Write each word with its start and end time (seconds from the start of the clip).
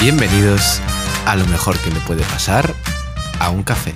Bienvenidos 0.00 0.80
a 1.26 1.34
lo 1.34 1.44
mejor 1.46 1.76
que 1.78 1.90
le 1.90 1.98
puede 2.00 2.22
pasar 2.22 2.72
a 3.40 3.50
un 3.50 3.64
café. 3.64 3.94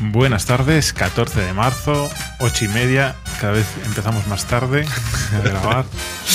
Buenas 0.00 0.44
tardes, 0.44 0.92
14 0.92 1.40
de 1.40 1.52
marzo, 1.52 2.10
8 2.40 2.64
y 2.64 2.68
media. 2.68 3.14
Cada 3.40 3.52
vez 3.52 3.66
empezamos 3.86 4.26
más 4.26 4.44
tarde 4.46 4.84
a 5.36 5.40
grabar. 5.40 5.84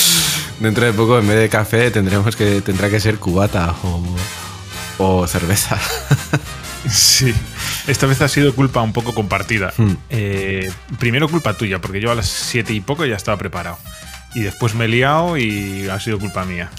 Dentro 0.62 0.86
de 0.86 0.94
poco, 0.94 1.20
en 1.20 1.28
vez 1.28 1.38
de 1.38 1.50
café, 1.50 1.92
tendremos 1.92 2.38
que, 2.38 2.62
tendrá 2.62 2.90
que 2.90 3.02
ser 3.02 3.18
cubata 3.18 3.76
o, 3.84 4.04
o 4.98 5.28
cerveza. 5.28 5.78
Sí, 6.90 7.34
esta 7.88 8.08
vez 8.08 8.22
ha 8.22 8.28
sido 8.28 8.54
culpa 8.54 8.82
un 8.82 8.92
poco 8.92 9.14
compartida. 9.14 9.74
Hmm. 9.78 9.94
Eh, 10.10 10.70
primero 11.00 11.30
culpa 11.30 11.54
tuya, 11.54 11.80
porque 11.80 12.02
yo 12.02 12.12
a 12.12 12.16
las 12.16 12.28
7 12.28 12.74
y 12.74 12.82
poco 12.82 13.06
ya 13.06 13.16
estaba 13.16 13.38
preparado. 13.38 13.78
Y 14.36 14.42
después 14.42 14.76
me 14.76 14.86
he 14.86 14.88
liado 14.90 15.38
y 15.38 15.88
ha 15.88 15.98
sido 16.02 16.20
culpa 16.20 16.44
mía. 16.44 16.70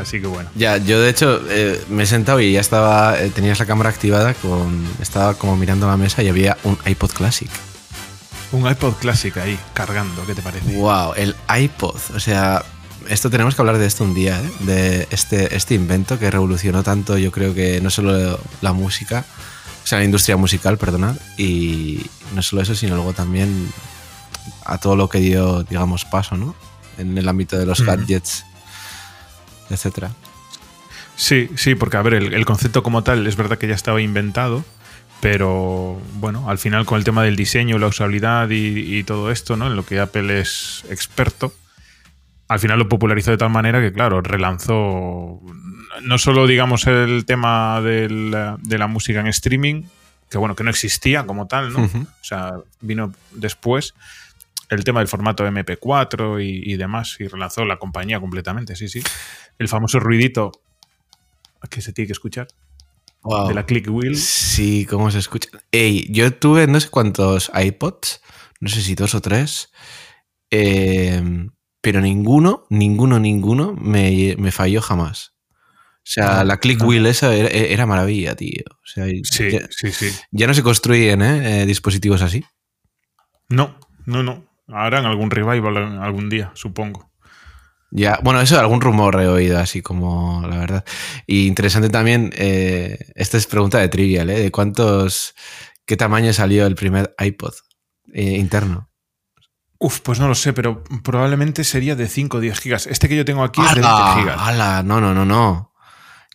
Así 0.00 0.20
que 0.20 0.26
bueno. 0.26 0.50
Ya, 0.54 0.76
yo 0.78 1.00
de 1.00 1.10
hecho 1.10 1.40
eh, 1.48 1.82
me 1.88 2.02
he 2.04 2.06
sentado 2.06 2.40
y 2.40 2.52
ya 2.52 2.60
estaba, 2.60 3.20
eh, 3.20 3.30
tenías 3.30 3.58
la 3.58 3.66
cámara 3.66 3.90
activada, 3.90 4.34
con, 4.34 4.86
estaba 5.00 5.34
como 5.34 5.56
mirando 5.56 5.86
la 5.86 5.96
mesa 5.96 6.22
y 6.22 6.28
había 6.28 6.56
un 6.64 6.78
iPod 6.86 7.10
Classic. 7.12 7.50
Un 8.52 8.68
iPod 8.68 8.94
Classic 8.94 9.36
ahí, 9.36 9.58
cargando, 9.74 10.26
¿qué 10.26 10.34
te 10.34 10.42
parece? 10.42 10.74
Wow, 10.76 11.12
el 11.16 11.36
iPod. 11.56 11.96
O 12.14 12.20
sea, 12.20 12.64
esto 13.08 13.30
tenemos 13.30 13.54
que 13.54 13.62
hablar 13.62 13.78
de 13.78 13.86
esto 13.86 14.02
un 14.04 14.14
día, 14.14 14.40
¿eh? 14.40 14.50
de 14.60 15.08
este, 15.10 15.54
este 15.56 15.74
invento 15.74 16.18
que 16.18 16.30
revolucionó 16.30 16.82
tanto, 16.82 17.16
yo 17.16 17.30
creo 17.30 17.54
que 17.54 17.80
no 17.80 17.90
solo 17.90 18.40
la 18.60 18.72
música, 18.72 19.24
o 19.84 19.86
sea, 19.86 19.98
la 19.98 20.04
industria 20.04 20.36
musical, 20.36 20.78
perdonad, 20.78 21.16
y 21.36 22.04
no 22.34 22.42
solo 22.42 22.62
eso, 22.62 22.74
sino 22.74 22.96
luego 22.96 23.12
también 23.12 23.68
a 24.64 24.78
todo 24.78 24.96
lo 24.96 25.08
que 25.08 25.18
dio, 25.20 25.62
digamos, 25.64 26.04
paso, 26.04 26.36
¿no? 26.36 26.54
En 26.98 27.16
el 27.16 27.28
ámbito 27.28 27.56
de 27.58 27.66
los 27.66 27.80
Mm. 27.80 27.86
gadgets, 27.86 28.44
etcétera. 29.70 30.10
Sí, 31.16 31.50
sí, 31.56 31.74
porque 31.74 31.96
a 31.96 32.02
ver, 32.02 32.14
el, 32.14 32.34
el 32.34 32.44
concepto 32.44 32.82
como 32.82 33.02
tal 33.02 33.26
es 33.26 33.36
verdad 33.36 33.58
que 33.58 33.68
ya 33.68 33.74
estaba 33.74 34.00
inventado, 34.00 34.64
pero 35.20 36.00
bueno, 36.14 36.48
al 36.48 36.58
final 36.58 36.86
con 36.86 36.98
el 36.98 37.04
tema 37.04 37.22
del 37.22 37.36
diseño, 37.36 37.78
la 37.78 37.88
usabilidad 37.88 38.48
y, 38.50 38.96
y 38.98 39.04
todo 39.04 39.30
esto, 39.30 39.56
¿no? 39.56 39.66
En 39.66 39.76
lo 39.76 39.84
que 39.84 40.00
Apple 40.00 40.40
es 40.40 40.84
experto, 40.90 41.52
al 42.48 42.58
final 42.58 42.78
lo 42.78 42.88
popularizó 42.88 43.30
de 43.30 43.36
tal 43.36 43.50
manera 43.50 43.80
que, 43.80 43.92
claro, 43.92 44.22
relanzó 44.22 45.40
no 46.02 46.18
solo, 46.18 46.46
digamos, 46.46 46.86
el 46.86 47.24
tema 47.26 47.80
del- 47.82 48.34
de 48.62 48.78
la 48.78 48.86
música 48.86 49.20
en 49.20 49.26
streaming, 49.26 49.82
que 50.30 50.38
bueno, 50.38 50.54
que 50.56 50.64
no 50.64 50.70
existía 50.70 51.26
como 51.26 51.46
tal, 51.48 51.72
¿no? 51.72 51.80
O 52.02 52.24
sea, 52.24 52.54
vino 52.80 53.12
después 53.32 53.94
el 54.70 54.84
tema 54.84 55.00
del 55.00 55.08
formato 55.08 55.44
MP4 55.46 56.40
y, 56.42 56.72
y 56.72 56.76
demás, 56.76 57.16
y 57.18 57.26
relanzó 57.26 57.64
la 57.64 57.76
compañía 57.76 58.20
completamente, 58.20 58.74
sí, 58.76 58.88
sí. 58.88 59.02
El 59.60 59.68
famoso 59.68 60.00
ruidito 60.00 60.50
que 61.68 61.80
se 61.82 61.92
tiene 61.92 62.06
que 62.06 62.12
escuchar 62.14 62.48
Wow. 63.22 63.48
de 63.48 63.54
la 63.54 63.66
click 63.66 63.86
wheel. 63.90 64.16
Sí, 64.16 64.86
cómo 64.88 65.10
se 65.10 65.18
escucha. 65.18 65.50
Ey, 65.70 66.06
yo 66.10 66.32
tuve 66.34 66.66
no 66.66 66.80
sé 66.80 66.88
cuántos 66.88 67.50
iPods, 67.54 68.22
no 68.60 68.70
sé 68.70 68.80
si 68.80 68.94
dos 68.94 69.14
o 69.14 69.20
tres, 69.20 69.70
eh, 70.50 71.22
pero 71.82 72.00
ninguno, 72.00 72.64
ninguno, 72.70 73.18
ninguno 73.20 73.74
me, 73.74 74.34
me 74.38 74.50
falló 74.50 74.80
jamás. 74.80 75.34
O 75.98 76.02
sea, 76.12 76.40
Ah, 76.40 76.44
la 76.44 76.56
click 76.56 76.80
no. 76.80 76.86
wheel 76.88 77.04
esa 77.04 77.34
era, 77.34 77.48
era 77.50 77.84
maravilla, 77.84 78.34
tío. 78.34 78.64
O 78.70 78.86
sea, 78.86 79.04
Sí, 79.22 79.50
ya, 79.50 79.60
sí, 79.70 79.92
sí. 79.92 80.08
ya 80.30 80.46
no 80.46 80.54
se 80.54 80.62
construyen 80.62 81.20
¿eh? 81.20 81.60
Eh, 81.62 81.66
dispositivos 81.66 82.22
así. 82.22 82.42
No, 83.50 83.76
no, 84.06 84.22
no. 84.22 84.46
Harán 84.68 85.04
algún 85.04 85.30
revival 85.30 85.76
algún 86.02 86.30
día, 86.30 86.52
supongo. 86.54 87.09
Ya, 87.90 88.20
bueno, 88.22 88.40
eso 88.40 88.58
algún 88.58 88.80
rumor 88.80 89.20
he 89.20 89.26
oído, 89.26 89.58
así 89.58 89.82
como 89.82 90.46
la 90.46 90.58
verdad. 90.58 90.84
Y 91.26 91.46
interesante 91.46 91.88
también, 91.88 92.32
eh, 92.36 92.98
esta 93.16 93.36
es 93.36 93.46
pregunta 93.46 93.78
de 93.78 93.88
trivial, 93.88 94.30
¿eh? 94.30 94.40
¿De 94.40 94.50
cuántos, 94.52 95.34
qué 95.86 95.96
tamaño 95.96 96.32
salió 96.32 96.66
el 96.66 96.76
primer 96.76 97.14
iPod 97.18 97.54
eh, 98.12 98.36
interno? 98.38 98.90
Uf, 99.78 100.00
pues 100.00 100.20
no 100.20 100.28
lo 100.28 100.34
sé, 100.34 100.52
pero 100.52 100.84
probablemente 101.02 101.64
sería 101.64 101.96
de 101.96 102.06
5 102.06 102.36
o 102.36 102.40
10 102.40 102.60
gigas. 102.60 102.86
Este 102.86 103.08
que 103.08 103.16
yo 103.16 103.24
tengo 103.24 103.42
aquí 103.42 103.60
es 103.62 103.74
de 103.74 103.80
20 103.80 103.88
¡Hala! 103.88 104.14
gigas. 104.20 104.36
¡Hala! 104.38 104.82
No, 104.82 105.00
no, 105.00 105.14
no, 105.14 105.24
no. 105.24 105.72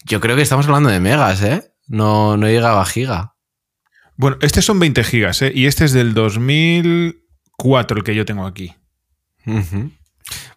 Yo 0.04 0.20
creo 0.20 0.36
que 0.36 0.42
estamos 0.42 0.66
hablando 0.66 0.90
de 0.90 1.00
megas, 1.00 1.42
¿eh? 1.42 1.72
No, 1.88 2.38
no 2.38 2.48
llegaba 2.48 2.82
a 2.82 2.86
giga. 2.86 3.36
Bueno, 4.18 4.38
este 4.42 4.62
son 4.62 4.80
20 4.80 5.04
gigas, 5.04 5.42
¿eh? 5.42 5.52
Y 5.54 5.68
este 5.68 5.86
es 5.86 5.94
del 5.94 6.14
2004, 6.14 7.98
el 7.98 8.04
que 8.04 8.16
yo 8.16 8.26
tengo 8.26 8.46
aquí. 8.46 8.74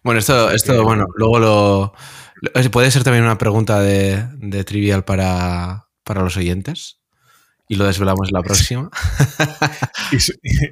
Bueno, 0.03 0.19
esto, 0.19 0.51
esto 0.51 0.83
bueno, 0.83 1.07
luego 1.15 1.39
lo, 1.39 1.93
lo- 2.41 2.71
Puede 2.71 2.91
ser 2.91 3.03
también 3.03 3.23
una 3.25 3.37
pregunta 3.37 3.79
de, 3.81 4.25
de 4.37 4.63
trivial 4.63 5.03
para, 5.03 5.87
para 6.03 6.21
los 6.23 6.37
oyentes. 6.37 6.97
Y 7.71 7.75
lo 7.75 7.85
desvelamos 7.85 8.29
en 8.29 8.33
la 8.33 8.41
próxima. 8.41 8.89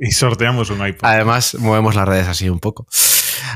Y, 0.01 0.11
sorteamos 0.11 0.69
un 0.71 0.85
iPod. 0.87 1.05
Además, 1.07 1.55
movemos 1.59 1.93
las 1.95 2.07
redes 2.07 2.27
así 2.27 2.49
un 2.49 2.59
poco. 2.59 2.87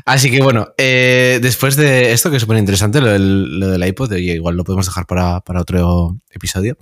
Así 0.05 0.29
que 0.29 0.41
bueno, 0.43 0.67
eh, 0.77 1.39
después 1.41 1.75
de 1.75 2.11
esto, 2.11 2.29
que 2.29 2.35
es 2.37 2.41
súper 2.43 2.57
interesante, 2.57 3.01
lo 3.01 3.07
del, 3.07 3.59
lo 3.59 3.67
del 3.69 3.83
iPod, 3.87 4.11
oye, 4.13 4.33
igual 4.33 4.55
lo 4.55 4.63
podemos 4.63 4.85
dejar 4.85 5.07
para, 5.07 5.41
para 5.41 5.61
otro 5.61 6.17
episodio. 6.29 6.77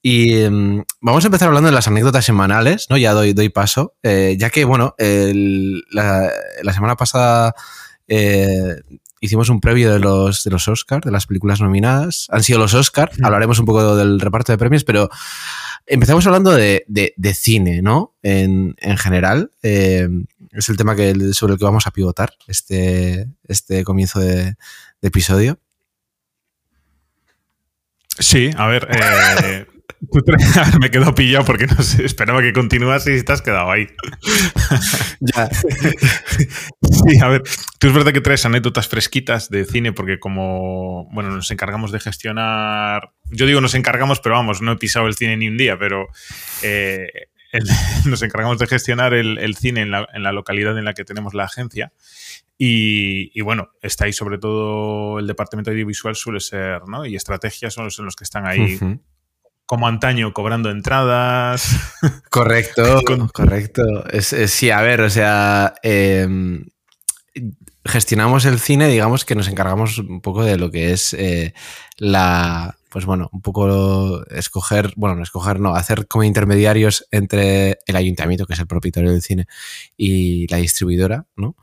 Y 0.00 0.34
em, 0.40 0.82
vamos 1.02 1.24
a 1.24 1.26
empezar 1.28 1.48
hablando 1.48 1.68
de 1.68 1.74
las 1.74 1.88
anécdotas 1.88 2.24
semanales, 2.24 2.86
¿no? 2.88 2.96
Ya 2.96 3.12
doy, 3.12 3.34
doy 3.34 3.48
paso, 3.50 3.94
eh, 4.02 4.36
ya 4.38 4.48
que, 4.48 4.64
bueno, 4.64 4.94
el- 4.96 5.82
la, 5.90 6.30
la 6.62 6.72
semana 6.72 6.96
pasada 6.96 7.54
eh, 8.08 8.76
hicimos 9.20 9.48
un 9.48 9.60
previo 9.60 9.92
de 9.92 9.98
los, 10.00 10.42
de 10.44 10.50
los 10.50 10.66
Oscars, 10.68 11.04
de 11.04 11.10
las 11.12 11.26
películas 11.26 11.60
nominadas. 11.60 12.26
Han 12.30 12.42
sido 12.42 12.58
los 12.58 12.74
Oscars, 12.74 13.16
hablaremos 13.22 13.58
un 13.58 13.66
poco 13.66 13.96
del 13.96 14.18
reparto 14.20 14.52
de 14.52 14.58
premios, 14.58 14.84
pero 14.84 15.08
empezamos 15.86 16.26
hablando 16.26 16.50
de, 16.52 16.84
de- 16.88 17.14
de 17.16 17.34
cine, 17.34 17.82
¿no? 17.82 18.14
En, 18.22 18.74
en 18.78 18.96
general. 18.96 19.50
Eh, 19.62 20.08
es 20.52 20.68
el 20.68 20.76
tema 20.76 20.96
que, 20.96 21.14
sobre 21.34 21.52
el 21.52 21.58
que 21.58 21.64
vamos 21.64 21.86
a 21.86 21.90
pivotar 21.90 22.32
este, 22.46 23.28
este 23.44 23.84
comienzo 23.84 24.18
de, 24.20 24.44
de 25.00 25.08
episodio. 25.08 25.58
Sí, 28.18 28.50
a 28.56 28.66
ver. 28.66 28.88
eh, 28.90 29.66
tú 30.12 30.22
me 30.80 30.86
he 30.86 30.90
quedado 30.90 31.14
pillado 31.14 31.44
porque 31.44 31.66
no 31.66 31.82
sé, 31.82 32.04
esperaba 32.04 32.40
que 32.42 32.52
continuas 32.52 33.06
y 33.08 33.22
te 33.22 33.32
has 33.32 33.42
quedado 33.42 33.70
ahí. 33.70 33.86
Ya. 35.20 35.48
Sí, 35.50 37.18
a 37.20 37.28
ver, 37.28 37.42
tú 37.80 37.88
es 37.88 37.92
verdad 37.92 38.12
que 38.12 38.20
traes 38.20 38.46
anécdotas 38.46 38.86
fresquitas 38.88 39.50
de 39.50 39.64
cine 39.64 39.92
porque 39.92 40.18
como, 40.20 41.08
bueno, 41.12 41.30
nos 41.30 41.50
encargamos 41.50 41.90
de 41.92 41.98
gestionar, 42.00 43.10
yo 43.24 43.46
digo 43.46 43.60
nos 43.60 43.74
encargamos, 43.74 44.20
pero 44.20 44.36
vamos, 44.36 44.62
no 44.62 44.72
he 44.72 44.76
pisado 44.76 45.06
el 45.08 45.14
cine 45.14 45.36
ni 45.36 45.48
un 45.48 45.56
día, 45.56 45.76
pero 45.78 46.06
eh, 46.62 47.08
el- 47.52 47.66
nos 48.06 48.22
encargamos 48.22 48.58
de 48.58 48.66
gestionar 48.68 49.12
el, 49.14 49.38
el 49.38 49.56
cine 49.56 49.80
en 49.82 49.90
la, 49.90 50.06
en 50.14 50.22
la 50.22 50.32
localidad 50.32 50.78
en 50.78 50.84
la 50.84 50.94
que 50.94 51.04
tenemos 51.04 51.34
la 51.34 51.44
agencia. 51.44 51.92
Y, 52.56 53.30
y 53.38 53.42
bueno, 53.42 53.70
está 53.82 54.04
ahí 54.06 54.12
sobre 54.12 54.38
todo 54.38 55.18
el 55.20 55.26
departamento 55.26 55.70
audiovisual 55.70 56.14
suele 56.16 56.40
ser, 56.40 56.82
¿no? 56.88 57.06
Y 57.06 57.14
estrategias 57.16 57.72
son 57.74 57.84
los, 57.84 57.94
son 57.94 58.04
los 58.04 58.16
que 58.16 58.24
están 58.24 58.46
ahí 58.46 58.76
Ujú. 58.76 59.00
Como 59.68 59.86
antaño 59.86 60.32
cobrando 60.32 60.70
entradas. 60.70 61.68
Correcto, 62.30 63.02
Con- 63.06 63.28
correcto. 63.28 63.82
Es, 64.10 64.32
es- 64.32 64.50
sí, 64.50 64.70
a 64.70 64.80
ver, 64.80 65.02
o 65.02 65.10
sea, 65.10 65.74
eh, 65.82 66.26
gestionamos 67.84 68.44
el 68.46 68.58
cine, 68.58 68.88
digamos 68.88 69.24
que 69.24 69.34
nos 69.34 69.46
encargamos 69.48 69.98
un 69.98 70.20
poco 70.20 70.42
de 70.42 70.56
lo 70.58 70.70
que 70.70 70.92
es 70.92 71.14
eh, 71.14 71.52
la, 71.98 72.76
pues 72.88 73.04
bueno, 73.04 73.28
un 73.32 73.42
poco 73.42 74.24
escoger, 74.30 74.92
bueno, 74.96 75.16
no 75.16 75.22
escoger, 75.22 75.60
no, 75.60 75.74
hacer 75.74 76.06
como 76.06 76.24
intermediarios 76.24 77.06
entre 77.10 77.78
el 77.86 77.96
ayuntamiento, 77.96 78.46
que 78.46 78.54
es 78.54 78.58
el 78.60 78.66
propietario 78.66 79.10
del 79.10 79.22
cine, 79.22 79.46
y 79.96 80.46
la 80.48 80.58
distribuidora, 80.58 81.26
¿no? 81.36 81.56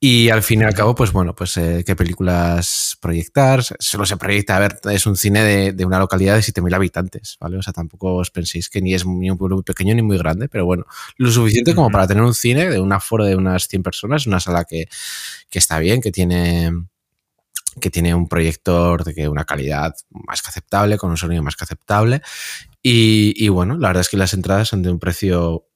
Y 0.00 0.28
al 0.30 0.44
fin 0.44 0.60
y 0.60 0.64
al 0.64 0.74
cabo, 0.74 0.94
pues 0.94 1.10
bueno, 1.10 1.34
pues 1.34 1.56
eh, 1.56 1.82
qué 1.84 1.96
películas 1.96 2.96
proyectar. 3.00 3.64
Solo 3.64 4.06
se 4.06 4.16
proyecta, 4.16 4.56
a 4.56 4.60
ver, 4.60 4.78
es 4.92 5.06
un 5.06 5.16
cine 5.16 5.42
de, 5.42 5.72
de 5.72 5.84
una 5.84 5.98
localidad 5.98 6.36
de 6.36 6.42
7.000 6.42 6.72
habitantes, 6.72 7.36
¿vale? 7.40 7.56
O 7.56 7.62
sea, 7.62 7.72
tampoco 7.72 8.14
os 8.14 8.30
penséis 8.30 8.68
que 8.70 8.80
ni 8.80 8.94
es 8.94 9.04
ni 9.04 9.28
un 9.28 9.36
pueblo 9.36 9.56
muy 9.56 9.64
pequeño 9.64 9.96
ni 9.96 10.02
muy 10.02 10.16
grande, 10.16 10.48
pero 10.48 10.64
bueno, 10.66 10.86
lo 11.16 11.30
suficiente 11.32 11.74
como 11.74 11.90
para 11.90 12.06
tener 12.06 12.22
un 12.22 12.34
cine 12.34 12.70
de 12.70 12.78
un 12.78 12.92
aforo 12.92 13.24
de 13.24 13.34
unas 13.34 13.66
100 13.66 13.82
personas, 13.82 14.26
una 14.28 14.38
sala 14.38 14.64
que, 14.64 14.88
que 15.50 15.58
está 15.58 15.80
bien, 15.80 16.00
que 16.00 16.12
tiene 16.12 16.70
que 17.80 17.90
tiene 17.90 18.14
un 18.14 18.28
proyector 18.28 19.04
de 19.04 19.14
que 19.14 19.28
una 19.28 19.44
calidad 19.44 19.94
más 20.10 20.42
que 20.42 20.48
aceptable, 20.48 20.98
con 20.98 21.10
un 21.10 21.16
sonido 21.16 21.42
más 21.42 21.54
que 21.54 21.64
aceptable. 21.64 22.22
Y, 22.82 23.34
y 23.36 23.48
bueno, 23.48 23.76
la 23.78 23.88
verdad 23.88 24.00
es 24.00 24.08
que 24.08 24.16
las 24.16 24.34
entradas 24.34 24.68
son 24.68 24.82
de 24.82 24.90
un 24.90 24.98
precio 24.98 25.67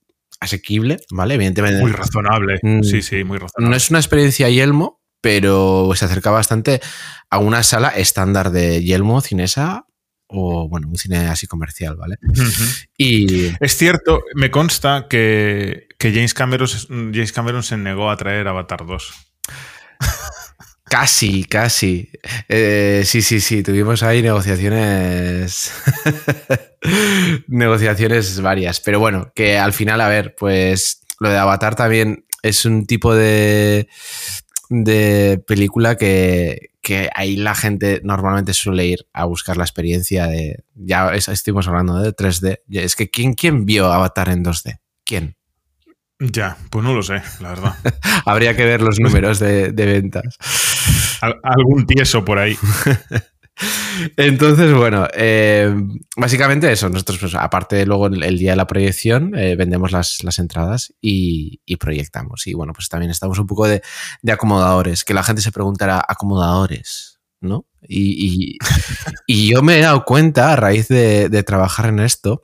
asequible, 0.43 0.99
¿vale? 1.11 1.35
Evidentemente. 1.35 1.81
Muy 1.81 1.93
razonable. 1.93 2.59
Mm. 2.63 2.83
Sí, 2.83 3.03
sí, 3.03 3.25
muy 3.25 3.39
razonable. 3.39 3.71
No 3.71 3.77
es 3.77 3.91
una 3.91 3.99
experiencia 3.99 4.49
Yelmo, 4.49 5.01
pero 5.21 5.93
se 5.95 6.05
acerca 6.05 6.31
bastante 6.31 6.81
a 7.31 7.39
una 7.39 7.63
sala 7.63 7.89
estándar 7.89 8.51
de 8.51 8.83
Yelmo, 8.83 9.21
Cinesa 9.21 9.87
o, 10.27 10.69
bueno, 10.69 10.89
un 10.89 10.97
cine 10.97 11.29
así 11.29 11.47
comercial, 11.47 11.97
¿vale? 11.97 12.17
Y 12.97 13.53
Es 13.61 13.77
cierto, 13.77 14.23
me 14.35 14.51
consta 14.51 15.07
que, 15.09 15.89
que 15.99 16.13
James, 16.13 16.33
Cameron, 16.35 16.69
James 16.89 17.33
Cameron 17.33 17.63
se 17.63 17.77
negó 17.77 18.11
a 18.11 18.17
traer 18.17 18.49
Avatar 18.49 18.87
2. 18.87 19.13
Casi, 20.93 21.45
casi. 21.45 22.11
Eh, 22.51 23.01
sí, 23.07 23.23
sí, 23.23 23.41
sí, 23.41 23.63
tuvimos 23.63 24.03
ahí 24.03 24.21
negociaciones. 24.21 25.73
negociaciones 27.49 28.39
varias. 28.43 28.79
Pero 28.81 29.01
bueno, 29.01 29.33
que 29.35 29.57
al 29.57 29.73
final, 29.73 30.03
a 30.03 30.09
ver, 30.09 30.35
pues 30.37 31.07
lo 31.19 31.31
de 31.31 31.39
Avatar 31.39 31.77
también 31.77 32.27
es 32.43 32.67
un 32.67 32.85
tipo 32.85 33.15
de, 33.15 33.89
de 34.69 35.43
película 35.47 35.97
que, 35.97 36.73
que 36.83 37.09
ahí 37.15 37.37
la 37.37 37.55
gente 37.55 38.03
normalmente 38.05 38.53
suele 38.53 38.85
ir 38.85 39.07
a 39.15 39.25
buscar 39.25 39.57
la 39.57 39.65
experiencia 39.65 40.27
de. 40.27 40.63
Ya 40.75 41.09
estuvimos 41.15 41.69
hablando 41.69 42.03
de 42.03 42.15
3D. 42.15 42.59
Es 42.69 42.97
que 42.97 43.09
¿quién, 43.09 43.33
quién 43.33 43.65
vio 43.65 43.91
Avatar 43.91 44.29
en 44.29 44.45
2D? 44.45 44.79
¿Quién? 45.07 45.37
Ya, 46.31 46.57
pues 46.71 46.85
no 46.85 46.95
lo 46.95 47.03
sé, 47.03 47.21
la 47.41 47.51
verdad. 47.51 47.75
Habría 48.27 48.55
que 48.55 48.65
ver 48.65 48.81
los 48.81 49.01
números 49.01 49.41
de, 49.41 49.73
ventas. 49.73 50.37
algún 51.43 51.87
tieso 51.87 52.25
por 52.25 52.39
ahí. 52.39 52.57
Entonces, 54.17 54.73
bueno, 54.73 55.09
eh, 55.15 55.75
básicamente 56.17 56.71
eso. 56.71 56.89
Nosotros, 56.89 57.19
pues, 57.19 57.35
aparte, 57.35 57.85
luego 57.87 58.07
el, 58.07 58.39
día 58.39 58.53
de 58.53 58.57
la 58.57 58.67
proyección, 58.67 59.35
eh, 59.37 59.57
vendemos 59.57 59.91
las, 59.91 60.39
entradas 60.39 60.95
y, 61.01 61.61
proyectamos. 61.77 62.47
Y 62.47 62.55
bueno, 62.55 62.73
pues 62.73 62.89
también 62.89 63.11
estamos 63.11 63.39
un 63.39 63.47
poco 63.47 63.67
de, 63.67 63.83
acomodadores, 64.31 65.05
que 65.05 65.15
la 65.15 65.25
gente 65.25 65.43
se 65.43 65.53
preguntará, 65.53 66.05
¿acomodadores? 66.07 67.21
¿No? 67.41 67.67
Y, 67.89 68.59
yo 69.27 69.63
me 69.63 69.79
he 69.79 69.83
dado 69.83 70.05
cuenta, 70.05 70.53
a 70.53 70.57
raíz 70.57 70.87
de, 70.87 71.43
trabajar 71.43 71.87
en 71.87 71.99
esto, 71.99 72.43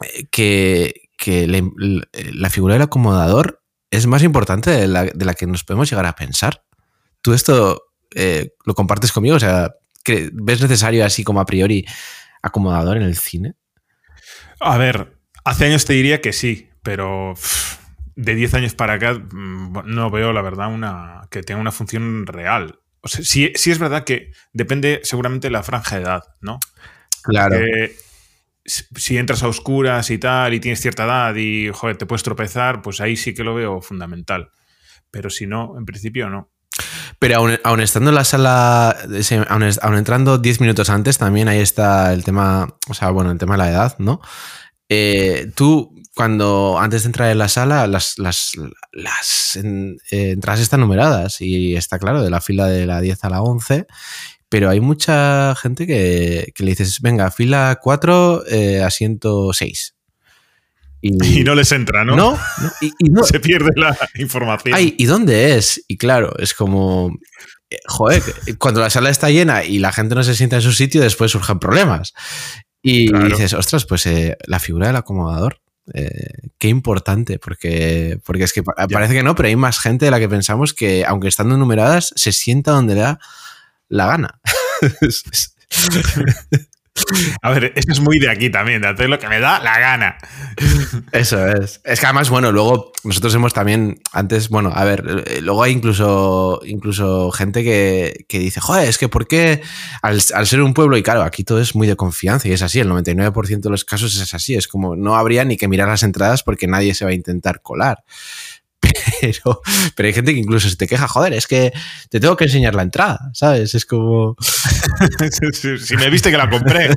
eh, 0.00 0.26
que, 0.30 1.03
que 1.24 1.46
la, 1.46 2.50
figura 2.50 2.74
del 2.74 2.82
acomodador 2.82 3.62
es 3.90 4.06
más 4.06 4.22
importante 4.22 4.70
de 4.70 4.86
la, 4.86 5.34
que 5.34 5.46
nos 5.46 5.64
podemos 5.64 5.88
llegar 5.88 6.04
a 6.04 6.14
pensar. 6.14 6.64
¿Tú 7.22 7.32
esto 7.32 7.86
eh, 8.14 8.50
lo 8.66 8.74
compartes 8.74 9.10
conmigo? 9.10 9.36
O 9.36 9.40
sea, 9.40 9.72
¿ves 10.04 10.60
necesario 10.60 11.02
así 11.02 11.24
como 11.24 11.40
a 11.40 11.46
priori 11.46 11.86
acomodador 12.42 12.98
en 12.98 13.04
el 13.04 13.16
cine? 13.16 13.54
A 14.60 14.76
ver, 14.76 15.16
hace 15.44 15.64
años 15.64 15.86
te 15.86 15.94
diría 15.94 16.20
que 16.20 16.34
sí, 16.34 16.68
pero 16.82 17.32
de 18.16 18.34
10 18.34 18.52
años 18.52 18.74
para 18.74 18.92
acá 18.94 19.14
mm, 19.14 19.78
no 19.86 20.10
veo, 20.10 20.34
la 20.34 20.42
verdad, 20.42 20.74
una 20.74 21.22
que 21.30 21.42
tenga 21.42 21.58
una 21.58 21.72
función 21.72 22.26
real. 22.26 22.80
O 23.00 23.08
sea, 23.08 23.24
sí, 23.24 23.50
es 23.54 23.78
verdad 23.78 24.04
que 24.04 24.32
depende 24.52 25.00
seguramente 25.04 25.46
de 25.46 25.52
la 25.52 25.62
franja 25.62 25.96
de 25.96 26.02
edad, 26.02 26.24
¿no? 26.42 26.60
Claro 27.22 27.56
si 28.64 29.18
entras 29.18 29.42
a 29.42 29.48
oscuras 29.48 30.10
y 30.10 30.18
tal 30.18 30.54
y 30.54 30.60
tienes 30.60 30.80
cierta 30.80 31.04
edad 31.04 31.34
y 31.36 31.70
joder, 31.72 31.96
te 31.96 32.06
puedes 32.06 32.22
tropezar, 32.22 32.82
pues 32.82 33.00
ahí 33.00 33.16
sí 33.16 33.34
que 33.34 33.44
lo 33.44 33.54
veo 33.54 33.80
fundamental. 33.80 34.50
Pero 35.10 35.30
si 35.30 35.46
no, 35.46 35.74
en 35.78 35.84
principio 35.84 36.30
no. 36.30 36.50
Pero 37.18 37.46
aún, 37.62 37.80
estando 37.80 38.10
en 38.10 38.16
la 38.16 38.24
sala, 38.24 38.96
aún, 39.48 39.94
entrando 39.94 40.38
10 40.38 40.60
minutos 40.60 40.90
antes, 40.90 41.18
también 41.18 41.48
ahí 41.48 41.60
está 41.60 42.12
el 42.12 42.24
tema, 42.24 42.76
o 42.88 42.94
sea, 42.94 43.10
bueno, 43.10 43.30
el 43.30 43.38
tema 43.38 43.54
de 43.54 43.58
la 43.58 43.70
edad, 43.70 43.96
¿no? 43.98 44.20
Eh, 44.88 45.50
tú, 45.54 45.94
cuando 46.14 46.78
antes 46.78 47.02
de 47.02 47.08
entrar 47.08 47.30
en 47.30 47.38
la 47.38 47.48
sala, 47.48 47.86
las, 47.86 48.18
las, 48.18 48.52
las 48.92 49.56
eh, 49.56 49.96
entradas 50.10 50.60
están 50.60 50.80
numeradas 50.80 51.40
y 51.40 51.76
está 51.76 51.98
claro, 51.98 52.22
de 52.22 52.30
la 52.30 52.40
fila 52.40 52.66
de 52.66 52.86
la 52.86 53.00
10 53.00 53.24
a 53.24 53.30
la 53.30 53.42
11 53.42 53.86
pero 54.54 54.70
hay 54.70 54.78
mucha 54.78 55.52
gente 55.56 55.84
que, 55.84 56.52
le 56.56 56.70
dices, 56.70 57.00
venga, 57.00 57.32
fila 57.32 57.80
4, 57.82 58.44
eh, 58.48 58.82
asiento 58.84 59.52
6. 59.52 59.96
Y, 61.02 61.42
no 61.42 61.56
les 61.56 61.72
entra, 61.72 62.04
¿no? 62.04 62.14
No, 62.14 62.38
y, 62.80 62.92
se 63.24 63.40
pierde 63.40 63.70
la 63.74 63.98
información. 64.14 64.76
Ay, 64.76 64.94
¿y 64.96 65.06
dónde 65.06 65.56
es? 65.56 65.84
Y 65.88 65.96
claro, 65.96 66.38
es 66.38 66.54
como, 66.54 67.18
eh, 67.68 67.78
joder, 67.88 68.22
cuando 68.58 68.80
la 68.80 68.90
sala 68.90 69.10
está 69.10 69.28
llena 69.28 69.64
y 69.64 69.80
la 69.80 69.90
gente 69.90 70.14
no 70.14 70.22
se 70.22 70.36
sienta 70.36 70.54
en 70.54 70.62
su 70.62 70.72
sitio, 70.72 71.02
después 71.02 71.32
surgen 71.32 71.58
problemas. 71.58 72.14
Y 72.80 73.12
dices, 73.12 73.54
ostras, 73.54 73.84
pues 73.86 74.06
eh, 74.06 74.36
la 74.46 74.60
figura 74.60 74.86
del 74.86 74.96
acomodador, 74.96 75.58
qué 76.58 76.68
importante, 76.68 77.40
porque, 77.40 78.20
porque 78.24 78.44
es 78.44 78.52
que 78.52 78.62
parece 78.62 79.14
que 79.14 79.24
no, 79.24 79.34
pero 79.34 79.48
hay 79.48 79.56
más 79.56 79.80
gente 79.80 80.04
de 80.04 80.12
la 80.12 80.20
que 80.20 80.28
pensamos 80.28 80.74
que, 80.74 81.04
aunque 81.04 81.26
estando 81.26 81.56
numeradas, 81.56 82.12
se 82.14 82.30
sienta 82.30 82.70
donde 82.70 82.94
le 82.94 83.00
da 83.00 83.18
la 83.88 84.06
gana. 84.06 84.40
A 87.42 87.50
ver, 87.50 87.72
eso 87.74 87.90
es 87.90 88.00
muy 88.00 88.20
de 88.20 88.30
aquí 88.30 88.50
también, 88.50 88.80
de 88.80 88.88
hacer 88.88 89.08
lo 89.08 89.18
que 89.18 89.28
me 89.28 89.40
da 89.40 89.60
la 89.60 89.80
gana. 89.80 90.16
Eso 91.10 91.44
es. 91.48 91.80
Es 91.84 91.98
que 91.98 92.06
además, 92.06 92.30
bueno, 92.30 92.52
luego 92.52 92.92
nosotros 93.02 93.34
hemos 93.34 93.52
también, 93.52 94.00
antes, 94.12 94.48
bueno, 94.48 94.70
a 94.72 94.84
ver, 94.84 95.24
eh, 95.26 95.40
luego 95.42 95.64
hay 95.64 95.72
incluso, 95.72 96.60
incluso 96.64 97.32
gente 97.32 97.64
que, 97.64 98.38
dice, 98.38 98.60
joder, 98.60 98.88
es 98.88 98.98
que 98.98 99.08
¿por 99.08 99.26
qué 99.26 99.60
al, 100.02 100.20
al, 100.34 100.46
ser 100.46 100.62
un 100.62 100.72
pueblo, 100.72 100.96
y 100.96 101.02
claro, 101.02 101.22
aquí 101.22 101.42
todo 101.42 101.60
es 101.60 101.74
muy 101.74 101.88
de 101.88 101.96
confianza 101.96 102.48
y 102.48 102.52
es 102.52 102.62
así, 102.62 102.78
el 102.78 102.88
99% 102.88 103.60
de 103.60 103.70
los 103.70 103.84
casos 103.84 104.14
es 104.14 104.32
así, 104.32 104.54
es 104.54 104.68
como 104.68 104.94
no 104.94 105.16
habría 105.16 105.44
ni 105.44 105.56
que 105.56 105.66
mirar 105.66 105.88
las 105.88 106.04
entradas 106.04 106.44
porque 106.44 106.68
nadie 106.68 106.94
se 106.94 107.04
va 107.04 107.10
a 107.10 107.14
intentar 107.14 107.60
colar. 107.60 108.04
pero, 109.20 109.60
pero 109.94 110.06
hay 110.06 110.12
gente 110.12 110.34
que 110.34 110.40
incluso 110.40 110.68
se 110.68 110.76
te 110.76 110.86
queja, 110.86 111.08
joder, 111.08 111.32
es 111.32 111.46
que 111.46 111.72
te 112.10 112.20
tengo 112.20 112.36
que 112.36 112.44
enseñar 112.44 112.74
la 112.74 112.82
entrada, 112.82 113.30
¿sabes? 113.32 113.74
Es 113.74 113.86
como... 113.86 114.36
si 115.80 115.96
me 115.96 116.10
viste 116.10 116.30
que 116.30 116.38
la 116.38 116.50
compré. 116.50 116.90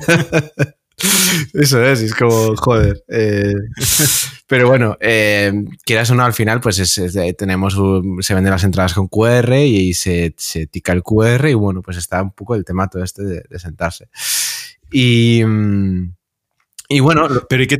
Eso 1.54 1.84
es, 1.84 2.02
es 2.02 2.16
como, 2.16 2.56
joder. 2.56 3.04
Eh, 3.08 3.54
pero 4.48 4.68
bueno, 4.68 4.98
eh, 5.00 5.54
quieras 5.86 6.10
o 6.10 6.16
no, 6.16 6.24
al 6.24 6.34
final, 6.34 6.60
pues 6.60 7.00
tenemos, 7.38 7.78
se 8.22 8.34
venden 8.34 8.52
las 8.52 8.64
entradas 8.64 8.94
con 8.94 9.08
QR 9.08 9.54
y, 9.58 9.94
se, 9.94 10.34
se, 10.38 10.66
tica 10.66 10.94
el 10.94 11.04
QR 11.04 11.50
y 11.50 11.54
bueno, 11.54 11.84
pues 11.84 11.98
está 11.98 12.22
un 12.24 12.32
poco 12.32 12.56
el 12.56 12.66
tema 12.66 12.88
todo 12.88 13.04
este 13.04 13.24
de, 13.24 13.60
sentarse. 13.60 14.10
Y, 14.92 15.44
mm, 15.46 16.16
y 16.90 17.00
bueno... 17.00 17.28
Pero 17.48 17.64
¿y 17.64 17.68
qué, 17.68 17.78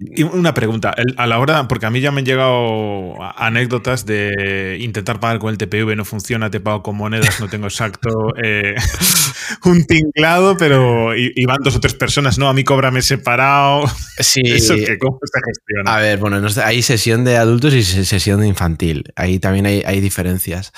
y 0.00 0.22
una 0.22 0.54
pregunta, 0.54 0.94
a 1.16 1.26
la 1.26 1.40
hora, 1.40 1.66
porque 1.66 1.86
a 1.86 1.90
mí 1.90 2.00
ya 2.00 2.12
me 2.12 2.20
han 2.20 2.24
llegado 2.24 3.16
anécdotas 3.36 4.06
de 4.06 4.78
intentar 4.80 5.18
pagar 5.18 5.40
con 5.40 5.50
el 5.50 5.58
TPV, 5.58 5.96
no 5.96 6.04
funciona, 6.04 6.50
te 6.50 6.60
pago 6.60 6.84
con 6.84 6.96
monedas, 6.96 7.40
no 7.40 7.48
tengo 7.48 7.66
exacto 7.66 8.08
eh, 8.42 8.76
un 9.64 9.84
tinglado, 9.84 10.56
pero 10.56 11.16
y, 11.16 11.44
van 11.46 11.58
dos 11.64 11.74
o 11.74 11.80
tres 11.80 11.94
personas, 11.94 12.38
no, 12.38 12.48
a 12.48 12.54
mí 12.54 12.62
cóbrame 12.62 13.02
separado. 13.02 13.82
Sí. 14.18 14.40
¿Eso 14.44 14.76
que 14.76 14.98
¿Cómo 14.98 15.18
se 15.24 15.40
gestiona? 15.44 15.96
A 15.96 16.00
ver, 16.00 16.18
bueno, 16.18 16.46
hay 16.64 16.82
sesión 16.82 17.24
de 17.24 17.36
adultos 17.36 17.74
y 17.74 17.82
sesión 17.82 18.40
de 18.40 18.46
infantil, 18.46 19.12
ahí 19.16 19.40
también 19.40 19.66
hay, 19.66 19.82
hay 19.84 20.00
diferencias. 20.00 20.72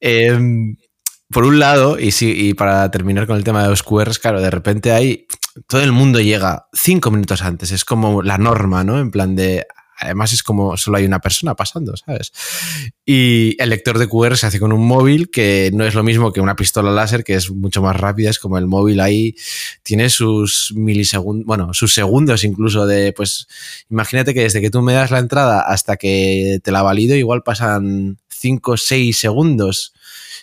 Eh, 0.00 0.36
por 1.30 1.44
un 1.44 1.58
lado, 1.58 1.98
y, 1.98 2.12
sí, 2.12 2.32
y 2.36 2.54
para 2.54 2.90
terminar 2.90 3.26
con 3.26 3.36
el 3.36 3.44
tema 3.44 3.62
de 3.62 3.68
los 3.68 3.82
QRs, 3.82 4.18
claro, 4.18 4.40
de 4.40 4.50
repente 4.50 4.92
hay. 4.92 5.26
Todo 5.66 5.82
el 5.82 5.92
mundo 5.92 6.20
llega 6.20 6.66
cinco 6.72 7.10
minutos 7.10 7.42
antes, 7.42 7.72
es 7.72 7.84
como 7.84 8.22
la 8.22 8.38
norma, 8.38 8.84
¿no? 8.84 8.98
En 8.98 9.10
plan 9.10 9.36
de. 9.36 9.66
Además, 9.98 10.34
es 10.34 10.42
como 10.42 10.76
solo 10.76 10.98
hay 10.98 11.06
una 11.06 11.20
persona 11.20 11.54
pasando, 11.54 11.96
¿sabes? 11.96 12.30
Y 13.06 13.56
el 13.58 13.70
lector 13.70 13.98
de 13.98 14.06
QR 14.06 14.36
se 14.36 14.46
hace 14.46 14.60
con 14.60 14.72
un 14.72 14.86
móvil 14.86 15.30
que 15.30 15.70
no 15.72 15.86
es 15.86 15.94
lo 15.94 16.02
mismo 16.02 16.34
que 16.34 16.42
una 16.42 16.54
pistola 16.54 16.90
láser, 16.90 17.24
que 17.24 17.34
es 17.34 17.50
mucho 17.50 17.80
más 17.80 17.96
rápida. 17.96 18.28
Es 18.28 18.38
como 18.38 18.58
el 18.58 18.66
móvil 18.66 19.00
ahí 19.00 19.34
tiene 19.82 20.10
sus 20.10 20.74
milisegundos, 20.76 21.46
bueno, 21.46 21.72
sus 21.72 21.94
segundos 21.94 22.44
incluso 22.44 22.86
de, 22.86 23.14
pues, 23.14 23.46
imagínate 23.88 24.34
que 24.34 24.42
desde 24.42 24.60
que 24.60 24.68
tú 24.68 24.82
me 24.82 24.92
das 24.92 25.10
la 25.10 25.18
entrada 25.18 25.60
hasta 25.60 25.96
que 25.96 26.60
te 26.62 26.72
la 26.72 26.82
valido, 26.82 27.16
igual 27.16 27.42
pasan 27.42 28.18
cinco 28.28 28.72
o 28.72 28.76
6 28.76 29.18
segundos 29.18 29.94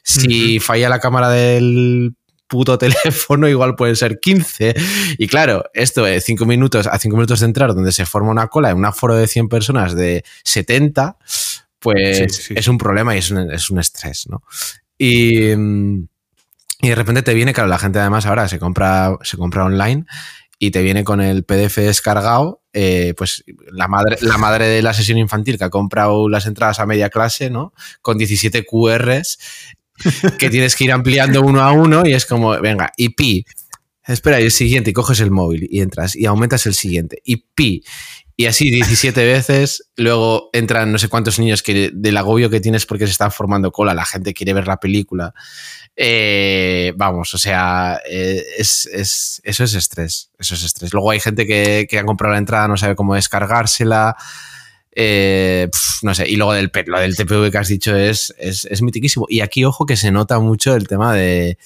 si 0.04 0.60
falla 0.60 0.90
la 0.90 1.00
cámara 1.00 1.30
del 1.30 2.16
puto 2.54 2.78
teléfono, 2.78 3.50
igual 3.50 3.76
pueden 3.76 3.96
ser 3.96 4.20
15. 4.20 4.76
Y 5.18 5.28
claro, 5.28 5.64
esto 5.74 6.04
de 6.04 6.22
5 6.22 6.46
minutos 6.46 6.86
a 6.86 7.00
5 7.00 7.16
minutos 7.16 7.40
de 7.40 7.48
entrar, 7.48 7.74
donde 7.74 7.92
se 7.92 8.06
forma 8.06 8.30
una 8.30 8.48
cola 8.48 8.70
en 8.70 8.78
un 8.78 8.86
aforo 8.86 9.16
de 9.16 9.26
100 9.26 9.50
personas 9.50 9.96
de 9.96 10.24
70, 10.44 11.18
pues 11.80 12.52
es 12.52 12.68
un 12.68 12.78
problema 12.78 13.16
y 13.16 13.18
es 13.18 13.32
un, 13.32 13.52
es 13.52 13.72
un 13.72 13.80
estrés, 13.80 14.28
¿no? 14.30 14.44
Y, 15.00 15.50
y, 15.50 16.88
de 16.88 16.96
repente 16.96 17.24
te 17.24 17.34
viene, 17.34 17.54
claro, 17.54 17.70
la 17.70 17.80
gente 17.80 18.00
además 18.00 18.28
ahora 18.28 18.48
se 18.48 18.60
compra, 18.60 19.18
se 19.24 19.36
compra 19.36 19.66
online 19.66 20.06
y 20.60 20.70
te 20.70 20.84
viene 20.84 21.04
con 21.04 21.22
el 21.22 21.44
PDF 21.44 21.78
descargado, 21.78 22.62
eh, 22.72 23.16
pues 23.18 23.44
la 23.72 23.88
madre, 23.88 24.18
la 24.22 24.38
madre 24.38 24.68
de 24.68 24.84
la 24.84 24.94
sesión 24.94 25.18
infantil 25.18 25.58
que 25.58 25.64
ha 25.64 25.72
comprado 25.72 26.30
las 26.30 26.46
entradas 26.46 26.80
a 26.80 26.86
media 26.86 27.10
clase, 27.10 27.50
¿no? 27.50 27.74
Con 28.04 28.20
17 28.20 28.64
QRs 28.64 29.40
que 30.38 30.50
tienes 30.50 30.76
que 30.76 30.86
ir 30.86 30.92
ampliando 30.92 31.42
uno 31.42 31.62
a 31.62 31.72
uno 31.72 32.04
y 32.06 32.14
es 32.14 32.26
como, 32.26 32.60
venga, 32.60 32.92
y 32.98 33.10
pi. 33.10 33.46
Espera, 34.06 34.42
y 34.42 34.44
el 34.44 34.52
siguiente, 34.52 34.90
y 34.90 34.94
coges 34.94 35.22
el 35.22 35.32
móvil 35.32 35.66
y 35.70 35.80
entras 35.80 36.16
y 36.16 36.26
aumentas 36.26 36.66
el 36.66 36.74
siguiente, 36.74 37.22
y 37.24 37.38
pi. 37.38 37.84
Y 38.36 38.48
así 38.48 38.70
17 38.70 39.24
veces, 39.26 39.90
luego 39.96 40.50
entran 40.54 40.92
no 40.92 40.98
sé 40.98 41.08
cuántos 41.08 41.40
niños 41.40 41.64
que 41.64 41.92
del 41.94 42.18
agobio 42.18 42.50
que 42.50 42.60
tienes 42.60 42.86
porque 42.86 43.06
se 43.06 43.12
están 43.12 43.32
formando 43.32 43.72
cola, 43.72 43.94
la 43.94 44.06
gente 44.06 44.34
quiere 44.34 44.54
ver 44.54 44.68
la 44.68 44.80
película. 44.80 45.34
Eh, 45.96 46.94
vamos, 46.98 47.34
o 47.34 47.38
sea, 47.38 48.02
eh, 48.10 48.44
es, 48.58 48.90
eso 49.44 49.64
es 49.64 49.74
estrés, 49.74 50.32
eso 50.40 50.56
es 50.56 50.64
estrés. 50.64 50.92
Luego 50.92 51.12
hay 51.12 51.20
gente 51.20 51.46
que, 51.46 51.88
que 51.90 52.00
ha 52.00 52.06
comprado 52.06 52.34
la 52.34 52.40
entrada, 52.40 52.68
no 52.68 52.78
sabe 52.78 52.96
cómo 52.96 53.16
descargársela. 53.16 54.18
Eh, 54.96 55.70
no 56.04 56.14
sé, 56.14 56.30
y 56.30 56.36
luego 56.36 56.54
del, 56.54 56.72
lo 56.86 57.00
del 57.00 57.16
TPV 57.16 57.52
que 57.52 57.58
has 57.58 57.68
dicho 57.68 57.96
es, 57.96 58.34
es, 58.38 58.66
es 58.66 58.82
mitiquísimo. 58.82 59.26
Y 59.30 59.42
aquí, 59.42 59.66
ojo, 59.66 59.86
que 59.86 59.98
se 59.98 60.12
nota 60.12 60.40
mucho 60.40 60.76
el 60.76 60.88
tema 60.88 61.14
de. 61.14 61.58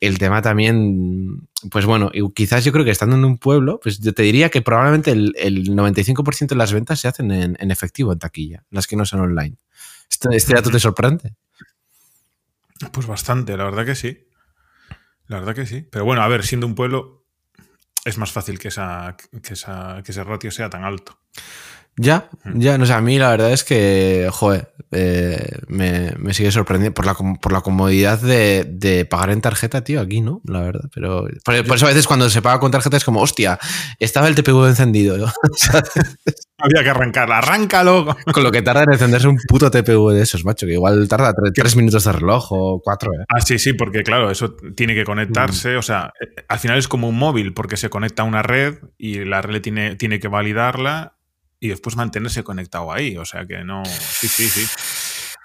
El 0.00 0.18
tema 0.18 0.40
también, 0.40 1.46
pues 1.70 1.84
bueno, 1.84 2.10
y 2.14 2.26
quizás 2.32 2.64
yo 2.64 2.72
creo 2.72 2.86
que 2.86 2.90
estando 2.90 3.16
en 3.16 3.24
un 3.26 3.36
pueblo, 3.36 3.80
pues 3.82 3.98
yo 3.98 4.14
te 4.14 4.22
diría 4.22 4.48
que 4.48 4.62
probablemente 4.62 5.10
el, 5.10 5.34
el 5.38 5.76
95% 5.76 6.48
de 6.48 6.56
las 6.56 6.72
ventas 6.72 7.00
se 7.00 7.08
hacen 7.08 7.30
en, 7.30 7.58
en 7.60 7.70
efectivo, 7.70 8.10
en 8.10 8.18
taquilla, 8.18 8.64
las 8.70 8.86
que 8.86 8.96
no 8.96 9.04
son 9.04 9.20
online. 9.20 9.58
¿Este, 10.10 10.34
este 10.34 10.54
dato 10.54 10.70
te 10.70 10.80
sorprende? 10.80 11.34
Pues 12.92 13.06
bastante, 13.06 13.56
la 13.58 13.64
verdad 13.64 13.84
que 13.84 13.94
sí. 13.94 14.26
La 15.26 15.38
verdad 15.38 15.54
que 15.54 15.66
sí. 15.66 15.86
Pero 15.90 16.06
bueno, 16.06 16.22
a 16.22 16.28
ver, 16.28 16.44
siendo 16.44 16.66
un 16.66 16.74
pueblo, 16.74 17.26
es 18.04 18.18
más 18.18 18.32
fácil 18.32 18.58
que, 18.58 18.68
esa, 18.68 19.16
que, 19.42 19.54
esa, 19.54 20.02
que 20.02 20.12
ese 20.12 20.24
ratio 20.24 20.50
sea 20.50 20.70
tan 20.70 20.84
alto. 20.84 21.20
Ya, 22.02 22.30
ya, 22.54 22.78
no 22.78 22.86
sé, 22.86 22.94
a 22.94 23.00
mí 23.02 23.18
la 23.18 23.28
verdad 23.28 23.52
es 23.52 23.62
que, 23.62 24.26
joder, 24.32 24.72
eh, 24.90 25.58
me, 25.68 26.12
me 26.18 26.32
sigue 26.32 26.50
sorprendiendo 26.50 26.94
por 26.94 27.04
la, 27.04 27.12
por 27.14 27.52
la 27.52 27.60
comodidad 27.60 28.18
de, 28.20 28.64
de 28.66 29.04
pagar 29.04 29.28
en 29.30 29.42
tarjeta, 29.42 29.84
tío, 29.84 30.00
aquí, 30.00 30.22
¿no? 30.22 30.40
La 30.46 30.62
verdad, 30.62 30.88
pero 30.94 31.26
por, 31.44 31.66
por 31.66 31.76
eso 31.76 31.84
a 31.84 31.90
veces 31.90 32.06
cuando 32.06 32.30
se 32.30 32.40
paga 32.40 32.58
con 32.58 32.70
tarjeta 32.70 32.96
es 32.96 33.04
como, 33.04 33.20
hostia, 33.20 33.58
estaba 33.98 34.28
el 34.28 34.34
TPV 34.34 34.68
encendido, 34.68 35.18
¿no? 35.18 35.26
Había 36.58 36.82
que 36.82 36.90
arrancarla. 36.90 37.38
¡Arráncalo! 37.38 38.16
Con 38.32 38.42
lo 38.42 38.50
que 38.52 38.60
tarda 38.62 38.82
en 38.82 38.92
encenderse 38.92 39.28
un 39.28 39.38
puto 39.48 39.70
TPV 39.70 40.12
de 40.12 40.22
esos, 40.22 40.44
macho, 40.44 40.66
que 40.66 40.74
igual 40.74 41.08
tarda 41.08 41.32
tre- 41.32 41.52
tres 41.54 41.74
minutos 41.76 42.04
de 42.04 42.12
reloj 42.12 42.48
o 42.52 42.80
cuatro, 42.84 43.12
¿eh? 43.14 43.24
Ah, 43.28 43.40
sí, 43.40 43.58
sí, 43.58 43.72
porque 43.72 44.02
claro, 44.02 44.30
eso 44.30 44.54
tiene 44.76 44.94
que 44.94 45.04
conectarse. 45.04 45.76
O 45.76 45.82
sea, 45.82 46.12
eh, 46.20 46.44
al 46.48 46.58
final 46.58 46.78
es 46.78 46.86
como 46.88 47.08
un 47.08 47.16
móvil, 47.18 47.54
porque 47.54 47.76
se 47.78 47.88
conecta 47.88 48.22
a 48.22 48.26
una 48.26 48.42
red 48.42 48.74
y 48.98 49.24
la 49.24 49.40
red 49.42 49.62
tiene, 49.62 49.96
tiene 49.96 50.20
que 50.20 50.28
validarla 50.28 51.14
y 51.60 51.68
después 51.68 51.96
mantenerse 51.96 52.42
conectado 52.42 52.92
ahí. 52.92 53.16
O 53.16 53.24
sea 53.24 53.46
que 53.46 53.62
no. 53.62 53.84
Sí, 53.84 54.26
sí, 54.26 54.48
sí. 54.48 54.66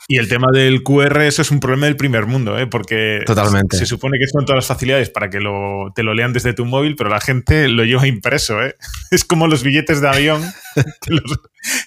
Y 0.08 0.18
el 0.18 0.28
tema 0.28 0.48
del 0.54 0.84
QR, 0.84 1.22
eso 1.22 1.42
es 1.42 1.50
un 1.50 1.60
problema 1.60 1.88
del 1.88 1.98
primer 1.98 2.28
mundo, 2.28 2.60
¿eh? 2.60 2.68
porque 2.68 3.24
Totalmente. 3.26 3.76
se 3.76 3.88
supone 3.88 4.20
que 4.20 4.28
son 4.28 4.46
todas 4.46 4.58
las 4.58 4.68
facilidades 4.68 5.10
para 5.10 5.32
que 5.32 5.40
lo, 5.40 5.92
te 5.96 6.04
lo 6.04 6.14
lean 6.14 6.32
desde 6.32 6.54
tu 6.54 6.64
móvil, 6.64 6.96
pero 6.96 7.10
la 7.10 7.20
gente 7.20 7.68
lo 7.68 7.84
lleva 7.86 8.06
impreso. 8.06 8.64
¿eh? 8.64 8.76
Es 9.12 9.26
como 9.26 9.48
los 9.48 9.64
billetes 9.64 10.02
de 10.02 10.08
avión 10.08 10.44
que 11.02 11.12
los, 11.12 11.40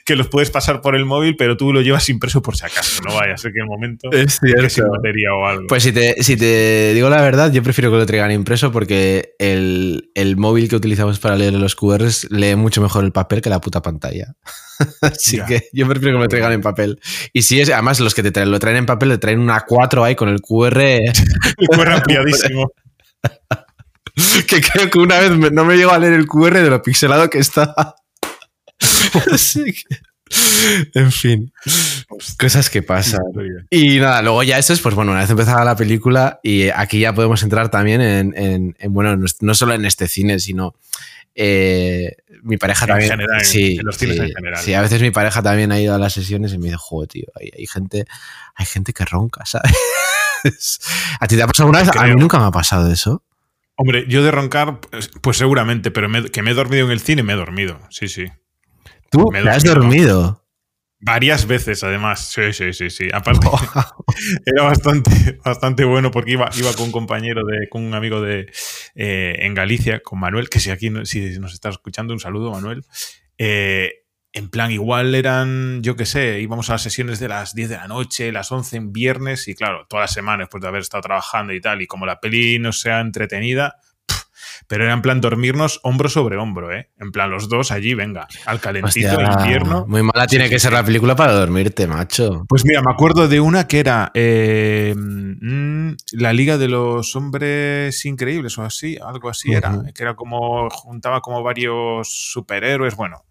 que 0.05 0.17
los 0.17 0.29
puedes 0.29 0.51
pasar 0.51 0.81
por 0.81 0.97
el 0.97 1.05
móvil, 1.05 1.37
pero 1.37 1.57
tú 1.57 1.73
lo 1.73 1.81
llevas 1.83 2.09
impreso 2.09 2.43
por 2.43 2.57
si 2.57 2.65
acaso. 2.67 3.03
No 3.07 3.15
vaya 3.15 3.35
a 3.35 3.37
ser 3.37 3.53
que 3.53 3.59
en 3.59 3.65
el 3.65 3.69
momento 3.69 4.11
Es 4.13 4.41
que 4.41 4.71
sin 4.71 4.89
batería 4.89 5.33
o 5.35 5.47
algo. 5.47 5.67
Pues 5.69 5.83
si 5.83 5.93
te, 5.93 6.23
si 6.23 6.37
te 6.37 6.93
digo 6.95 7.09
la 7.11 7.21
verdad, 7.23 7.53
yo 7.53 7.63
prefiero 7.63 7.91
que 7.91 7.99
lo 7.99 8.07
traigan 8.07 8.33
impreso 8.33 8.73
porque 8.73 9.35
el, 9.39 10.11
el 10.15 10.37
móvil 10.37 10.69
que 10.69 10.77
utilizamos 10.77 11.19
para 11.19 11.37
leer 11.37 11.55
los 11.55 11.75
QRs 11.77 12.31
lee 12.31 12.57
mucho 12.57 12.81
mejor 12.83 13.05
el 13.05 13.13
papel 13.13 13.41
que 13.43 13.51
la 13.51 13.61
puta 13.61 13.83
pantalla. 13.83 14.35
Así 15.03 15.37
Ya. 15.39 15.47
que 15.47 15.69
yo 15.73 15.87
prefiero 15.89 16.15
que 16.15 16.19
me 16.19 16.25
lo 16.25 16.29
traigan 16.29 16.53
en 16.53 16.61
papel. 16.63 17.01
Y 17.33 17.43
si 17.43 17.61
es, 17.61 17.71
además 17.71 18.01
los 18.01 18.15
que 18.15 18.23
te 18.23 18.31
traen, 18.31 18.51
lo 18.51 18.59
traen 18.59 18.77
en 18.79 18.87
papel, 18.87 19.09
le 19.11 19.19
traen 19.19 19.41
una 19.41 19.61
4 19.67 20.05
ahí 20.05 20.15
con 20.15 20.29
el 20.29 20.41
QR, 20.41 20.81
el 20.83 21.69
QR 21.69 21.89
ampliadísimo. 21.93 22.71
que 24.49 24.61
creo 24.61 24.91
que 24.91 24.99
una 24.99 25.19
vez 25.19 25.31
me- 25.31 25.51
no 25.51 25.65
me 25.65 25.77
llegó 25.77 25.93
a 25.93 25.99
leer 25.99 26.15
el 26.15 26.27
QR 26.27 26.55
de 26.55 26.71
lo 26.71 26.83
pixelado 26.83 27.29
que 27.31 27.39
estaba. 27.39 27.95
Así 29.33 29.73
que, 29.75 29.97
en 30.95 31.11
fin, 31.11 31.53
cosas 32.39 32.69
que 32.71 32.83
pasan. 32.83 33.21
Y 33.71 33.99
nada, 33.99 34.21
luego 34.23 34.43
ya 34.43 34.59
eso 34.59 34.73
es, 34.73 34.81
pues 34.81 34.95
bueno, 34.95 35.13
una 35.13 35.21
vez 35.23 35.31
empezada 35.31 35.65
la 35.65 35.77
película, 35.77 36.39
y 36.43 36.69
aquí 36.69 37.01
ya 37.01 37.15
podemos 37.15 37.43
entrar 37.43 37.71
también 37.71 38.01
en, 38.01 38.35
en- 38.37 38.77
en, 38.79 38.93
bueno, 38.93 39.17
no, 39.41 39.55
solo 39.55 39.75
en 39.75 39.85
este 39.87 40.07
cine, 40.07 40.39
sino 40.39 40.75
eh, 41.35 42.17
mi 42.43 42.57
pareja 42.57 42.85
En 42.85 42.89
también. 42.91 43.11
general, 43.11 43.45
sí, 43.45 43.77
en 43.79 43.87
los 43.87 43.97
cines 43.97 44.17
sí, 44.17 44.23
en 44.23 44.29
general. 44.35 44.63
sí, 44.63 44.75
a 44.75 44.83
veces 44.83 45.01
mi 45.01 45.11
pareja 45.11 45.43
también 45.43 45.73
ha 45.73 45.81
ido 45.81 45.95
a 45.95 45.99
las 45.99 46.13
sesiones 46.13 46.53
y 46.53 46.59
me 46.59 46.65
dice, 46.67 46.77
joder, 46.79 47.09
tío, 47.09 47.27
hay, 47.35 47.51
hay 47.57 47.67
gente, 47.67 48.05
hay 48.55 48.67
gente 48.67 48.93
que 48.93 49.05
ronca, 49.05 49.45
¿sabes? 49.47 49.73
¿A 51.21 51.27
ti 51.27 51.37
te 51.37 51.43
ha 51.43 51.47
pasado 51.47 51.65
alguna 51.69 51.81
vez? 51.81 51.91
A 51.97 52.05
mí 52.07 52.15
nunca 52.21 52.39
me 52.39 52.45
ha 52.47 52.51
pasado 52.51 52.91
eso. 52.93 53.23
Hombre, 53.77 54.05
yo 54.09 54.23
de 54.25 54.31
roncar, 54.33 54.81
pues, 54.81 55.11
pues 55.21 55.37
seguramente, 55.37 55.91
pero 55.91 56.09
me- 56.09 56.29
que 56.31 56.43
me 56.43 56.51
he 56.51 56.55
dormido 56.55 56.87
en 56.87 56.93
el 56.93 57.01
cine, 57.01 57.23
me 57.23 57.33
he 57.33 57.37
dormido. 57.37 57.79
Sí, 57.91 58.09
sí. 58.09 58.27
¿Tú 59.11 59.31
Me 59.33 59.43
te 59.43 59.51
has 59.51 59.65
dormido. 59.65 60.45
Varias 61.01 61.47
veces, 61.47 61.85
además. 61.85 62.29
Sí, 62.29 62.53
sí, 62.53 62.73
sí, 62.73 62.91
sí. 62.91 63.09
Aparte, 63.13 63.47
era 64.47 64.65
bastante, 64.65 65.39
bastante 65.45 65.85
bueno 65.85 66.11
porque 66.11 66.33
iba, 66.33 66.51
iba 66.59 66.73
con 66.73 66.87
un 66.87 66.93
compañero, 66.93 67.45
de, 67.45 67.69
con 67.69 67.85
un 67.85 67.95
amigo 67.95 68.21
de 68.21 68.51
eh, 68.97 69.37
en 69.41 69.55
Galicia, 69.55 70.01
con 70.01 70.19
Manuel, 70.19 70.49
que 70.49 70.59
si 70.59 70.71
aquí 70.71 70.91
si 71.05 71.39
nos 71.39 71.55
está 71.55 71.69
escuchando, 71.69 72.13
un 72.13 72.21
saludo, 72.21 72.51
Manuel. 72.51 72.85
Eh, 73.39 74.07
en 74.33 74.51
plan, 74.51 74.71
igual 74.71 75.15
eran, 75.15 75.83
yo 75.83 75.97
qué 75.97 76.05
sé, 76.05 76.41
íbamos 76.41 76.69
a 76.69 76.75
las 76.75 76.83
sesiones 76.83 77.19
de 77.19 77.29
las 77.29 77.55
10 77.55 77.71
de 77.71 77.77
la 77.77 77.89
noche, 77.89 78.31
las 78.33 78.53
11 78.53 78.77
en 78.77 78.93
viernes, 78.93 79.49
y 79.49 79.55
claro, 79.55 79.87
todas 79.89 80.05
las 80.05 80.13
semanas 80.13 80.47
después 80.47 80.61
de 80.61 80.69
haber 80.69 80.83
estado 80.83 81.03
trabajando 81.03 81.53
y 81.53 81.61
tal, 81.61 81.81
y 81.81 81.87
como 81.87 82.07
la 82.07 82.21
peli 82.21 82.59
no 82.59 82.73
sea 82.73 83.01
entretenida, 83.01 83.77
pero 84.69 84.85
era 84.85 84.93
en 84.93 85.03
plan 85.03 85.21
dormirnos 85.21 85.81
hombro 85.83 86.11
sobre 86.11 86.37
hombro, 86.37 86.71
¿eh? 86.71 86.91
En 87.01 87.11
plan, 87.11 87.31
los 87.31 87.49
dos 87.49 87.73
allí, 87.73 87.95
venga, 87.95 88.29
al 88.45 88.61
calentito, 88.61 89.17
Hostia, 89.17 89.33
invierno. 89.41 89.87
Muy 89.89 90.03
mala 90.03 90.27
tiene 90.27 90.51
que 90.51 90.59
ser 90.59 90.75
la 90.75 90.85
película 90.85 91.17
para 91.17 91.33
dormirte, 91.33 91.87
macho. 91.87 92.45
Pues 92.47 92.67
mira, 92.67 92.83
me 92.83 92.93
acuerdo 92.93 93.29
de 93.29 93.41
una 93.41 93.67
que 93.67 93.81
era 93.81 94.13
eh, 94.13 94.95
mm, 94.95 95.93
la 96.13 96.35
Liga 96.35 96.59
de 96.59 96.69
los 96.69 97.17
Hombres 97.17 98.05
Increíbles 98.05 98.59
o 98.59 98.63
así, 98.63 98.99
algo 99.03 99.31
así 99.31 99.53
era, 99.53 99.85
que 99.95 100.03
era 100.03 100.15
como, 100.15 100.69
juntaba 100.69 101.23
como 101.23 101.43
varios 101.43 102.31
superhéroes, 102.31 102.95
bueno, 102.95 103.25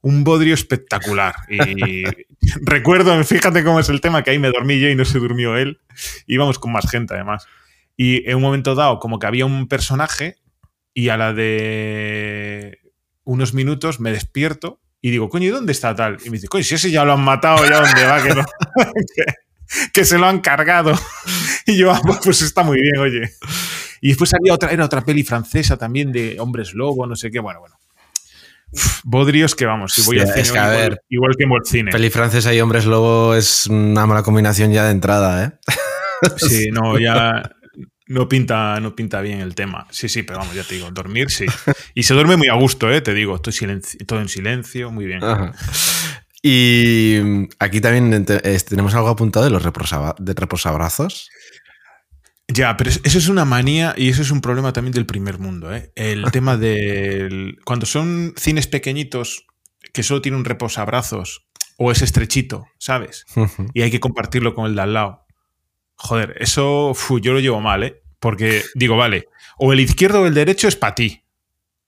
un 0.00 0.24
bodrio 0.24 0.54
espectacular. 0.54 1.34
Y 1.50 2.04
recuerdo, 2.64 3.22
fíjate 3.22 3.62
cómo 3.64 3.80
es 3.80 3.90
el 3.90 4.00
tema, 4.00 4.22
que 4.22 4.30
ahí 4.30 4.38
me 4.38 4.48
dormí 4.48 4.80
yo 4.80 4.88
y 4.88 4.94
no 4.94 5.04
se 5.04 5.18
durmió 5.18 5.58
él, 5.58 5.78
íbamos 6.26 6.58
con 6.58 6.72
más 6.72 6.90
gente 6.90 7.12
además. 7.12 7.46
Y 7.98 8.26
en 8.30 8.36
un 8.36 8.42
momento 8.42 8.74
dado, 8.74 8.98
como 8.98 9.18
que 9.18 9.26
había 9.26 9.44
un 9.44 9.68
personaje 9.68 10.36
y 11.00 11.08
a 11.08 11.16
la 11.16 11.32
de 11.32 12.78
unos 13.24 13.54
minutos 13.54 14.00
me 14.00 14.12
despierto 14.12 14.80
y 15.00 15.10
digo, 15.10 15.28
coño, 15.28 15.46
¿y 15.46 15.50
dónde 15.50 15.72
está 15.72 15.94
tal? 15.94 16.18
Y 16.24 16.30
me 16.30 16.36
dice, 16.36 16.48
coño, 16.48 16.62
si 16.64 16.74
ese 16.74 16.90
ya 16.90 17.04
lo 17.04 17.14
han 17.14 17.22
matado, 17.22 17.64
ya 17.68 17.80
dónde 17.80 18.04
va, 18.04 18.22
que, 18.22 18.34
no- 18.34 18.44
que, 19.16 19.24
que 19.92 20.04
se 20.04 20.18
lo 20.18 20.26
han 20.26 20.40
cargado. 20.40 20.94
Y 21.66 21.76
yo, 21.76 21.92
ah, 21.92 22.00
pues 22.24 22.42
está 22.42 22.64
muy 22.64 22.80
bien, 22.80 22.98
oye. 22.98 23.30
Y 24.00 24.08
después 24.08 24.32
había 24.34 24.54
otra, 24.54 24.70
era 24.72 24.84
otra 24.84 25.02
peli 25.04 25.22
francesa 25.22 25.76
también 25.76 26.10
de 26.10 26.40
hombres 26.40 26.74
lobo, 26.74 27.06
no 27.06 27.14
sé 27.14 27.30
qué, 27.30 27.38
bueno, 27.38 27.60
bueno. 27.60 27.76
Uf, 28.72 29.00
bodrios 29.04 29.54
que 29.54 29.66
vamos, 29.66 29.92
si 29.92 30.02
voy 30.02 30.18
al 30.18 30.26
cine, 30.28 30.40
es 30.40 30.50
que, 30.52 30.58
a 30.58 30.62
igual, 30.72 30.76
ver, 30.90 31.02
igual 31.10 31.32
que 31.36 31.44
en 31.44 31.52
el 31.52 31.58
cine. 31.64 31.90
Peli 31.92 32.10
francesa 32.10 32.52
y 32.52 32.60
hombres 32.60 32.86
lobo 32.86 33.34
es 33.36 33.66
una 33.68 34.04
mala 34.06 34.22
combinación 34.24 34.72
ya 34.72 34.84
de 34.86 34.90
entrada, 34.90 35.44
¿eh? 35.44 35.52
Sí, 36.38 36.70
no, 36.72 36.98
ya 36.98 37.42
no 38.10 38.28
pinta, 38.28 38.80
no 38.80 38.94
pinta 38.96 39.20
bien 39.20 39.40
el 39.40 39.54
tema. 39.54 39.86
Sí, 39.90 40.08
sí, 40.08 40.24
pero 40.24 40.40
vamos, 40.40 40.54
ya 40.54 40.64
te 40.64 40.74
digo, 40.74 40.90
dormir 40.90 41.30
sí. 41.30 41.46
Y 41.94 42.02
se 42.02 42.12
duerme 42.14 42.36
muy 42.36 42.48
a 42.48 42.54
gusto, 42.54 42.90
¿eh? 42.90 43.00
Te 43.00 43.14
digo, 43.14 43.36
estoy 43.36 43.54
todo 44.04 44.20
en 44.20 44.28
silencio, 44.28 44.90
muy 44.90 45.06
bien. 45.06 45.22
Ajá. 45.22 45.52
Y 46.42 47.18
mm, 47.22 47.44
aquí 47.60 47.80
también 47.80 48.24
tenemos 48.24 48.94
algo 48.94 49.08
apuntado 49.08 49.44
de 49.44 49.50
los 49.52 49.62
de 49.62 50.34
reposabrazos. 50.34 51.30
Ya, 52.48 52.76
pero 52.76 52.90
es- 52.90 53.00
eso 53.04 53.18
es 53.18 53.28
una 53.28 53.44
manía 53.44 53.94
y 53.96 54.08
eso 54.08 54.22
es 54.22 54.32
un 54.32 54.40
problema 54.40 54.72
también 54.72 54.92
del 54.92 55.06
primer 55.06 55.38
mundo, 55.38 55.72
¿eh? 55.72 55.92
El 55.94 56.24
tema 56.32 56.56
del... 56.56 57.58
Cuando 57.64 57.86
son 57.86 58.34
cines 58.36 58.66
pequeñitos 58.66 59.46
que 59.92 60.02
solo 60.02 60.20
tienen 60.20 60.40
un 60.40 60.44
reposabrazos 60.44 61.46
o 61.76 61.92
es 61.92 62.02
estrechito, 62.02 62.66
¿sabes? 62.78 63.24
Y 63.72 63.82
hay 63.82 63.90
que 63.92 64.00
compartirlo 64.00 64.54
con 64.54 64.66
el 64.66 64.74
de 64.74 64.82
al 64.82 64.94
lado. 64.94 65.26
Joder, 65.94 66.34
eso 66.40 66.94
yo 67.20 67.32
lo 67.34 67.40
llevo 67.40 67.60
mal, 67.60 67.82
¿eh? 67.84 67.99
Porque 68.20 68.62
digo, 68.74 68.96
vale, 68.96 69.28
o 69.58 69.72
el 69.72 69.80
izquierdo 69.80 70.22
o 70.22 70.26
el 70.26 70.34
derecho 70.34 70.68
es 70.68 70.76
para 70.76 70.94
ti. 70.94 71.22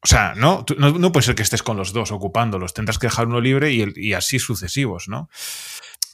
O 0.02 0.06
sea, 0.08 0.34
¿no? 0.34 0.64
Tú- 0.64 0.74
no, 0.78 0.90
no 0.98 1.12
puede 1.12 1.24
ser 1.26 1.34
que 1.36 1.42
estés 1.42 1.62
con 1.62 1.76
los 1.76 1.92
dos 1.92 2.10
ocupándolos. 2.10 2.74
Tendrás 2.74 2.98
que 2.98 3.06
dejar 3.06 3.26
uno 3.28 3.40
libre 3.40 3.70
y, 3.70 3.82
el- 3.82 3.96
y 3.96 4.14
así 4.14 4.38
sucesivos, 4.40 5.08
¿no? 5.08 5.28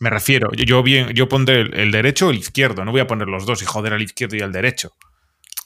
Me 0.00 0.10
refiero, 0.10 0.50
yo, 0.52 0.82
bien, 0.82 1.08
yo 1.10 1.28
pondré 1.28 1.62
el, 1.62 1.74
el 1.74 1.90
derecho 1.90 2.26
o 2.26 2.30
el 2.30 2.36
izquierdo. 2.38 2.84
No 2.84 2.90
voy 2.92 3.00
a 3.00 3.06
poner 3.06 3.28
los 3.28 3.46
dos 3.46 3.62
y 3.62 3.64
joder 3.64 3.94
al 3.94 4.02
izquierdo 4.02 4.36
y 4.36 4.40
al 4.42 4.52
derecho. 4.52 4.92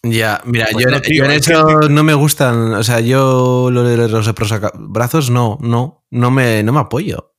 Ya, 0.05 0.41
mira, 0.45 0.67
Pues 0.73 0.85
yo, 0.85 0.91
no, 0.91 0.97
en- 0.97 1.03
tío, 1.03 1.15
yo 1.17 1.25
en 1.25 1.31
hay 1.31 1.37
hecho 1.39 1.65
no 1.89 2.03
me 2.05 2.15
gustan, 2.15 2.75
o 2.75 2.83
sea, 2.83 3.01
yo 3.01 3.71
lo 3.71 3.83
de 3.85 4.09
los 4.09 4.27
reposabrazos 4.27 5.31
no, 5.31 5.59
no, 5.61 6.05
no 6.11 6.31
me, 6.31 6.63
no 6.63 6.73
me 6.73 6.81
apoyo. 6.81 7.35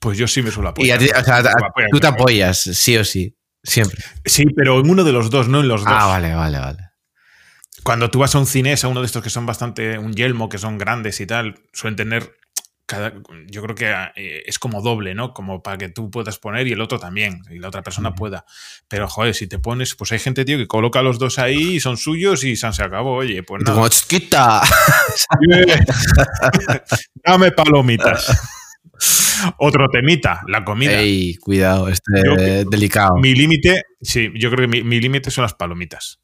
Pues 0.00 0.18
yo 0.18 0.26
sí 0.26 0.42
me 0.42 0.50
suelo 0.50 0.70
apoyar. 0.70 1.00
y 1.00 1.04
a 1.10 1.14
ti, 1.14 1.20
o 1.20 1.24
sea, 1.24 1.36
a- 1.38 1.88
tú 1.90 2.00
te 2.00 2.06
apoyas, 2.08 2.58
sí 2.60 2.96
o 2.96 3.04
sí, 3.04 3.36
siempre. 3.62 4.02
Sí, 4.24 4.44
pero 4.56 4.80
en 4.80 4.90
uno 4.90 5.04
de 5.04 5.12
los 5.12 5.30
dos, 5.30 5.48
no 5.48 5.60
en 5.60 5.68
los 5.68 5.82
dos. 5.84 5.92
Ah, 5.94 6.06
vale, 6.06 6.34
vale, 6.34 6.58
vale. 6.58 6.78
Cuando 7.82 8.10
tú 8.10 8.20
vas 8.20 8.34
a 8.34 8.38
un 8.38 8.46
cines, 8.46 8.84
a 8.84 8.88
uno 8.88 9.00
de 9.00 9.06
estos 9.06 9.22
que 9.22 9.30
son 9.30 9.46
bastante, 9.46 9.98
un 9.98 10.12
yelmo, 10.14 10.48
que 10.48 10.58
son 10.58 10.78
grandes 10.78 11.20
y 11.20 11.26
tal, 11.26 11.56
suelen 11.72 11.96
tener, 11.96 12.32
cada, 12.86 13.12
yo 13.48 13.62
creo 13.62 13.74
que 13.74 13.90
eh, 14.14 14.42
es 14.46 14.58
como 14.60 14.82
doble, 14.82 15.14
¿no? 15.14 15.32
Como 15.34 15.62
para 15.64 15.78
que 15.78 15.88
tú 15.88 16.08
puedas 16.10 16.38
poner 16.38 16.68
y 16.68 16.72
el 16.72 16.80
otro 16.80 17.00
también, 17.00 17.42
y 17.50 17.58
la 17.58 17.68
otra 17.68 17.82
persona 17.82 18.14
pueda. 18.14 18.44
Pero, 18.86 19.08
joder, 19.08 19.34
si 19.34 19.48
te 19.48 19.58
pones, 19.58 19.94
pues 19.96 20.12
hay 20.12 20.20
gente, 20.20 20.44
tío, 20.44 20.58
que 20.58 20.68
coloca 20.68 21.00
a 21.00 21.02
los 21.02 21.18
dos 21.18 21.38
ahí 21.40 21.76
y 21.76 21.80
son 21.80 21.96
suyos 21.96 22.44
y 22.44 22.54
se 22.54 22.66
acabó, 22.66 23.16
oye, 23.16 23.42
pues 23.42 23.62
nada. 23.64 23.88
"Chiquita". 23.88 24.62
Dame 27.24 27.50
palomitas. 27.52 28.30
Otro 29.58 29.88
temita, 29.88 30.42
la 30.46 30.64
comida. 30.64 31.00
Ey, 31.00 31.36
cuidado, 31.36 31.88
este 31.88 32.64
delicado. 32.70 33.16
Mi 33.16 33.34
límite, 33.34 33.82
sí, 34.00 34.30
yo 34.34 34.50
creo 34.50 34.68
que 34.68 34.82
mi, 34.82 35.00
límite 35.00 35.30
son 35.30 35.42
las 35.42 35.54
palomitas. 35.54 36.20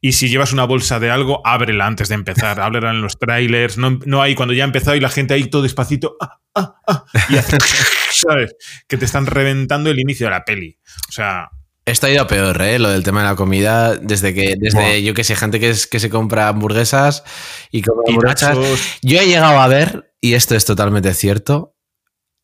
Y 0.00 0.12
si 0.12 0.28
llevas 0.28 0.52
una 0.52 0.64
bolsa 0.64 1.00
de 1.00 1.10
algo, 1.10 1.40
ábrela 1.44 1.86
antes 1.86 2.08
de 2.08 2.16
empezar. 2.16 2.60
Ábrela 2.60 2.90
en 2.90 3.00
los 3.00 3.18
trailers. 3.18 3.78
No, 3.78 3.98
no 4.04 4.20
hay 4.20 4.34
cuando 4.34 4.52
ya 4.52 4.64
ha 4.64 4.66
empezado 4.66 4.96
y 4.96 5.00
la 5.00 5.08
gente 5.08 5.34
ahí 5.34 5.48
todo 5.48 5.62
despacito. 5.62 6.16
Ah, 6.20 6.38
ah, 6.54 6.74
ah, 6.86 7.04
y 7.30 7.34
¿Sabes? 8.12 8.54
Que 8.86 8.96
te 8.98 9.04
están 9.04 9.26
reventando 9.26 9.90
el 9.90 9.98
inicio 9.98 10.26
de 10.26 10.30
la 10.32 10.44
peli. 10.44 10.78
O 11.08 11.12
sea, 11.12 11.50
esto 11.86 12.08
ha 12.08 12.10
ido 12.10 12.26
peor, 12.26 12.60
¿eh? 12.62 12.80
Lo 12.80 12.90
del 12.90 13.04
tema 13.04 13.20
de 13.20 13.28
la 13.28 13.36
comida, 13.36 13.94
desde 13.94 14.34
que, 14.34 14.56
desde 14.58 15.04
yo 15.04 15.14
que 15.14 15.22
sé, 15.22 15.36
gente 15.36 15.60
que, 15.60 15.70
es, 15.70 15.86
que 15.86 16.00
se 16.00 16.10
compra 16.10 16.48
hamburguesas 16.48 17.22
y 17.70 17.82
come 17.82 18.02
hamburguesas. 18.08 18.58
Yo 19.02 19.20
he 19.20 19.26
llegado 19.26 19.60
a 19.60 19.68
ver, 19.68 20.12
y 20.20 20.34
esto 20.34 20.56
es 20.56 20.64
totalmente 20.64 21.14
cierto, 21.14 21.75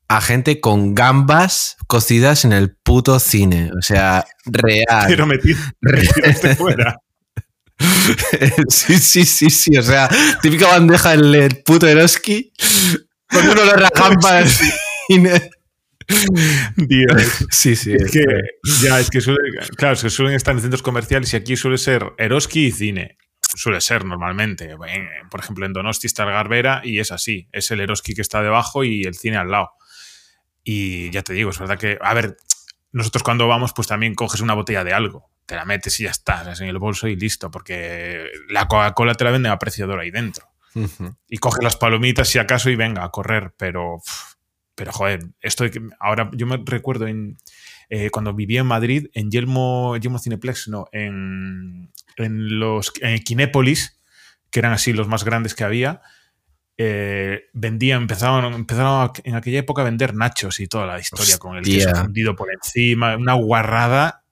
a 0.08 0.20
gente 0.20 0.60
con 0.60 0.94
gambas 0.94 1.76
cocidas 1.86 2.44
en 2.44 2.52
el 2.52 2.74
puto 2.74 3.18
cine. 3.18 3.70
O 3.76 3.82
sea, 3.82 4.24
real. 4.44 5.04
Pero 5.08 5.26
metido, 5.26 5.58
fuera. 6.56 6.98
sí, 8.68 8.98
sí, 8.98 9.24
sí, 9.24 9.50
sí. 9.50 9.76
O 9.76 9.82
sea, 9.82 10.08
típica 10.40 10.68
bandeja 10.68 11.14
en 11.14 11.34
el 11.34 11.62
puto 11.62 11.86
Eroski 11.86 12.52
con 13.28 13.48
uno 13.48 13.64
de 13.64 13.80
las 13.80 13.90
gambas. 13.94 14.60
Dios. 16.76 17.46
Sí, 17.50 17.76
sí. 17.76 17.92
Es 17.92 18.10
que, 18.10 18.24
ya, 18.82 19.00
es 19.00 19.10
que 19.10 19.20
claro, 19.76 19.94
es 19.94 20.02
que 20.02 20.10
suelen 20.10 20.34
estar 20.34 20.54
en 20.54 20.60
centros 20.60 20.82
comerciales 20.82 21.32
y 21.32 21.36
aquí 21.36 21.56
suele 21.56 21.78
ser 21.78 22.12
Eroski 22.18 22.66
y 22.66 22.72
cine. 22.72 23.16
Suele 23.54 23.80
ser 23.80 24.04
normalmente. 24.04 24.76
Por 25.30 25.40
ejemplo, 25.40 25.66
en 25.66 25.72
Donosti 25.72 26.06
está 26.06 26.24
el 26.24 26.30
Garbera 26.30 26.80
y 26.84 27.00
es 27.00 27.12
así. 27.12 27.48
Es 27.52 27.70
el 27.70 27.80
Eroski 27.80 28.14
que 28.14 28.22
está 28.22 28.42
debajo 28.42 28.84
y 28.84 29.02
el 29.02 29.14
cine 29.14 29.36
al 29.36 29.50
lado. 29.50 29.70
Y 30.64 31.10
ya 31.10 31.22
te 31.22 31.32
digo, 31.32 31.50
es 31.50 31.58
verdad 31.58 31.78
que, 31.78 31.98
a 32.00 32.14
ver, 32.14 32.36
nosotros 32.92 33.22
cuando 33.22 33.48
vamos, 33.48 33.72
pues 33.72 33.88
también 33.88 34.14
coges 34.14 34.40
una 34.40 34.54
botella 34.54 34.84
de 34.84 34.92
algo. 34.92 35.30
Te 35.46 35.56
la 35.56 35.64
metes 35.64 35.98
y 36.00 36.04
ya 36.04 36.10
estás 36.10 36.60
en 36.60 36.68
el 36.68 36.78
bolso 36.78 37.08
y 37.08 37.16
listo, 37.16 37.50
porque 37.50 38.26
la 38.48 38.68
Coca-Cola 38.68 39.14
te 39.14 39.24
la 39.24 39.30
venden 39.30 39.52
a 39.52 39.58
precio 39.58 39.90
ahí 39.98 40.10
dentro. 40.10 40.46
Y 41.28 41.38
coges 41.38 41.62
las 41.62 41.76
palomitas 41.76 42.28
si 42.28 42.38
acaso 42.38 42.70
y 42.70 42.76
venga 42.76 43.04
a 43.04 43.10
correr, 43.10 43.52
pero 43.58 43.98
pero 44.74 44.90
joder, 44.90 45.26
esto 45.42 45.66
ahora 46.00 46.30
yo 46.32 46.46
me 46.46 46.62
recuerdo 46.64 47.06
en 47.06 47.36
eh, 47.90 48.08
cuando 48.10 48.32
vivía 48.32 48.60
en 48.60 48.66
Madrid, 48.66 49.08
en 49.12 49.30
Yelmo, 49.30 49.96
Yelmo 49.98 50.18
Cineplex, 50.18 50.68
no, 50.68 50.86
en, 50.92 51.92
en 52.16 52.58
los 52.58 52.90
en 53.02 53.18
Kinépolis, 53.18 54.00
que 54.50 54.60
eran 54.60 54.72
así 54.72 54.94
los 54.94 55.08
más 55.08 55.24
grandes 55.24 55.54
que 55.54 55.64
había, 55.64 56.00
eh, 56.84 57.48
vendían, 57.52 58.02
empezaron, 58.02 58.52
empezaron 58.52 59.12
en 59.24 59.34
aquella 59.36 59.60
época 59.60 59.82
a 59.82 59.84
vender 59.84 60.14
nachos 60.14 60.58
y 60.60 60.66
toda 60.66 60.86
la 60.86 60.98
historia 60.98 61.38
con 61.38 61.56
el 61.56 61.64
queso 61.64 61.94
fundido 61.94 62.34
por 62.34 62.48
encima, 62.52 63.16
una 63.16 63.34
guarrada. 63.34 64.24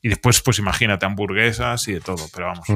y 0.00 0.08
después, 0.08 0.40
pues 0.40 0.58
imagínate, 0.58 1.04
hamburguesas 1.04 1.86
y 1.88 1.92
de 1.92 2.00
todo, 2.00 2.26
pero 2.32 2.46
vamos. 2.46 2.66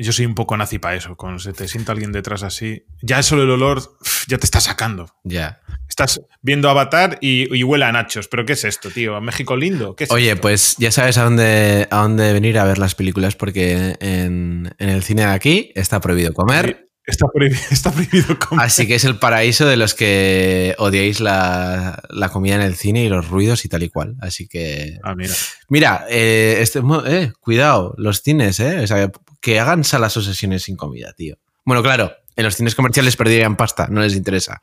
Yo 0.00 0.12
soy 0.12 0.26
un 0.26 0.36
poco 0.36 0.56
nazi 0.56 0.78
para 0.78 0.94
eso. 0.94 1.16
Cuando 1.16 1.40
se 1.40 1.52
te 1.52 1.66
sienta 1.66 1.90
alguien 1.90 2.12
detrás 2.12 2.44
así, 2.44 2.84
ya 3.02 3.20
solo 3.24 3.42
el 3.42 3.50
olor 3.50 3.82
ya 4.28 4.38
te 4.38 4.46
está 4.46 4.60
sacando. 4.60 5.12
Ya. 5.24 5.60
Estás 5.88 6.20
viendo 6.40 6.70
Avatar 6.70 7.18
y, 7.20 7.64
huele 7.64 7.84
a 7.84 7.90
nachos. 7.90 8.28
¿Pero 8.28 8.46
qué 8.46 8.52
es 8.52 8.64
esto, 8.64 8.90
tío? 8.90 9.20
¿México 9.20 9.56
lindo? 9.56 9.96
¿Qué 9.96 10.06
Oye, 10.10 10.36
pues 10.36 10.76
ya 10.78 10.92
sabes 10.92 11.18
a 11.18 11.24
dónde, 11.24 11.88
a 11.90 12.02
dónde 12.02 12.32
venir 12.32 12.58
a 12.60 12.64
ver 12.64 12.78
las 12.78 12.94
películas 12.94 13.34
porque 13.34 13.96
en, 13.98 14.72
el 14.78 15.02
cine 15.02 15.22
de 15.22 15.32
aquí 15.32 15.72
está 15.74 16.00
prohibido 16.00 16.32
comer. 16.32 16.87
Está 17.08 17.26
prohibido, 17.26 17.60
está 17.70 17.90
prohibido 17.90 18.38
comer. 18.38 18.66
Así 18.66 18.86
que 18.86 18.94
es 18.94 19.04
el 19.04 19.18
paraíso 19.18 19.66
de 19.66 19.78
los 19.78 19.94
que 19.94 20.74
odiáis 20.78 21.20
la, 21.20 22.02
comida 22.30 22.56
en 22.56 22.60
el 22.60 22.76
cine 22.76 23.02
y 23.02 23.08
los 23.08 23.28
ruidos 23.28 23.64
y 23.64 23.68
tal 23.70 23.82
y 23.82 23.88
cual. 23.88 24.16
Así 24.20 24.46
que. 24.46 24.98
Ah, 25.02 25.14
mira. 25.14 25.34
Mira, 25.68 26.04
eh, 26.10 26.58
este, 26.60 26.82
eh, 27.06 27.32
cuidado, 27.40 27.94
los 27.96 28.22
cines, 28.22 28.60
¿eh? 28.60 28.80
O 28.80 28.86
sea, 28.86 29.10
que 29.40 29.58
hagan 29.58 29.84
salas 29.84 30.16
o 30.18 30.22
sesiones 30.22 30.64
sin 30.64 30.76
comida, 30.76 31.14
tío. 31.14 31.38
Bueno, 31.64 31.82
claro, 31.82 32.12
en 32.36 32.44
los 32.44 32.56
cines 32.56 32.74
comerciales 32.74 33.16
perderían 33.16 33.56
pasta, 33.56 33.88
no 33.88 34.02
les 34.02 34.14
interesa. 34.14 34.60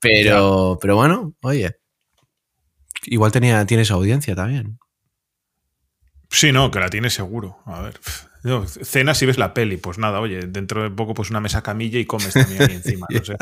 Pero, 0.00 0.78
pero 0.80 0.96
bueno, 0.96 1.34
oye. 1.42 1.76
Igual 3.06 3.30
tenía, 3.30 3.66
tienes 3.66 3.90
audiencia 3.90 4.34
también. 4.34 4.78
Sí, 6.30 6.50
no, 6.50 6.70
que 6.70 6.80
la 6.80 6.88
tiene 6.88 7.10
seguro. 7.10 7.58
A 7.66 7.82
ver. 7.82 8.00
Cenas 8.82 9.22
y 9.22 9.26
ves 9.26 9.38
la 9.38 9.54
peli, 9.54 9.78
pues 9.78 9.96
nada, 9.98 10.20
oye, 10.20 10.40
dentro 10.46 10.82
de 10.82 10.90
poco 10.90 11.14
pues 11.14 11.30
una 11.30 11.40
mesa 11.40 11.62
camilla 11.62 11.98
y 11.98 12.04
comes 12.04 12.34
también 12.34 12.62
ahí 12.62 12.76
encima, 12.76 13.06
no 13.08 13.24
sé. 13.24 13.36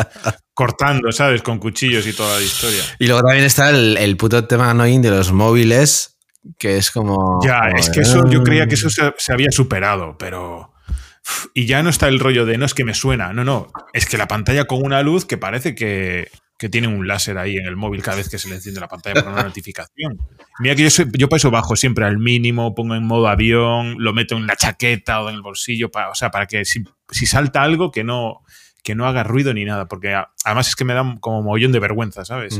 Cortando, 0.54 1.10
¿sabes? 1.10 1.42
Con 1.42 1.58
cuchillos 1.58 2.06
y 2.06 2.12
toda 2.12 2.38
la 2.38 2.44
historia. 2.44 2.82
Y 2.98 3.06
luego 3.06 3.22
también 3.22 3.44
está 3.44 3.70
el, 3.70 4.16
puto 4.16 4.46
tema 4.46 4.70
annoying 4.70 5.02
de 5.02 5.10
los 5.10 5.32
móviles, 5.32 6.18
que 6.56 6.76
es 6.76 6.90
como... 6.90 7.40
Ya, 7.44 7.70
es 7.76 7.90
que 7.90 8.00
eso, 8.00 8.28
yo 8.28 8.42
creía 8.44 8.66
que 8.66 8.74
eso 8.74 8.88
se, 8.90 9.32
había 9.32 9.50
superado, 9.50 10.16
pero... 10.18 10.72
Y 11.54 11.66
ya 11.66 11.82
no 11.82 11.90
está 11.90 12.08
el 12.08 12.18
rollo 12.18 12.46
de, 12.46 12.58
no 12.58 12.66
es 12.66 12.74
que 12.74 12.84
me 12.84 12.94
suena, 12.94 13.32
no, 13.32 13.44
no, 13.44 13.68
es 13.92 14.06
que 14.06 14.18
la 14.18 14.26
pantalla 14.26 14.64
con 14.64 14.84
una 14.84 15.02
luz 15.02 15.24
que 15.24 15.38
parece 15.38 15.74
que, 15.74 16.28
que 16.62 16.68
tiene 16.68 16.86
un 16.86 17.08
láser 17.08 17.38
ahí 17.38 17.56
en 17.56 17.66
el 17.66 17.74
móvil 17.74 18.04
cada 18.04 18.18
vez 18.18 18.28
que 18.28 18.38
se 18.38 18.48
le 18.48 18.54
enciende 18.54 18.78
la 18.78 18.86
pantalla 18.86 19.20
por 19.20 19.32
una 19.32 19.42
notificación. 19.50 20.16
Mira 20.60 20.76
que 20.76 20.88
yo, 20.88 21.04
yo 21.12 21.28
para 21.28 21.38
eso 21.38 21.50
bajo 21.50 21.74
siempre 21.74 22.04
al 22.04 22.18
mínimo, 22.18 22.72
pongo 22.76 22.94
en 22.94 23.02
modo 23.02 23.26
avión, 23.26 23.96
lo 23.98 24.12
meto 24.12 24.36
en 24.36 24.46
la 24.46 24.54
chaqueta 24.54 25.22
o 25.22 25.28
en 25.28 25.34
el 25.34 25.42
bolsillo, 25.42 25.90
para, 25.90 26.10
o 26.10 26.14
sea, 26.14 26.30
para 26.30 26.46
que 26.46 26.64
si, 26.64 26.84
salta 27.26 27.64
algo 27.64 27.90
que 27.90 28.04
no, 28.04 28.44
que 28.84 28.94
no 28.94 29.08
haga 29.08 29.24
ruido 29.24 29.52
ni 29.52 29.64
nada, 29.64 29.88
porque 29.88 30.14
además 30.44 30.68
es 30.68 30.76
que 30.76 30.84
me 30.84 30.94
da 30.94 31.16
como 31.18 31.42
mogollón 31.42 31.72
de 31.72 31.80
vergüenza, 31.80 32.24
¿sabes? 32.24 32.56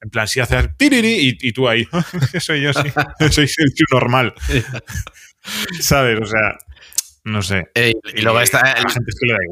En 0.00 0.10
plan, 0.10 0.26
si 0.26 0.40
haces 0.40 0.70
piriri 0.78 1.36
y, 1.38 1.52
tú 1.52 1.68
ahí, 1.68 1.86
soy 2.40 2.62
yo, 2.62 2.72
sí, 2.72 2.88
soy, 3.30 3.46
soy 3.46 3.66
normal. 3.92 4.32
¿Sabes? 5.80 6.18
O 6.18 6.24
sea, 6.24 6.56
no 7.24 7.42
sé. 7.42 7.64
y 7.74 8.22
luego 8.22 8.40
está, 8.40 8.72
el, 8.72 8.84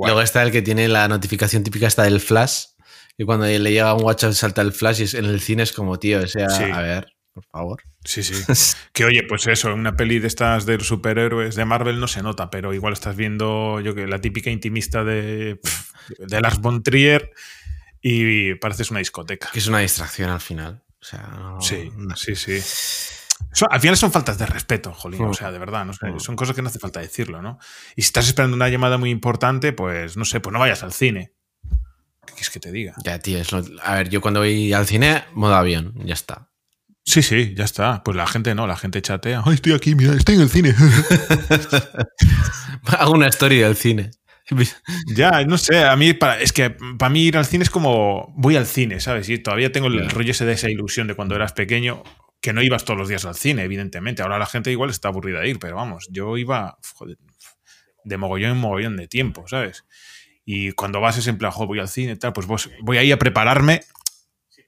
luego 0.01 0.23
está 0.23 0.43
el 0.45 0.51
que 0.51 0.63
tiene 0.63 0.89
la 0.89 1.09
notificación 1.09 1.63
típica 1.63 1.87
esta 1.87 2.05
del 2.05 2.21
flash, 2.21 2.69
y 3.19 3.25
cuando 3.25 3.47
le 3.47 3.59
llega 3.59 3.95
un 3.95 4.05
WhatsApp 4.05 4.33
salta 4.33 4.63
el 4.63 4.73
flash 4.73 5.03
y 5.03 5.17
en 5.17 5.25
el 5.25 5.41
cine 5.41 5.63
es 5.63 5.73
como, 5.73 5.99
tío, 5.99 6.21
o 6.21 6.27
sea, 6.27 6.47
a 6.47 6.83
ver, 6.83 7.07
por 7.33 7.45
favor. 7.47 7.83
Sí, 8.05 8.23
sí. 8.23 8.35
que 8.93 9.05
oye, 9.05 9.23
pues 9.23 9.47
eso, 9.47 9.71
en 9.71 9.81
una 9.81 9.97
peli 9.97 10.19
de 10.19 10.27
estas 10.27 10.67
de 10.67 10.79
superhéroes 10.81 11.55
de 11.55 11.65
Marvel 11.65 12.01
no 12.01 12.09
se 12.09 12.23
nota, 12.23 12.51
pero 12.51 12.75
igual 12.75 12.93
estás 12.93 13.17
viendo, 13.17 13.81
yo 13.81 13.95
que 13.95 14.07
la 14.07 14.21
típica 14.21 14.51
intimista 14.51 15.05
de, 15.05 15.61
de 16.19 16.41
Lars 16.41 16.61
von 16.61 16.83
Trier 16.83 17.33
y 18.01 18.55
pareces 18.57 18.91
una 18.91 19.01
discoteca. 19.01 19.51
Que 19.53 19.59
es 19.59 19.67
una 19.67 19.81
distracción 19.81 20.31
al 20.31 20.41
final. 20.41 20.85
O 21.01 21.05
sea, 21.05 21.57
sí, 21.61 21.91
sí, 22.17 22.35
sí. 22.35 22.61
al 23.71 23.81
final 23.81 23.97
son 23.97 24.11
faltas 24.11 24.39
de 24.39 24.47
respeto, 24.47 24.93
jolín. 24.93 25.23
O 25.25 25.35
sea, 25.35 25.53
de 25.53 25.59
verdad, 25.59 25.85
no 25.85 25.93
sé, 25.93 26.07
son 26.19 26.37
cosas 26.37 26.57
que 26.57 26.63
no 26.63 26.69
hace 26.69 26.79
falta 26.79 27.01
decirlo, 27.01 27.43
¿no? 27.43 27.59
Y 27.95 28.03
si 28.03 28.07
estás 28.07 28.27
esperando 28.27 28.57
una 28.57 28.69
llamada 28.69 28.99
muy 28.99 29.11
importante, 29.11 29.73
pues 29.73 30.17
no 30.17 30.25
sé, 30.25 30.41
pues 30.41 30.53
no 30.53 30.59
vayas 30.59 30.83
al 30.83 30.93
cine. 30.93 31.36
¿Qué 32.27 32.35
quieres 32.35 32.51
que 32.51 32.61
te 32.61 32.73
diga? 32.73 32.95
Ya, 33.05 33.19
tío, 33.19 33.39
a 33.83 33.95
ver, 33.95 34.09
yo 34.09 34.21
cuando 34.21 34.41
voy 34.41 34.73
al 34.73 34.87
cine, 34.87 35.25
modo 35.33 35.55
avión, 35.55 35.95
ya 36.05 36.15
está. 36.15 36.49
Sí, 37.07 37.23
sí, 37.23 37.55
ya 37.57 37.65
está. 37.65 38.03
Pues 38.03 38.17
la 38.17 38.27
gente 38.27 38.55
no, 38.55 38.67
la 38.67 38.77
gente 38.77 39.01
chatea. 39.01 39.43
Ay, 39.45 39.55
estoy 39.55 39.73
aquí, 39.73 39.95
mira, 39.95 40.13
estoy 40.13 40.35
en 40.35 40.41
el 40.41 40.51
cine. 40.51 40.75
Hago 42.99 43.13
una 43.13 43.29
historia 43.29 43.67
del 43.67 43.77
cine. 43.77 44.11
ya, 45.15 45.45
no 45.45 45.57
sé, 45.57 45.85
a 45.85 45.95
mí, 45.95 46.15
para, 46.15 46.41
es 46.41 46.53
que 46.53 46.71
para 46.71 47.11
mí 47.11 47.23
ir 47.23 47.37
al 47.37 47.47
cine 47.47 47.63
es 47.63 47.71
como 47.71 48.35
voy 48.37 48.57
al 48.57 48.67
cine, 48.67 48.99
¿sabes? 48.99 49.29
Y 49.29 49.39
todavía 49.39 49.71
tengo 49.71 49.87
el 49.87 50.11
rollo 50.11 50.33
ese 50.33 50.45
de 50.45 50.55
esa 50.55 50.69
ilusión 50.69 51.07
de 51.07 51.15
cuando 51.15 51.37
eras 51.37 51.53
pequeño, 51.53 52.03
que 52.41 52.53
no 52.53 52.63
ibas 52.63 52.85
todos 52.85 52.99
los 52.99 53.09
días 53.09 53.25
al 53.25 53.37
cine, 53.37 53.63
evidentemente. 53.63 54.23
Ahora 54.23 54.39
la 54.39 54.47
gente 54.47 54.73
igual 54.73 54.91
está 54.91 55.09
aburrida 55.09 55.41
de 55.41 55.49
ir, 55.49 55.59
pero 55.61 55.77
vamos, 55.77 56.09
yo 56.11 56.37
iba 56.37 56.77
de 58.05 58.17
mogollón 58.17 58.53
en 58.53 58.59
mogollón 58.59 58.97
de 58.97 59.07
tiempo, 59.07 59.47
¿sabes? 59.47 59.85
Y 60.49 60.71
cuando 60.73 61.01
vas 61.01 61.19
es 61.19 61.27
en 61.27 61.39
plan, 61.39 61.53
voy 61.57 61.81
al 61.81 61.89
cine 61.89 62.13
y 62.13 62.17
tal, 62.17 62.33
pues 62.33 62.47
voy 62.47 62.97
ahí 62.99 63.11
a 63.11 63.19
prepararme. 63.19 63.83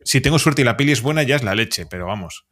Si 0.05 0.21
tengo 0.21 0.41
suerte 0.41 0.63
y 0.63 0.65
la 0.65 0.77
peli 0.77 0.91
es 0.91 1.01
buena, 1.01 1.23
ya 1.23 1.37
es 1.37 1.45
la 1.45 1.55
leche, 1.55 1.87
pero 1.87 2.05
vamos, 2.05 2.47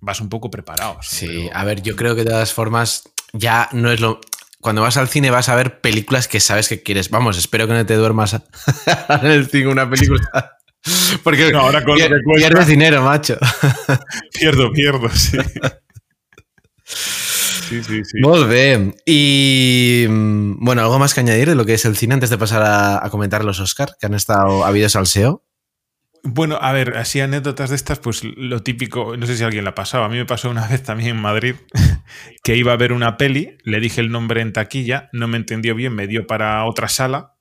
vas 0.00 0.20
un 0.20 0.28
poco 0.28 0.50
preparado. 0.50 0.98
Sí, 1.00 1.48
a 1.54 1.64
ver, 1.64 1.80
yo 1.80 1.94
creo 1.94 2.16
que 2.16 2.24
de 2.24 2.30
todas 2.30 2.52
formas 2.52 3.04
ya 3.32 3.68
no 3.72 3.92
es 3.92 4.00
lo... 4.00 4.20
Cuando 4.60 4.82
vas 4.82 4.96
al 4.96 5.08
cine 5.08 5.30
vas 5.30 5.48
a 5.48 5.54
ver 5.54 5.80
películas 5.80 6.26
que 6.26 6.40
sabes 6.40 6.68
que 6.68 6.82
quieres. 6.82 7.08
Vamos, 7.08 7.38
espero 7.38 7.68
que 7.68 7.72
no 7.72 7.86
te 7.86 7.94
duermas 7.94 8.34
en 9.22 9.30
el 9.30 9.48
cine 9.48 9.68
una 9.68 9.88
película. 9.88 10.58
Porque 11.22 11.52
ahora 11.54 11.84
con 11.84 11.96
pierdes 12.36 12.66
dinero, 12.66 13.02
macho. 13.02 13.38
pierdo, 14.32 14.72
pierdo, 14.72 15.08
sí. 15.10 15.38
Sí, 17.70 17.84
sí, 17.84 18.04
sí. 18.04 18.18
Muy 18.20 18.42
bien. 18.48 18.96
Y 19.06 20.04
mm, 20.08 20.64
bueno, 20.64 20.82
algo 20.82 20.98
más 20.98 21.14
que 21.14 21.20
añadir 21.20 21.48
de 21.48 21.54
lo 21.54 21.64
que 21.64 21.74
es 21.74 21.84
el 21.84 21.96
cine 21.96 22.14
antes 22.14 22.28
de 22.28 22.36
pasar 22.36 22.64
a, 22.64 23.08
comentar 23.10 23.44
los 23.44 23.60
Oscar 23.60 23.90
que 24.00 24.06
han 24.06 24.14
estado 24.14 24.64
habidos 24.64 24.96
al 24.96 25.06
SEO. 25.06 25.44
Bueno, 26.24 26.58
a 26.60 26.72
ver, 26.72 26.96
así 26.96 27.20
anécdotas 27.20 27.70
de 27.70 27.76
estas, 27.76 28.00
pues 28.00 28.24
lo 28.24 28.64
típico, 28.64 29.16
no 29.16 29.24
sé 29.24 29.36
si 29.36 29.44
alguien 29.44 29.62
la 29.62 29.70
ha 29.70 29.74
pasado, 29.76 30.02
a 30.02 30.08
mí 30.08 30.16
me 30.16 30.26
pasó 30.26 30.50
una 30.50 30.66
vez 30.68 30.82
también 30.82 31.10
en 31.10 31.22
Madrid 31.22 31.54
que 32.42 32.56
iba 32.56 32.72
a 32.72 32.76
ver 32.76 32.92
una 32.92 33.16
peli, 33.16 33.56
le 33.62 33.78
dije 33.78 34.00
el 34.00 34.10
nombre 34.10 34.40
en 34.40 34.52
taquilla, 34.52 35.08
no 35.12 35.28
me 35.28 35.36
entendió 35.36 35.76
bien, 35.76 35.94
me 35.94 36.08
dio 36.08 36.26
para 36.26 36.64
otra 36.64 36.88
sala 36.88 37.36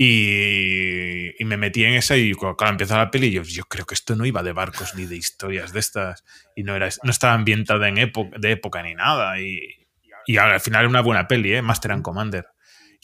Y, 0.00 1.42
y, 1.42 1.44
me 1.44 1.56
metí 1.56 1.82
en 1.82 1.94
esa 1.94 2.16
y 2.16 2.32
cuando 2.32 2.68
empieza 2.68 2.96
la 2.96 3.10
peli 3.10 3.32
yo, 3.32 3.42
yo 3.42 3.64
creo 3.64 3.84
que 3.84 3.94
esto 3.94 4.14
no 4.14 4.24
iba 4.24 4.44
de 4.44 4.52
barcos 4.52 4.94
ni 4.94 5.06
de 5.06 5.16
historias 5.16 5.72
de 5.72 5.80
estas 5.80 6.24
y 6.54 6.62
no, 6.62 6.76
era, 6.76 6.88
no 7.02 7.10
estaba 7.10 7.34
ambientada 7.34 7.88
en 7.88 7.98
época, 7.98 8.38
de 8.38 8.52
época 8.52 8.80
ni 8.84 8.94
nada 8.94 9.40
y, 9.40 9.58
y 10.24 10.36
al 10.36 10.60
final 10.60 10.82
era 10.82 10.88
una 10.88 11.00
buena 11.00 11.26
peli, 11.26 11.52
¿eh? 11.52 11.62
Master 11.62 11.90
and 11.90 12.02
Commander. 12.02 12.46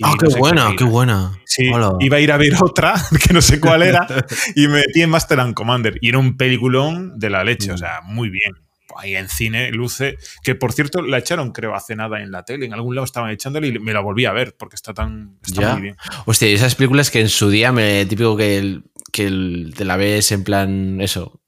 Ah, 0.02 0.12
oh, 0.12 0.16
qué 0.16 0.38
buena, 0.38 0.70
qué, 0.70 0.76
qué 0.76 0.84
buena. 0.84 1.32
Sí, 1.44 1.70
iba 2.00 2.16
a 2.16 2.20
ir 2.20 2.30
a 2.30 2.36
ver 2.36 2.54
otra, 2.60 2.94
que 3.26 3.32
no 3.32 3.40
sé 3.40 3.58
cuál 3.58 3.82
era, 3.82 4.06
y 4.54 4.68
me 4.68 4.74
metí 4.74 5.02
en 5.02 5.10
Master 5.10 5.40
and 5.40 5.54
Commander. 5.54 5.98
Y 6.00 6.10
era 6.10 6.18
un 6.18 6.36
peliculón 6.36 7.18
de 7.18 7.30
la 7.30 7.42
leche, 7.42 7.72
o 7.72 7.78
sea, 7.78 8.02
muy 8.02 8.30
bien 8.30 8.63
ahí 8.98 9.16
en 9.16 9.28
cine 9.28 9.70
luce, 9.70 10.16
que 10.42 10.54
por 10.54 10.72
cierto 10.72 11.02
la 11.02 11.18
echaron 11.18 11.52
creo 11.52 11.74
hace 11.74 11.96
nada 11.96 12.22
en 12.22 12.30
la 12.30 12.44
tele, 12.44 12.66
en 12.66 12.74
algún 12.74 12.94
lado 12.94 13.04
estaban 13.04 13.30
echándole 13.30 13.68
y 13.68 13.78
me 13.78 13.92
la 13.92 14.00
volví 14.00 14.24
a 14.24 14.32
ver 14.32 14.56
porque 14.58 14.76
está 14.76 14.94
tan 14.94 15.38
está 15.44 15.72
muy 15.72 15.82
bien. 15.82 15.96
Hostia, 16.26 16.48
esas 16.48 16.74
películas 16.74 17.10
que 17.10 17.20
en 17.20 17.28
su 17.28 17.50
día 17.50 17.72
me 17.72 18.06
típico 18.06 18.36
que, 18.36 18.82
que 19.12 19.70
te 19.76 19.84
la 19.84 19.96
ves 19.96 20.32
en 20.32 20.44
plan 20.44 21.00
eso, 21.00 21.40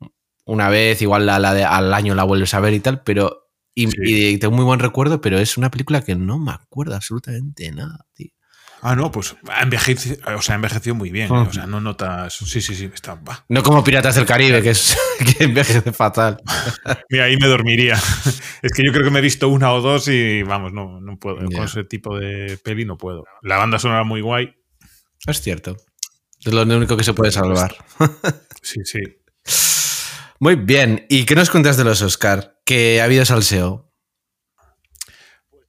una 0.45 0.69
vez, 0.69 1.03
igual 1.03 1.27
la, 1.27 1.39
la 1.39 1.51
al 1.69 1.93
año 1.93 2.15
la 2.15 2.25
vuelves 2.25 2.55
a 2.55 2.61
ver 2.61 2.75
y 2.75 2.81
tal, 2.81 3.03
pero 3.03 3.51
y, 3.75 3.89
y, 4.03 4.39
tengo 4.39 4.57
muy 4.57 4.65
buen 4.65 4.81
recuerdo, 4.81 5.21
pero 5.21 5.39
es 5.39 5.59
una 5.59 5.71
película 5.71 6.01
que 6.01 6.15
no 6.15 6.39
me 6.39 6.53
acuerdo 6.53 6.95
absolutamente 6.95 7.71
nada, 7.73 8.07
tío. 8.15 8.31
Ah, 8.83 8.95
no, 8.95 9.11
pues 9.11 9.37
ha 9.49 9.63
envejecido, 9.63 10.17
o 10.37 10.43
sea, 10.43 10.55
envejeció 10.55 10.95
muy 10.95 11.11
bien. 11.11 11.27
¿eh? 11.35 11.39
O 11.39 11.53
sea, 11.53 11.67
no 11.67 11.81
notas. 11.81 12.35
Sí, 12.35 12.61
sí, 12.61 12.75
sí. 12.75 12.91
Está, 12.93 13.19
No 13.49 13.63
como 13.63 13.83
Piratas 13.83 14.15
del 14.15 14.27
Caribe, 14.27 14.63
que, 14.63 14.71
es, 14.71 14.97
que 15.39 15.45
envejece 15.45 15.93
fatal. 15.93 16.39
Mira, 17.11 17.25
ahí 17.25 17.37
me 17.37 17.47
dormiría. 17.49 17.95
Es 18.63 18.73
que 18.73 18.83
yo 18.85 18.93
creo 18.93 19.05
que 19.05 19.11
me 19.11 19.21
he 19.21 19.23
visto 19.23 19.49
una 19.49 19.73
o 19.73 19.81
dos 19.81 20.09
y 20.09 20.43
vamos, 20.43 20.73
no, 20.73 21.01
no 21.01 21.19
puedo. 21.19 21.37
Con 21.37 21.65
ese 21.65 21.85
tipo 21.85 22.19
de 22.19 22.59
peli 22.63 22.85
no 22.85 22.97
puedo. 22.97 23.25
La 23.43 23.59
banda 23.59 23.79
sonora 23.79 24.03
muy 24.03 24.21
guay. 24.21 24.57
Es 25.27 25.41
cierto. 25.41 25.77
Es 26.45 26.53
lo 26.53 26.63
único 26.63 26.97
que 26.97 27.05
se 27.05 27.15
puede 27.15 27.31
salvar. 27.31 27.77
Sí, 28.63 28.81
sí. 28.85 28.99
Muy 30.41 30.57
bien. 30.57 31.07
¿Y 31.09 31.25
qué 31.25 31.35
nos 31.35 31.51
cuentas 31.51 31.77
de 31.77 31.85
los 31.85 32.03
Oscar? 32.03 32.59
Que 32.65 33.01
ha 33.01 33.05
habido 33.05 33.25
salseo. 33.25 33.86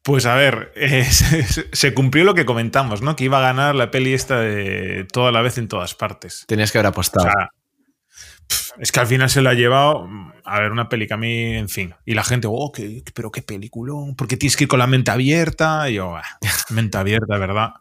Pues 0.07 0.25
a 0.25 0.35
ver, 0.35 0.71
eh, 0.77 1.03
se, 1.03 1.93
cumplió 1.93 2.23
lo 2.23 2.33
que 2.33 2.45
comentamos, 2.45 3.01
¿no? 3.01 3.17
Que 3.17 3.25
iba 3.25 3.39
a 3.39 3.41
ganar 3.41 3.75
la 3.75 3.91
peli 3.91 4.13
esta 4.13 4.39
de 4.39 5.05
toda 5.11 5.33
la 5.33 5.41
vez 5.41 5.57
en 5.57 5.67
todas 5.67 5.95
partes. 5.95 6.45
Tenías 6.47 6.71
que 6.71 6.77
haber 6.77 6.87
apostado. 6.87 7.27
es 8.79 8.93
que 8.93 8.99
al 9.01 9.07
final 9.07 9.29
se 9.29 9.41
lo 9.41 9.49
ha 9.49 9.53
llevado. 9.53 10.07
A 10.45 10.61
ver, 10.61 10.71
una 10.71 10.87
peli 10.87 11.07
que 11.07 11.13
a 11.13 11.17
mí, 11.17 11.57
en 11.57 11.67
fin. 11.67 11.93
Y 12.05 12.13
la 12.13 12.23
gente, 12.23 12.47
oh, 12.49 12.71
qué, 12.73 13.03
pero 13.13 13.31
qué 13.31 13.41
peliculón. 13.41 14.15
Porque 14.15 14.37
tienes 14.37 14.55
que 14.55 14.63
ir 14.63 14.69
con 14.69 14.79
la 14.79 14.87
mente 14.87 15.11
abierta. 15.11 15.89
Y 15.89 15.95
yo, 15.95 16.15
ah, 16.15 16.23
mente 16.69 16.97
abierta, 16.97 17.37
¿verdad? 17.37 17.71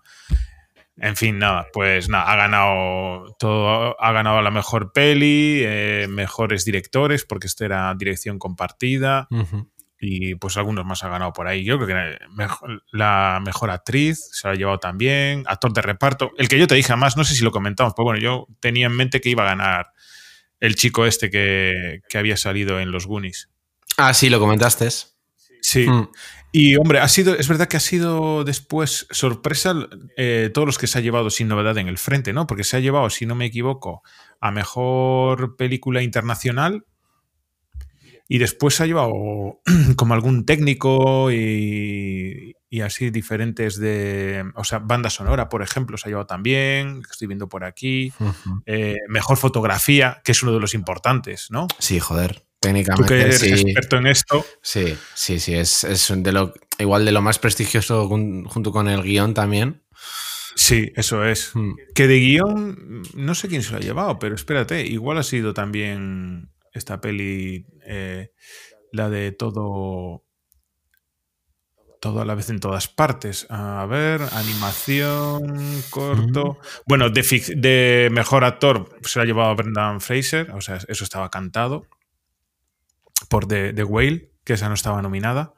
En 0.96 1.14
fin, 1.14 1.38
nada, 1.38 1.68
pues 1.72 2.08
nada, 2.08 2.32
ha 2.32 2.34
ganado 2.34 3.36
todo, 3.38 4.02
ha 4.02 4.12
ganado 4.12 4.42
la 4.42 4.50
mejor 4.50 4.92
peli, 4.92 5.60
eh, 5.62 6.08
mejores 6.08 6.64
directores, 6.64 7.24
porque 7.24 7.46
esta 7.46 7.66
era 7.66 7.94
dirección 7.94 8.40
compartida 8.40 9.28
y 9.98 10.34
pues 10.34 10.56
algunos 10.56 10.84
más 10.84 11.02
ha 11.04 11.08
ganado 11.08 11.32
por 11.32 11.46
ahí. 11.46 11.64
Yo 11.64 11.78
creo 11.78 11.88
que 11.88 12.18
la 12.92 13.40
mejor 13.44 13.70
actriz 13.70 14.28
se 14.32 14.46
la 14.46 14.54
ha 14.54 14.56
llevado 14.56 14.78
también, 14.78 15.44
actor 15.46 15.72
de 15.72 15.82
reparto. 15.82 16.32
El 16.36 16.48
que 16.48 16.58
yo 16.58 16.66
te 16.66 16.74
dije 16.74 16.92
además, 16.92 17.16
no 17.16 17.24
sé 17.24 17.34
si 17.34 17.42
lo 17.42 17.50
comentamos, 17.50 17.94
pero 17.96 18.04
bueno, 18.04 18.20
yo 18.20 18.46
tenía 18.60 18.86
en 18.86 18.96
mente 18.96 19.20
que 19.20 19.30
iba 19.30 19.44
a 19.44 19.48
ganar 19.48 19.92
el 20.60 20.74
chico 20.74 21.06
este 21.06 21.30
que, 21.30 22.00
había 22.14 22.36
salido 22.36 22.80
en 22.80 22.90
los 22.90 23.06
Goonies. 23.06 23.50
Ah, 23.96 24.12
sí, 24.12 24.28
lo 24.28 24.38
comentaste. 24.38 24.88
Sí. 25.60 25.86
Hmm. 25.88 26.08
Y 26.52 26.76
hombre, 26.76 27.00
ha 27.00 27.08
sido, 27.08 27.34
es 27.34 27.48
verdad 27.48 27.68
que 27.68 27.76
ha 27.76 27.80
sido 27.80 28.44
después 28.44 29.06
sorpresa 29.10 29.74
eh, 30.16 30.50
todos 30.54 30.66
los 30.66 30.78
que 30.78 30.86
se 30.86 30.98
ha 30.98 31.02
llevado 31.02 31.28
sin 31.28 31.48
novedad 31.48 31.76
en 31.76 31.88
el 31.88 31.98
frente, 31.98 32.32
¿no? 32.32 32.46
Porque 32.46 32.64
se 32.64 32.76
ha 32.76 32.80
llevado, 32.80 33.10
si 33.10 33.26
no 33.26 33.34
me 33.34 33.46
equivoco, 33.46 34.02
a 34.40 34.50
mejor 34.50 35.56
película 35.56 36.02
internacional 36.02 36.86
y 38.28 38.38
después 38.38 38.74
se 38.74 38.82
ha 38.82 38.86
llevado 38.86 39.60
como 39.96 40.14
algún 40.14 40.44
técnico 40.44 41.30
y, 41.30 42.54
así 42.82 43.10
diferentes 43.10 43.78
de. 43.78 44.44
O 44.54 44.64
sea, 44.64 44.80
banda 44.80 45.08
sonora, 45.08 45.48
por 45.48 45.62
ejemplo, 45.62 45.96
se 45.96 46.08
ha 46.08 46.10
llevado 46.10 46.26
también. 46.26 47.02
Estoy 47.10 47.26
viendo 47.26 47.48
por 47.48 47.64
aquí. 47.64 48.12
Eh, 48.66 48.96
mejor 49.08 49.38
fotografía, 49.38 50.20
que 50.24 50.32
es 50.32 50.42
uno 50.42 50.52
de 50.52 50.60
los 50.60 50.74
importantes, 50.74 51.50
¿no? 51.50 51.68
Sí, 51.78 52.00
joder. 52.00 52.44
Técnicamente. 52.60 53.02
Tú 53.02 53.08
que 53.08 53.20
eres 53.20 53.42
experto 53.42 53.96
en 53.96 54.06
esto. 54.08 54.44
Sí, 54.60 54.96
sí, 55.14 55.40
sí. 55.40 55.54
Es, 55.54 55.84
es, 55.84 56.12
de 56.14 56.32
lo, 56.32 56.52
igual 56.78 57.04
de 57.04 57.12
lo 57.12 57.22
más 57.22 57.38
prestigioso 57.38 58.08
junto 58.08 58.72
con 58.72 58.88
el 58.88 59.02
guion 59.02 59.32
también. 59.32 59.82
Sí, 60.56 60.90
eso 60.96 61.24
es. 61.24 61.54
Hmm. 61.54 61.74
Que 61.94 62.06
de 62.08 62.18
guion, 62.18 63.02
no 63.14 63.34
sé 63.34 63.48
quién 63.48 63.62
se 63.62 63.72
lo 63.72 63.76
ha 63.76 63.80
llevado, 63.80 64.18
pero 64.18 64.34
espérate, 64.34 64.84
igual 64.86 65.18
ha 65.18 65.22
sido 65.22 65.54
también 65.54 66.50
esta 66.76 67.00
peli, 67.00 67.66
eh, 67.84 68.32
la 68.92 69.08
de 69.08 69.32
todo, 69.32 70.24
todo 72.00 72.20
a 72.20 72.24
la 72.24 72.34
vez 72.34 72.50
en 72.50 72.60
todas 72.60 72.88
partes. 72.88 73.46
A 73.50 73.86
ver, 73.86 74.20
animación, 74.32 75.82
corto. 75.90 76.58
Bueno, 76.86 77.10
de, 77.10 78.08
mejor 78.12 78.44
actor 78.44 78.98
se 79.02 79.18
lo 79.18 79.22
ha 79.22 79.26
llevado 79.26 79.56
Brendan 79.56 80.00
Fraser, 80.00 80.50
o 80.52 80.60
sea, 80.60 80.78
eso 80.88 81.04
estaba 81.04 81.30
cantado 81.30 81.86
por 83.28 83.46
The, 83.46 83.72
Whale, 83.82 84.30
que 84.44 84.54
esa 84.54 84.68
no 84.68 84.74
estaba 84.74 85.02
nominada. 85.02 85.54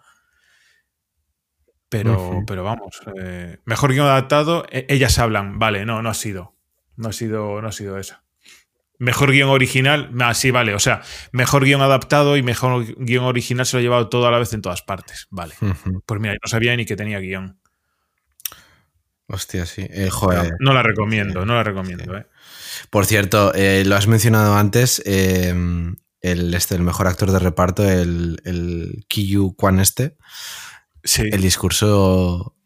Pero, 1.90 2.42
pero 2.46 2.64
vamos, 2.64 3.00
eh, 3.16 3.60
mejor 3.64 3.92
guion 3.92 4.06
adaptado, 4.06 4.66
e, 4.70 4.84
ellas 4.90 5.18
hablan, 5.18 5.58
vale, 5.58 5.86
no, 5.86 6.02
no 6.02 6.10
ha 6.10 6.14
sido. 6.14 6.54
No 6.96 7.08
ha 7.08 7.12
sido, 7.12 7.62
no 7.62 7.68
ha 7.68 7.72
sido 7.72 7.96
esa. 7.98 8.24
Mejor 8.98 9.30
guion 9.30 9.48
original, 9.48 10.10
ah, 10.20 10.34
sí, 10.34 10.50
vale. 10.50 10.74
O 10.74 10.80
sea, 10.80 11.02
mejor 11.30 11.64
guion 11.64 11.80
adaptado 11.80 12.36
y 12.36 12.42
mejor 12.42 12.84
guion 12.98 13.24
original 13.24 13.64
se 13.64 13.76
lo 13.76 13.78
ha 13.78 13.82
llevado 13.82 14.08
todo 14.08 14.26
a 14.26 14.30
la 14.32 14.38
vez 14.38 14.52
en 14.52 14.62
todas 14.62 14.82
partes. 14.82 15.28
Vale. 15.30 15.54
Pues 16.04 16.20
mira, 16.20 16.34
no 16.34 16.48
sabía 16.48 16.76
ni 16.76 16.84
que 16.84 16.96
tenía 16.96 17.20
guion. 17.20 17.60
Hostia, 19.28 19.66
sí. 19.66 19.86
Eh, 19.88 20.08
joder. 20.10 20.54
No, 20.58 20.72
la 20.72 20.82
recomiendo, 20.82 21.44
no 21.46 21.54
la 21.54 21.62
recomiendo. 21.62 22.16
Eh. 22.16 22.26
Por 22.90 23.06
cierto, 23.06 23.54
eh, 23.54 23.84
lo 23.86 23.94
has 23.94 24.08
mencionado 24.08 24.56
antes, 24.56 25.00
el, 25.04 25.94
este, 26.54 26.74
el 26.74 26.82
mejor 26.82 27.06
actor 27.06 27.30
de 27.30 27.38
reparto, 27.38 27.88
el, 27.88 28.40
el 28.44 29.04
Kiyu 29.06 29.54
Kwan 29.54 29.80
este. 29.80 30.16
Sí. 31.04 31.22
El 31.30 31.42
discurso 31.42 32.56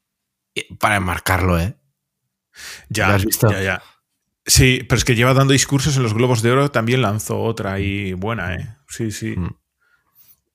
para 0.79 0.97
enmarcarlo, 0.97 1.59
¿eh? 1.59 1.77
Ya, 2.88 3.09
¿Lo 3.09 3.14
has 3.14 3.25
visto? 3.25 3.51
ya, 3.51 3.62
ya. 3.62 3.83
Sí, 4.44 4.85
pero 4.88 4.98
es 4.98 5.05
que 5.05 5.14
lleva 5.14 5.35
dando 5.35 5.52
discursos 5.52 5.96
en 5.96 6.02
los 6.02 6.14
Globos 6.14 6.42
de 6.42 6.50
Oro, 6.50 6.70
también 6.70 7.02
lanzó 7.02 7.40
otra 7.40 7.78
y 7.78 8.12
buena, 8.14 8.55
¿eh? 8.55 8.76
Sí, 8.88 9.11
sí. 9.11 9.37
Mm. 9.37 9.57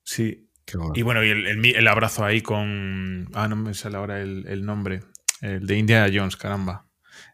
Sí. 0.04 0.48
Y 0.94 1.02
bueno, 1.02 1.24
y 1.24 1.30
el, 1.30 1.88
abrazo 1.88 2.24
ahí 2.24 2.42
con. 2.42 3.28
Ah, 3.32 3.48
no 3.48 3.56
me 3.56 3.72
sale 3.72 3.96
ahora 3.96 4.20
el, 4.20 4.66
nombre. 4.66 5.02
El 5.40 5.66
de 5.66 5.78
Indiana 5.78 6.10
Jones, 6.12 6.36
caramba. 6.36 6.86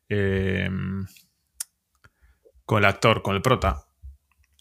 Em, 0.09 1.05
con 2.65 2.79
el 2.79 2.85
actor, 2.85 3.23
con 3.23 3.35
el 3.35 3.43
prota. 3.43 3.87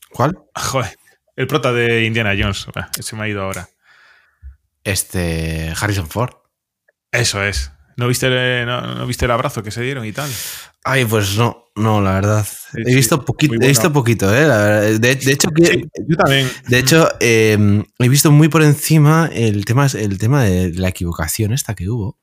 ¿Cuál? 0.10 0.40
Joder, 0.56 0.98
el 1.36 1.46
prota 1.46 1.72
de 1.72 2.06
Indiana 2.06 2.34
Jones. 2.38 2.66
Se 3.00 3.16
me 3.16 3.24
ha 3.24 3.28
ido 3.28 3.44
ahora. 3.44 3.70
Este. 4.84 5.72
Harrison 5.80 6.10
Ford. 6.10 6.34
Eso 7.12 7.44
es. 7.44 7.72
¿No 7.96 8.08
viste, 8.08 8.66
no, 8.66 9.06
viste 9.06 9.26
el 9.26 9.32
abrazo 9.32 9.64
que 9.64 9.72
se 9.72 9.82
dieron 9.82 10.06
y 10.06 10.12
tal? 10.12 10.30
Ay, 10.84 11.06
pues 11.06 11.38
no, 11.38 11.66
no, 11.76 12.02
la 12.02 12.14
verdad. 12.14 12.48
he 12.74 12.96
visto 12.96 13.24
poquito, 13.24 13.56
he 13.56 13.68
visto 13.68 13.94
poquito, 13.94 14.34
¿eh? 14.36 15.00
De, 15.00 15.12
hecho, 15.12 15.50
yo 16.08 16.18
también. 16.18 16.50
De 16.68 16.80
hecho, 16.80 17.08
em, 17.20 17.84
he 18.00 18.10
visto 18.10 18.32
muy 18.32 18.50
por 18.50 18.64
encima 18.64 19.30
el 19.32 19.66
tema, 19.66 19.88
el 19.88 20.18
tema 20.18 20.44
de 20.44 20.74
la 20.74 20.90
equivocación 20.90 21.54
esta 21.54 21.74
que 21.74 21.90
hubo. 21.90 22.18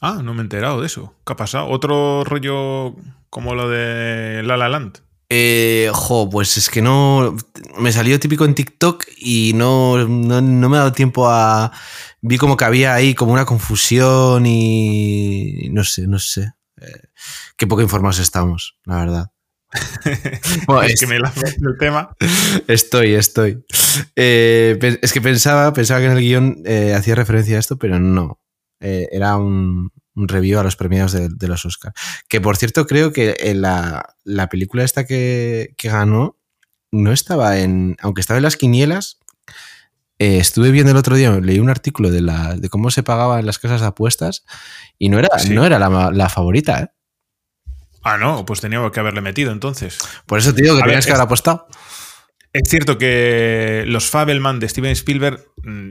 Ah, 0.00 0.20
no 0.22 0.34
me 0.34 0.40
he 0.40 0.42
enterado 0.42 0.80
de 0.80 0.86
eso. 0.86 1.14
¿Qué 1.24 1.32
ha 1.32 1.36
pasado? 1.36 1.68
¿Otro 1.68 2.24
rollo 2.24 2.96
como 3.30 3.54
lo 3.54 3.68
de 3.68 4.42
La 4.42 4.56
La 4.56 4.68
Land? 4.68 5.05
Eh, 5.28 5.90
jo, 5.92 6.30
pues 6.30 6.56
es 6.56 6.68
que 6.68 6.82
no. 6.82 7.36
Me 7.78 7.92
salió 7.92 8.20
típico 8.20 8.44
en 8.44 8.54
TikTok 8.54 9.04
y 9.18 9.52
no, 9.54 10.06
no, 10.06 10.40
no 10.40 10.68
me 10.68 10.76
ha 10.76 10.80
dado 10.80 10.92
tiempo 10.92 11.28
a. 11.28 11.72
Vi 12.20 12.38
como 12.38 12.56
que 12.56 12.64
había 12.64 12.94
ahí 12.94 13.14
como 13.14 13.32
una 13.32 13.44
confusión 13.44 14.46
y. 14.46 15.68
No 15.70 15.84
sé, 15.84 16.06
no 16.06 16.18
sé. 16.18 16.52
Eh, 16.80 17.08
qué 17.56 17.66
poco 17.66 17.82
informados 17.82 18.18
estamos, 18.20 18.78
la 18.84 18.96
verdad. 18.96 19.26
es, 20.84 21.00
que 21.00 21.06
me 21.06 21.18
la 21.18 21.32
el 21.34 21.78
tema. 21.78 22.14
Estoy, 22.68 23.14
estoy. 23.14 23.64
Eh, 24.14 24.98
es 25.02 25.12
que 25.12 25.20
pensaba, 25.20 25.72
pensaba 25.72 26.00
que 26.00 26.06
en 26.06 26.12
el 26.12 26.20
guion 26.20 26.62
eh, 26.64 26.94
hacía 26.94 27.14
referencia 27.14 27.56
a 27.56 27.60
esto, 27.60 27.76
pero 27.76 27.98
no. 27.98 28.40
era 28.78 29.36
un, 29.36 29.90
review 30.16 30.58
a 30.58 30.62
los 30.62 30.76
premios 30.76 31.12
de, 31.12 31.48
los 31.48 31.64
Oscars. 31.64 31.94
Que 32.28 32.40
por 32.40 32.56
cierto, 32.56 32.86
creo 32.86 33.12
que 33.12 33.36
en 33.38 33.62
la, 33.62 34.16
película 34.50 34.84
esta 34.84 35.06
que, 35.06 35.74
que, 35.76 35.88
ganó 35.88 36.38
no 36.90 37.12
estaba 37.12 37.58
en. 37.58 37.96
Aunque 38.00 38.20
estaba 38.20 38.38
en 38.38 38.44
las 38.44 38.56
quinielas, 38.56 39.20
estuve 40.18 40.70
viendo 40.70 40.92
el 40.92 40.98
otro 40.98 41.16
día, 41.16 41.30
leí 41.40 41.58
un 41.58 41.70
artículo 41.70 42.10
de, 42.10 42.20
la, 42.20 42.56
de 42.56 42.68
cómo 42.68 42.90
se 42.90 43.02
pagaban 43.02 43.44
las 43.44 43.58
casas 43.58 43.80
de 43.80 43.86
apuestas 43.88 44.44
y 44.98 45.08
no 45.08 45.18
era, 45.18 45.28
no 45.50 45.64
era 45.64 45.78
la, 45.78 46.28
favorita, 46.28 46.80
¿eh? 46.80 46.88
Ah, 48.02 48.18
no, 48.18 48.46
pues 48.46 48.60
tenía 48.60 48.88
que 48.92 49.00
haberle 49.00 49.20
metido 49.20 49.50
entonces. 49.50 49.98
Por 50.26 50.38
eso 50.38 50.54
te 50.54 50.62
digo 50.62 50.76
que 50.76 50.82
tenías 50.82 51.06
que 51.06 51.12
haber 51.12 51.24
apostado. 51.24 51.66
Es 52.52 52.70
cierto 52.70 52.98
que 52.98 53.82
los 53.86 54.08
Fabelman 54.08 54.60
de 54.60 54.68
Steven 54.68 54.92
Spielberg 54.92 55.44
mm, 55.64 55.90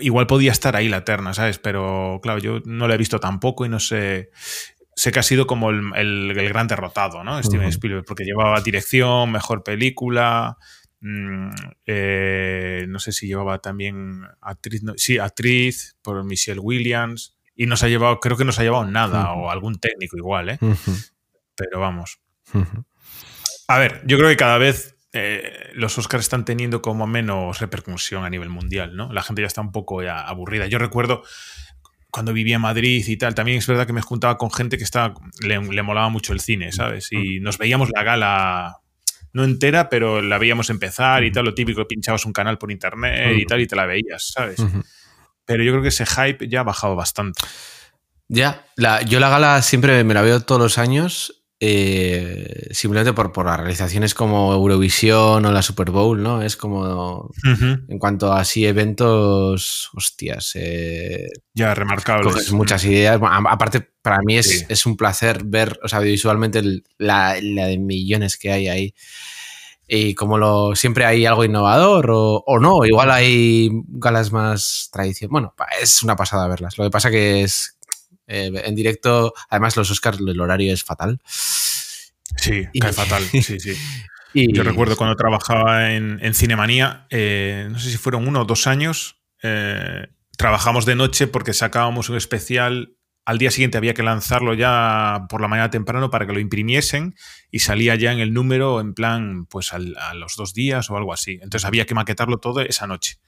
igual 0.00 0.26
podía 0.26 0.52
estar 0.52 0.76
ahí 0.76 0.88
la 0.88 1.04
terna, 1.04 1.34
¿sabes? 1.34 1.58
Pero 1.58 2.20
claro, 2.22 2.38
yo 2.38 2.60
no 2.64 2.86
lo 2.86 2.94
he 2.94 2.98
visto 2.98 3.20
tampoco 3.20 3.64
y 3.64 3.68
no 3.68 3.80
sé. 3.80 4.30
Sé 4.96 5.10
que 5.10 5.18
ha 5.18 5.24
sido 5.24 5.46
como 5.46 5.70
el, 5.70 6.34
gran 6.34 6.68
derrotado, 6.68 7.24
¿no? 7.24 7.42
Steven 7.42 7.68
Spielberg, 7.68 8.04
porque 8.04 8.24
llevaba 8.24 8.60
dirección, 8.60 9.32
mejor 9.32 9.64
película. 9.64 10.56
Mm, 11.00 11.50
eh, 11.86 12.86
no 12.88 12.98
sé 13.00 13.10
si 13.12 13.26
llevaba 13.26 13.58
también 13.58 14.22
actriz. 14.40 14.82
sí, 14.96 15.18
actriz 15.18 15.96
por 16.00 16.22
Michelle 16.24 16.60
Williams. 16.60 17.36
Y 17.56 17.66
nos 17.66 17.82
ha 17.82 17.88
llevado, 17.88 18.20
creo 18.20 18.36
que 18.36 18.44
nos 18.44 18.58
ha 18.58 18.62
llevado 18.62 18.84
nada, 18.84 19.32
o 19.32 19.50
algún 19.50 19.78
técnico 19.78 20.16
igual, 20.16 20.50
¿eh? 20.50 20.58
Pero 21.56 21.80
vamos. 21.80 22.20
A 23.68 23.78
ver, 23.78 24.02
yo 24.06 24.16
creo 24.18 24.28
que 24.28 24.36
cada 24.36 24.58
vez 24.58 24.93
eh, 25.16 25.70
los 25.74 25.96
Oscars 25.96 26.24
están 26.24 26.44
teniendo 26.44 26.82
como 26.82 27.06
menos 27.06 27.60
repercusión 27.60 28.24
a 28.24 28.30
nivel 28.30 28.48
mundial, 28.48 28.96
¿no? 28.96 29.12
La 29.12 29.22
gente 29.22 29.42
ya 29.42 29.46
está 29.46 29.60
un 29.60 29.70
poco 29.70 30.00
aburrida. 30.00 30.66
Yo 30.66 30.80
recuerdo 30.80 31.22
cuando 32.10 32.32
vivía 32.32 32.56
en 32.56 32.62
Madrid 32.62 33.04
y 33.06 33.16
tal, 33.16 33.32
también 33.32 33.58
es 33.58 33.66
verdad 33.68 33.86
que 33.86 33.92
me 33.92 34.02
juntaba 34.02 34.36
con 34.36 34.50
gente 34.50 34.76
que 34.76 34.82
estaba, 34.82 35.14
le, 35.40 35.60
molaba 35.60 36.08
mucho 36.08 36.32
el 36.32 36.40
cine, 36.40 36.72
¿sabes? 36.72 37.12
Y 37.12 37.38
nos 37.38 37.58
veíamos 37.58 37.90
la 37.94 38.02
gala, 38.02 38.78
no 39.32 39.44
entera, 39.44 39.88
pero 39.88 40.20
la 40.20 40.38
veíamos 40.38 40.68
empezar 40.70 41.22
y 41.22 41.30
tal, 41.30 41.44
lo 41.44 41.54
típico, 41.54 41.86
pinchabas 41.86 42.26
un 42.26 42.32
canal 42.32 42.58
por 42.58 42.72
internet 42.72 43.38
y 43.38 43.46
tal, 43.46 43.60
y 43.60 43.68
te 43.68 43.76
la 43.76 43.86
veías, 43.86 44.32
¿sabes? 44.32 44.56
Pero 45.44 45.62
yo 45.62 45.70
creo 45.70 45.82
que 45.82 45.88
ese 45.90 46.06
hype 46.06 46.48
ya 46.48 46.60
ha 46.60 46.64
bajado 46.64 46.96
bastante. 46.96 47.40
Ya, 48.26 48.66
yo 49.06 49.20
la 49.20 49.28
gala 49.28 49.62
siempre 49.62 50.02
me 50.02 50.14
la 50.14 50.22
veo 50.22 50.40
todos 50.40 50.60
los 50.60 50.78
años 50.78 51.43
eh, 51.66 52.68
simplemente 52.72 53.14
por, 53.14 53.32
por 53.32 53.46
las 53.46 53.58
realizaciones 53.58 54.12
como 54.12 54.52
Eurovisión 54.52 55.46
o 55.46 55.50
la 55.50 55.62
Super 55.62 55.90
Bowl, 55.90 56.22
¿no? 56.22 56.42
Es 56.42 56.58
como, 56.58 57.30
en 57.42 57.98
cuanto 57.98 58.34
a 58.34 58.40
así 58.40 58.66
eventos, 58.66 59.88
hostias. 59.94 60.52
Eh, 60.56 61.26
ya, 61.54 61.74
remarcables. 61.74 62.52
muchas 62.52 62.84
ideas. 62.84 63.18
aparte, 63.48 63.80
para 64.02 64.18
mí 64.18 64.36
es, 64.36 64.84
un 64.84 64.98
placer 64.98 65.42
ver, 65.42 65.80
o 65.82 65.88
sea, 65.88 66.00
visualmente 66.00 66.62
la, 66.98 67.32
de 67.32 67.78
millones 67.78 68.36
que 68.36 68.52
hay 68.52 68.68
ahí. 68.68 68.94
Y 69.88 70.14
como 70.14 70.36
lo, 70.36 70.76
siempre 70.76 71.06
hay 71.06 71.24
algo 71.24 71.46
innovador 71.46 72.10
o, 72.10 72.58
no, 72.60 72.84
igual 72.84 73.10
hay 73.10 73.70
galas 73.88 74.32
más 74.32 74.90
tradición. 74.92 75.30
Bueno, 75.30 75.54
es 75.80 76.02
una 76.02 76.14
pasada 76.14 76.46
verlas. 76.46 76.76
Lo 76.76 76.84
que 76.84 76.90
pasa 76.90 77.10
que 77.10 77.40
es 77.40 77.78
eh, 78.26 78.50
en 78.64 78.74
directo, 78.74 79.32
además 79.48 79.76
los 79.76 79.90
Oscars, 79.90 80.18
el 80.18 80.40
horario 80.40 80.72
es 80.72 80.84
fatal. 80.84 81.20
Sí, 82.36 82.66
cae 82.80 82.92
fatal, 82.92 83.22
sí, 83.32 83.60
sí. 83.60 83.76
Yo 84.34 84.64
recuerdo 84.64 84.96
cuando 84.96 85.14
trabajaba 85.14 85.92
en, 85.92 86.18
en 86.20 86.34
Cinemanía, 86.34 87.06
eh, 87.10 87.68
no 87.70 87.78
sé 87.78 87.90
si 87.90 87.96
fueron 87.96 88.26
uno 88.26 88.42
o 88.42 88.44
dos 88.44 88.66
años, 88.66 89.20
eh, 89.42 90.08
trabajamos 90.36 90.86
de 90.86 90.96
noche 90.96 91.28
porque 91.28 91.52
sacábamos 91.52 92.08
un 92.08 92.16
especial. 92.16 92.96
Al 93.26 93.38
día 93.38 93.50
siguiente 93.50 93.78
había 93.78 93.94
que 93.94 94.02
lanzarlo 94.02 94.52
ya 94.52 95.26
por 95.30 95.40
la 95.40 95.48
mañana 95.48 95.70
temprano 95.70 96.10
para 96.10 96.26
que 96.26 96.32
lo 96.32 96.40
imprimiesen 96.40 97.14
y 97.50 97.60
salía 97.60 97.94
ya 97.94 98.12
en 98.12 98.18
el 98.18 98.34
número 98.34 98.80
en 98.80 98.92
plan, 98.92 99.46
pues 99.46 99.72
a 99.72 99.78
los 99.78 100.36
dos 100.36 100.52
días 100.52 100.90
o 100.90 100.96
algo 100.96 101.12
así. 101.12 101.38
Entonces 101.40 101.64
había 101.64 101.86
que 101.86 101.94
maquetarlo 101.94 102.38
todo 102.38 102.60
esa 102.60 102.86
noche 102.86 103.18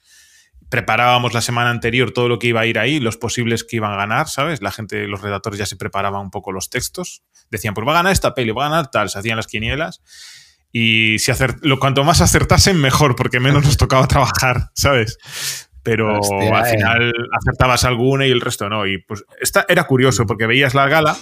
preparábamos 0.69 1.35
la 1.35 1.41
semana 1.41 1.71
anterior 1.71 2.11
todo 2.11 2.29
lo 2.29 2.39
que 2.39 2.49
iba 2.49 2.61
a 2.61 2.67
ir 2.67 2.79
ahí, 2.79 2.99
los 3.01 3.17
posibles 3.17 3.65
que 3.65 3.77
iban 3.77 3.93
a 3.93 3.97
ganar, 3.97 4.29
¿sabes? 4.29 4.63
La 4.63 4.73
gente, 4.73 5.07
los 5.07 5.21
redactores 5.21 5.59
ya 5.59 5.67
se 5.67 5.77
preparaban 5.77 6.21
un 6.21 6.31
poco 6.31 6.53
los 6.53 6.71
textos. 6.71 7.23
Decían, 7.51 7.75
pues 7.75 7.87
va 7.87 7.93
a 7.93 7.97
ganar 7.97 8.13
esta 8.13 8.35
peli, 8.35 8.51
va 8.51 8.67
a 8.67 8.71
ganar 8.71 8.91
tal, 8.91 9.09
se 9.09 9.19
hacían 9.19 9.37
las 9.37 9.47
quinielas. 9.47 10.03
Y 10.73 11.19
si 11.21 11.33
lo, 11.63 11.79
cuanto 11.79 12.05
más 12.05 12.21
acertasen, 12.21 12.81
mejor, 12.81 13.17
porque 13.17 13.41
menos 13.41 13.65
nos 13.65 13.77
tocaba 13.77 14.07
trabajar, 14.09 14.71
¿sabes? 14.75 15.19
Pero 15.83 16.17
al 16.17 16.67
final 16.67 17.13
acertabas 17.33 17.85
alguna 17.85 18.27
y 18.27 18.31
el 18.33 18.41
resto 18.41 18.69
no. 18.69 18.87
Y 18.87 18.99
pues 18.99 19.25
esta 19.41 19.65
era 19.69 19.85
curioso, 19.85 20.27
porque 20.27 20.47
veías 20.47 20.75
la 20.75 20.89
gala, 20.89 21.17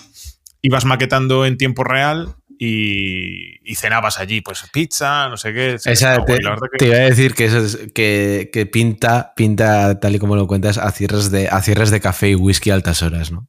ibas 0.63 0.87
maquetando 0.87 1.45
en 1.45 1.59
tiempo 1.59 1.85
real 1.85 2.35
y, 2.59 3.75
cenabas 3.77 4.19
allí, 4.19 4.41
pues 4.41 4.65
pizza, 4.73 5.29
no 5.29 5.37
sé 5.37 5.53
qué. 5.53 5.77
te, 5.83 6.87
iba 6.87 6.97
a 6.97 7.01
decir 7.01 7.35
que, 7.35 7.47
eso 7.47 7.59
es, 7.59 7.79
que, 7.93 8.69
pinta, 8.73 9.33
pinta, 9.35 9.99
tal 10.01 10.15
y 10.15 10.19
como 10.19 10.37
lo 10.37 10.47
cuentas, 10.47 10.79
a 10.79 10.91
cierres 10.93 11.31
de, 11.31 11.49
a 11.49 11.61
cierres 11.63 11.91
de 11.91 12.01
café 12.01 12.31
y 12.31 12.35
whisky 12.35 12.71
a 12.71 12.75
altas 12.75 13.03
horas, 13.03 13.33
¿no? 13.33 13.49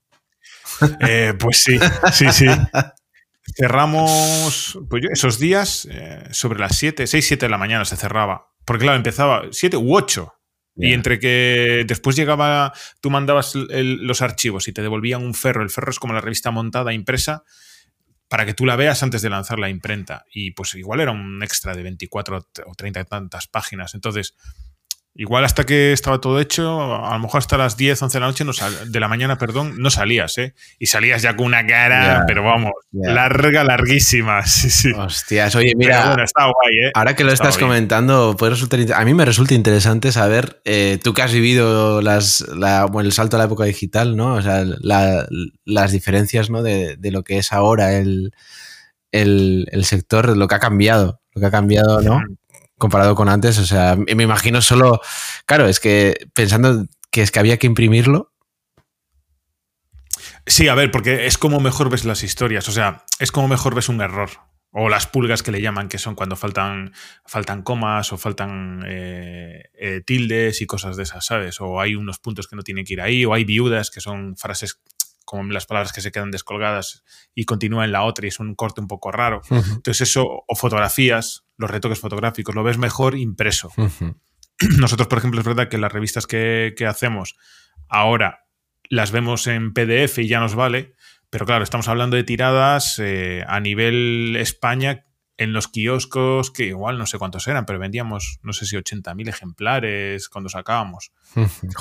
Eh, 0.99 1.33
pues 1.39 1.61
sí, 1.63 1.79
sí, 2.11 2.31
sí. 2.31 2.47
Cerramos 3.57 4.79
pues 4.89 5.05
esos 5.11 5.39
días 5.39 5.87
eh, 5.89 6.27
sobre 6.31 6.59
las 6.59 6.75
7, 6.77 7.07
6, 7.07 7.25
7 7.25 7.45
de 7.45 7.49
la 7.49 7.57
mañana 7.57 7.85
se 7.85 7.95
cerraba. 7.95 8.49
Porque 8.65 8.83
claro, 8.83 8.97
empezaba 8.97 9.43
7 9.51 9.77
u 9.77 9.95
8. 9.95 10.31
Y 10.77 10.91
entre 10.91 11.19
que 11.19 11.85
después 11.87 12.17
llegaba, 12.17 12.73
tú 12.99 13.09
mandabas 13.09 13.53
los 13.55 14.21
archivos 14.21 14.67
y 14.67 14.73
te 14.73 14.81
devolvían 14.81 15.23
un 15.23 15.33
ferro. 15.33 15.63
El 15.63 15.69
ferro 15.69 15.89
es 15.89 15.99
como 15.99 16.13
la 16.13 16.19
revista 16.19 16.51
montada, 16.51 16.91
impresa 16.91 17.45
para 18.27 18.45
que 18.45 18.53
tú 18.53 18.65
la 18.65 18.75
veas 18.75 19.03
antes 19.03 19.21
de 19.21 19.29
lanzar 19.29 19.59
la 19.59 19.69
imprenta. 19.69 20.25
Y 20.33 20.51
pues 20.51 20.73
igual 20.75 20.99
era 20.99 21.11
un 21.11 21.43
extra 21.43 21.75
de 21.75 21.83
24 21.83 22.47
o 22.65 22.75
30 22.75 22.99
y 22.99 23.05
tantas 23.05 23.47
páginas. 23.47 23.93
Entonces, 23.93 24.35
Igual 25.17 25.45
hasta 25.45 25.63
que 25.63 25.93
estaba 25.93 26.19
todo 26.19 26.41
hecho, 26.41 27.05
a 27.05 27.13
lo 27.13 27.19
mejor 27.19 27.37
hasta 27.37 27.57
las 27.57 27.77
10, 27.77 28.01
11 28.01 28.17
de 28.17 28.19
la 28.19 28.27
noche, 28.27 28.43
no 28.43 28.51
de 28.85 28.99
la 28.99 29.07
mañana, 29.07 29.37
perdón, 29.37 29.75
no 29.77 29.89
salías, 29.89 30.37
¿eh? 30.37 30.53
Y 30.77 30.87
salías 30.87 31.21
ya 31.21 31.37
con 31.37 31.45
una 31.45 31.65
cara, 31.65 32.25
pero 32.27 32.43
vamos, 32.43 32.73
larga, 32.91 33.63
larguísima. 33.63 34.41
Sí, 34.45 34.69
sí. 34.69 34.91
Hostias, 34.91 35.55
oye, 35.55 35.73
mira. 35.77 36.07
Bueno, 36.07 36.23
está 36.23 36.43
guay, 36.43 36.87
¿eh? 36.87 36.91
Ahora 36.93 37.15
que 37.15 37.23
lo 37.23 37.31
estás 37.31 37.57
comentando, 37.57 38.35
puede 38.37 38.51
resultar 38.51 38.79
a 38.93 39.05
mí 39.05 39.13
me 39.13 39.23
resulta 39.23 39.53
interesante 39.53 40.11
saber, 40.11 40.61
eh, 40.65 40.99
tú 41.01 41.13
que 41.13 41.21
has 41.21 41.31
vivido 41.31 42.01
las, 42.01 42.41
el 42.41 43.11
salto 43.13 43.37
a 43.37 43.39
la 43.39 43.45
época 43.45 43.63
digital, 43.63 44.17
¿no? 44.17 44.33
O 44.33 44.41
sea, 44.41 44.65
las 45.63 45.91
diferencias, 45.93 46.49
¿no? 46.49 46.61
De, 46.61 46.97
lo 47.01 47.23
que 47.23 47.37
es 47.37 47.53
ahora 47.53 47.93
el, 47.95 48.33
el, 49.13 49.67
el 49.71 49.85
sector, 49.85 50.35
lo 50.35 50.49
que 50.49 50.55
ha 50.55 50.59
cambiado, 50.59 51.21
lo 51.33 51.39
que 51.39 51.47
ha 51.47 51.51
cambiado, 51.51 52.01
¿no? 52.01 52.21
Comparado 52.77 53.15
con 53.15 53.29
antes. 53.29 53.57
O 53.57 53.65
sea, 53.65 53.95
me 53.95 54.23
imagino 54.23 54.61
solo. 54.61 55.01
Claro, 55.45 55.67
es 55.67 55.79
que 55.79 56.27
pensando 56.33 56.85
que 57.11 57.21
es 57.21 57.31
que 57.31 57.39
había 57.39 57.57
que 57.57 57.67
imprimirlo. 57.67 58.31
Sí, 60.47 60.67
a 60.67 60.75
ver, 60.75 60.91
porque 60.91 61.25
es 61.25 61.37
como 61.37 61.59
mejor 61.59 61.89
ves 61.89 62.05
las 62.05 62.23
historias. 62.23 62.67
O 62.69 62.71
sea, 62.71 63.05
es 63.19 63.31
como 63.31 63.47
mejor 63.47 63.75
ves 63.75 63.89
un 63.89 64.01
error. 64.01 64.29
O 64.77 64.89
las 64.89 65.07
pulgas 65.07 65.41
que 65.41 65.53
le 65.53 65.61
llaman, 65.61 65.87
que 65.87 65.97
son 65.97 66.15
cuando 66.15 66.35
faltan, 66.35 66.93
faltan 67.25 67.63
comas 67.63 68.11
o 68.11 68.17
faltan 68.17 68.83
eh, 68.85 69.69
eh, 69.73 70.01
tildes 70.05 70.61
y 70.61 70.65
cosas 70.65 70.97
de 70.97 71.03
esas, 71.03 71.25
¿sabes? 71.25 71.61
O 71.61 71.79
hay 71.79 71.95
unos 71.95 72.19
puntos 72.19 72.47
que 72.47 72.57
no 72.57 72.61
tienen 72.61 72.83
que 72.83 72.93
ir 72.93 73.01
ahí, 73.01 73.23
o 73.23 73.33
hay 73.33 73.45
viudas, 73.45 73.89
que 73.89 74.01
son 74.01 74.35
frases 74.35 74.81
como 75.23 75.43
las 75.51 75.65
palabras 75.65 75.93
que 75.93 76.01
se 76.01 76.11
quedan 76.11 76.29
descolgadas 76.29 77.03
y 77.33 77.45
continúan 77.45 77.85
en 77.85 77.93
la 77.93 78.03
otra 78.03 78.25
y 78.25 78.29
es 78.29 78.39
un 78.41 78.53
corte 78.53 78.81
un 78.81 78.87
poco 78.87 79.13
raro. 79.13 79.41
Entonces 79.49 80.09
eso, 80.09 80.43
o 80.45 80.55
fotografías, 80.55 81.44
los 81.57 81.69
retoques 81.69 81.99
fotográficos, 81.99 82.55
lo 82.55 82.63
ves 82.63 82.77
mejor 82.77 83.15
impreso. 83.17 83.71
Nosotros, 84.79 85.07
por 85.07 85.17
ejemplo, 85.17 85.39
es 85.39 85.45
verdad 85.45 85.69
que 85.69 85.77
las 85.77 85.91
revistas 85.91 86.27
que, 86.27 86.73
hacemos 86.87 87.35
ahora 87.87 88.45
las 88.89 89.11
vemos 89.11 89.47
en 89.47 89.73
PDF 89.73 90.19
y 90.19 90.27
ya 90.27 90.39
nos 90.39 90.55
vale, 90.55 90.93
pero 91.29 91.45
claro, 91.45 91.63
estamos 91.63 91.87
hablando 91.87 92.15
de 92.15 92.23
tiradas 92.23 92.99
eh, 92.99 93.43
a 93.47 93.59
nivel 93.59 94.35
España 94.39 95.05
en 95.37 95.53
los 95.53 95.67
kioscos, 95.67 96.51
que 96.51 96.65
igual 96.67 96.97
no 96.97 97.05
sé 97.05 97.17
cuántos 97.17 97.47
eran, 97.47 97.65
pero 97.65 97.79
vendíamos, 97.79 98.39
no 98.41 98.53
sé 98.53 98.65
si 98.65 98.75
80.000 98.77 99.27
ejemplares 99.27 100.29
cuando 100.29 100.49
sacábamos. 100.49 101.11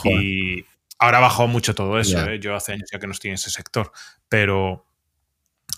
y 0.04 0.64
ahora 0.98 1.18
ha 1.18 1.22
bajado 1.22 1.46
mucho 1.46 1.74
todo 1.74 1.98
eso, 1.98 2.24
¿eh? 2.28 2.40
yo 2.40 2.54
hace 2.54 2.72
años 2.72 2.88
ya 2.90 2.98
que 2.98 3.06
no 3.06 3.12
estoy 3.12 3.30
en 3.30 3.34
ese 3.34 3.50
sector, 3.50 3.92
pero, 4.28 4.86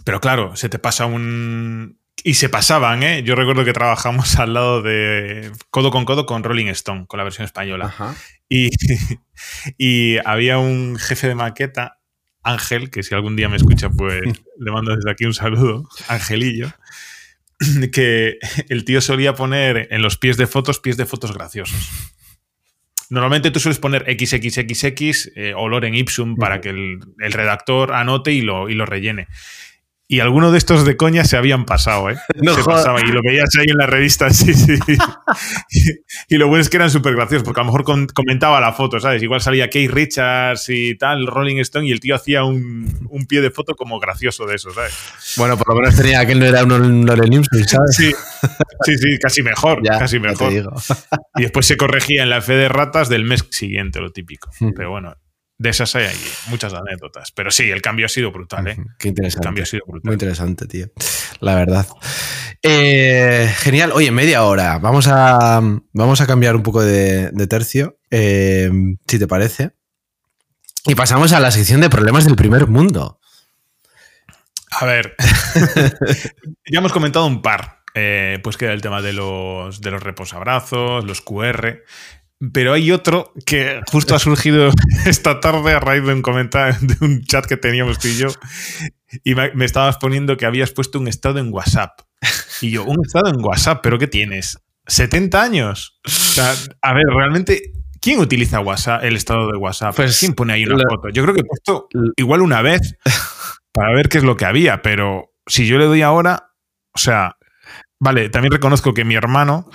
pero 0.05 0.21
claro, 0.21 0.57
se 0.57 0.69
te 0.69 0.79
pasa 0.79 1.07
un, 1.07 1.99
y 2.25 2.35
se 2.35 2.49
pasaban, 2.49 3.03
¿eh? 3.03 3.23
Yo 3.23 3.35
recuerdo 3.35 3.65
que 3.65 3.73
trabajamos 3.73 4.37
al 4.37 4.55
lado 4.55 4.83
de 4.83 5.53
codo 5.71 5.91
con 5.91 6.05
codo 6.05 6.27
con 6.27 6.43
Rolling 6.43 6.67
Stone, 6.67 7.07
con 7.07 7.19
la 7.19 7.25
versión 7.25 7.45
española. 7.45 7.95
Y, 8.49 8.71
y 9.79 10.19
había 10.25 10.59
un 10.59 10.97
jefe 10.99 11.29
de 11.29 11.35
maqueta, 11.35 11.99
Ángel, 12.43 12.91
que 12.91 13.03
si 13.03 13.15
algún 13.15 13.37
día 13.37 13.49
me 13.49 13.57
escucha, 13.57 13.91
pues 13.91 14.23
le 14.59 14.73
mando 14.73 14.95
desde 14.95 15.11
aquí 15.11 15.25
un 15.25 15.35
saludo, 15.35 15.89
Angelillo, 16.09 16.73
que 17.93 18.39
el 18.69 18.85
tío 18.85 19.01
solía 19.01 19.35
poner 19.35 19.89
en 19.91 20.03
los 20.03 20.17
pies 20.17 20.37
de 20.37 20.47
fotos, 20.47 20.81
pies 20.81 20.97
de 20.97 21.07
fotos 21.07 21.33
graciosos. 21.33 22.13
Normalmente 23.09 23.51
tú 23.53 23.61
sueles 23.61 23.79
poner 23.79 24.05
XXXX, 24.05 25.31
eh, 25.37 25.55
olor 25.55 25.85
en 25.85 25.95
Ipsum, 25.95 26.37
para 26.37 26.61
que 26.61 26.71
el, 26.71 27.01
redactor 27.19 27.93
anote 27.93 28.33
y 28.33 28.41
lo, 28.41 28.69
y 28.69 28.75
lo 28.75 28.85
rellene. 28.85 29.29
Y 30.09 30.21
algunos 30.21 30.53
de 30.53 30.59
estos 30.59 30.85
de 30.85 30.97
coña 30.97 31.25
se 31.25 31.37
habían 31.37 31.65
pasado, 31.65 32.11
¿eh? 32.11 32.17
No 32.43 32.55
se 32.55 32.63
jodas. 32.63 32.81
pasaban 32.85 33.09
y 33.09 33.13
lo 33.13 33.21
veías 33.23 33.49
ahí 33.59 33.67
en 33.69 33.77
la 33.77 33.87
revista, 33.87 34.31
sí, 34.31 34.55
sí. 34.55 34.79
y 36.29 36.37
lo 36.37 36.49
bueno 36.49 36.63
es 36.63 36.71
que 36.71 36.77
eran 36.77 36.91
súper 36.91 37.15
graciosos, 37.17 37.45
porque 37.45 37.61
a 37.61 37.65
lo 37.65 37.73
mejor 37.73 38.13
comentaba 38.13 38.61
la 38.61 38.73
foto, 38.73 39.01
¿sabes? 39.01 39.23
Igual 39.23 39.41
salía 39.41 39.69
Keith 39.69 39.91
Richards 39.91 40.69
y 40.69 40.97
tal, 40.97 41.27
Rolling 41.27 41.59
Stone, 41.59 41.87
y 41.89 41.93
el 41.93 42.01
tío 42.01 42.15
hacía 42.15 42.45
un, 42.45 43.09
un 43.11 43.27
pie 43.27 43.41
de 43.41 43.51
foto 43.51 43.75
como 43.75 43.99
gracioso 43.99 44.47
de 44.47 44.57
eso, 44.57 44.71
¿sabes? 44.71 44.95
Bueno, 45.37 45.57
por 45.57 45.75
lo 45.75 45.81
menos 45.81 45.97
tenía 45.97 46.25
que 46.25 46.35
no 46.35 46.45
era 46.45 46.65
un 46.65 47.05
Loren 47.05 47.45
¿sabes? 47.67 47.97
Sí, 47.97 48.13
sí, 48.85 48.99
sí, 48.99 49.19
casi 49.21 49.43
mejor, 49.43 49.81
Ya, 49.83 49.99
casi 49.99 50.19
mejor. 50.19 50.53
Y 51.37 51.43
después 51.43 51.67
se 51.67 51.77
corregía 51.77 52.23
en 52.23 52.31
la 52.31 52.41
fe 52.41 52.55
de 52.55 52.69
ratas 52.69 53.09
del 53.09 53.25
mes 53.25 53.45
siguiente, 53.51 54.01
lo 54.01 54.11
típico. 54.13 54.51
Hmm. 54.61 54.71
Pero 54.77 54.91
bueno, 54.91 55.15
de 55.59 55.71
esas 55.71 55.95
hay 55.97 56.05
ahí 56.07 56.21
muchas 56.49 56.75
anécdotas. 56.75 57.33
Pero 57.33 57.51
sí, 57.51 57.71
el 57.71 57.81
cambio 57.83 58.07
ha 58.07 58.09
sido 58.09 58.31
brutal, 58.33 58.67
¿eh? 58.69 58.77
Qué 58.99 59.09
El 59.09 59.13
interesante. 59.13 59.45
cambio 59.45 59.63
ha 59.63 59.67
sido 59.67 59.83
Muy 59.87 59.93
brutal. 60.01 60.13
interesante, 60.13 60.67
tío. 60.67 60.87
La 61.41 61.55
verdad. 61.55 61.87
Eh, 62.63 63.53
genial. 63.59 63.93
Oye, 63.93 64.11
media 64.11 64.45
hora. 64.45 64.79
Vamos 64.79 65.07
a, 65.09 65.61
vamos 65.93 66.21
a 66.21 66.27
cambiar 66.27 66.57
un 66.57 66.63
poco 66.63 66.83
de, 66.83 67.31
de 67.31 67.47
tercio, 67.47 67.99
eh, 68.11 68.71
si 69.07 69.19
te 69.19 69.27
parece. 69.27 69.71
Y 70.87 70.95
pasamos 70.95 71.33
a 71.33 71.41
la 71.41 71.51
sección 71.51 71.81
de 71.81 71.91
problemas 71.91 72.25
del 72.27 72.37
primer 72.37 72.67
mundo. 72.69 73.19
A 74.71 74.85
ver, 74.85 75.15
ya 76.71 76.79
hemos 76.79 76.93
comentado 76.93 77.27
un 77.27 77.41
par. 77.43 77.77
Eh, 77.99 78.41
pues 78.43 78.59
que 78.59 78.67
era 78.67 78.75
el 78.75 78.83
tema 78.83 79.01
de 79.01 79.15
los, 79.15 79.81
de 79.81 79.91
los 79.91 80.03
reposabrazos, 80.03 81.03
los 81.05 81.23
QR. 81.23 81.83
Pero 82.53 82.75
hay 82.75 82.93
otro 82.93 83.33
que 83.47 83.81
justo 83.91 84.15
ha 84.15 84.19
surgido 84.19 84.71
esta 85.07 85.41
tarde 85.41 85.73
a 85.73 85.81
raíz 85.81 86.05
de 86.05 86.13
un 86.13 86.23
comentario, 86.23 86.77
de 86.81 86.97
un 87.01 87.23
chat 87.25 87.47
que 87.47 87.57
teníamos 87.57 87.99
tú 87.99 88.09
y 88.09 88.17
yo. 88.17 88.29
Y 89.25 89.35
me, 89.35 89.65
estabas 89.65 89.97
poniendo 89.99 90.37
que 90.37 90.45
habías 90.47 90.71
puesto 90.73 90.99
un 90.99 91.09
estado 91.09 91.39
en 91.39 91.53
WhatsApp. 91.53 92.01
Y 92.61 92.71
yo, 92.71 92.85
¿un 92.85 92.97
estado 93.05 93.29
en 93.31 93.43
WhatsApp? 93.43 93.81
¿Pero 93.83 93.99
qué 93.99 94.07
tienes? 94.07 94.59
¿70 94.87 95.35
años? 95.41 95.99
O 96.05 96.11
sea, 96.11 96.55
a 96.83 96.93
ver, 96.93 97.05
realmente, 97.07 97.73
¿quién 98.01 98.21
utiliza 98.21 98.61
WhatsApp, 98.61 99.05
el 99.05 99.17
estado 99.17 99.51
de 99.51 99.57
WhatsApp? 99.57 99.97
Pues, 99.97 100.19
¿Quién 100.19 100.35
pone 100.35 100.53
ahí 100.53 100.65
una 100.65 100.77
la- 100.77 100.85
foto? 100.91 101.09
Yo 101.09 101.23
creo 101.23 101.35
que 101.35 101.41
he 101.41 101.45
puesto 101.45 101.89
igual 102.17 102.43
una 102.43 102.61
vez 102.63 102.97
para 103.73 103.95
ver 103.95 104.09
qué 104.09 104.19
es 104.19 104.25
lo 104.25 104.37
que 104.37 104.45
había, 104.45 104.83
pero 104.83 105.33
si 105.47 105.67
yo 105.67 105.79
le 105.79 105.87
doy 105.87 106.03
ahora, 106.03 106.53
o 106.95 106.99
sea, 106.99 107.37
vale, 107.99 108.29
también 108.29 108.53
reconozco 108.53 108.93
que 108.95 109.05
mi 109.05 109.15
hermano 109.15 109.69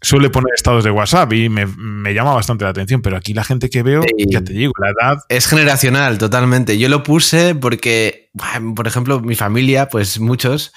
suele 0.00 0.30
poner 0.30 0.52
estados 0.54 0.84
de 0.84 0.90
WhatsApp 0.90 1.32
y 1.32 1.48
me, 1.48 1.66
me 1.66 2.14
llama 2.14 2.34
bastante 2.34 2.64
la 2.64 2.70
atención, 2.70 3.02
pero 3.02 3.16
aquí 3.16 3.34
la 3.34 3.44
gente 3.44 3.68
que 3.70 3.82
veo, 3.82 4.02
Sí. 4.02 4.24
ya 4.28 4.42
te 4.42 4.52
digo, 4.52 4.72
la 4.78 4.90
edad, 4.90 5.18
Es 5.28 5.46
generacional, 5.46 6.18
totalmente. 6.18 6.78
Yo 6.78 6.88
lo 6.88 7.02
puse 7.02 7.54
porque, 7.54 8.30
por 8.74 8.86
ejemplo, 8.86 9.20
mi 9.20 9.34
familia, 9.36 9.88
pues 9.88 10.18
muchos 10.20 10.72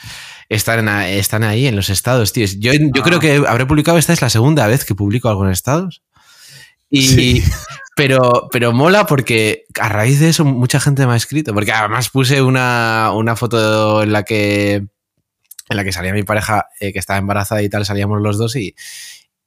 están, 0.49 0.87
están 0.89 1.43
ahí 1.43 1.67
en 1.67 1.75
los 1.75 1.89
estados, 1.89 2.33
tío. 2.33 2.45
Yo, 2.59 2.73
yo 2.73 2.89
Ah. 2.95 3.03
creo 3.03 3.19
que 3.19 3.43
habré 3.47 3.65
publicado, 3.65 3.97
esta 3.97 4.13
es 4.13 4.21
la 4.21 4.29
segunda 4.29 4.67
vez 4.67 4.85
que 4.85 4.93
publico 4.95 5.29
algo 5.29 5.45
en 5.45 5.51
estados. 5.51 6.03
Y, 6.89 7.01
Sí. 7.07 7.43
pero, 7.95 8.49
pero 8.51 8.71
mola 8.71 9.05
porque 9.07 9.63
a 9.79 9.87
raíz 9.89 10.19
de 10.19 10.29
eso 10.29 10.45
mucha 10.45 10.79
gente 10.79 11.07
me 11.07 11.13
ha 11.13 11.15
escrito. 11.15 11.53
Porque 11.53 11.71
además 11.71 12.09
puse 12.09 12.41
una, 12.41 13.11
una 13.15 13.35
foto 13.35 14.03
en 14.03 14.11
la 14.13 14.23
que 14.23 14.85
en 15.69 15.77
la 15.77 15.83
que 15.83 15.91
salía 15.91 16.13
mi 16.13 16.23
pareja 16.23 16.67
eh, 16.79 16.93
que 16.93 16.99
estaba 16.99 17.19
embarazada 17.19 17.61
y 17.61 17.69
tal, 17.69 17.85
salíamos 17.85 18.21
los 18.21 18.37
dos 18.37 18.55
y, 18.55 18.75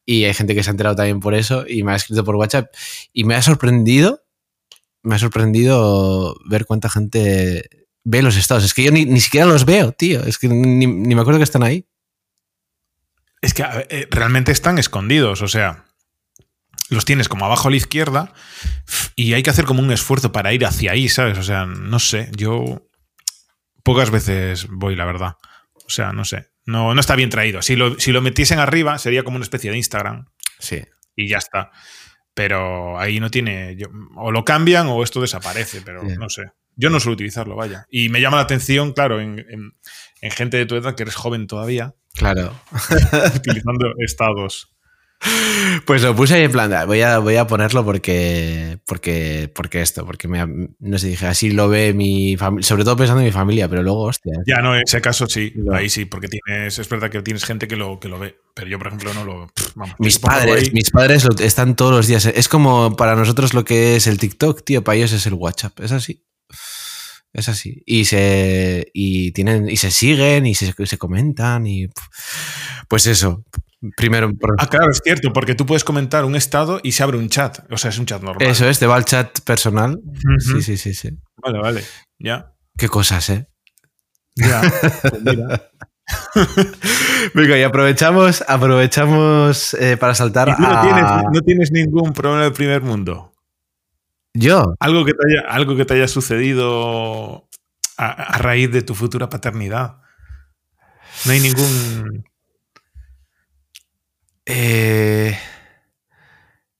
y 0.05 0.25
hay 0.25 0.35
gente 0.35 0.55
que 0.55 0.63
se 0.63 0.71
ha 0.71 0.73
enterado 0.73 0.97
también 0.97 1.21
por 1.21 1.35
eso 1.35 1.65
y 1.69 1.83
me 1.83 1.93
ha 1.93 1.97
escrito 1.97 2.25
por 2.25 2.37
WhatsApp 2.37 2.73
y 3.13 3.25
me 3.25 3.35
ha 3.35 3.43
sorprendido, 3.43 4.25
me 5.03 5.17
ha 5.17 5.19
sorprendido 5.19 6.37
ver 6.49 6.65
cuánta 6.65 6.89
gente 6.89 7.87
ve 8.05 8.23
los 8.23 8.37
estados. 8.37 8.65
Es 8.65 8.73
que 8.73 8.85
yo 8.85 8.93
ni, 8.93 9.05
ni 9.05 9.21
siquiera 9.21 9.47
los 9.47 9.65
veo, 9.65 9.93
tío. 9.93 10.23
Es 10.25 10.39
que 10.39 10.49
ni, 10.49 10.87
ni 10.87 11.15
me 11.15 11.21
acuerdo 11.21 11.39
que 11.39 11.45
están 11.45 11.65
ahí. 11.65 11.87
es 13.43 13.53
que 13.53 13.65
eh, 13.91 14.09
realmente 14.11 14.53
están 14.53 14.79
escondidos, 14.79 15.43
o 15.43 15.49
sea, 15.49 15.85
los 16.89 17.05
tienes 17.05 17.29
como 17.29 17.45
abajo 17.45 17.69
a 17.69 17.71
la 17.71 17.77
izquierda 17.77 18.33
y 19.17 19.35
hay 19.35 19.43
que 19.43 19.51
hacer 19.51 19.65
como 19.65 19.83
un 19.83 19.91
esfuerzo 19.91 20.33
para 20.33 20.53
ir 20.53 20.65
hacia 20.65 20.93
ahí, 20.93 21.09
¿sabes? 21.09 21.37
O 21.39 21.43
sea, 21.43 21.67
no 21.67 21.99
sé, 21.99 22.31
yo 22.37 22.89
pocas 23.83 24.11
veces 24.11 24.69
voy, 24.71 24.95
la 24.95 25.05
verdad. 25.05 25.37
O 25.87 25.91
sea, 25.91 26.13
no 26.13 26.25
sé, 26.25 26.49
no, 26.65 26.95
no 26.95 27.01
está 27.01 27.15
bien 27.17 27.31
traído. 27.31 27.63
Si 27.63 27.77
lo, 27.77 27.99
si 27.99 28.13
lo 28.13 28.21
metiesen 28.23 28.59
arriba 28.59 28.99
sería 28.99 29.23
como 29.23 29.37
una 29.37 29.45
especie 29.45 29.71
de 29.71 29.77
Instagram. 29.77 30.27
Sí. 30.59 30.83
y 31.15 31.29
ya 31.29 31.39
está. 31.39 31.71
Pero 32.35 32.99
ahí 32.99 33.21
no 33.21 33.31
tiene. 33.31 33.77
yo- 33.77 33.89
o 34.17 34.31
lo 34.31 34.45
cambian 34.45 34.87
o 34.89 35.03
esto 35.03 35.21
desaparece, 35.21 35.81
pero 35.83 36.03
Sí. 36.03 36.17
no 36.19 36.29
sé. 36.29 36.45
Yo 36.75 36.91
no 36.91 37.01
suelo 37.01 37.15
utilizarlo, 37.15 37.57
vaya. 37.57 37.87
Y 37.91 38.11
me 38.11 38.21
llama 38.21 38.37
la 38.37 38.43
atención, 38.43 38.93
claro, 38.93 39.21
en, 39.21 39.39
en- 39.39 39.73
en 40.21 40.31
gente 40.31 40.59
de 40.59 40.67
tu 40.67 40.75
edad 40.77 40.95
que 40.95 41.05
eres 41.05 41.15
joven 41.15 41.47
todavía, 41.47 41.95
Claro. 42.15 42.55
utilizando 43.35 43.93
estados. 44.05 44.76
Pues 45.87 46.03
lo 46.03 46.15
puse 46.15 46.35
ahí 46.35 46.43
en 46.43 46.53
plan, 46.53 46.87
voy 46.87 47.01
a, 47.01 47.19
voy 47.19 47.37
a 47.37 47.47
ponerlo 47.47 47.85
porque, 47.85 48.79
porque, 48.87 49.51
porque 49.55 49.81
esto, 49.81 50.05
porque 50.05 50.29
me, 50.29 50.69
no 50.79 50.99
sé, 50.99 51.09
dije, 51.09 51.27
así 51.27 51.51
lo 51.51 51.69
ve 51.69 51.95
mi 51.95 52.37
familia, 52.37 52.67
sobre 52.67 52.85
todo 52.85 52.97
pensando 52.97 53.21
en 53.21 53.27
mi 53.27 53.33
familia, 53.33 53.69
pero 53.69 53.83
luego, 53.83 54.03
hostia. 54.03 54.33
Ya 54.47 54.61
no, 54.61 54.75
en 54.77 54.83
ese 54.87 55.01
caso 55.01 55.27
sí, 55.27 55.53
No. 55.57 55.75
ahí 55.75 55.89
sí, 55.89 56.05
porque 56.05 56.29
tienes, 56.29 56.79
es 56.79 56.89
verdad 56.89 57.11
que 57.11 57.23
tienes 57.23 57.45
gente 57.45 57.67
que 57.67 57.77
lo, 57.77 57.99
que 57.99 58.09
lo 58.09 58.19
ve, 58.19 58.37
pero 58.55 58.69
yo, 58.69 58.79
por 58.79 58.89
ejemplo, 58.89 59.15
no 59.15 59.25
lo. 59.25 59.51
vamos, 59.75 59.95
Mis 59.99 60.19
padres, 60.19 60.73
mis 60.73 60.91
padres 60.91 61.27
están 61.41 61.77
todos 61.77 61.93
los 61.93 62.07
días. 62.07 62.27
Es 62.27 62.49
como 62.49 62.97
para 62.97 63.17
nosotros 63.17 63.55
lo 63.55 63.65
que 63.65 63.97
es 63.97 64.07
el 64.07 64.19
TikTok, 64.19 64.65
tío, 64.65 64.85
para 64.85 64.97
ellos 64.97 65.13
es 65.13 65.27
el 65.27 65.35
WhatsApp. 65.35 65.81
Es 65.81 65.93
así. 65.93 66.25
Es 67.33 67.51
así. 67.51 67.83
Y 67.85 68.07
se, 68.07 68.91
y 68.95 69.33
tienen, 69.33 69.69
y 69.69 69.77
se 69.77 69.91
siguen 69.91 70.47
y 70.47 70.55
se, 70.55 70.73
se 70.87 70.99
comentan 70.99 71.67
y 71.67 71.89
pues 72.89 73.07
eso. 73.07 73.45
Primero, 73.97 74.33
por- 74.33 74.57
Ah, 74.59 74.69
claro, 74.69 74.91
es 74.91 75.01
cierto, 75.05 75.33
porque 75.33 75.55
tú 75.55 75.67
puedes 75.67 75.85
comentar 75.85 76.25
un 76.25 76.35
estado 76.35 76.81
y 76.83 76.93
se 76.93 77.03
abre 77.03 77.19
un 77.19 77.29
chat. 77.29 77.59
O 77.71 77.77
sea, 77.77 77.91
es 77.91 77.99
un 77.99 78.07
chat 78.07 78.23
normal. 78.23 78.49
eso 78.49 78.67
es, 78.69 78.79
te 78.79 78.87
va 78.87 78.97
al 78.97 79.05
chat 79.05 79.41
personal. 79.41 80.01
Sí, 80.39 80.63
sí, 80.63 80.77
sí, 80.77 80.95
sí. 80.95 81.11
Vale, 81.43 81.59
vale. 81.61 81.85
Ya. 82.19 82.53
Qué 82.77 82.89
cosas, 82.89 83.29
¿eh? 83.31 83.49
Ya. 84.35 84.61
Pues 85.03 85.23
mira. 85.23 85.71
Venga, 87.35 87.59
y 87.59 87.63
aprovechamos, 87.65 88.45
aprovechamos 88.47 89.75
eh, 89.75 89.97
para 89.97 90.15
saltar 90.15 90.49
¿Y 90.49 90.55
tú 90.57 90.63
no 90.63 90.69
a... 90.69 90.83
tienes, 90.83 91.05
no 91.33 91.41
tienes 91.43 91.73
ningún 91.73 92.13
problema 92.13 92.45
del 92.45 92.53
primer 92.53 92.81
mundo? 92.83 93.33
Yo, 94.35 94.75
Algo 94.81 95.05
que 95.05 95.13
te 95.13 95.19
haya, 95.27 95.49
algo 95.53 95.77
que 95.77 95.85
te 95.85 95.95
haya 95.95 96.09
sucedido 96.09 97.49
a, 97.97 98.07
a 98.11 98.39
raíz 98.39 98.71
de 98.71 98.83
tu 98.83 98.95
futura 98.95 99.29
paternidad. 99.29 99.97
No 101.25 101.33
hay 101.33 101.41
ningún. 101.41 102.25
Eh, 104.47 105.37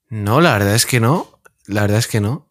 no, 0.09 0.41
la 0.41 0.53
verdad 0.53 0.75
es 0.75 0.85
que 0.85 0.99
no. 0.99 1.39
La 1.65 1.81
verdad 1.81 1.99
es 1.99 2.07
que 2.07 2.21
no. 2.21 2.47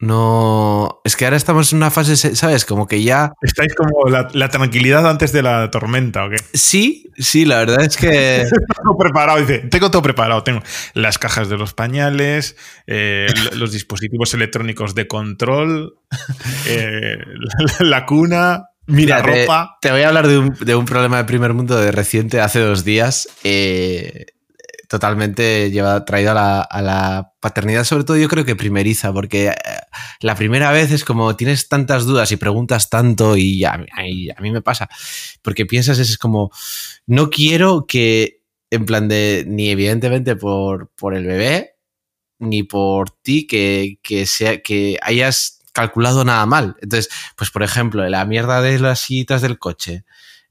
No. 0.00 1.00
Es 1.04 1.16
que 1.16 1.24
ahora 1.24 1.36
estamos 1.36 1.72
en 1.72 1.78
una 1.78 1.90
fase, 1.90 2.16
¿sabes? 2.16 2.64
Como 2.64 2.86
que 2.86 3.02
ya. 3.02 3.32
Estáis 3.42 3.74
como 3.74 4.08
la, 4.08 4.28
la 4.32 4.48
tranquilidad 4.48 5.08
antes 5.08 5.32
de 5.32 5.42
la 5.42 5.70
tormenta, 5.70 6.24
¿o 6.24 6.30
qué? 6.30 6.36
Sí, 6.54 7.10
sí, 7.18 7.44
la 7.44 7.58
verdad 7.58 7.82
es 7.84 7.96
que. 7.96 8.44
Todo 8.84 8.96
preparado, 8.98 9.38
dice. 9.40 9.58
Tengo 9.58 9.90
todo 9.90 10.02
preparado. 10.02 10.42
Tengo 10.44 10.62
las 10.94 11.18
cajas 11.18 11.48
de 11.48 11.56
los 11.56 11.74
pañales, 11.74 12.56
eh, 12.86 13.26
los 13.54 13.72
dispositivos 13.72 14.34
electrónicos 14.34 14.94
de 14.94 15.08
control, 15.08 15.98
eh, 16.68 17.16
la, 17.80 17.86
la 17.86 18.06
cuna, 18.06 18.64
Mira, 18.86 19.18
la 19.18 19.22
te, 19.24 19.40
ropa. 19.42 19.78
te 19.80 19.90
voy 19.90 20.02
a 20.02 20.08
hablar 20.08 20.28
de 20.28 20.38
un, 20.38 20.54
de 20.60 20.74
un 20.76 20.84
problema 20.84 21.16
de 21.18 21.24
primer 21.24 21.54
mundo 21.54 21.76
de 21.76 21.90
reciente, 21.92 22.40
hace 22.40 22.60
dos 22.60 22.84
días. 22.84 23.28
eh, 23.44 24.26
totalmente 24.88 25.70
lleva, 25.70 26.04
traído 26.04 26.32
a 26.32 26.34
la, 26.34 26.68
la 26.82 27.32
paternidad, 27.40 27.84
sobre 27.84 28.04
todo 28.04 28.16
yo 28.16 28.28
creo 28.28 28.44
que 28.44 28.56
primeriza, 28.56 29.12
porque 29.12 29.48
eh, 29.48 29.54
la 30.20 30.34
primera 30.34 30.72
vez 30.72 30.90
es 30.90 31.04
como 31.04 31.36
tienes 31.36 31.68
tantas 31.68 32.06
dudas 32.06 32.32
y 32.32 32.36
preguntas 32.36 32.88
tanto 32.90 33.36
y 33.36 33.64
a, 33.64 33.84
y 34.04 34.30
a 34.30 34.40
mí 34.40 34.50
me 34.50 34.62
pasa, 34.62 34.88
porque 35.42 35.66
piensas 35.66 35.98
es 35.98 36.16
como, 36.16 36.50
no 37.06 37.28
quiero 37.28 37.86
que, 37.86 38.42
en 38.70 38.86
plan 38.86 39.08
de, 39.08 39.44
ni 39.46 39.68
evidentemente 39.68 40.36
por, 40.36 40.90
por 40.96 41.14
el 41.14 41.26
bebé, 41.26 41.76
ni 42.38 42.62
por 42.62 43.10
ti, 43.10 43.46
que, 43.46 43.98
que, 44.02 44.26
sea, 44.26 44.62
que 44.62 44.98
hayas 45.02 45.60
calculado 45.72 46.24
nada 46.24 46.46
mal. 46.46 46.76
Entonces, 46.80 47.10
pues 47.36 47.50
por 47.50 47.62
ejemplo, 47.62 48.08
la 48.08 48.24
mierda 48.24 48.62
de 48.62 48.78
las 48.78 49.00
sillitas 49.00 49.42
del 49.42 49.58
coche. 49.58 50.04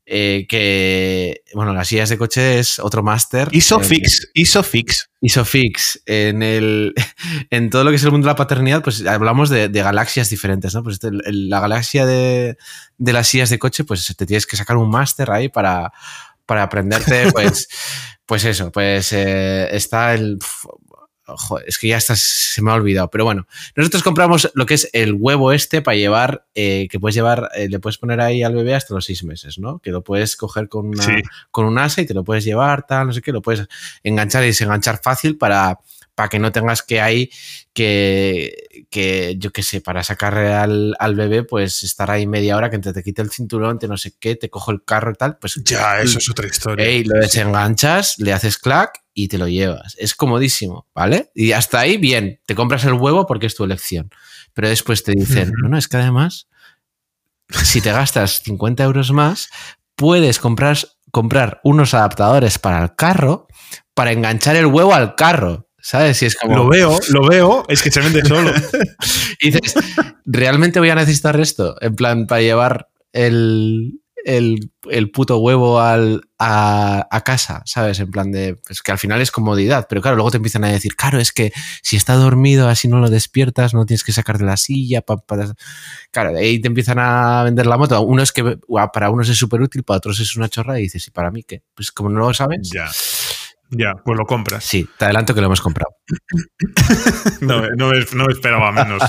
Eh, 0.10 0.45
que, 0.47 1.41
bueno, 1.53 1.74
las 1.74 1.89
sillas 1.89 2.08
de 2.08 2.18
coche 2.18 2.60
es 2.60 2.80
otro 2.80 3.03
máster. 3.03 3.49
Isofix, 3.51 4.30
Isofix. 4.34 5.10
Isofix. 5.20 6.01
En, 6.05 6.41
el, 6.43 6.93
en 7.49 7.70
todo 7.70 7.84
lo 7.84 7.89
que 7.89 7.97
es 7.97 8.03
el 8.03 8.12
mundo 8.12 8.26
de 8.26 8.32
la 8.32 8.36
paternidad, 8.38 8.82
pues 8.82 9.05
hablamos 9.05 9.49
de, 9.49 9.68
de 9.68 9.82
galaxias 9.84 10.30
diferentes, 10.30 10.74
¿no? 10.74 10.82
Pues 10.84 10.93
este, 10.95 11.10
el- 11.10 11.49
la 11.49 11.60
galaxia 11.60 12.05
de, 12.05 12.58
de 12.97 13.14
las 13.14 13.28
sillas 13.28 13.49
de 13.49 13.60
coche, 13.60 13.84
pues 13.84 14.05
te 14.18 14.26
tienes 14.26 14.47
que 14.47 14.55
sacar 14.55 14.78
un 14.78 14.89
máster 14.89 15.30
ahí 15.30 15.49
para, 15.49 15.91
para 16.45 16.64
aprenderte, 16.64 17.30
pues, 17.34 17.68
pues 18.26 18.45
eso, 18.45 18.72
pues 18.72 19.12
eh, 19.12 19.68
está 19.76 20.14
el... 20.14 20.39
joder, 21.36 21.66
es 21.68 21.78
que 21.78 21.88
ya 21.90 21.98
está, 21.98 22.16
se 22.16 22.62
me 22.62 22.72
ha 22.72 22.76
olvidado. 22.76 23.10
Pero 23.10 23.26
bueno, 23.26 23.48
nosotros 23.76 24.04
compramos 24.04 24.50
lo 24.54 24.66
que 24.66 24.76
es 24.76 24.90
el 24.94 25.14
huevo 25.14 25.52
este 25.52 25.82
para 25.82 25.98
llevar, 25.98 26.46
eh, 26.56 26.88
que 26.90 27.00
puedes 27.00 27.16
llevar, 27.16 27.50
eh, 27.56 27.68
le 27.70 27.80
puedes 27.80 27.98
poner 27.98 28.22
ahí 28.22 28.44
al 28.44 28.56
bebé 28.56 28.76
hasta 28.76 28.94
los 28.94 29.06
seis 29.06 29.24
meses, 29.24 29.60
¿no? 29.60 29.80
Que 29.80 29.92
lo 29.92 30.04
puedes 30.04 30.36
coger 30.38 30.70
con, 30.70 30.88
una, 30.88 31.04
Sí. 31.04 31.12
con 31.52 31.66
un 31.66 31.78
asa 31.78 32.02
y 32.02 32.06
te 32.06 32.14
lo 32.14 32.24
puedes 32.24 32.46
llevar, 32.46 32.86
tal, 32.88 33.08
no 33.08 33.14
sé 33.14 33.22
qué, 33.22 33.32
lo 33.32 33.42
puedes 33.42 33.68
enganchar 34.04 34.44
y 34.44 34.48
desenganchar 34.48 35.02
fácil 35.04 35.38
para, 35.38 35.80
para 36.16 36.30
que 36.30 36.40
no 36.40 36.52
tengas 36.52 36.82
que 36.82 37.00
ahí 37.02 37.30
que, 37.74 38.86
que 38.90 39.36
yo 39.38 39.52
qué 39.52 39.62
sé, 39.64 39.82
para 39.82 40.04
sacar 40.04 40.36
al, 40.38 40.96
al 41.00 41.16
bebé, 41.16 41.44
pues 41.44 41.84
estar 41.84 42.10
ahí 42.10 42.26
media 42.26 42.58
hora 42.58 42.70
que 42.72 42.80
te, 42.80 42.92
te 42.94 43.04
quite 43.04 43.22
el 43.22 43.30
cinturón, 43.30 43.78
te 43.80 43.88
no 43.88 43.98
sé 43.98 44.14
qué, 44.20 44.36
te 44.36 44.50
cojo 44.50 44.72
el 44.72 44.84
carro 44.84 45.12
y 45.12 45.16
tal, 45.16 45.38
pues 45.38 45.62
Ya, 45.64 46.02
eso 46.02 46.18
es 46.18 46.30
otra 46.30 46.48
historia. 46.48 46.86
Ey, 46.86 47.04
lo 47.04 47.20
desenganchas, 47.20 48.18
le 48.20 48.34
haces 48.34 48.58
clac 48.58 49.04
y 49.18 49.30
te 49.30 49.39
lo 49.39 49.47
llevas. 49.47 49.95
Es 49.97 50.13
comodísimo, 50.13 50.86
¿vale? 50.93 51.32
Y 51.34 51.51
hasta 51.53 51.80
ahí, 51.80 51.97
bien, 51.97 52.39
te 52.45 52.53
compras 52.53 52.86
el 52.86 52.93
huevo 52.93 53.26
porque 53.26 53.47
es 53.47 53.55
tu 53.55 53.63
elección. 53.63 54.11
Pero 54.53 54.70
después 54.70 55.03
te 55.03 55.13
dicen, 55.13 55.51
no, 55.57 55.70
no, 55.70 55.78
es 55.80 55.88
que 55.88 55.97
además, 55.97 56.47
si 57.49 57.82
te 57.82 57.91
gastas 57.91 58.43
50 58.43 58.84
euros 58.84 59.11
más, 59.11 59.49
puedes 59.95 60.38
comprar, 60.38 60.78
comprar 61.09 61.59
unos 61.63 61.95
adaptadores 61.95 62.59
para 62.59 62.84
el 62.84 62.95
carro 62.95 63.47
para 63.95 64.11
enganchar 64.11 64.55
el 64.55 64.68
huevo 64.68 64.93
al 64.93 65.15
carro. 65.15 65.68
¿Sabes? 65.80 66.22
Y 66.22 66.28
es 66.28 66.36
como. 66.36 66.55
Lo 66.55 66.68
veo, 66.68 66.99
lo 67.09 67.28
veo, 67.28 67.63
es 67.70 67.82
que 67.82 67.89
se 67.89 68.01
vende 68.01 68.24
solo. 68.24 68.51
Y 69.39 69.51
dices, 69.51 69.76
¿realmente 70.26 70.80
voy 70.80 70.89
a 70.89 70.95
necesitar 70.95 71.39
esto? 71.39 71.76
En 71.80 71.95
plan, 71.95 72.28
para 72.28 72.41
llevar 72.41 72.89
el, 73.13 73.99
el, 74.26 74.72
el 74.89 75.11
puto 75.11 75.38
huevo 75.39 75.80
al, 75.80 76.22
a, 76.39 77.22
casa, 77.26 77.61
¿sabes? 77.65 77.99
En 77.99 78.11
plan 78.11 78.32
de, 78.32 78.55
pues 78.55 78.82
que 78.82 78.91
al 78.91 78.97
final 78.97 79.22
es 79.22 79.32
comodidad, 79.32 79.88
pero 79.89 80.01
claro, 80.01 80.15
luego 80.15 80.32
te 80.32 80.38
empiezan 80.38 80.63
a 80.63 80.70
decir, 80.70 80.95
claro, 80.95 81.20
es 81.20 81.32
que 81.32 81.51
si 81.82 81.95
está 81.95 82.15
dormido, 82.15 82.68
así 82.68 82.88
no 82.88 82.99
lo 82.99 83.09
despiertas, 83.09 83.74
no 83.74 83.86
tienes 83.86 84.03
que 84.03 84.11
sacar 84.11 84.38
de 84.38 84.45
la 84.45 84.57
silla, 84.57 85.01
pa- 85.01 85.18
para... 85.18 85.53
Claro, 86.11 86.34
de 86.34 86.39
ahí 86.39 86.59
te 86.59 86.68
empiezan 86.68 86.99
a 86.99 87.43
vender 87.43 87.65
la 87.68 87.78
moto. 87.78 88.01
Uno 88.01 88.22
es 88.24 88.32
que 88.32 88.57
para 88.93 89.09
unos 89.09 89.30
es 89.30 89.38
súper 89.38 89.61
útil, 89.61 89.84
para 89.84 89.97
otros 89.97 90.20
es 90.20 90.36
una 90.36 90.49
chorra 90.49 90.80
y 90.80 90.84
dices, 90.84 91.07
¿y 91.07 91.11
para 91.11 91.32
mí 91.32 91.43
qué? 91.43 91.63
Pues 91.74 91.91
como 91.91 92.09
no 92.09 92.20
lo 92.20 92.34
sabes, 92.34 92.70
ya. 92.72 92.89
Ya, 93.70 93.93
pues 94.05 94.18
lo 94.18 94.26
compras. 94.26 94.63
sí, 94.63 94.88
te 94.97 95.05
adelanto 95.05 95.34
que 95.34 95.41
lo 95.41 95.47
hemos 95.47 95.61
comprado. 95.61 95.91
No, 97.41 97.61
no, 97.76 97.89
me- 97.89 98.05
no 98.15 98.26
me 98.26 98.34
esperaba 98.34 98.72
menos. 98.72 99.01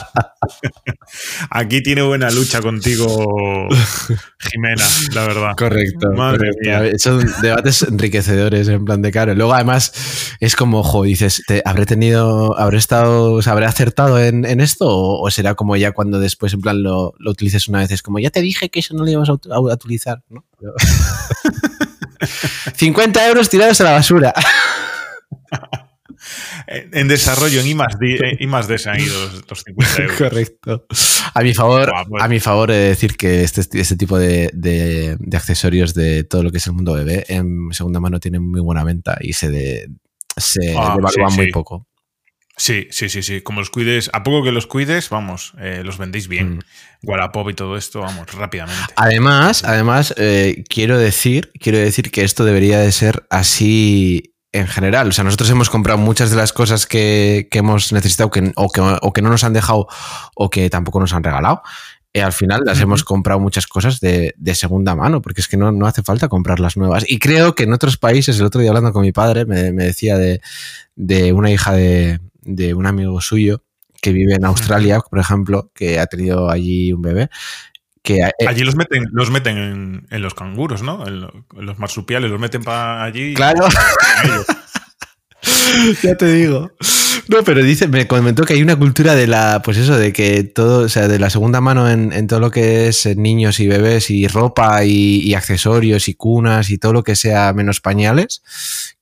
Aquí 1.50 1.82
tiene 1.82 2.02
buena 2.02 2.30
lucha 2.30 2.61
contigo, 2.61 3.68
Jimena, 4.40 4.84
la 5.14 5.26
verdad. 5.26 5.52
Correcto. 5.56 6.11
Madre 6.12 6.50
correcto. 6.50 6.82
mía. 6.82 6.92
Son 6.98 7.24
debates 7.40 7.82
enriquecedores 7.84 8.68
en 8.68 8.84
plan 8.84 9.00
de 9.02 9.11
caro. 9.12 9.34
Luego, 9.34 9.54
además, 9.54 10.36
es 10.40 10.56
como, 10.56 10.82
jo, 10.82 11.04
dices, 11.04 11.42
¿te- 11.46 11.62
¿habré 11.64 11.86
tenido, 11.86 12.59
habré 12.59 12.78
estado, 12.78 13.32
o 13.34 13.42
sea, 13.42 13.52
habré 13.54 13.66
acertado 13.66 14.20
en, 14.22 14.44
en 14.44 14.61
esto? 14.61 14.86
O, 14.88 15.22
o 15.26 15.30
será 15.30 15.54
como 15.54 15.76
ya 15.76 15.92
cuando 15.92 16.18
después, 16.18 16.52
en 16.52 16.61
plan, 16.61 16.82
lo, 16.82 17.14
lo 17.18 17.30
utilices 17.30 17.68
una 17.68 17.78
vez? 17.80 17.90
Es 17.92 18.02
como, 18.02 18.18
ya 18.18 18.30
te 18.30 18.40
dije 18.42 18.68
que 18.68 18.80
eso 18.80 18.94
no 18.94 19.04
lo 19.04 19.11
ibas 19.11 19.28
a, 19.30 19.32
a 19.32 19.61
utilizar, 19.61 20.22
¿no? 20.28 20.44
Pero- 22.19 22.77
50 22.77 23.29
euros 23.29 23.49
tirados 23.49 23.81
a 23.81 23.85
la 23.85 23.93
basura. 23.93 24.35
En 26.93 27.09
desarrollo, 27.09 27.61
en 27.61 27.66
I 27.69 27.75
más 27.75 27.99
D, 27.99 28.16
en 28.16 28.37
I 28.41 28.47
más 28.47 28.69
D 28.69 28.77
se 28.79 28.91
han 28.91 29.01
ido 29.01 29.14
los, 29.25 29.45
los 29.49 29.62
50 29.62 30.03
euros. 30.03 30.19
Correcto. 30.19 30.87
A 31.33 31.41
mi 31.43 31.55
favor, 31.55 31.91
pues. 32.09 32.23
a 32.23 32.29
mi 32.29 32.41
favor 32.41 32.71
he 32.71 32.75
de 32.75 32.89
decir 32.89 33.16
que 33.16 33.43
este, 33.45 33.61
este 33.81 33.97
tipo 33.97 34.19
de, 34.19 34.51
de- 34.53 35.16
de 35.19 35.37
accesorios 35.37 35.95
de 35.95 36.25
todo 36.25 36.43
lo 36.43 36.51
que 36.51 36.59
es 36.59 36.66
el 36.66 36.73
mundo 36.75 36.93
bebé 36.95 37.25
en 37.29 37.69
segunda 37.71 38.01
mano 38.01 38.21
tienen 38.21 38.43
muy 38.43 38.61
buena 38.61 38.85
venta 38.85 39.16
y 39.21 39.33
se, 39.33 39.49
de, 39.51 39.89
se 40.37 40.75
Ah, 40.77 40.97
devalúan 40.97 41.31
sí, 41.31 41.37
muy 41.37 41.47
sí. 41.47 41.53
poco. 41.53 41.87
Sí, 42.59 42.88
sí, 42.90 43.09
sí, 43.09 43.22
sí. 43.22 43.40
Como 43.40 43.61
los 43.61 43.70
cuides, 43.70 44.11
a 44.12 44.22
poco 44.24 44.42
que 44.42 44.50
los 44.50 44.66
cuides, 44.66 45.09
vamos, 45.11 45.54
eh, 45.61 45.82
los 45.84 45.96
vendéis 45.96 46.26
bien. 46.28 46.56
Mm. 46.56 46.61
Wallapop 47.04 47.48
y 47.50 47.54
todo 47.54 47.76
esto, 47.76 48.00
vamos, 48.00 48.26
rápidamente. 48.34 48.92
Además, 48.96 49.62
además 49.64 50.12
eh, 50.16 50.64
quiero 50.68 50.98
decir, 50.98 51.52
quiero 51.61 51.78
decir 51.78 52.11
que 52.11 52.24
esto 52.24 52.44
debería 52.44 52.80
de 52.80 52.90
ser 52.90 53.26
así 53.30 54.34
en 54.52 54.66
general. 54.66 55.09
O 55.09 55.12
sea, 55.12 55.22
nosotros 55.22 55.48
hemos 55.50 55.70
comprado 55.70 55.98
muchas 55.98 56.30
de 56.30 56.36
las 56.36 56.52
cosas 56.52 56.86
que, 56.86 57.46
que 57.50 57.59
hemos 57.61 57.92
necesitado 57.92 58.30
que, 58.30 58.52
o, 58.56 58.68
que, 58.70 58.80
o 58.80 59.12
que 59.12 59.22
no 59.22 59.30
nos 59.30 59.44
han 59.44 59.52
dejado 59.52 59.86
o 60.34 60.50
que 60.50 60.68
tampoco 60.68 60.98
nos 60.98 61.12
han 61.12 61.22
regalado. 61.22 61.62
Eh, 62.12 62.22
al 62.22 62.32
final 62.32 62.62
las 62.64 62.80
hemos 62.80 63.04
comprado 63.04 63.38
muchas 63.38 63.68
cosas 63.68 64.00
de, 64.00 64.34
de 64.36 64.54
segunda 64.56 64.96
mano, 64.96 65.22
porque 65.22 65.42
es 65.42 65.46
que 65.46 65.56
no, 65.56 65.70
no 65.70 65.86
hace 65.86 66.02
falta 66.02 66.28
comprar 66.28 66.59
las 66.59 66.76
nuevas. 66.76 67.04
Y 67.06 67.20
creo 67.20 67.54
que 67.54 67.62
en 67.62 67.72
otros 67.72 67.98
países, 67.98 68.40
el 68.40 68.46
otro 68.46 68.61
día 68.61 68.70
hablando 68.70 68.92
con 68.92 69.02
mi 69.02 69.12
padre, 69.12 69.44
me, 69.44 69.70
me 69.70 69.84
decía 69.84 70.18
de, 70.18 70.40
de 70.96 71.32
una 71.32 71.52
hija 71.52 71.72
de, 71.72 72.18
de 72.57 72.74
un 72.74 72.86
amigo 72.86 73.20
suyo 73.20 73.62
que 74.01 74.12
vive 74.12 74.34
en 74.34 74.44
Australia, 74.44 75.01
por 75.01 75.18
ejemplo, 75.18 75.70
que 75.74 75.99
ha 75.99 76.07
tenido 76.07 76.51
allí 76.51 76.92
un 76.92 77.03
bebé. 77.03 77.30
Que, 78.03 78.18
eh, 78.20 78.30
Allí 78.46 78.62
los 78.64 78.76
meten, 78.76 79.05
los 79.12 79.30
meten 79.30 79.59
en, 79.59 80.07
en 80.11 80.22
los 80.22 80.34
canguros, 80.34 80.82
¿no? 80.82 81.07
En, 81.07 81.20
lo- 81.20 81.32
en 81.57 81.66
los 81.66 81.78
marsupiales, 81.78 82.30
los 82.30 82.40
meten 82.40 82.62
para 82.62 83.03
allí. 83.05 83.34
Claro. 83.34 83.66
ya 86.03 86.16
te 86.16 86.32
digo. 86.32 86.70
No, 87.28 87.42
pero 87.44 87.62
dice, 87.62 87.88
me 87.88 88.07
comentó 88.07 88.44
que 88.44 88.55
hay 88.55 88.62
una 88.62 88.76
cultura 88.76 89.14
de 89.14 89.26
la, 89.26 89.61
pues 89.62 89.76
eso, 89.76 89.99
de 89.99 90.12
que 90.12 90.44
todo, 90.44 90.84
o 90.84 90.88
sea, 90.88 91.09
de 91.09 91.18
la 91.18 91.28
segunda 91.28 91.61
mano 91.61 91.90
en, 91.90 92.12
en 92.12 92.26
todo 92.26 92.40
lo 92.40 92.51
que 92.51 92.88
es 92.88 93.05
eh, 93.05 93.14
niños 93.16 93.61
y 93.61 93.68
bebés 93.68 94.11
y 94.11 94.26
ropa 94.28 94.84
y, 94.84 95.20
y 95.20 95.34
accesorios 95.34 96.09
y 96.09 96.14
cunas 96.14 96.70
y 96.70 96.78
todo 96.78 96.92
lo 96.94 97.03
que 97.05 97.16
sea 97.16 97.53
menos 97.53 97.80
pañales, 97.80 98.42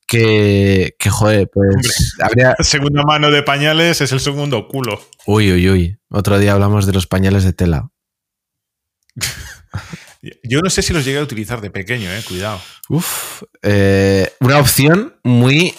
que, 0.07 0.95
que 0.99 1.11
joder, 1.11 1.49
pues 1.53 2.15
habría... 2.23 2.55
Segunda 2.61 3.03
mano 3.03 3.31
de 3.31 3.43
pañales 3.43 4.01
es 4.01 4.13
el 4.13 4.21
segundo 4.21 4.69
culo. 4.69 5.01
Uy, 5.27 5.53
uy, 5.53 5.69
uy. 5.71 5.99
Otro 6.11 6.39
día 6.39 6.53
hablamos 6.53 6.87
de 6.87 6.93
los 6.93 7.07
pañales 7.07 7.45
de 7.45 7.53
tela. 7.53 7.91
Yo 10.43 10.61
no 10.61 10.71
sé 10.71 10.83
si 10.83 10.93
los 10.93 11.05
llegué 11.05 11.19
a 11.19 11.23
utilizar 11.23 11.61
de 11.61 11.71
pequeño, 11.71 12.11
eh, 12.11 12.23
cuidado. 12.27 12.61
Uf. 12.89 13.43
eh, 13.63 14.33
una 14.41 14.59
opción 14.59 15.17
muy 15.23 15.75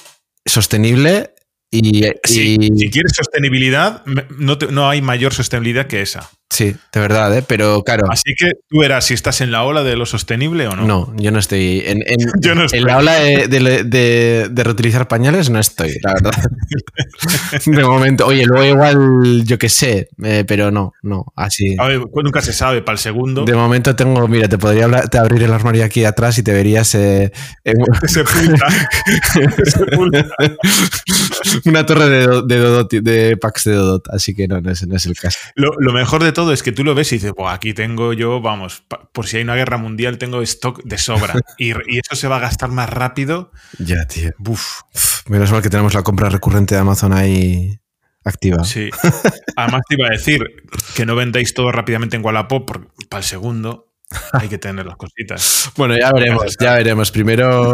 sostenible 0.45 1.33
y, 1.71 2.03
Si, 2.23 2.55
y- 2.59 2.77
si 2.77 2.89
quieres 2.89 3.11
sostenibilidad, 3.15 4.05
no, 4.37 4.57
te- 4.57 4.67
no 4.67 4.87
hay 4.89 5.01
mayor 5.01 5.33
sostenibilidad 5.33 5.87
que 5.87 6.01
esa. 6.01 6.29
Sí, 6.49 6.75
de 6.93 6.99
verdad, 6.99 7.35
¿eh? 7.37 7.43
pero 7.47 7.83
claro. 7.83 8.07
Así 8.11 8.33
que 8.37 8.51
tú 8.69 8.79
verás 8.79 9.05
si 9.05 9.13
estás 9.13 9.41
en 9.41 9.51
la 9.51 9.63
ola 9.63 9.83
de 9.83 9.95
lo 9.95 10.05
sostenible 10.05 10.67
o 10.67 10.75
no. 10.75 10.85
No, 10.85 11.13
yo 11.17 11.31
no 11.31 11.39
estoy. 11.39 11.83
En, 11.85 12.03
en- 12.05 12.17
Yo 12.41 12.55
no 12.55 12.63
estoy. 12.65 12.79
en 12.79 12.85
la 12.85 12.97
ola 12.97 13.13
de, 13.15 13.47
de- 13.47 13.83
de- 13.83 14.47
de 14.49 14.63
reutilizar 14.63 15.07
pañales 15.07 15.49
no 15.49 15.59
estoy, 15.59 15.97
la 16.03 16.13
verdad. 16.13 16.33
De 17.65 17.83
momento, 17.83 18.25
oye, 18.25 18.45
luego 18.45 18.65
igual, 18.65 19.43
yo 19.45 19.57
qué 19.57 19.69
sé, 19.69 20.09
eh, 20.23 20.43
pero 20.47 20.71
no, 20.71 20.93
no, 21.01 21.25
así. 21.35 21.75
A 21.79 21.87
ver, 21.87 22.01
pues 22.11 22.23
nunca 22.23 22.41
se 22.41 22.53
sabe 22.53 22.81
para 22.81 22.93
el 22.93 22.99
segundo. 22.99 23.45
De 23.45 23.53
momento 23.55 23.95
tengo, 23.95 24.27
mira, 24.27 24.47
te 24.47 24.57
podría 24.57 24.85
hablar- 24.85 25.09
te 25.09 25.17
abrir 25.17 25.43
el 25.43 25.53
armario 25.53 25.83
aquí 25.85 26.05
atrás 26.05 26.37
y 26.37 26.43
te 26.43 26.53
verías 26.53 26.93
eh, 26.95 27.31
en 27.63 27.77
una 31.65 31.85
torre 31.85 32.09
de, 32.09 32.27
de, 32.45 32.57
Dodot, 32.57 32.91
de 32.91 33.37
packs 33.37 33.63
de 33.65 33.73
Dodot, 33.73 34.07
así 34.09 34.33
que 34.35 34.47
no, 34.47 34.61
no 34.61 34.71
es, 34.71 34.85
no 34.87 34.95
es 34.95 35.05
el 35.05 35.15
caso. 35.15 35.37
Lo, 35.55 35.71
lo 35.79 35.93
mejor 35.93 36.23
de 36.23 36.31
todo 36.37 36.53
es 36.53 36.61
que 36.61 36.71
tú 36.71 36.83
lo 36.83 36.93
ves 36.93 37.11
y 37.11 37.15
dices, 37.15 37.31
"Buah, 37.35 37.53
aquí 37.53 37.73
tengo 37.73 38.13
yo, 38.13 38.39
vamos, 38.41 38.83
por 39.11 39.25
si 39.25 39.37
hay 39.37 39.43
una 39.43 39.55
guerra 39.55 39.77
mundial, 39.77 40.19
tengo 40.19 40.43
stock 40.43 40.83
de 40.83 40.99
sobra. 40.99 41.33
Y, 41.57 41.69
y 41.71 41.97
eso 41.97 42.15
se 42.15 42.27
va 42.27 42.35
a 42.37 42.39
gastar 42.39 42.69
más 42.69 42.87
rápido. 42.91 43.51
Ya, 43.79 44.05
tío. 44.05 44.29
Buf, 44.37 44.81
Menos 45.27 45.51
mal 45.51 45.63
que 45.63 45.69
tenemos 45.71 45.95
la 45.95 46.03
compra 46.03 46.29
recurrente 46.29 46.75
de 46.75 46.81
Amazon 46.81 47.11
ahí 47.11 47.79
activa. 48.23 48.63
sí. 48.63 48.91
Además 49.55 49.81
te 49.89 49.95
iba 49.95 50.05
a 50.09 50.11
decir 50.11 50.43
que 50.95 51.07
no 51.07 51.15
vendéis 51.15 51.55
todo 51.55 51.71
rápidamente 51.71 52.17
en 52.17 52.23
Wallapop, 52.23 52.67
porque 52.67 52.87
para 53.09 53.21
el 53.21 53.25
segundo 53.25 53.91
hay 54.33 54.47
que 54.47 54.59
tener 54.59 54.85
las 54.85 54.97
cositas. 54.97 55.71
Bueno, 55.75 55.97
ya 55.97 56.11
veremos, 56.11 56.55
ya 56.61 56.75
veremos. 56.75 57.09
Primero, 57.09 57.73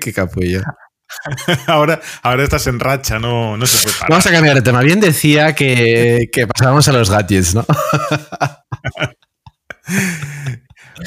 qué 0.00 0.12
capullo. 0.12 0.62
Ahora, 1.66 2.00
ahora 2.22 2.44
estás 2.44 2.66
en 2.66 2.80
racha, 2.80 3.18
no, 3.18 3.56
no 3.56 3.66
se 3.66 3.82
puede 3.82 3.96
parar. 3.96 4.10
Vamos 4.10 4.26
a 4.26 4.30
cambiar 4.32 4.54
de 4.56 4.62
tema. 4.62 4.80
Bien 4.82 5.00
decía 5.00 5.54
que, 5.54 6.28
que 6.32 6.46
pasábamos 6.46 6.88
a 6.88 6.92
los 6.92 7.10
gadgets, 7.10 7.54
¿no? 7.54 7.64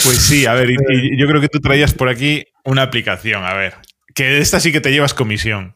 Pues 0.04 0.18
sí, 0.20 0.45
a 0.45 0.54
ver, 0.54 0.70
y, 0.70 0.76
y 0.91 1.20
yo 1.20 1.28
creo 1.28 1.41
que 1.41 1.50
tú 1.50 1.60
traías 1.60 1.93
por 1.93 2.10
aquí 2.10 2.45
una 2.64 2.84
aplicación, 2.84 3.43
a 3.43 3.56
ver. 3.56 3.74
Que 4.14 4.38
esta 4.39 4.60
sí 4.60 4.72
que 4.72 4.82
te 4.82 4.91
llevas 4.91 5.16
comisión. 5.16 5.76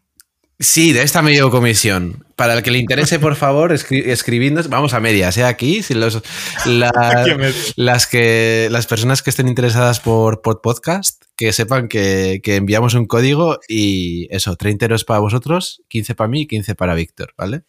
Sí, 0.59 0.93
de 0.93 1.03
esta 1.03 1.21
me 1.21 1.33
llevo 1.33 1.49
comisión. 1.51 2.25
Para 2.35 2.53
el 2.53 2.63
que 2.63 2.71
le 2.71 2.77
interese, 2.79 3.19
por 3.19 3.35
favor, 3.35 3.73
escri. 3.73 4.49
Vamos 4.69 4.93
a 4.93 4.99
medias, 4.99 5.37
¿eh? 5.37 5.43
Aquí, 5.43 5.83
si 5.83 5.93
los, 5.93 6.21
la- 6.65 7.25
las, 7.75 8.07
que, 8.07 8.67
las 8.71 8.87
personas 8.87 9.21
que 9.21 9.29
estén 9.29 9.47
interesadas 9.47 9.99
por, 9.99 10.41
por 10.41 10.61
podcast, 10.61 11.23
que 11.35 11.53
sepan 11.53 11.87
que, 11.87 12.39
que 12.43 12.55
enviamos 12.55 12.93
un 12.93 13.05
código 13.07 13.59
y 13.67 14.27
eso, 14.35 14.55
30 14.55 14.85
euros 14.85 15.03
para 15.05 15.19
vosotros, 15.19 15.81
15 15.89 16.15
para 16.15 16.27
mí 16.29 16.41
y 16.41 16.47
15 16.47 16.75
para 16.75 16.95
Víctor, 16.95 17.33
¿vale? 17.37 17.63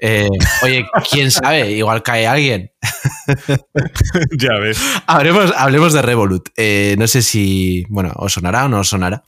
Eh, 0.00 0.28
oye, 0.62 0.86
quién 1.10 1.30
sabe, 1.30 1.70
igual 1.72 2.02
cae 2.02 2.26
alguien. 2.26 2.70
ya 4.38 4.58
ves. 4.60 4.78
Hablemos, 5.06 5.52
hablemos 5.56 5.92
de 5.92 6.02
Revolut. 6.02 6.48
Eh, 6.56 6.94
no 6.98 7.06
sé 7.06 7.22
si, 7.22 7.84
bueno, 7.88 8.12
os 8.16 8.32
sonará 8.32 8.66
o 8.66 8.68
no 8.68 8.80
os 8.80 8.88
sonará, 8.88 9.24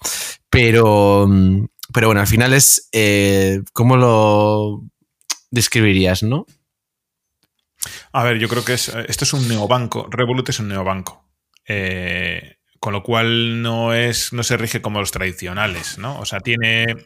pero, 0.50 1.26
mm, 1.28 1.64
pero 1.96 2.08
bueno, 2.08 2.20
al 2.20 2.26
final 2.26 2.52
es. 2.52 2.90
Eh, 2.92 3.62
¿Cómo 3.72 3.96
lo 3.96 4.82
describirías, 5.50 6.22
no? 6.22 6.44
A 8.12 8.22
ver, 8.22 8.38
yo 8.38 8.50
creo 8.50 8.62
que 8.66 8.74
es, 8.74 8.88
esto 8.88 9.24
es 9.24 9.32
un 9.32 9.48
neobanco. 9.48 10.06
Revolut 10.10 10.46
es 10.50 10.60
un 10.60 10.68
neobanco. 10.68 11.26
Eh, 11.66 12.58
con 12.80 12.92
lo 12.92 13.02
cual 13.02 13.62
no 13.62 13.94
es 13.94 14.34
no 14.34 14.42
se 14.42 14.58
rige 14.58 14.82
como 14.82 15.00
los 15.00 15.10
tradicionales, 15.10 15.96
¿no? 15.96 16.18
O 16.20 16.26
sea, 16.26 16.40
tiene 16.40 16.96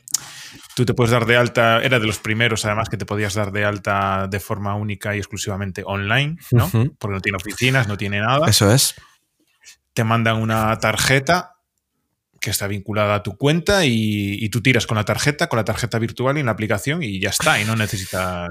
tú 0.75 0.85
te 0.85 0.93
puedes 0.93 1.13
dar 1.13 1.25
de 1.25 1.37
alta, 1.37 1.81
era 1.85 2.01
de 2.01 2.07
los 2.09 2.19
primeros 2.19 2.65
además 2.65 2.89
que 2.89 2.97
te 2.97 3.07
podías 3.07 3.35
dar 3.35 3.53
de 3.53 3.65
alta 3.65 4.27
de 4.29 4.41
forma 4.41 4.75
única 4.75 5.15
y 5.15 5.19
exclusivamente 5.19 5.85
online, 5.87 6.37
¿no? 6.51 6.69
Porque 6.99 7.15
no 7.15 7.21
tiene 7.21 7.37
oficinas, 7.37 7.87
no 7.87 7.97
tiene 7.97 8.19
nada. 8.19 8.49
Eso 8.49 8.73
es. 8.73 8.97
Te 9.93 10.03
mandan 10.03 10.39
una 10.39 10.77
tarjeta 10.81 11.60
que 12.41 12.51
está 12.51 12.67
vinculada 12.67 13.17
a 13.17 13.23
tu 13.23 13.37
cuenta 13.37 13.85
y, 13.85 14.49
tú 14.49 14.63
tiras 14.63 14.87
con 14.87 14.97
la 14.97 15.05
tarjeta, 15.05 15.49
con 15.49 15.59
la 15.59 15.65
tarjeta 15.65 15.99
virtual 15.99 16.37
y 16.37 16.41
en 16.41 16.47
la 16.47 16.53
aplicación 16.53 17.03
y 17.03 17.21
ya 17.21 17.31
está, 17.31 17.61
y 17.61 17.65
no 17.65 17.77
necesitas 17.77 18.49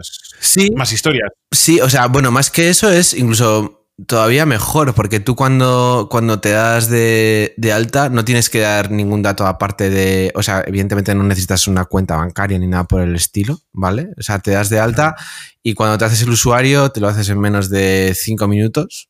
más 0.76 0.94
historias. 0.94 1.32
Sí, 1.52 1.82
o 1.82 1.90
sea, 1.90 2.08
bueno, 2.08 2.32
más 2.32 2.52
que 2.52 2.70
eso 2.70 2.90
es 2.92 3.14
incluso 3.14 3.88
todavía 4.08 4.46
mejor, 4.46 4.94
porque 4.94 5.20
tú 5.20 5.36
cuando, 5.36 6.08
cuando 6.10 6.40
te 6.40 6.52
das 6.52 6.90
de, 6.90 7.54
alta 7.74 8.10
no 8.10 8.24
tienes 8.24 8.50
que 8.50 8.60
dar 8.60 8.92
ningún 8.92 9.22
dato 9.22 9.46
aparte 9.46 9.90
de, 9.90 10.32
o 10.36 10.44
sea, 10.44 10.64
evidentemente 10.66 11.14
no 11.16 11.24
necesitas 11.24 11.68
una 11.68 11.86
cuenta 11.86 12.16
bancaria 12.16 12.58
ni 12.60 12.68
nada 12.68 12.86
por 12.86 13.02
el 13.02 13.16
estilo, 13.16 13.60
¿vale? 13.74 14.10
O 14.18 14.22
sea, 14.22 14.40
te 14.40 14.52
das 14.52 14.70
de 14.70 14.80
alta 14.80 15.16
y 15.64 15.74
cuando 15.74 15.98
te 15.98 16.06
haces 16.06 16.22
el 16.22 16.30
usuario 16.30 16.92
te 16.92 17.02
lo 17.02 17.08
haces 17.08 17.28
en 17.30 17.40
menos 17.40 17.70
de 17.70 18.14
cinco 18.16 18.48
minutos, 18.48 19.10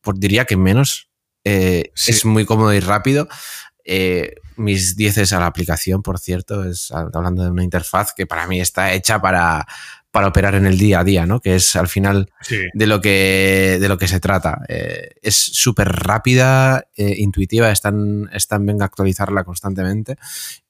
por, 0.00 0.18
diría 0.18 0.46
que 0.46 0.56
menos, 0.56 1.10
eh, 1.44 1.92
es 1.94 2.24
muy 2.24 2.44
cómodo 2.44 2.72
y 2.72 2.80
rápido. 2.80 3.28
Eh, 3.84 4.34
mis 4.56 4.96
10 4.96 5.18
es 5.18 5.32
a 5.32 5.40
la 5.40 5.46
aplicación, 5.46 6.02
por 6.02 6.18
cierto, 6.18 6.64
es 6.64 6.90
hablando 6.90 7.44
de 7.44 7.50
una 7.50 7.64
interfaz 7.64 8.12
que 8.14 8.26
para 8.26 8.46
mí 8.46 8.60
está 8.60 8.92
hecha 8.92 9.20
para, 9.20 9.66
para 10.10 10.28
operar 10.28 10.54
en 10.54 10.66
el 10.66 10.76
día 10.76 11.00
a 11.00 11.04
día, 11.04 11.26
¿no? 11.26 11.40
Que 11.40 11.54
es 11.54 11.76
al 11.76 11.88
final 11.88 12.30
de, 12.74 12.86
lo 12.86 13.00
que, 13.00 13.78
de 13.80 13.88
lo 13.88 13.96
que 13.96 14.08
se 14.08 14.20
trata. 14.20 14.62
Eh, 14.68 15.10
es 15.22 15.36
súper 15.36 15.88
rápida, 15.88 16.84
eh, 16.96 17.14
intuitiva, 17.18 17.70
están, 17.70 18.28
están 18.32 18.66
venga 18.66 18.84
a 18.84 18.86
actualizarla 18.86 19.44
constantemente. 19.44 20.16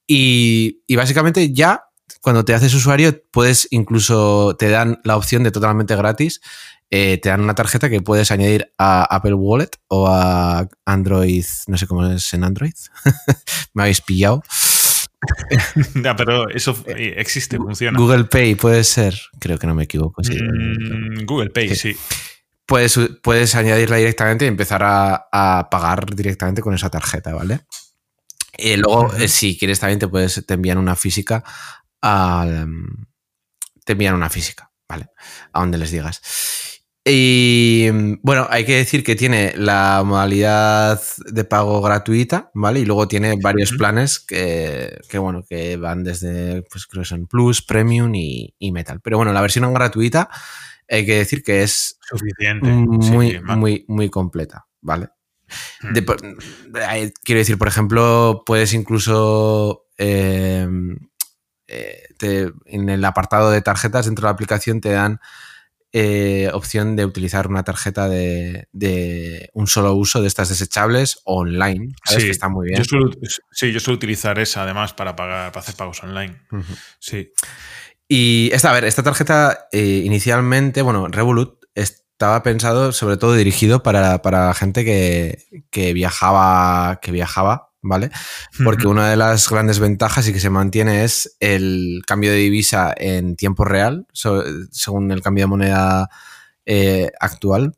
Y, 0.07 0.83
básicamente 0.95 1.53
ya 1.53 1.85
cuando 2.21 2.45
te 2.45 2.53
haces 2.53 2.75
usuario 2.75 3.23
puedes 3.31 3.69
incluso, 3.71 4.57
te 4.59 4.69
dan 4.69 5.01
la 5.05 5.17
opción 5.17 5.43
de 5.43 5.53
totalmente 5.53 5.97
gratis, 5.97 6.41
eh, 6.93 7.18
te 7.18 7.28
dan 7.28 7.41
una 7.41 7.55
tarjeta 7.55 7.88
que 7.88 8.03
puedes 8.03 8.32
añadir 8.32 8.72
a 8.76 9.05
Apple 9.05 9.34
Wallet 9.34 9.70
o 9.86 10.09
a 10.09 10.68
Android, 10.84 11.45
no 11.68 11.78
sé 11.78 11.86
cómo 11.86 12.05
es 12.07 12.34
en 12.34 12.43
Android, 12.43 12.74
me 13.74 13.82
habéis 13.84 14.01
pillado. 14.01 14.43
ya, 16.03 16.16
pero 16.16 16.49
eso 16.49 16.76
eh, 16.86 17.14
existe, 17.18 17.59
funciona. 17.59 17.97
Google 17.97 18.24
Pay 18.24 18.57
puede 18.57 18.82
ser, 18.82 19.14
creo 19.38 19.57
que 19.57 19.68
no 19.68 19.74
me 19.74 19.84
equivoco. 19.84 20.20
Mm, 20.22 21.24
Google 21.26 21.51
Pay, 21.51 21.76
sí. 21.76 21.97
Puedes, 22.66 22.99
puedes 23.22 23.55
añadirla 23.55 23.97
directamente 23.97 24.45
y 24.45 24.49
empezar 24.49 24.82
a, 24.84 25.68
pagar 25.70 26.14
directamente 26.14 26.62
con 26.62 26.74
esa 26.74 26.91
tarjeta, 26.91 27.34
¿vale? 27.34 27.61
Y 28.57 28.76
luego, 28.76 29.14
eh, 29.14 29.28
si 29.28 29.57
quieres, 29.57 29.78
también 29.78 30.01
te, 30.01 30.09
puedes, 30.09 30.45
te 30.45 30.55
envían 30.55 30.78
una 30.78 30.97
física 30.97 31.45
al, 32.01 32.68
te 33.84 33.93
envían 33.93 34.14
una 34.14 34.30
física, 34.30 34.70
¿vale? 34.88 35.09
A 35.53 35.61
donde 35.61 35.78
les 35.78 35.91
digas. 35.91 36.20
Y 37.05 37.88
bueno, 38.22 38.46
hay 38.51 38.66
que 38.66 38.76
decir 38.76 39.03
que 39.03 39.16
tiene 39.16 39.55
la 39.57 40.03
modalidad 40.05 41.01
de 41.26 41.44
pago 41.44 41.80
gratuita, 41.80 42.51
¿vale? 42.53 42.80
Y 42.80 42.84
luego 42.84 43.09
tiene 43.09 43.36
varios 43.40 43.72
planes 43.72 44.20
que, 44.20 45.01
bueno, 45.14 45.42
que 45.48 45.76
van 45.76 46.05
desde, 46.05 46.62
pues 46.62 46.86
creo 46.86 47.03
que 47.03 47.09
son 47.09 47.26
Plus, 47.26 47.62
Premium 47.62 48.14
y, 48.14 48.70
Metal. 48.72 49.01
Pero 49.01 49.16
bueno, 49.16 49.32
la 49.32 49.40
versión 49.40 49.72
gratuita 49.72 50.28
hay 50.88 51.07
que 51.07 51.16
decir 51.16 51.42
que 51.42 51.62
es 51.62 51.98
suficiente, 52.03 52.68
muy, 52.68 53.40
muy, 53.40 53.84
muy 53.88 54.11
completa, 54.11 54.66
¿vale? 54.80 55.09
quiero 57.24 57.38
decir, 57.38 57.59
por 57.59 57.68
ejemplo, 57.68 58.42
puedes 58.46 58.72
incluso 58.72 59.86
em, 59.96 60.96
eh, 61.66 62.53
en 62.66 62.88
el 62.88 63.05
apartado 63.05 63.51
de 63.51 63.62
tarjetas 63.62 64.07
dentro 64.07 64.22
de 64.22 64.26
la 64.26 64.32
aplicación 64.32 64.80
te 64.80 64.90
dan 64.90 65.20
eh, 65.93 66.51
opción 66.53 66.95
de 66.95 67.05
utilizar 67.05 67.49
una 67.49 67.64
tarjeta 67.64 68.09
de, 68.09 69.51
un 69.55 69.66
solo 69.66 69.95
uso 69.95 70.22
de 70.22 70.28
estas 70.28 70.49
desechables 70.49 71.20
online. 71.24 71.95
¿sabes? 72.05 72.24
que 72.24 72.30
está 72.30 72.49
muy 72.49 72.68
bien. 72.68 72.82
sí, 73.51 73.72
yo 73.72 73.80
suelo 73.80 73.97
utilizar 73.97 74.38
esa 74.38 74.62
además 74.62 74.93
para 74.93 75.16
pagar, 75.16 75.53
para 75.53 75.62
hacer 75.62 75.74
pagos 75.76 76.03
online. 76.03 76.41
Sí. 76.99 77.32
Y 78.07 78.51
esta, 78.53 78.70
a 78.70 78.74
ver, 78.74 78.84
esta 78.84 79.03
tarjeta 79.03 79.68
eh, 79.72 80.03
inicialmente, 80.05 80.82
bueno, 80.82 81.09
Revolut 81.09 81.61
estaba 81.74 82.43
pensado 82.43 82.93
sobre 82.93 83.16
todo 83.16 83.34
dirigido 83.34 83.82
para, 83.82 84.20
para 84.22 84.53
gente 84.55 84.84
que, 84.84 85.45
que, 85.70 85.93
viajaba, 85.93 87.01
que 87.01 87.12
viajaba 87.12 87.70
¿vale? 87.83 88.11
Porque 88.64 88.87
una 88.87 89.09
de 89.09 89.16
las 89.16 89.49
grandes 89.49 89.78
ventajas 89.78 90.28
y 90.28 90.33
que 90.33 90.41
se 90.41 90.51
mantiene 90.51 91.05
es 91.05 91.37
el 91.41 92.03
cambio 92.07 92.31
de 92.31 92.39
divisa 92.39 92.95
en 92.97 93.37
tiempo 93.37 93.64
real, 93.64 94.07
según 94.12 95.11
el 95.11 95.22
cambio 95.22 95.45
de 95.45 95.49
moneda 95.49 96.09
eh, 96.66 97.11
actual, 97.20 97.74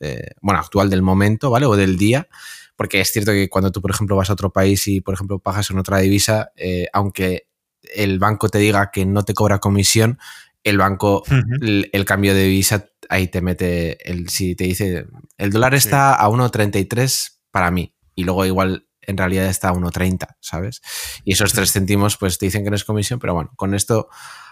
eh, 0.00 0.30
bueno, 0.40 0.60
actual 0.60 0.90
del 0.90 1.02
momento, 1.02 1.50
¿vale? 1.50 1.66
O 1.66 1.76
del 1.76 1.96
día. 1.96 2.28
Porque 2.76 3.00
es 3.00 3.12
cierto 3.12 3.32
que 3.32 3.48
cuando 3.48 3.70
tú, 3.70 3.80
por 3.80 3.90
ejemplo, 3.90 4.16
vas 4.16 4.30
a 4.30 4.32
otro 4.32 4.52
país 4.52 4.86
y, 4.88 5.00
por 5.00 5.14
ejemplo, 5.14 5.38
pagas 5.38 5.70
en 5.70 5.78
otra 5.78 5.98
divisa, 5.98 6.50
eh, 6.56 6.86
aunque 6.92 7.46
el 7.94 8.18
banco 8.18 8.48
te 8.48 8.58
diga 8.58 8.90
que 8.90 9.06
no 9.06 9.24
te 9.24 9.34
cobra 9.34 9.58
comisión, 9.58 10.18
el 10.64 10.78
banco, 10.78 11.22
el, 11.60 12.04
cambio 12.04 12.34
de 12.34 12.44
divisa, 12.44 12.86
ahí 13.08 13.28
te 13.28 13.40
mete, 13.42 14.10
el, 14.10 14.28
si 14.28 14.54
te 14.54 14.64
dice, 14.64 15.06
el 15.36 15.50
dólar 15.50 15.74
está 15.74 16.14
a 16.14 16.28
1,33 16.28 17.38
para 17.50 17.70
mí, 17.70 17.94
y 18.14 18.24
luego 18.24 18.46
igual 18.46 18.86
en 19.02 19.16
realidad 19.16 19.46
está 19.46 19.68
a 19.68 19.74
1,30, 19.74 20.36
¿sabes? 20.40 20.80
Y 21.24 21.32
esos 21.32 21.52
3 21.52 21.70
céntimos, 21.70 22.16
pues 22.16 22.38
te 22.38 22.46
dicen 22.46 22.64
que 22.64 22.70
no 22.70 22.76
es 22.76 22.84
comisión, 22.84 23.18
pero 23.18 23.34
bueno, 23.34 23.52
con 23.56 23.74
esto 23.74 24.08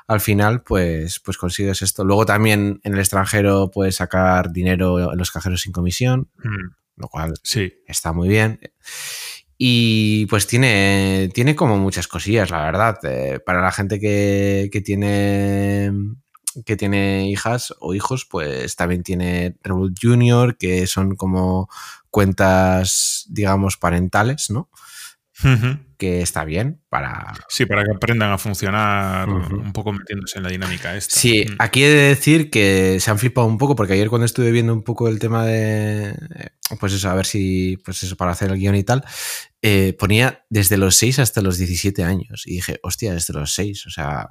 al 0.06 0.20
final, 0.20 0.62
pues, 0.62 1.20
pues 1.20 1.38
consigues 1.38 1.82
esto. 1.82 2.04
Luego 2.04 2.26
también 2.26 2.80
en 2.82 2.94
el 2.94 2.98
extranjero 2.98 3.70
puedes 3.70 3.96
sacar 3.96 4.52
dinero 4.52 5.12
en 5.12 5.18
los 5.18 5.30
cajeros 5.30 5.60
sin 5.60 5.72
comisión, 5.72 6.28
mm. 6.42 6.74
lo 6.96 7.08
cual 7.08 7.34
sí. 7.44 7.74
está 7.86 8.12
muy 8.12 8.28
bien. 8.28 8.58
Y 9.56 10.26
pues 10.26 10.46
tiene, 10.46 11.30
tiene 11.32 11.54
como 11.54 11.76
muchas 11.76 12.08
cosillas, 12.08 12.50
la 12.50 12.62
verdad. 12.62 12.98
Eh, 13.04 13.40
para 13.44 13.60
la 13.60 13.70
gente 13.70 14.00
que, 14.00 14.68
que, 14.72 14.80
tiene 14.80 15.92
que 16.64 16.76
tiene 16.76 17.28
hijas 17.30 17.74
o 17.78 17.94
hijos, 17.94 18.26
pues 18.28 18.76
también 18.76 19.02
tiene 19.02 19.56
Revolut 19.62 19.96
Junior, 20.00 20.56
que 20.56 20.86
son 20.86 21.14
como 21.14 21.68
cuentas, 22.10 23.26
digamos, 23.28 23.76
parentales, 23.76 24.50
¿no? 24.50 24.68
Que 25.96 26.20
está 26.20 26.44
bien 26.44 26.82
para. 26.90 27.32
Sí, 27.48 27.64
para 27.64 27.82
que 27.82 27.92
aprendan 27.92 28.30
a 28.30 28.36
funcionar 28.36 29.28
un 29.28 29.72
poco 29.72 29.92
metiéndose 29.92 30.38
en 30.38 30.44
la 30.44 30.50
dinámica 30.50 30.94
esta. 30.94 31.18
Sí, 31.18 31.46
aquí 31.58 31.82
he 31.82 31.88
de 31.88 32.08
decir 32.08 32.50
que 32.50 32.98
se 33.00 33.10
han 33.10 33.18
flipado 33.18 33.46
un 33.46 33.56
poco, 33.56 33.74
porque 33.74 33.94
ayer 33.94 34.10
cuando 34.10 34.26
estuve 34.26 34.50
viendo 34.50 34.74
un 34.74 34.82
poco 34.82 35.08
el 35.08 35.18
tema 35.18 35.46
de. 35.46 36.14
Pues 36.78 36.92
eso, 36.92 37.08
a 37.08 37.14
ver 37.14 37.24
si. 37.24 37.78
Pues 37.84 38.02
eso, 38.02 38.16
para 38.16 38.32
hacer 38.32 38.50
el 38.50 38.58
guion 38.58 38.74
y 38.76 38.84
tal. 38.84 39.02
Eh, 39.62 39.94
ponía 39.98 40.44
desde 40.50 40.76
los 40.76 40.96
6 40.96 41.20
hasta 41.20 41.40
los 41.40 41.56
17 41.56 42.04
años. 42.04 42.42
Y 42.46 42.56
dije, 42.56 42.78
hostia, 42.82 43.14
desde 43.14 43.32
los 43.32 43.54
6. 43.54 43.86
O 43.86 43.90
sea, 43.90 44.28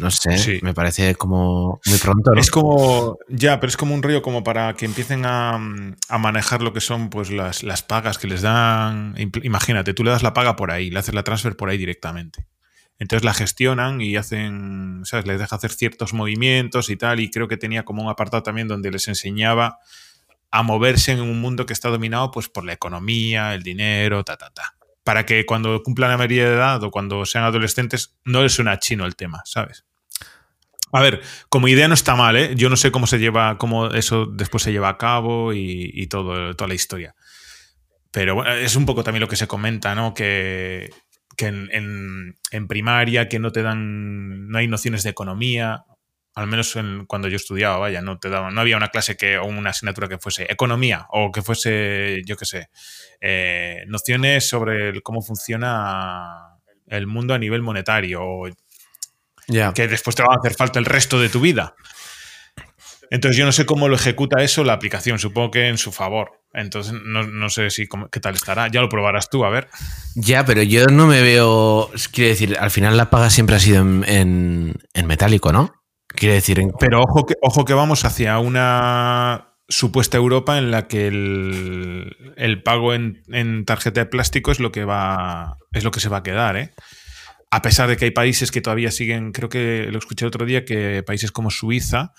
no 0.00 0.10
sé, 0.10 0.60
me 0.62 0.74
parece 0.74 1.14
como 1.14 1.80
muy 1.86 1.98
pronto. 1.98 2.32
Es 2.34 2.50
como, 2.50 3.18
ya, 3.28 3.60
pero 3.60 3.68
es 3.68 3.76
como 3.76 3.94
un 3.94 4.02
río 4.02 4.22
como 4.22 4.44
para 4.44 4.74
que 4.74 4.86
empiecen 4.86 5.24
a, 5.24 5.58
manejar 6.18 6.62
lo 6.62 6.72
que 6.72 6.80
son 6.80 7.10
pues 7.10 7.30
las, 7.30 7.62
las, 7.62 7.82
pagas 7.82 8.18
que 8.18 8.26
les 8.26 8.42
dan. 8.42 9.14
Imagínate, 9.42 9.94
tú 9.94 10.04
le 10.04 10.10
das 10.10 10.22
la 10.22 10.34
paga 10.34 10.56
por 10.56 10.70
ahí, 10.70 10.90
le 10.90 10.98
haces 10.98 11.14
la 11.14 11.22
transfer 11.22 11.56
por 11.56 11.68
ahí 11.68 11.78
directamente. 11.78 12.46
Entonces 12.98 13.24
la 13.24 13.34
gestionan 13.34 14.00
y 14.00 14.16
hacen, 14.16 15.02
¿sabes? 15.04 15.26
Les 15.26 15.38
deja 15.38 15.54
hacer 15.54 15.70
ciertos 15.70 16.12
movimientos 16.12 16.90
y 16.90 16.96
tal. 16.96 17.20
Y 17.20 17.30
creo 17.30 17.46
que 17.46 17.56
tenía 17.56 17.84
como 17.84 18.02
un 18.02 18.10
apartado 18.10 18.42
también 18.42 18.66
donde 18.66 18.90
les 18.90 19.06
enseñaba 19.08 19.78
a 20.50 20.62
moverse 20.62 21.12
en 21.12 21.20
un 21.20 21.40
mundo 21.40 21.66
que 21.66 21.72
está 21.72 21.90
dominado 21.90 22.30
pues 22.30 22.48
por 22.48 22.64
la 22.64 22.72
economía, 22.72 23.54
el 23.54 23.62
dinero, 23.62 24.24
ta, 24.24 24.36
ta, 24.36 24.50
ta 24.50 24.78
para 25.08 25.24
que 25.24 25.46
cuando 25.46 25.82
cumplan 25.82 26.10
la 26.10 26.18
mayoría 26.18 26.50
de 26.50 26.54
edad 26.54 26.84
o 26.84 26.90
cuando 26.90 27.24
sean 27.24 27.42
adolescentes 27.42 28.18
no 28.26 28.42
les 28.42 28.52
suena 28.52 28.78
chino 28.78 29.06
el 29.06 29.16
tema, 29.16 29.40
¿sabes? 29.46 29.86
A 30.92 31.02
ver, 31.02 31.20
como 31.48 31.68
idea 31.68 31.88
no 31.88 31.94
está 31.94 32.16
mal, 32.16 32.36
¿eh? 32.36 32.54
Yo 32.54 32.70
no 32.70 32.76
sé 32.76 32.90
cómo 32.90 33.06
se 33.06 33.18
lleva, 33.18 33.58
cómo 33.58 33.88
eso 33.88 34.26
después 34.26 34.62
se 34.62 34.72
lleva 34.72 34.88
a 34.88 34.98
cabo 34.98 35.52
y, 35.52 36.06
todo, 36.08 36.54
toda 36.54 36.68
la 36.68 36.74
historia. 36.74 37.14
Pero 38.10 38.36
bueno, 38.36 38.52
es 38.52 38.74
un 38.76 38.86
poco 38.86 39.04
también 39.04 39.20
lo 39.20 39.28
que 39.28 39.36
se 39.36 39.46
comenta, 39.46 39.94
¿no? 39.94 40.14
Que, 40.14 40.90
en, 41.38 42.66
primaria, 42.68 43.28
que 43.28 43.38
no 43.38 43.52
te 43.52 43.62
dan, 43.62 44.48
no 44.48 44.58
hay 44.58 44.66
nociones 44.66 45.02
de 45.02 45.10
economía, 45.10 45.84
al 46.34 46.46
menos 46.46 46.76
cuando 47.06 47.28
yo 47.28 47.36
estudiaba, 47.36 47.78
vaya, 47.78 48.00
no 48.00 48.18
te 48.18 48.30
daban, 48.30 48.54
no 48.54 48.60
había 48.60 48.76
una 48.76 48.88
clase 48.88 49.16
que, 49.16 49.38
o 49.38 49.44
una 49.46 49.70
asignatura 49.70 50.08
que 50.08 50.18
fuese 50.18 50.46
economía 50.50 51.06
o 51.10 51.32
que 51.32 51.42
fuese, 51.42 52.22
yo 52.24 52.36
qué 52.36 52.44
sé, 52.44 52.70
eh, 53.20 53.84
nociones 53.88 54.48
sobre 54.48 55.00
cómo 55.02 55.20
funciona 55.20 56.58
el 56.86 57.06
mundo 57.06 57.34
a 57.34 57.38
nivel 57.38 57.62
monetario, 57.62 58.22
Que 59.74 59.88
después 59.88 60.14
te 60.16 60.22
va 60.22 60.34
a 60.34 60.38
hacer 60.38 60.54
falta 60.54 60.78
el 60.78 60.84
resto 60.84 61.20
de 61.20 61.28
tu 61.28 61.40
vida. 61.40 61.74
Entonces 63.10 63.38
yo 63.38 63.46
no 63.46 63.52
sé 63.52 63.64
cómo 63.64 63.88
lo 63.88 63.94
ejecuta 63.96 64.42
eso 64.42 64.64
la 64.64 64.74
aplicación, 64.74 65.18
supongo 65.18 65.50
que 65.50 65.68
en 65.68 65.78
su 65.78 65.92
favor. 65.92 66.32
Entonces 66.52 66.92
no, 66.92 67.22
no 67.22 67.48
sé 67.48 67.70
si 67.70 67.86
cómo- 67.86 68.08
qué 68.10 68.20
tal 68.20 68.34
estará. 68.34 68.68
Ya 68.68 68.82
lo 68.82 68.88
probarás 68.90 69.30
tú, 69.30 69.44
a 69.44 69.50
ver. 69.50 69.68
Ya, 70.14 70.44
pero 70.44 70.62
yo 70.62 70.86
no 70.86 71.06
me 71.06 71.22
veo. 71.22 71.90
Quiero 72.12 72.28
decir, 72.30 72.56
al 72.60 72.70
final 72.70 72.96
la 72.98 73.08
paga 73.08 73.30
siempre 73.30 73.56
ha 73.56 73.60
sido 73.60 73.80
en, 73.80 74.04
en- 74.06 74.74
en 74.92 75.06
metálico, 75.06 75.52
¿no? 75.52 75.72
Quiero 76.08 76.34
decir, 76.34 76.58
en, 76.60 76.70
Pero 76.78 77.00
ojo 77.02 77.24
que, 77.26 77.34
ojo 77.42 77.64
que 77.64 77.74
vamos 77.74 78.04
hacia 78.04 78.38
una 78.38 79.54
supuesta 79.70 80.16
Europa 80.18 80.58
en 80.58 80.70
la 80.70 80.86
que 80.88 81.06
el, 81.06 82.34
el 82.36 82.62
pago 82.62 82.92
en, 82.94 83.22
en 83.28 83.64
tarjeta 83.64 84.00
de 84.00 84.06
plástico 84.06 84.50
es 84.50 84.60
lo 84.60 84.70
que 84.72 84.84
va. 84.84 85.56
es 85.72 85.84
lo 85.84 85.90
que 85.90 86.00
se 86.00 86.08
va 86.10 86.18
a 86.18 86.22
quedar, 86.22 86.56
¿eh? 86.56 86.72
A 87.50 87.62
pesar 87.62 87.88
de 87.88 87.96
que 87.96 88.04
hay 88.06 88.10
países 88.10 88.50
que 88.50 88.60
todavía 88.60 88.90
siguen, 88.90 89.32
creo 89.32 89.48
que 89.48 89.88
lo 89.90 89.98
escuché 89.98 90.24
el 90.24 90.28
otro 90.28 90.44
día, 90.44 90.64
que 90.64 91.02
países 91.02 91.32
como 91.32 91.50
Suiza, 91.50 92.12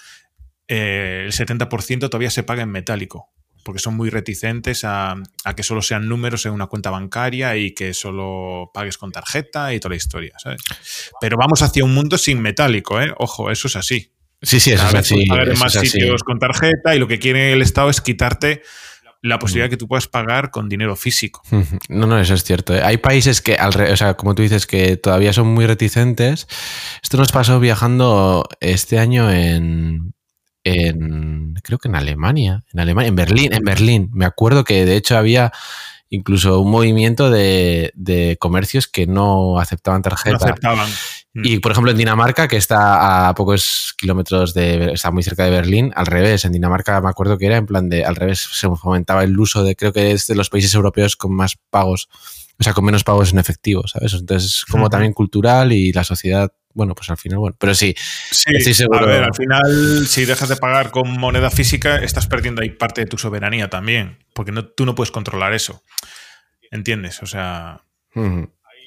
eh, 0.68 1.24
el 1.26 1.32
70% 1.34 2.00
todavía 2.10 2.30
se 2.32 2.44
paga 2.44 2.64
en 2.64 2.70
metálico. 2.72 3.30
Porque 3.64 3.80
son 3.80 3.96
muy 3.96 4.10
reticentes 4.10 4.84
a, 4.86 5.16
a 5.44 5.56
que 5.56 5.64
solo 5.64 5.82
sean 5.82 6.08
números 6.08 6.46
en 6.46 6.54
una 6.54 6.68
cuenta 6.68 6.90
bancaria 6.92 7.58
y 7.58 7.74
que 7.74 7.94
solo 7.94 8.72
pagues 8.74 8.98
con 8.98 9.12
tarjeta 9.12 9.74
y 9.74 9.80
toda 9.80 9.90
la 9.92 9.96
historia, 9.98 10.34
¿sabes? 10.42 10.62
Pero 11.20 11.36
vamos 11.38 11.62
hacia 11.62 11.84
un 11.84 11.94
mundo 11.94 12.18
sin 12.18 12.42
metálico, 12.42 13.02
¿eh? 13.02 13.14
Ojo, 13.18 13.52
eso 13.52 13.68
es 13.68 13.76
así. 13.76 14.14
sí, 14.42 14.60
sí, 14.62 14.72
eso 14.72 14.86
Cada 14.86 15.00
es 15.02 15.12
así. 15.12 15.26
pagar 15.26 15.50
en 15.50 15.60
más 15.60 15.76
así. 15.76 15.88
sitios 15.90 16.24
con 16.24 16.40
tarjeta 16.40 16.96
y 16.96 17.00
lo 17.00 17.08
que 17.08 17.20
quiere 17.20 17.52
el 17.52 17.62
Estado 17.62 17.90
es 17.90 18.00
quitarte 18.02 18.62
la 19.22 19.36
Mm. 19.36 19.40
posibilidad 19.40 19.66
de 19.66 19.70
que 19.72 19.78
tú 19.78 19.88
puedas 19.88 20.08
pagar 20.08 20.50
con 20.52 20.70
dinero 20.70 20.96
físico. 20.96 21.42
No, 21.90 22.08
no, 22.08 22.18
eso 22.20 22.34
es 22.34 22.44
cierto. 22.44 22.74
¿eh? 22.76 22.82
Hay 22.84 22.98
países 22.98 23.42
que, 23.42 23.56
al 23.56 23.74
re- 23.74 23.92
o 23.92 23.98
sea, 23.98 24.14
como 24.16 24.34
tú 24.36 24.42
dices, 24.42 24.66
que 24.66 24.96
todavía 24.98 25.34
son 25.34 25.48
muy 25.48 25.66
reticentes. 25.66 26.48
Esto 27.04 27.18
nos 27.18 27.32
pasó 27.32 27.60
viajando 27.60 28.48
este 28.62 28.98
año 29.00 29.30
en, 29.32 30.14
en 30.64 31.54
creo 31.64 31.80
que 31.80 31.88
en 31.90 31.96
Alemania, 31.96 32.64
en 32.74 32.80
Alemania, 32.80 33.10
en 33.10 33.16
Berlín, 33.16 33.54
en 33.54 33.64
Berlín. 33.64 34.10
Me 34.14 34.26
acuerdo 34.26 34.64
que 34.64 34.86
de 34.86 34.96
hecho 34.96 35.18
había 35.18 35.52
incluso 36.10 36.60
un 36.60 36.72
movimiento 36.72 37.30
de, 37.30 37.92
de 37.96 38.36
comercios 38.40 38.88
que 38.88 39.06
no 39.06 39.60
aceptaban 39.60 40.00
No 40.00 40.04
tarjeta. 40.10 40.38
aceptaban. 40.38 40.90
Mm. 41.34 41.46
Y 41.46 41.60
por 41.60 41.72
ejemplo 41.72 41.92
en 41.92 41.98
Dinamarca, 41.98 42.48
que 42.48 42.58
está 42.58 43.30
a 43.30 43.36
pocos 43.36 43.94
kilómetros 43.98 44.54
de, 44.54 44.94
está 44.94 45.12
muy 45.12 45.24
cerca 45.24 45.46
de 45.46 45.52
Berlín, 45.52 45.92
al 45.96 46.08
revés, 46.08 46.46
en 46.46 46.52
Dinamarca 46.52 47.00
me 47.02 47.10
acuerdo 47.10 47.38
que 47.38 47.46
era 47.46 47.58
en 47.58 47.66
plan 47.66 47.88
de, 47.90 48.04
al 48.04 48.16
revés, 48.16 48.40
se 48.52 48.68
fomentaba 48.76 49.24
el 49.24 49.40
uso 49.40 49.64
de, 49.64 49.76
creo 49.76 49.94
que 49.94 50.12
es 50.12 50.28
de 50.28 50.36
los 50.36 50.50
países 50.50 50.74
europeos 50.74 51.16
con 51.16 51.36
más 51.36 51.58
pagos, 51.70 52.10
o 52.60 52.64
sea, 52.64 52.74
con 52.74 52.84
menos 52.84 53.04
pagos 53.04 53.32
en 53.32 53.40
efectivo, 53.40 53.88
¿sabes? 53.88 54.14
Entonces 54.14 54.52
es 54.52 54.66
como 54.66 54.90
también 54.90 55.14
cultural 55.14 55.72
y 55.72 55.94
la 55.94 56.04
sociedad, 56.04 56.52
bueno, 56.74 56.96
pues 56.96 57.10
al 57.10 57.18
final, 57.18 57.40
bueno, 57.40 57.56
pero 57.60 57.76
sí, 57.76 57.96
Sí, 58.32 58.52
estoy 58.56 58.74
seguro. 58.74 59.00
a 59.00 59.06
ver, 59.06 59.24
al 59.24 59.36
final, 59.36 60.08
si 60.08 60.26
dejas 60.26 60.50
de 60.50 60.56
pagar 60.58 60.90
con 60.90 61.18
moneda 61.20 61.52
física, 61.52 61.98
estás 61.98 62.26
perdiendo 62.26 62.62
ahí 62.64 62.72
parte 62.72 63.02
de 63.02 63.08
tu 63.08 63.18
soberanía 63.18 63.70
también, 63.70 64.18
porque 64.34 64.52
no, 64.52 64.66
tú 64.66 64.86
no 64.86 64.96
puedes 64.96 65.12
controlar 65.12 65.54
eso. 65.54 65.84
¿Entiendes? 66.72 67.22
O 67.24 67.26
sea. 67.26 67.84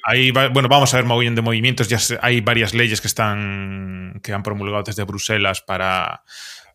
Bueno, 0.05 0.67
vamos 0.67 0.93
a 0.93 0.97
ver 0.97 1.05
mogollón 1.05 1.35
de 1.35 1.41
movimientos. 1.41 1.87
Ya 1.87 1.97
hay 2.21 2.41
varias 2.41 2.73
leyes 2.73 2.99
que 2.99 3.07
están 3.07 4.19
que 4.21 4.33
han 4.33 4.43
promulgado 4.43 4.83
desde 4.83 5.03
Bruselas 5.03 5.61
para, 5.61 6.23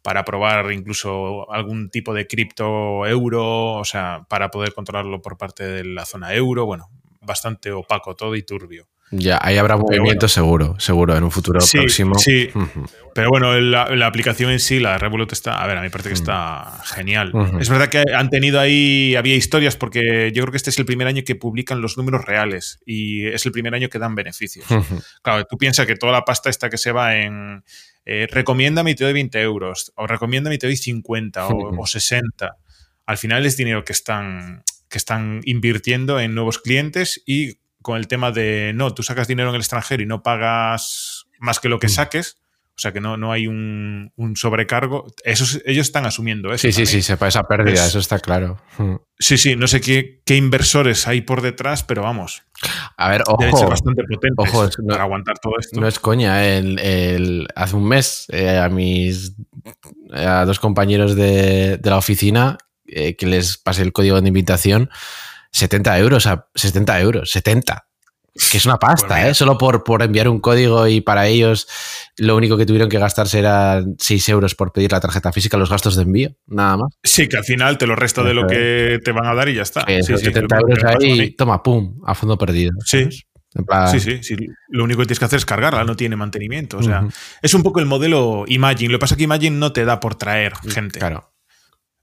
para 0.02 0.20
aprobar 0.20 0.72
incluso 0.72 1.50
algún 1.52 1.90
tipo 1.90 2.14
de 2.14 2.26
cripto 2.26 3.06
euro, 3.06 3.74
o 3.74 3.84
sea, 3.84 4.26
para 4.28 4.50
poder 4.50 4.72
controlarlo 4.72 5.20
por 5.20 5.36
parte 5.36 5.64
de 5.64 5.84
la 5.84 6.06
zona 6.06 6.34
euro. 6.34 6.64
Bueno, 6.64 6.90
bastante 7.20 7.70
opaco 7.72 8.16
todo 8.16 8.34
y 8.34 8.42
turbio. 8.42 8.88
Ya, 9.10 9.38
ahí 9.40 9.56
habrá 9.56 9.76
movimiento 9.76 10.28
seguro, 10.28 10.76
seguro, 10.78 11.16
en 11.16 11.24
un 11.24 11.30
futuro 11.30 11.60
Sí, 11.60 11.78
próximo. 11.78 12.18
sí. 12.18 12.50
Pero 13.14 13.30
bueno, 13.30 13.58
la, 13.58 13.86
la 13.96 14.06
aplicación 14.06 14.50
en 14.50 14.60
sí, 14.60 14.78
la 14.80 14.98
Revolut 14.98 15.32
está, 15.32 15.62
a 15.62 15.66
ver, 15.66 15.76
a 15.76 15.80
mí 15.80 15.86
me 15.86 15.90
parece 15.90 16.10
que 16.10 16.14
está 16.14 16.80
genial. 16.84 17.32
Es 17.58 17.68
verdad 17.68 17.88
que 17.88 18.04
han 18.14 18.28
tenido 18.30 18.60
ahí, 18.60 19.14
había 19.16 19.34
historias 19.34 19.76
porque 19.76 20.30
yo 20.34 20.42
creo 20.42 20.50
que 20.52 20.56
este 20.58 20.70
es 20.70 20.78
el 20.78 20.84
primer 20.84 21.06
año 21.06 21.22
que 21.24 21.34
publican 21.34 21.80
los 21.80 21.96
números 21.96 22.24
reales 22.26 22.78
y 22.84 23.26
es 23.26 23.44
el 23.46 23.52
primer 23.52 23.74
año 23.74 23.88
que 23.88 23.98
dan 23.98 24.14
beneficios. 24.14 24.66
Claro, 25.22 25.44
tú 25.46 25.56
piensas 25.56 25.86
que 25.86 25.96
toda 25.96 26.12
la 26.12 26.24
pasta 26.24 26.50
esta 26.50 26.68
que 26.70 26.78
se 26.78 26.92
va 26.92 27.16
en 27.16 27.64
eh, 28.04 28.26
recomiéndame 28.30 28.92
y 28.92 28.94
te 28.94 29.04
doy 29.04 29.12
20 29.14 29.40
euros, 29.42 29.92
o 29.96 30.06
recomiéndame 30.06 30.54
y 30.56 30.58
te 30.58 30.66
doy 30.66 30.76
50 30.76 31.48
o, 31.48 31.80
o 31.82 31.86
60. 31.86 32.56
Al 33.06 33.16
final 33.18 33.44
es 33.46 33.56
dinero 33.56 33.84
que 33.84 33.92
están, 33.92 34.62
que 34.88 34.96
están 34.98 35.40
invirtiendo 35.44 36.20
en 36.20 36.34
nuevos 36.34 36.58
clientes 36.58 37.22
y 37.26 37.58
con 37.82 37.96
el 37.96 38.08
tema 38.08 38.30
de 38.32 38.72
no, 38.74 38.92
tú 38.94 39.02
sacas 39.02 39.28
dinero 39.28 39.48
en 39.50 39.54
el 39.56 39.60
extranjero 39.60 40.02
y 40.02 40.06
no 40.06 40.22
pagas 40.22 41.26
más 41.38 41.60
que 41.60 41.68
lo 41.68 41.78
que 41.78 41.86
Mm. 41.86 41.90
saques. 41.90 42.36
O 42.76 42.80
sea 42.80 42.92
que 42.92 43.00
no, 43.00 43.16
no 43.16 43.32
hay 43.32 43.48
un, 43.48 44.12
un 44.14 44.36
sobrecargo. 44.36 45.12
Esos, 45.24 45.60
ellos 45.66 45.88
están 45.88 46.06
asumiendo 46.06 46.52
eso. 46.52 46.62
Sí, 46.62 46.70
sí, 46.70 46.82
sí, 46.86 46.92
también. 46.92 47.02
sepa 47.02 47.26
esa 47.26 47.42
pérdida, 47.42 47.74
Es- 47.74 47.88
eso 47.88 47.98
está 47.98 48.20
claro. 48.20 48.60
Ujú. 48.78 49.02
Sí, 49.18 49.36
sí, 49.36 49.56
no 49.56 49.66
sé 49.66 49.80
qué, 49.80 50.22
qué 50.24 50.36
inversores 50.36 51.08
hay 51.08 51.22
por 51.22 51.42
detrás, 51.42 51.82
pero 51.82 52.02
vamos, 52.02 52.44
A 52.96 53.08
ver, 53.08 53.22
deben 53.36 53.52
ser 53.56 53.64
ojo, 53.64 53.70
bastante 53.70 54.04
potentes 54.04 54.54
ojo, 54.54 54.68
no- 54.84 54.92
para 54.92 55.02
aguantar 55.02 55.40
todo 55.40 55.54
esto. 55.58 55.80
No 55.80 55.88
es 55.88 55.98
coña, 55.98 56.44
el, 56.46 56.78
el- 56.78 57.48
hace 57.56 57.74
un 57.74 57.88
mes 57.88 58.26
eh, 58.28 58.58
a 58.58 58.68
mis 58.68 59.32
a 60.12 60.44
dos 60.44 60.60
compañeros 60.60 61.16
de, 61.16 61.78
de 61.78 61.90
la 61.90 61.96
oficina 61.96 62.58
eh, 62.86 63.16
que 63.16 63.26
les 63.26 63.58
pasé 63.58 63.82
el 63.82 63.92
código 63.92 64.20
de 64.20 64.28
invitación, 64.28 64.88
70 65.58 65.98
euros, 65.98 66.26
a 66.26 66.48
70 66.54 67.00
euros, 67.00 67.30
70. 67.30 67.84
Que 68.52 68.58
es 68.58 68.66
una 68.66 68.76
pasta, 68.78 69.08
Pues 69.08 69.18
mira. 69.18 69.30
¿eh? 69.30 69.34
Solo 69.34 69.58
por, 69.58 69.82
por 69.82 70.00
enviar 70.00 70.28
un 70.28 70.38
código 70.38 70.86
y 70.86 71.00
para 71.00 71.26
ellos 71.26 71.66
lo 72.18 72.36
único 72.36 72.56
que 72.56 72.66
tuvieron 72.66 72.88
que 72.88 72.98
gastarse 73.00 73.40
era 73.40 73.82
6 73.98 74.28
euros 74.28 74.54
por 74.54 74.72
pedir 74.72 74.92
la 74.92 75.00
tarjeta 75.00 75.32
física, 75.32 75.56
los 75.56 75.68
gastos 75.70 75.96
de 75.96 76.02
envío, 76.04 76.30
nada 76.46 76.76
más. 76.76 76.92
Sí, 77.02 77.28
que 77.28 77.36
al 77.36 77.42
final 77.44 77.78
te 77.78 77.86
lo 77.88 77.96
resta 77.96 78.22
de 78.22 78.34
lo 78.34 78.46
que 78.46 79.00
te 79.04 79.10
van 79.10 79.26
a 79.26 79.34
dar 79.34 79.48
y 79.48 79.54
ya 79.54 79.62
está. 79.62 79.82
Que 79.84 79.94
Sí, 80.04 80.12
esos 80.12 80.20
sí, 80.20 80.26
70 80.26 80.56
lo 80.60 80.66
mismo 80.68 80.88
euros 80.88 81.02
ahí, 81.02 81.30
toma, 81.34 81.62
pum, 81.64 82.00
a 82.06 82.14
fondo 82.14 82.38
perdido. 82.38 82.70
Sí. 82.84 83.08
Sí, 83.90 83.98
sí, 84.00 84.22
sí. 84.22 84.36
Lo 84.68 84.84
único 84.84 85.00
que 85.00 85.06
tienes 85.06 85.18
que 85.18 85.24
hacer 85.24 85.38
es 85.38 85.46
cargarla, 85.46 85.82
no 85.82 85.96
tiene 85.96 86.14
mantenimiento. 86.14 86.78
O 86.78 86.82
sea, 86.82 87.08
es 87.42 87.54
un 87.54 87.64
poco 87.64 87.80
el 87.80 87.86
modelo 87.86 88.44
Imagine. 88.46 88.92
Lo 88.92 88.98
que 88.98 89.00
pasa 89.00 89.14
es 89.14 89.18
que 89.18 89.24
Imagine 89.24 89.56
no 89.56 89.72
te 89.72 89.84
da 89.84 89.98
por 89.98 90.14
traer 90.14 90.52
gente. 90.70 91.00
Claro, 91.00 91.32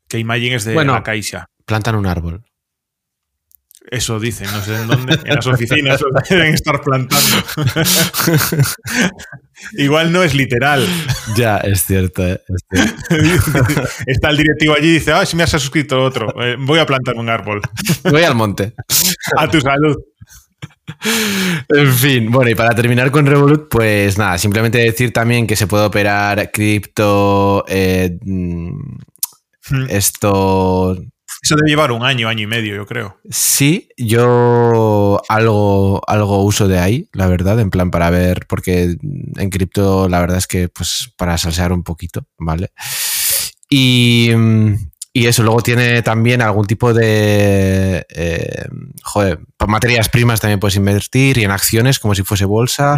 Que 0.10 0.20
Imagine 0.20 0.56
es 0.56 0.66
de 0.66 0.74
Bueno. 0.74 0.94
la 0.94 1.04
Caixa. 1.04 1.46
plantan 1.66 1.96
un 1.96 2.08
árbol. 2.08 2.44
Eso 3.92 4.20
dicen, 4.20 4.48
no 4.52 4.62
sé 4.62 4.76
en 4.76 4.88
dónde. 4.88 5.20
En 5.26 5.36
las 5.36 5.46
oficinas 5.46 6.02
lo 6.02 6.08
deben 6.28 6.54
estar 6.54 6.82
plantando. 6.82 7.38
Igual 9.74 10.12
no 10.12 10.24
es 10.24 10.34
literal. 10.34 10.88
Ya, 11.36 11.58
es 11.58 11.86
cierto, 11.86 12.26
¿eh? 12.26 12.42
es 12.48 12.66
cierto. 12.70 13.84
Está 14.08 14.30
el 14.30 14.38
directivo 14.38 14.74
allí 14.74 14.88
y 14.88 14.94
dice, 14.94 15.12
ah, 15.12 15.26
si 15.26 15.36
me 15.36 15.44
has 15.44 15.52
suscrito 15.52 16.02
otro, 16.04 16.34
eh, 16.42 16.56
voy 16.60 16.80
a 16.80 16.86
plantar 16.86 17.16
un 17.16 17.30
árbol. 17.30 17.62
Voy 18.04 18.24
al 18.24 18.36
monte. 18.36 18.74
A 19.38 19.48
tu 19.50 19.62
salud. 19.62 19.96
En 21.70 21.94
fin, 21.94 22.32
bueno, 22.32 22.50
y 22.50 22.56
para 22.56 22.76
terminar 22.76 23.12
con 23.12 23.26
Revolut, 23.26 23.70
pues 23.70 24.18
nada, 24.18 24.38
simplemente 24.38 24.78
decir 24.80 25.12
también 25.12 25.48
que 25.48 25.56
se 25.56 25.68
puede 25.68 25.86
operar 25.86 26.52
cripto, 26.52 27.66
eh, 27.68 28.18
mm, 28.24 28.98
esto 29.90 30.98
Eso 31.46 31.56
debe 31.56 31.70
llevar 31.70 31.92
un 31.92 32.04
año, 32.04 32.28
año 32.28 32.42
y 32.42 32.48
medio, 32.48 32.76
yo 32.76 32.88
creo. 32.88 33.20
sí, 33.30 33.88
yo 33.98 35.22
algo, 35.30 36.02
algo 36.08 36.44
uso 36.44 36.68
de 36.68 36.80
ahí, 36.80 37.08
la 37.14 37.28
verdad, 37.28 37.60
en 37.60 37.70
plan 37.70 37.92
para 37.92 38.10
ver, 38.10 38.48
porque 38.48 38.98
en 39.36 39.50
cripto 39.52 40.10
la 40.10 40.22
verdad 40.22 40.40
es 40.40 40.48
que 40.48 40.70
pues 40.70 41.14
para 41.16 41.38
salsear 41.38 41.72
un 41.72 41.84
poquito, 41.84 42.26
¿vale? 42.40 42.72
Y, 43.70 44.32
y 45.14 45.28
eso, 45.28 45.44
luego 45.44 45.62
tiene 45.62 46.02
también 46.02 46.42
algún 46.42 46.66
tipo 46.66 46.96
de, 46.96 48.08
eh, 48.10 48.66
joder, 49.04 49.40
por 49.56 49.70
materias 49.70 50.10
primas 50.10 50.42
también 50.42 50.60
puedes 50.60 50.78
invertir 50.78 51.38
y 51.38 51.44
en 51.44 51.52
acciones 51.52 52.00
como 52.00 52.16
si 52.16 52.24
fuese 52.24 52.46
bolsa. 52.46 52.98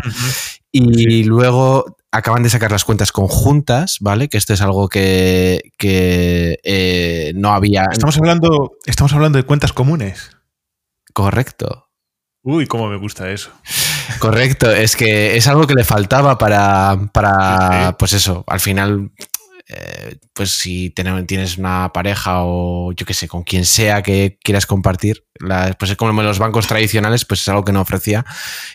Y 0.71 1.25
luego 1.25 1.97
acaban 2.17 2.43
de 2.43 2.49
sacar 2.49 2.71
las 2.71 2.83
cuentas 2.83 3.11
conjuntas, 3.11 3.97
¿vale? 4.01 4.27
Que 4.27 4.37
esto 4.37 4.53
es 4.53 4.61
algo 4.61 4.89
que, 4.89 5.71
que 5.77 6.59
eh, 6.63 7.31
no 7.35 7.53
había. 7.53 7.85
Estamos 7.91 8.17
hablando, 8.17 8.77
estamos 8.85 9.13
hablando 9.13 9.37
de 9.37 9.43
cuentas 9.43 9.73
comunes. 9.73 10.31
Correcto. 11.13 11.89
Uy, 12.43 12.65
cómo 12.65 12.87
me 12.87 12.97
gusta 12.97 13.29
eso. 13.29 13.51
Correcto. 14.19 14.71
Es 14.71 14.95
que 14.95 15.37
es 15.37 15.47
algo 15.47 15.67
que 15.67 15.75
le 15.75 15.83
faltaba 15.83 16.37
para, 16.37 16.97
para 17.11 17.89
Sí, 17.89 17.95
pues 17.99 18.13
eso, 18.13 18.43
al 18.47 18.59
final 18.59 19.11
eh, 19.69 20.15
pues 20.33 20.51
si 20.51 20.91
tienes 20.91 21.57
una 21.57 21.91
pareja 21.93 22.43
o 22.43 22.93
yo 22.93 23.05
qué 23.05 23.13
sé, 23.13 23.27
con 23.27 23.43
quien 23.43 23.65
sea 23.65 24.01
que 24.01 24.37
quieras 24.41 24.65
compartir, 24.65 25.25
pues 25.77 25.91
es 25.91 25.97
como 25.97 26.21
los 26.23 26.39
bancos 26.39 26.67
tradicionales, 26.67 27.25
pues 27.25 27.41
es 27.41 27.49
algo 27.49 27.65
que 27.65 27.71
no 27.71 27.81
ofrecía. 27.81 28.25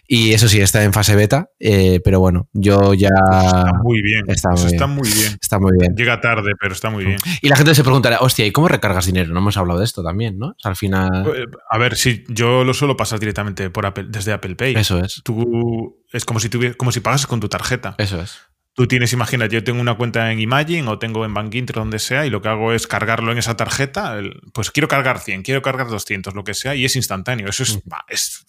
Y 0.06 0.32
eso 0.32 0.48
sí, 0.48 0.60
está 0.60 0.84
en 0.84 0.92
fase 0.92 1.16
beta, 1.16 1.50
eh, 1.58 2.00
pero 2.04 2.20
bueno, 2.20 2.48
yo 2.52 2.94
ya... 2.94 3.08
Está 3.08 3.72
muy 3.82 4.02
bien. 4.02 4.24
Está 4.28 4.50
muy, 4.86 5.10
bien. 5.10 5.38
Está 5.40 5.58
muy 5.58 5.72
bien. 5.78 5.94
Llega 5.96 6.20
tarde, 6.20 6.52
pero 6.60 6.74
está 6.74 6.90
muy 6.90 7.04
bien. 7.04 7.18
Y 7.40 7.48
la 7.48 7.56
gente 7.56 7.74
se 7.74 7.82
preguntará, 7.82 8.18
hostia, 8.20 8.46
¿y 8.46 8.52
cómo 8.52 8.68
recargas 8.68 9.06
dinero? 9.06 9.32
No 9.32 9.38
hemos 9.38 9.56
hablado 9.56 9.78
de 9.78 9.86
esto 9.86 10.02
también, 10.02 10.38
¿no? 10.38 10.54
al 10.62 10.76
final... 10.76 11.26
Eh, 11.34 11.46
a 11.70 11.78
ver, 11.78 11.96
si 11.96 12.24
yo 12.28 12.64
lo 12.64 12.74
suelo 12.74 12.96
pasar 12.96 13.18
directamente 13.18 13.70
por 13.70 13.86
Apple, 13.86 14.06
desde 14.08 14.32
Apple 14.32 14.56
Pay. 14.56 14.74
Eso 14.74 14.98
es. 14.98 15.22
Tú, 15.24 16.04
es 16.12 16.24
como 16.24 16.38
si, 16.38 16.50
como 16.76 16.92
si 16.92 17.00
pagas 17.00 17.26
con 17.26 17.40
tu 17.40 17.48
tarjeta. 17.48 17.94
Eso 17.98 18.20
es. 18.20 18.38
Tú 18.74 18.86
tienes, 18.86 19.12
imagínate, 19.12 19.54
yo 19.54 19.64
tengo 19.64 19.80
una 19.80 19.94
cuenta 19.96 20.32
en 20.32 20.40
Imagine 20.40 20.88
o 20.88 20.98
tengo 20.98 21.24
en 21.24 21.34
Bankinter, 21.34 21.76
donde 21.76 21.98
sea, 21.98 22.24
y 22.24 22.30
lo 22.30 22.40
que 22.40 22.48
hago 22.48 22.72
es 22.72 22.86
cargarlo 22.86 23.30
en 23.32 23.38
esa 23.38 23.56
tarjeta. 23.56 24.18
pues 24.54 24.70
quiero 24.70 24.88
cargar 24.88 25.18
100, 25.18 25.42
quiero 25.42 25.60
cargar 25.60 25.88
200, 25.88 26.34
lo 26.34 26.44
que 26.44 26.54
sea, 26.54 26.74
y 26.74 26.84
es 26.84 26.96
instantáneo. 26.96 27.48
Eso 27.48 27.62
es, 27.64 27.78
va, 27.80 28.04
es 28.08 28.46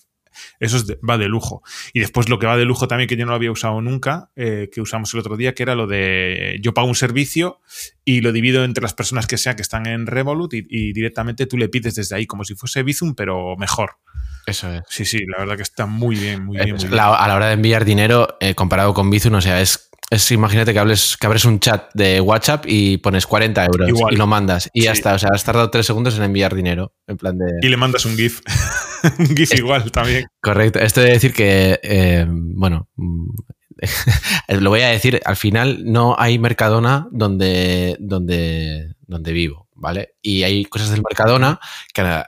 eso 0.60 0.78
va 1.08 1.18
de 1.18 1.28
lujo. 1.28 1.64
Y 1.94 2.00
después 2.00 2.30
lo 2.30 2.40
que 2.40 2.48
va 2.48 2.58
de 2.58 2.66
lujo 2.66 2.88
también, 2.88 3.08
que 3.08 3.16
yo 3.16 3.26
no 3.26 3.32
lo 3.32 3.36
había 3.36 3.52
usado 3.52 3.82
nunca, 3.82 4.32
eh, 4.36 4.70
que 4.72 4.82
usamos 4.82 5.14
el 5.14 5.20
otro 5.20 5.38
día, 5.38 5.54
que 5.54 5.64
era 5.64 5.76
lo 5.76 5.88
de 5.88 6.58
yo 6.62 6.74
pago 6.74 6.88
un 6.88 6.96
servicio 6.96 7.60
y 8.06 8.22
lo 8.22 8.32
divido 8.32 8.64
entre 8.64 8.82
las 8.82 8.94
personas 8.94 9.28
que 9.28 9.38
sea 9.38 9.56
que 9.56 9.62
están 9.62 9.86
en 9.88 10.08
Revolut 10.08 10.54
y, 10.54 10.94
directamente 10.94 11.46
tú 11.46 11.58
le 11.58 11.70
pides 11.70 11.96
desde 11.96 12.16
ahí, 12.16 12.26
como 12.26 12.44
si 12.44 12.56
fuese 12.56 12.84
Bizum, 12.84 13.16
pero 13.16 13.56
mejor. 13.58 13.98
Eso 14.46 14.72
es. 14.74 14.84
Sí, 14.90 15.06
sí, 15.06 15.26
la 15.26 15.40
verdad 15.40 15.56
que 15.56 15.64
está 15.64 15.86
muy 15.86 16.16
bien, 16.16 16.46
muy 16.46 16.58
bien. 16.58 16.76
a 16.92 17.28
la 17.28 17.36
hora 17.36 17.48
de 17.48 17.54
enviar 17.54 17.86
dinero, 17.86 18.38
eh, 18.40 18.56
comparado 18.56 18.94
con 18.94 19.10
Bizum, 19.10 19.36
o 19.36 19.42
sea, 19.42 19.62
es 19.62 19.90
es, 20.10 20.32
imagínate 20.32 20.74
que, 20.74 20.80
hables, 20.80 21.18
que 21.18 21.28
abres 21.28 21.46
un 21.46 21.60
chat 21.60 21.90
de 21.94 22.22
WhatsApp 22.22 22.66
y 22.68 22.98
pones 22.98 23.26
40 23.26 23.66
euros 23.66 23.90
y 24.12 24.16
lo 24.16 24.28
mandas. 24.28 24.70
Y 24.74 24.84
ya 24.84 24.92
está. 24.92 25.16
O 25.16 25.20
sea, 25.20 25.30
has 25.34 25.44
tardado 25.44 25.70
tres 25.70 25.86
segundos 25.86 26.18
en 26.18 26.24
enviar 26.24 26.54
dinero. 26.54 26.94
En 27.08 27.18
plan 27.18 27.38
de. 27.38 27.46
Y 27.62 27.70
le 27.70 27.78
mandas 27.78 28.06
un 28.06 28.16
GIF. 28.16 28.42
un 29.20 29.36
GIF 29.36 29.54
igual 29.56 29.92
también. 29.92 30.28
Correcto. 30.42 30.80
Esto 30.80 31.02
de 31.02 31.12
decir 31.12 31.34
que, 31.34 31.80
eh, 31.82 32.26
bueno, 32.28 32.90
lo 34.48 34.70
voy 34.70 34.82
a 34.82 34.90
decir, 34.90 35.20
al 35.26 35.36
final 35.36 35.84
no 35.86 36.16
hay 36.18 36.40
Mercadona 36.40 37.08
donde, 37.12 37.98
donde, 38.00 38.94
donde 39.02 39.32
vivo, 39.32 39.68
¿vale? 39.74 40.16
Y 40.22 40.44
hay 40.44 40.66
cosas 40.66 40.90
del 40.90 41.04
Mercadona 41.08 41.60
que, 41.94 42.24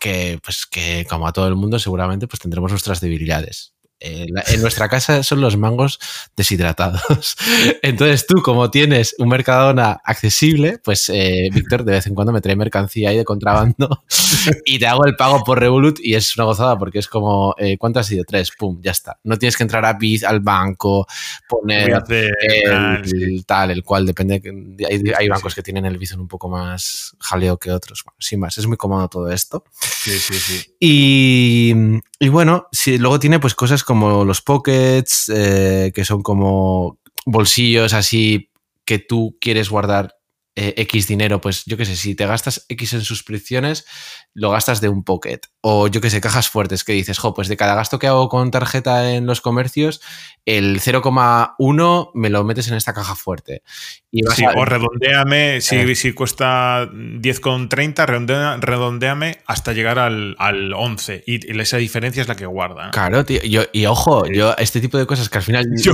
que, 0.00 0.38
pues, 0.42 0.66
que, 0.66 1.06
como 1.08 1.26
a 1.26 1.32
todo 1.32 1.48
el 1.48 1.56
mundo, 1.56 1.78
seguramente 1.78 2.26
pues 2.26 2.40
tendremos 2.40 2.70
nuestras 2.70 3.00
debilidades 3.00 3.74
en 4.00 4.62
nuestra 4.62 4.88
casa 4.88 5.22
son 5.22 5.40
los 5.40 5.56
mangos 5.56 6.00
deshidratados. 6.36 7.36
Entonces 7.82 8.26
tú, 8.26 8.42
como 8.42 8.70
tienes 8.70 9.14
un 9.18 9.28
Mercadona 9.28 10.00
accesible, 10.04 10.78
pues 10.82 11.10
eh, 11.10 11.50
Víctor 11.52 11.84
de 11.84 11.92
vez 11.92 12.06
en 12.06 12.14
cuando 12.14 12.32
me 12.32 12.40
trae 12.40 12.56
mercancía 12.56 13.10
ahí 13.10 13.18
de 13.18 13.24
contrabando 13.24 14.02
y 14.64 14.78
te 14.78 14.86
hago 14.86 15.04
el 15.04 15.16
pago 15.16 15.44
por 15.44 15.60
Revolut 15.60 16.00
y 16.00 16.14
es 16.14 16.36
una 16.36 16.46
gozada 16.46 16.78
porque 16.78 16.98
es 16.98 17.08
como, 17.08 17.54
eh, 17.58 17.76
¿cuánto 17.78 18.00
ha 18.00 18.02
sido? 18.02 18.24
Tres, 18.24 18.50
pum, 18.58 18.80
ya 18.82 18.92
está. 18.92 19.18
No 19.24 19.38
tienes 19.38 19.56
que 19.56 19.64
entrar 19.64 19.84
a 19.84 19.92
Biz, 19.92 20.24
al 20.24 20.40
banco, 20.40 21.06
poner 21.48 22.02
el, 22.08 23.44
tal, 23.44 23.70
el 23.70 23.84
cual, 23.84 24.06
depende. 24.06 24.40
Hay, 24.88 25.02
hay 25.16 25.28
bancos 25.28 25.54
que 25.54 25.62
tienen 25.62 25.84
el 25.84 25.98
Bizum 25.98 26.20
un 26.20 26.28
poco 26.28 26.48
más 26.48 27.14
jaleo 27.18 27.58
que 27.58 27.70
otros. 27.70 28.02
Bueno, 28.04 28.16
sin 28.18 28.40
más, 28.40 28.56
es 28.56 28.66
muy 28.66 28.76
cómodo 28.76 29.08
todo 29.08 29.30
esto. 29.30 29.64
Sí, 29.80 30.18
sí, 30.18 30.34
sí. 30.34 30.74
Y, 30.80 31.74
y 32.22 32.28
bueno, 32.28 32.68
si, 32.70 32.98
luego 32.98 33.18
tiene 33.18 33.40
pues 33.40 33.54
cosas 33.54 33.82
como 33.82 34.26
los 34.26 34.42
pockets, 34.42 35.30
eh, 35.34 35.90
que 35.94 36.04
son 36.04 36.22
como 36.22 37.00
bolsillos 37.24 37.94
así 37.94 38.50
que 38.84 38.98
tú 38.98 39.38
quieres 39.40 39.70
guardar 39.70 40.14
eh, 40.54 40.74
X 40.76 41.06
dinero, 41.06 41.40
pues 41.40 41.64
yo 41.64 41.78
qué 41.78 41.86
sé, 41.86 41.96
si 41.96 42.14
te 42.14 42.26
gastas 42.26 42.66
X 42.68 42.92
en 42.92 43.00
suscripciones, 43.00 43.86
lo 44.34 44.50
gastas 44.50 44.80
de 44.80 44.88
un 44.88 45.04
pocket. 45.04 45.40
O 45.60 45.88
yo 45.88 46.00
qué 46.00 46.08
sé, 46.08 46.20
cajas 46.20 46.48
fuertes 46.48 46.84
que 46.84 46.92
dices, 46.92 47.18
jo, 47.18 47.34
pues 47.34 47.48
de 47.48 47.56
cada 47.56 47.74
gasto 47.74 47.98
que 47.98 48.06
hago 48.06 48.28
con 48.28 48.50
tarjeta 48.50 49.12
en 49.12 49.26
los 49.26 49.40
comercios, 49.40 50.00
el 50.46 50.80
0,1 50.80 52.10
me 52.14 52.30
lo 52.30 52.44
metes 52.44 52.68
en 52.68 52.74
esta 52.74 52.94
caja 52.94 53.14
fuerte. 53.14 53.62
Y 54.10 54.22
O 54.24 54.64
redondeame, 54.64 55.60
si, 55.60 55.76
eh. 55.76 55.94
si 55.94 56.12
cuesta 56.12 56.88
10,30, 56.90 58.60
redondeame 58.60 59.38
hasta 59.46 59.72
llegar 59.72 59.98
al, 59.98 60.36
11. 60.74 61.24
Y, 61.26 61.60
esa 61.60 61.76
diferencia 61.76 62.22
es 62.22 62.28
la 62.28 62.36
que 62.36 62.46
guarda. 62.46 62.90
Claro, 62.90 63.24
tío. 63.24 63.40
y 63.44 63.86
ojo, 63.86 64.26
yo 64.26 64.54
este 64.56 64.80
tipo 64.80 64.96
de 64.96 65.06
cosas 65.06 65.28
que 65.28 65.38
al 65.38 65.44
final... 65.44 65.66
Yo, 65.76 65.92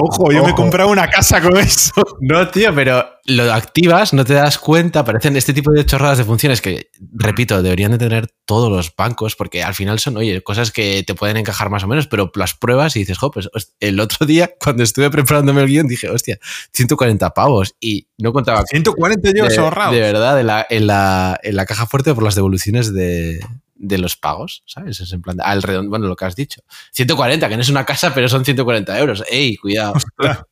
ojo, 0.00 0.32
yo 0.32 0.42
me 0.42 0.50
he 0.50 0.54
comprado 0.54 0.88
una 0.88 1.08
casa 1.08 1.40
con 1.40 1.56
eso. 1.58 1.92
No, 2.20 2.48
tío, 2.48 2.74
pero 2.74 3.04
lo 3.26 3.52
activas, 3.52 4.12
no 4.12 4.24
te 4.24 4.34
das 4.34 4.58
cuenta, 4.58 5.04
parecen 5.04 5.36
este 5.36 5.52
tipo 5.52 5.70
de 5.72 5.84
chorradas 5.84 6.18
de 6.18 6.24
funciones 6.24 6.60
que, 6.60 6.90
repito, 7.12 7.55
deberían 7.62 7.92
de 7.92 7.98
tener 7.98 8.28
todos 8.44 8.70
los 8.70 8.94
bancos, 8.94 9.36
porque 9.36 9.62
al 9.62 9.74
final 9.74 9.98
son, 9.98 10.16
oye, 10.16 10.42
cosas 10.42 10.70
que 10.70 11.02
te 11.06 11.14
pueden 11.14 11.36
encajar 11.36 11.70
más 11.70 11.84
o 11.84 11.88
menos, 11.88 12.06
pero 12.06 12.30
las 12.34 12.54
pruebas 12.54 12.96
y 12.96 13.00
dices, 13.00 13.18
jo, 13.18 13.30
pues 13.30 13.48
el 13.80 14.00
otro 14.00 14.26
día, 14.26 14.50
cuando 14.60 14.82
estuve 14.82 15.10
preparándome 15.10 15.62
el 15.62 15.68
guion, 15.68 15.86
dije, 15.86 16.08
hostia, 16.08 16.38
140 16.72 17.30
pavos 17.30 17.74
y 17.80 18.08
no 18.18 18.32
contaba. 18.32 18.64
140 18.68 19.30
euros 19.30 19.58
ahorrados. 19.58 19.94
De 19.94 20.00
verdad, 20.00 20.40
en 20.40 20.46
la, 20.46 20.66
en, 20.68 20.86
la, 20.86 21.38
en 21.42 21.56
la 21.56 21.66
caja 21.66 21.86
fuerte 21.86 22.14
por 22.14 22.22
las 22.22 22.34
devoluciones 22.34 22.94
de, 22.94 23.40
de 23.74 23.98
los 23.98 24.16
pagos, 24.16 24.62
¿sabes? 24.66 25.00
Es 25.00 25.12
en 25.12 25.22
plan, 25.22 25.36
al 25.40 25.62
redondo, 25.62 25.90
bueno, 25.90 26.06
lo 26.06 26.16
que 26.16 26.24
has 26.24 26.36
dicho. 26.36 26.62
140, 26.92 27.48
que 27.48 27.56
no 27.56 27.62
es 27.62 27.68
una 27.68 27.84
casa, 27.84 28.14
pero 28.14 28.28
son 28.28 28.44
140 28.44 28.98
euros. 28.98 29.24
¡Ey, 29.30 29.56
cuidado! 29.56 29.94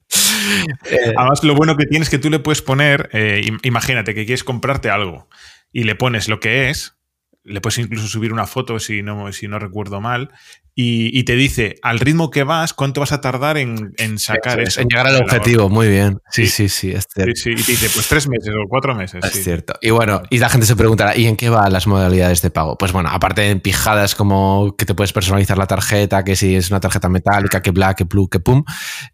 Eh, 0.90 1.14
Además, 1.16 1.42
lo 1.42 1.54
bueno 1.54 1.76
que 1.76 1.86
tienes 1.86 2.08
es 2.08 2.10
que 2.10 2.18
tú 2.18 2.30
le 2.30 2.38
puedes 2.38 2.62
poner, 2.62 3.08
eh, 3.12 3.42
imagínate 3.62 4.14
que 4.14 4.26
quieres 4.26 4.44
comprarte 4.44 4.90
algo 4.90 5.28
y 5.74 5.82
le 5.82 5.96
pones 5.96 6.28
lo 6.28 6.40
que 6.40 6.70
es, 6.70 6.96
le 7.44 7.60
puedes 7.60 7.78
incluso 7.78 8.08
subir 8.08 8.32
una 8.32 8.46
foto 8.46 8.78
si 8.78 9.02
no, 9.02 9.30
si 9.32 9.48
no 9.48 9.58
recuerdo 9.58 10.00
mal, 10.00 10.30
y, 10.76 11.22
te 11.22 11.36
dice 11.36 11.76
al 11.82 12.00
ritmo 12.00 12.32
que 12.32 12.42
vas, 12.42 12.74
cuánto 12.74 13.00
vas 13.00 13.12
a 13.12 13.20
tardar 13.20 13.58
en, 13.58 13.94
sacar 14.18 14.58
eso. 14.58 14.80
En 14.80 14.88
llegar 14.88 15.06
al 15.06 15.22
objetivo, 15.22 15.68
muy 15.68 15.88
bien. 15.88 16.18
Sí, 16.30 16.48
sí, 16.48 16.68
sí, 16.68 16.90
es 16.90 17.06
cierto. 17.14 17.32
Sí, 17.36 17.50
y 17.52 17.62
te 17.62 17.72
dice, 17.72 17.88
pues 17.94 18.08
tres 18.08 18.26
meses 18.26 18.52
o 18.52 18.68
cuatro 18.68 18.92
meses. 18.96 19.24
Es 19.24 19.44
cierto. 19.44 19.74
Y 19.80 19.90
bueno, 19.90 20.22
y 20.30 20.38
la 20.38 20.48
gente 20.48 20.66
se 20.66 20.74
preguntará, 20.74 21.16
¿y 21.16 21.26
en 21.26 21.36
qué 21.36 21.48
van 21.48 21.72
las 21.72 21.86
modalidades 21.86 22.42
de 22.42 22.50
pago? 22.50 22.76
Pues 22.76 22.90
bueno, 22.90 23.08
aparte 23.12 23.42
de 23.42 23.54
pijadas 23.54 24.16
como 24.16 24.74
que 24.76 24.84
te 24.84 24.96
puedes 24.96 25.12
personalizar 25.12 25.58
la 25.58 25.68
tarjeta, 25.68 26.24
que 26.24 26.34
si 26.34 26.56
es 26.56 26.70
una 26.70 26.80
tarjeta 26.80 27.08
metálica, 27.08 27.62
que 27.62 27.70
bla, 27.70 27.94
que 27.94 28.02
blue, 28.02 28.28
que 28.28 28.40
pum, 28.40 28.64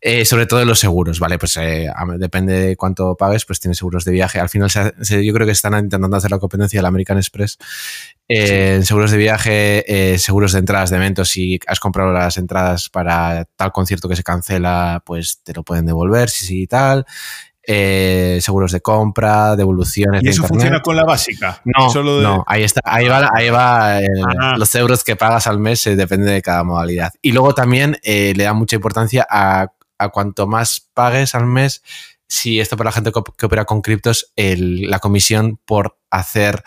eh, 0.00 0.24
sobre 0.24 0.46
todo 0.46 0.62
en 0.62 0.68
los 0.68 0.78
seguros, 0.78 1.20
¿vale? 1.20 1.36
Pues 1.36 1.58
eh, 1.58 1.88
depende 2.16 2.54
de 2.54 2.76
cuánto 2.76 3.16
pagues, 3.16 3.44
pues 3.44 3.60
tienes 3.60 3.76
seguros 3.76 4.06
de 4.06 4.12
viaje. 4.12 4.40
Al 4.40 4.48
final 4.48 4.70
yo 4.70 5.34
creo 5.34 5.46
que 5.46 5.52
están 5.52 5.74
intentando 5.74 6.16
hacer 6.16 6.30
la 6.30 6.38
competencia 6.38 6.78
del 6.78 6.86
American 6.86 7.18
Express 7.18 7.58
en 8.32 8.84
seguros 8.84 9.10
de 9.10 9.16
viaje, 9.16 10.12
eh, 10.12 10.18
seguros 10.18 10.52
de 10.52 10.60
entradas 10.60 10.90
de 10.90 10.96
eventos, 10.98 11.30
si 11.30 11.58
has 11.66 11.80
comprado 11.80 12.12
las 12.12 12.36
entradas 12.36 12.88
para 12.88 13.44
tal 13.56 13.72
concierto 13.72 14.08
que 14.08 14.14
se 14.14 14.22
cancela, 14.22 15.02
pues 15.04 15.40
te 15.42 15.52
lo 15.52 15.64
pueden 15.64 15.84
devolver, 15.84 16.30
si 16.30 16.46
sí 16.46 16.62
y 16.62 16.66
tal. 16.68 17.04
Eh, 17.66 18.38
seguros 18.40 18.70
de 18.70 18.80
compra, 18.80 19.56
devoluciones. 19.56 20.22
¿Y 20.22 20.28
eso 20.28 20.44
funciona 20.44 20.80
con 20.80 20.94
la 20.94 21.02
básica? 21.04 21.60
No, 21.64 21.92
no 22.22 22.44
ahí 22.46 22.62
está, 22.62 22.80
ahí 22.84 23.08
va, 23.08 23.30
ahí 23.34 23.50
va 23.50 23.96
ah. 23.98 24.54
los 24.56 24.72
euros 24.76 25.02
que 25.02 25.16
pagas 25.16 25.48
al 25.48 25.58
mes, 25.58 25.84
eh, 25.88 25.96
depende 25.96 26.30
de 26.30 26.40
cada 26.40 26.62
modalidad. 26.62 27.12
Y 27.22 27.32
luego 27.32 27.52
también 27.52 27.98
le 28.04 28.44
da 28.44 28.52
mucha 28.52 28.76
importancia 28.76 29.26
a, 29.28 29.72
cuanto 30.12 30.46
más 30.46 30.88
pagues 30.94 31.34
al 31.34 31.46
mes, 31.46 31.82
si 32.28 32.60
esto 32.60 32.76
para 32.76 32.88
la 32.88 32.92
gente 32.92 33.10
que 33.10 33.46
opera 33.46 33.64
con 33.64 33.82
criptos, 33.82 34.32
la 34.36 35.00
comisión 35.00 35.58
por 35.64 35.98
hacer 36.10 36.62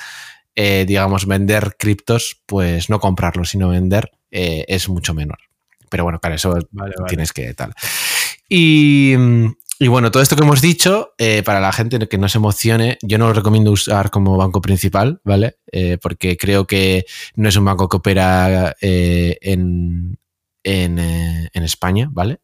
eh, 0.55 0.85
digamos, 0.87 1.25
vender 1.25 1.75
criptos, 1.77 2.41
pues 2.45 2.89
no 2.89 2.99
comprarlos, 2.99 3.49
sino 3.49 3.69
vender, 3.69 4.11
eh, 4.31 4.65
es 4.67 4.87
mucho 4.89 5.13
menor. 5.13 5.39
Pero 5.89 6.03
bueno, 6.03 6.19
claro, 6.19 6.35
eso 6.35 6.53
tienes 7.07 7.33
que 7.33 7.53
tal. 7.53 7.73
Y, 8.49 9.15
bueno, 9.87 10.11
todo 10.11 10.23
esto 10.23 10.35
que 10.35 10.43
hemos 10.43 10.61
dicho, 10.61 11.13
eh, 11.17 11.43
para 11.43 11.59
la 11.59 11.71
gente 11.71 12.07
que 12.07 12.17
no 12.17 12.29
se 12.29 12.37
emocione, 12.37 12.97
yo 13.01 13.17
no 13.17 13.27
lo 13.27 13.33
recomiendo 13.33 13.71
usar 13.71 14.09
como 14.09 14.37
banco 14.37 14.61
principal, 14.61 15.21
¿vale? 15.23 15.57
porque 16.01 16.37
creo 16.37 16.67
que 16.67 17.05
no 17.35 17.49
es 17.49 17.55
un 17.55 17.65
banco 17.65 17.89
que 17.89 17.97
opera 17.97 18.75
en, 18.79 20.17
en, 20.63 20.99
en 20.99 21.63
España, 21.63 22.09
¿vale? 22.11 22.39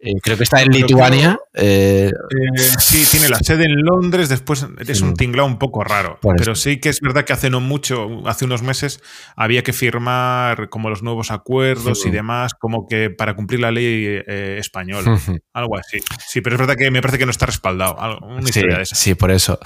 Eh, 0.00 0.14
creo 0.22 0.36
que 0.36 0.44
está 0.44 0.62
en 0.62 0.70
Lituania. 0.70 1.38
Eh, 1.54 2.10
eh, 2.10 2.62
sí, 2.78 3.04
tiene 3.10 3.28
la 3.28 3.38
sede 3.38 3.64
en 3.64 3.82
Londres, 3.82 4.28
después 4.28 4.64
es 4.86 5.00
un 5.00 5.14
tinglado 5.14 5.48
un 5.48 5.58
poco 5.58 5.82
raro. 5.82 6.18
Pero 6.36 6.54
sí 6.54 6.78
que 6.78 6.88
es 6.88 7.00
verdad 7.00 7.24
que 7.24 7.32
hace 7.32 7.50
no 7.50 7.60
mucho, 7.60 8.08
hace 8.26 8.44
unos 8.44 8.62
meses, 8.62 9.02
había 9.34 9.62
que 9.62 9.72
firmar 9.72 10.68
como 10.68 10.88
los 10.88 11.02
nuevos 11.02 11.30
acuerdos 11.30 12.06
y 12.06 12.10
demás, 12.10 12.54
como 12.54 12.86
que 12.86 13.10
para 13.10 13.34
cumplir 13.34 13.60
la 13.60 13.72
ley 13.72 14.22
española. 14.26 15.18
algo 15.52 15.76
así. 15.76 15.98
Sí, 16.26 16.40
pero 16.40 16.54
es 16.54 16.60
verdad 16.60 16.76
que 16.76 16.90
me 16.90 17.02
parece 17.02 17.18
que 17.18 17.26
no 17.26 17.32
está 17.32 17.46
respaldado. 17.46 17.96
una 18.24 18.40
historia 18.40 18.76
de 18.76 18.82
esa. 18.84 18.94
Sí, 18.94 19.14
por 19.14 19.32
eso. 19.32 19.58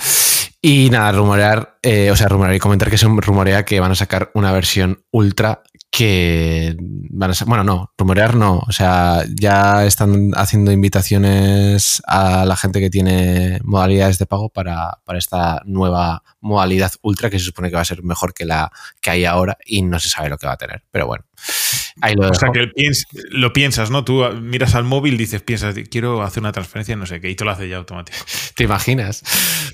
Y 0.62 0.88
nada, 0.90 1.12
rumorear, 1.12 1.78
o 2.10 2.16
sea, 2.16 2.28
rumorear 2.28 2.54
y 2.56 2.60
comentar 2.60 2.88
que 2.88 2.96
se 2.96 3.06
rumorea 3.06 3.64
que 3.64 3.80
van 3.80 3.90
a 3.90 3.96
sacar 3.96 4.30
una 4.34 4.52
versión 4.52 5.04
ultra 5.10 5.62
que 5.93 6.74
van 6.78 7.30
a 7.30 7.34
ser, 7.34 7.47
bueno, 7.47 7.64
no, 7.64 7.93
rumorear 7.99 8.34
no, 8.34 8.62
o 8.66 8.72
sea, 8.72 9.24
ya 9.28 9.84
están 9.84 10.30
haciendo 10.34 10.72
invitaciones 10.72 12.01
a 12.07 12.47
la 12.47 12.57
gente 12.57 12.80
que 12.80 12.88
tiene 12.88 13.61
modalidades 13.62 14.18
de 14.18 14.24
pago 14.24 14.49
para, 14.49 15.01
para, 15.05 15.18
esta 15.18 15.61
nueva 15.66 16.22
modalidad 16.40 16.93
ultra 17.03 17.28
que 17.28 17.38
se 17.38 17.45
supone 17.45 17.68
que 17.68 17.76
va 17.76 17.82
a 17.82 17.84
ser 17.84 18.03
mejor 18.03 18.32
que 18.32 18.47
la 18.47 18.72
que 19.03 19.11
hay 19.11 19.26
ahora 19.26 19.59
y 19.66 19.82
no 19.82 20.01
se 20.01 20.09
sabe 20.09 20.30
lo 20.30 20.38
que 20.38 20.47
va 20.47 20.55
a 20.55 20.57
tener, 20.57 20.82
pero 20.90 21.07
bueno. 21.07 21.24
Ahí 22.01 22.14
lo 22.14 22.30
o 22.30 22.34
sea, 22.34 22.51
que 22.53 22.70
lo 23.30 23.53
piensas, 23.53 23.90
¿no? 23.90 24.05
Tú 24.05 24.22
miras 24.40 24.74
al 24.74 24.84
móvil, 24.84 25.16
dices, 25.16 25.43
piensas, 25.43 25.74
quiero 25.90 26.22
hacer 26.22 26.43
una 26.43 26.53
transferencia, 26.53 26.97
no 26.97 27.07
sé 27.07 27.20
qué, 27.20 27.30
y 27.30 27.34
te 27.34 27.45
lo 27.45 27.51
hace 27.51 27.68
ya 27.68 27.76
automático. 27.76 28.18
¿Te 28.57 28.64
imaginas? 28.64 29.22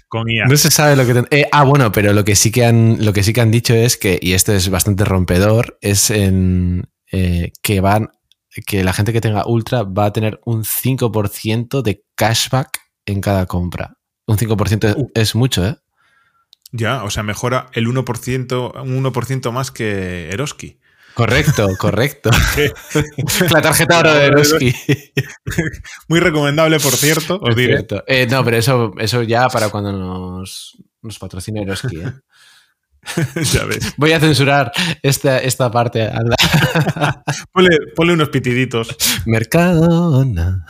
Con 0.09 0.29
IA. 0.31 0.47
No 0.47 0.57
se 0.57 0.71
sabe 0.71 0.97
lo 0.97 1.07
que... 1.07 1.25
Eh, 1.31 1.47
ah, 1.53 1.65
bueno, 1.65 1.93
pero 1.93 2.13
lo 2.13 2.25
que, 2.25 2.35
sí 2.35 2.51
que 2.51 2.65
han, 2.65 3.05
lo 3.05 3.13
que 3.13 3.23
sí 3.23 3.33
que 3.33 3.41
han 3.41 3.51
dicho 3.51 3.75
es 3.75 3.97
que, 3.97 4.19
y 4.21 4.33
esto 4.33 4.53
es 4.53 4.69
bastante 4.69 5.05
rompedor, 5.05 5.79
es 5.81 6.11
en, 6.11 6.89
eh, 7.13 7.53
que 7.63 7.81
van 7.81 8.11
que 8.67 8.83
la 8.85 8.93
gente 8.93 9.13
que 9.13 9.21
tenga 9.21 9.47
Ultra 9.47 9.83
va 9.83 10.07
a 10.07 10.13
tener 10.13 10.41
un 10.45 10.65
5% 10.65 11.83
de 11.83 12.05
cashback 12.15 12.79
en 13.07 13.21
cada 13.21 13.47
compra. 13.47 13.97
Un 14.27 14.37
5% 14.37 14.95
uh. 14.97 15.11
es 15.15 15.35
mucho, 15.35 15.67
¿eh? 15.67 15.77
Ya, 16.71 17.05
o 17.05 17.11
sea, 17.11 17.23
mejora 17.23 17.71
el 17.73 17.87
1%, 17.87 18.83
un 18.83 19.05
1% 19.05 19.53
más 19.53 19.71
que 19.71 20.29
Eroski. 20.31 20.78
Correcto, 21.19 21.69
correcto. 21.79 22.31
la 23.51 23.61
tarjeta 23.61 23.99
oro 23.99 24.15
de 24.15 24.27
Eroski. 24.27 24.73
Muy 26.09 26.21
recomendable, 26.21 26.79
por 26.79 26.93
cierto, 26.93 27.41
os 27.43 27.57
diré. 27.57 27.85
Eh, 28.07 28.29
no, 28.31 28.45
pero 28.45 28.57
eso, 28.57 28.93
eso 28.99 29.25
ya 29.25 29.49
para 29.49 29.69
cuando 29.69 29.91
nos, 29.91 30.79
nos 31.03 31.19
patrocine 31.19 31.63
Eroski. 31.63 31.97
¿eh? 31.97 32.13
ya 33.53 33.65
ves. 33.65 33.95
Voy 33.97 34.13
a 34.13 34.21
censurar 34.21 34.71
esta, 35.03 35.39
esta 35.39 35.69
parte. 35.73 36.09
ponle, 37.97 38.13
unos 38.13 38.29
pitiditos. 38.29 38.97
Mercadona. 39.27 40.67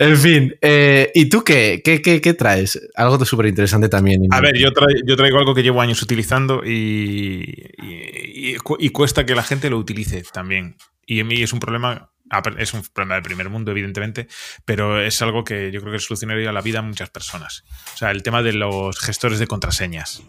En 0.00 0.16
fin, 0.16 0.56
eh, 0.60 1.10
¿y 1.14 1.28
tú 1.28 1.44
qué, 1.44 1.82
qué, 1.84 2.34
traes? 2.34 2.80
Algo 2.94 3.24
súper 3.24 3.46
interesante 3.46 3.88
también. 3.88 4.22
A 4.30 4.40
ver, 4.40 4.56
yo, 4.56 4.70
yo, 5.04 5.16
traigo 5.16 5.38
algo 5.38 5.54
que 5.54 5.62
llevo 5.62 5.80
años 5.80 6.02
utilizando 6.02 6.62
y, 6.64 7.70
y, 7.78 8.88
cuesta 8.90 9.24
que 9.24 9.34
la 9.34 9.42
gente 9.42 9.70
lo 9.70 9.78
utilice 9.78 10.22
también. 10.32 10.76
Y 11.06 11.20
a 11.20 11.24
mí 11.24 11.42
es 11.42 11.52
un 11.52 11.60
problema, 11.60 12.10
es 12.58 12.74
un 12.74 12.82
problema 12.92 13.16
de 13.16 13.22
primer 13.22 13.50
mundo, 13.50 13.70
evidentemente, 13.70 14.26
pero 14.64 15.00
es 15.00 15.20
algo 15.22 15.44
que 15.44 15.70
yo 15.70 15.80
creo 15.80 15.92
que 15.92 15.98
solucionaría 15.98 16.52
la 16.52 16.60
vida 16.60 16.80
a 16.80 16.82
muchas 16.82 17.10
personas. 17.10 17.64
O 17.94 17.96
sea, 17.96 18.10
el 18.10 18.22
tema 18.22 18.42
de 18.42 18.54
los 18.54 18.98
gestores 18.98 19.38
de 19.38 19.46
contraseñas 19.46 20.22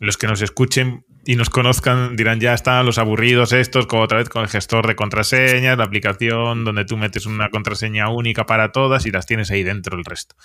los 0.00 0.16
que 0.16 0.26
nos 0.26 0.42
escuchen 0.42 1.04
y 1.24 1.36
nos 1.36 1.50
conozcan 1.50 2.16
dirán, 2.16 2.40
ya 2.40 2.54
están 2.54 2.86
los 2.86 2.98
aburridos 2.98 3.52
estos, 3.52 3.86
como 3.86 4.02
otra 4.02 4.18
vez 4.18 4.28
con 4.28 4.42
el 4.42 4.48
gestor 4.48 4.86
de 4.86 4.96
contraseñas, 4.96 5.76
la 5.76 5.84
aplicación 5.84 6.64
donde 6.64 6.84
tú 6.84 6.96
metes 6.96 7.26
una 7.26 7.50
contraseña 7.50 8.08
única 8.08 8.46
para 8.46 8.72
todas 8.72 9.04
y 9.06 9.10
las 9.10 9.26
tienes 9.26 9.50
ahí 9.50 9.62
dentro 9.62 9.98
el 9.98 10.04
resto. 10.04 10.36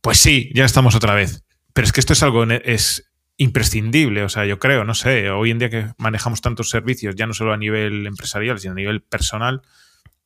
Pues 0.00 0.18
sí, 0.18 0.50
ya 0.54 0.64
estamos 0.64 0.94
otra 0.94 1.14
vez. 1.14 1.44
Pero 1.72 1.86
es 1.86 1.92
que 1.92 2.00
esto 2.00 2.12
es 2.12 2.22
algo 2.22 2.44
es 2.44 3.12
imprescindible, 3.36 4.22
o 4.24 4.28
sea, 4.28 4.44
yo 4.44 4.58
creo, 4.58 4.84
no 4.84 4.94
sé, 4.94 5.30
hoy 5.30 5.50
en 5.50 5.58
día 5.58 5.70
que 5.70 5.86
manejamos 5.96 6.40
tantos 6.40 6.68
servicios, 6.68 7.14
ya 7.16 7.26
no 7.26 7.32
solo 7.34 7.52
a 7.52 7.56
nivel 7.56 8.06
empresarial, 8.06 8.58
sino 8.58 8.72
a 8.72 8.76
nivel 8.76 9.02
personal, 9.02 9.62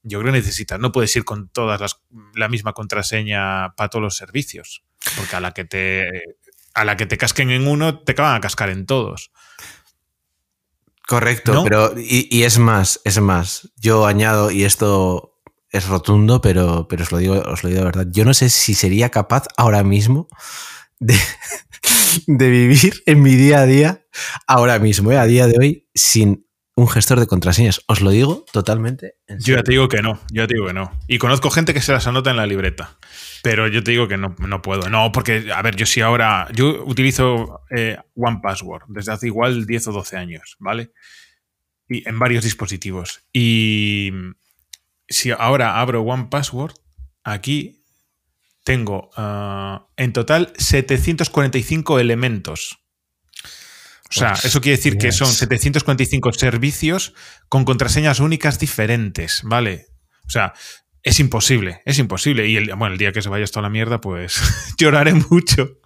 yo 0.03 0.21
creo 0.21 0.33
que 0.33 0.39
necesitas, 0.39 0.79
no 0.81 0.93
puedes 0.93 1.15
ir 1.17 1.25
con 1.25 1.49
todas 1.49 1.81
las, 1.81 2.03
la 2.35 2.49
misma 2.49 2.73
contraseña 2.73 3.75
para 3.75 3.89
todos 3.89 4.03
los 4.03 4.17
servicios, 4.17 4.83
porque 5.17 5.37
a 5.37 5.41
la 5.41 5.53
que 5.53 5.65
te 5.65 6.05
a 6.77 6.85
la 6.85 6.97
que 6.97 7.07
te 7.07 7.17
casquen 7.17 7.51
en 7.51 7.67
uno, 7.67 7.99
te 8.01 8.13
acaban 8.13 8.37
a 8.37 8.41
cascar 8.41 8.69
en 8.69 8.85
todos. 8.87 9.33
Correcto, 11.09 11.63
pero 11.65 11.95
y, 11.97 12.43
es 12.43 12.59
más, 12.59 13.01
es 13.05 13.21
más. 13.21 13.71
Yo 13.77 14.07
añado, 14.07 14.51
y 14.51 14.65
esto 14.65 15.41
es 15.71 15.87
rotundo, 15.87 16.41
pero, 16.41 16.87
pero 16.89 17.05
os 17.05 17.13
lo 17.13 17.19
digo, 17.19 17.35
os 17.35 17.63
lo 17.63 17.71
digo 17.71 17.81
de 17.81 17.87
verdad. 17.87 18.07
Yo 18.11 18.25
no 18.25 18.35
sé 18.35 18.51
si 18.51 18.75
sería 18.75 19.09
capaz 19.09 19.45
ahora 19.57 19.85
mismo 19.85 20.29
de, 20.99 21.17
de 22.27 22.51
vivir 22.51 23.03
en 23.07 23.23
mi 23.23 23.37
día 23.37 23.61
a 23.61 23.67
día, 23.67 24.07
ahora 24.47 24.79
mismo, 24.79 25.13
¿eh? 25.13 25.19
a 25.19 25.27
día 25.27 25.47
de 25.47 25.57
hoy, 25.59 25.89
sin 25.95 26.46
un 26.77 26.89
gestor 26.89 27.19
de 27.19 27.27
contraseñas. 27.27 27.81
Os 27.87 28.03
lo 28.03 28.11
digo 28.11 28.45
totalmente. 28.53 29.15
yo 29.41 29.57
ya 29.57 29.63
te 29.63 29.73
digo 29.73 29.89
que 29.89 30.03
no, 30.03 30.21
yo 30.31 30.43
ya 30.43 30.47
te 30.47 30.55
digo 30.55 30.67
que 30.67 30.75
no. 30.75 30.93
Y 31.09 31.19
conozco 31.19 31.51
gente 31.51 31.73
que 31.73 31.81
se 31.81 31.91
las 31.91 32.07
anota 32.07 32.31
en 32.31 32.37
la 32.37 32.47
libreta. 32.47 32.99
Pero 33.43 33.67
yo 33.67 33.83
te 33.83 33.93
digo 33.93 34.09
que 34.09 34.19
no, 34.19 34.35
puedo. 34.63 34.91
No, 34.91 35.11
porque, 35.11 35.51
a 35.55 35.63
ver, 35.63 35.75
yo 35.75 35.87
sí 35.87 36.03
ahora. 36.03 36.49
Yo 36.53 36.85
utilizo 36.85 37.63
eh, 37.71 37.97
One 38.15 38.41
Password 38.43 38.85
desde 38.89 39.13
hace 39.13 39.27
igual 39.27 39.67
10 39.67 39.89
o 39.89 39.93
12 39.93 40.17
años, 40.19 40.57
¿vale? 40.59 40.93
Y 41.89 42.07
en 42.07 42.19
varios 42.19 42.45
dispositivos. 42.45 43.23
Y 43.33 44.13
si 45.09 45.31
ahora 45.31 45.81
abro 45.81 46.03
One 46.03 46.29
Password, 46.31 46.75
aquí 47.25 47.83
tengo 48.65 49.11
ah, 49.17 49.87
en 49.97 50.13
total 50.13 50.53
745 50.59 52.01
elementos. 52.01 52.86
O 54.09 54.13
sea, 54.13 54.31
pues, 54.31 54.45
eso 54.45 54.61
quiere 54.61 54.77
decir 54.77 54.99
que 54.99 55.13
son 55.13 55.29
745 55.29 56.33
servicios 56.33 57.15
con 57.49 57.65
contraseñas 57.65 58.21
únicas 58.21 58.59
diferentes, 58.59 59.43
¿vale? 59.45 59.87
O 60.27 60.31
sea, 60.31 60.53
es 61.03 61.21
imposible, 61.21 61.83
es 61.85 61.99
imposible. 61.99 62.49
Y 62.49 62.57
el, 62.57 62.75
bueno, 62.75 62.95
el 62.95 62.99
día 62.99 63.13
que 63.13 63.23
se 63.23 63.29
vaya 63.29 63.45
esto 63.45 63.61
a 63.61 63.63
la 63.63 63.71
mierda, 63.71 64.01
pues 64.01 64.41
lloraré 64.79 65.15
mucho. 65.15 65.79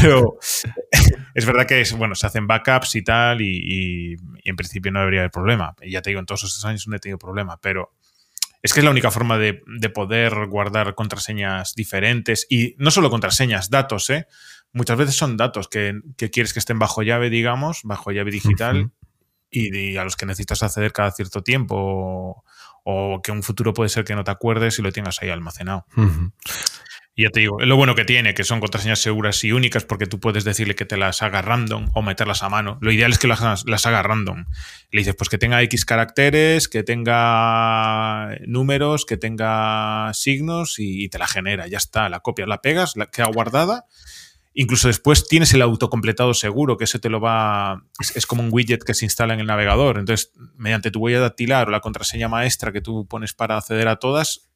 Pero 0.00 0.38
es 1.34 1.44
verdad 1.44 1.66
que 1.66 1.80
es, 1.80 1.92
bueno, 1.92 2.14
se 2.14 2.26
hacen 2.26 2.46
backups 2.46 2.94
y 2.94 3.02
tal, 3.02 3.40
y, 3.42 4.16
en 4.44 4.56
principio 4.56 4.92
no 4.92 5.00
debería 5.00 5.20
haber 5.20 5.30
problema. 5.30 5.74
Y 5.82 5.90
ya 5.90 6.02
te 6.02 6.10
digo, 6.10 6.20
en 6.20 6.26
todos 6.26 6.44
estos 6.44 6.64
años 6.64 6.86
no 6.86 6.96
he 6.96 7.00
tenido 7.00 7.18
problema, 7.18 7.58
pero 7.60 7.92
es 8.62 8.72
que 8.72 8.80
es 8.80 8.84
la 8.84 8.90
única 8.90 9.10
forma 9.10 9.38
de, 9.38 9.60
poder 9.92 10.46
guardar 10.46 10.94
contraseñas 10.94 11.74
diferentes 11.74 12.46
y 12.48 12.74
no 12.78 12.90
solo 12.90 13.10
contraseñas, 13.10 13.70
datos, 13.70 14.08
¿eh? 14.10 14.26
Muchas 14.72 14.98
veces 14.98 15.16
son 15.16 15.36
datos 15.36 15.68
que, 15.68 16.00
quieres 16.16 16.52
que 16.52 16.58
estén 16.58 16.78
bajo 16.78 17.02
llave, 17.02 17.30
digamos, 17.30 17.80
bajo 17.84 18.12
llave 18.12 18.30
digital, 18.30 18.90
y, 19.50 19.96
a 19.96 20.04
los 20.04 20.16
que 20.16 20.26
necesitas 20.26 20.62
acceder 20.62 20.92
cada 20.92 21.12
cierto 21.12 21.42
tiempo 21.42 22.44
o 22.84 23.20
que 23.22 23.32
un 23.32 23.42
futuro 23.42 23.72
puede 23.72 23.88
ser 23.88 24.04
que 24.04 24.14
no 24.14 24.22
te 24.22 24.30
acuerdes 24.30 24.78
y 24.78 24.82
lo 24.82 24.92
tengas 24.92 25.20
ahí 25.22 25.30
almacenado. 25.30 25.86
Y 27.18 27.22
ya 27.22 27.30
te 27.30 27.40
digo, 27.40 27.60
es 27.60 27.66
lo 27.66 27.76
bueno 27.76 27.94
que 27.94 28.04
tiene, 28.04 28.34
que 28.34 28.44
son 28.44 28.60
contraseñas 28.60 28.98
seguras 28.98 29.42
y 29.42 29.50
únicas 29.50 29.84
porque 29.84 30.04
tú 30.04 30.20
puedes 30.20 30.44
decirle 30.44 30.74
que 30.74 30.84
te 30.84 30.98
las 30.98 31.22
haga 31.22 31.40
random 31.40 31.90
o 31.94 32.02
meterlas 32.02 32.42
a 32.42 32.50
mano. 32.50 32.76
Lo 32.82 32.92
ideal 32.92 33.10
es 33.10 33.18
que 33.18 33.26
las, 33.26 33.64
las 33.64 33.86
haga 33.86 34.02
random. 34.02 34.44
Le 34.90 35.00
dices, 35.00 35.16
pues 35.16 35.30
que 35.30 35.38
tenga 35.38 35.62
X 35.62 35.86
caracteres, 35.86 36.68
que 36.68 36.82
tenga 36.82 38.36
números, 38.46 39.06
que 39.06 39.16
tenga 39.16 40.10
signos 40.12 40.74
y, 40.78 41.08
te 41.08 41.18
la 41.18 41.26
genera. 41.26 41.66
Ya 41.68 41.78
está, 41.78 42.10
la 42.10 42.20
copias, 42.20 42.48
la 42.48 42.60
pegas, 42.60 42.96
la 42.96 43.06
queda 43.06 43.28
guardada 43.28 43.86
Incluso 44.58 44.88
después 44.88 45.28
tienes 45.28 45.52
el 45.52 45.60
autocompletado 45.60 46.32
seguro, 46.32 46.78
que 46.78 46.84
ese 46.84 46.98
te 46.98 47.10
lo 47.10 47.20
va. 47.20 47.84
Es, 48.14 48.24
como 48.24 48.42
un 48.42 48.48
widget 48.50 48.82
que 48.82 48.94
se 48.94 49.04
instala 49.04 49.34
en 49.34 49.40
el 49.40 49.46
navegador. 49.46 49.98
Entonces, 49.98 50.32
mediante 50.56 50.90
tu 50.90 51.00
huella 51.00 51.20
dactilar 51.20 51.68
o 51.68 51.70
la 51.70 51.80
contraseña 51.80 52.28
maestra 52.28 52.72
que 52.72 52.80
tú 52.80 53.06
pones 53.06 53.34
para 53.34 53.58
acceder 53.58 53.86
a 53.86 53.96
todas, 53.96 54.48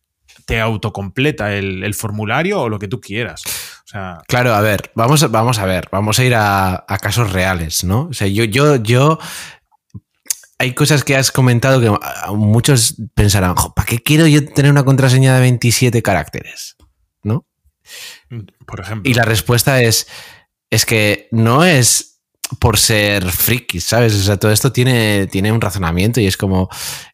te 0.46 0.58
autocompleta 0.58 1.54
el, 1.54 1.84
el 1.84 1.92
formulario 1.92 2.62
o 2.62 2.68
lo 2.70 2.78
que 2.78 2.88
tú 2.88 2.98
quieras. 2.98 3.42
claro, 4.26 4.54
a 4.54 4.62
ver, 4.62 4.90
vamos, 4.94 5.30
vamos 5.30 5.58
a 5.58 5.66
ver, 5.66 5.88
vamos 5.92 6.18
a 6.18 6.24
ir 6.24 6.34
a, 6.34 6.82
casos 7.02 7.30
reales, 7.30 7.84
¿no? 7.84 8.08
O 8.10 8.14
sea, 8.14 8.26
yo, 8.26 8.44
yo, 8.44 8.76
yo. 8.76 9.18
Hay 10.58 10.72
cosas 10.72 11.04
que 11.04 11.16
has 11.16 11.30
comentado 11.30 11.78
que 11.80 11.90
muchos 12.34 12.94
pensarán, 13.14 13.54
¿para 13.74 13.86
qué 13.86 14.02
quiero 14.02 14.26
yo 14.26 14.46
tener 14.46 14.70
una 14.70 14.84
contraseña 14.84 15.34
de 15.34 15.40
27 15.40 16.00
caracteres? 16.00 16.76
¿No? 18.28 18.44
Por 18.66 18.80
ejemplo. 18.80 19.10
Y 19.10 19.14
la 19.14 19.24
respuesta 19.24 19.82
es, 19.82 20.06
es 20.70 20.86
que 20.86 21.28
no 21.30 21.64
es 21.64 22.10
por 22.58 22.78
ser 22.78 23.30
friki, 23.30 23.80
¿sabes? 23.80 24.14
O 24.14 24.22
sea, 24.22 24.36
todo 24.36 24.50
esto 24.50 24.72
tiene, 24.72 25.26
tiene 25.28 25.52
un 25.52 25.60
razonamiento 25.60 26.20
y 26.20 26.26
es 26.26 26.36
como, 26.36 26.68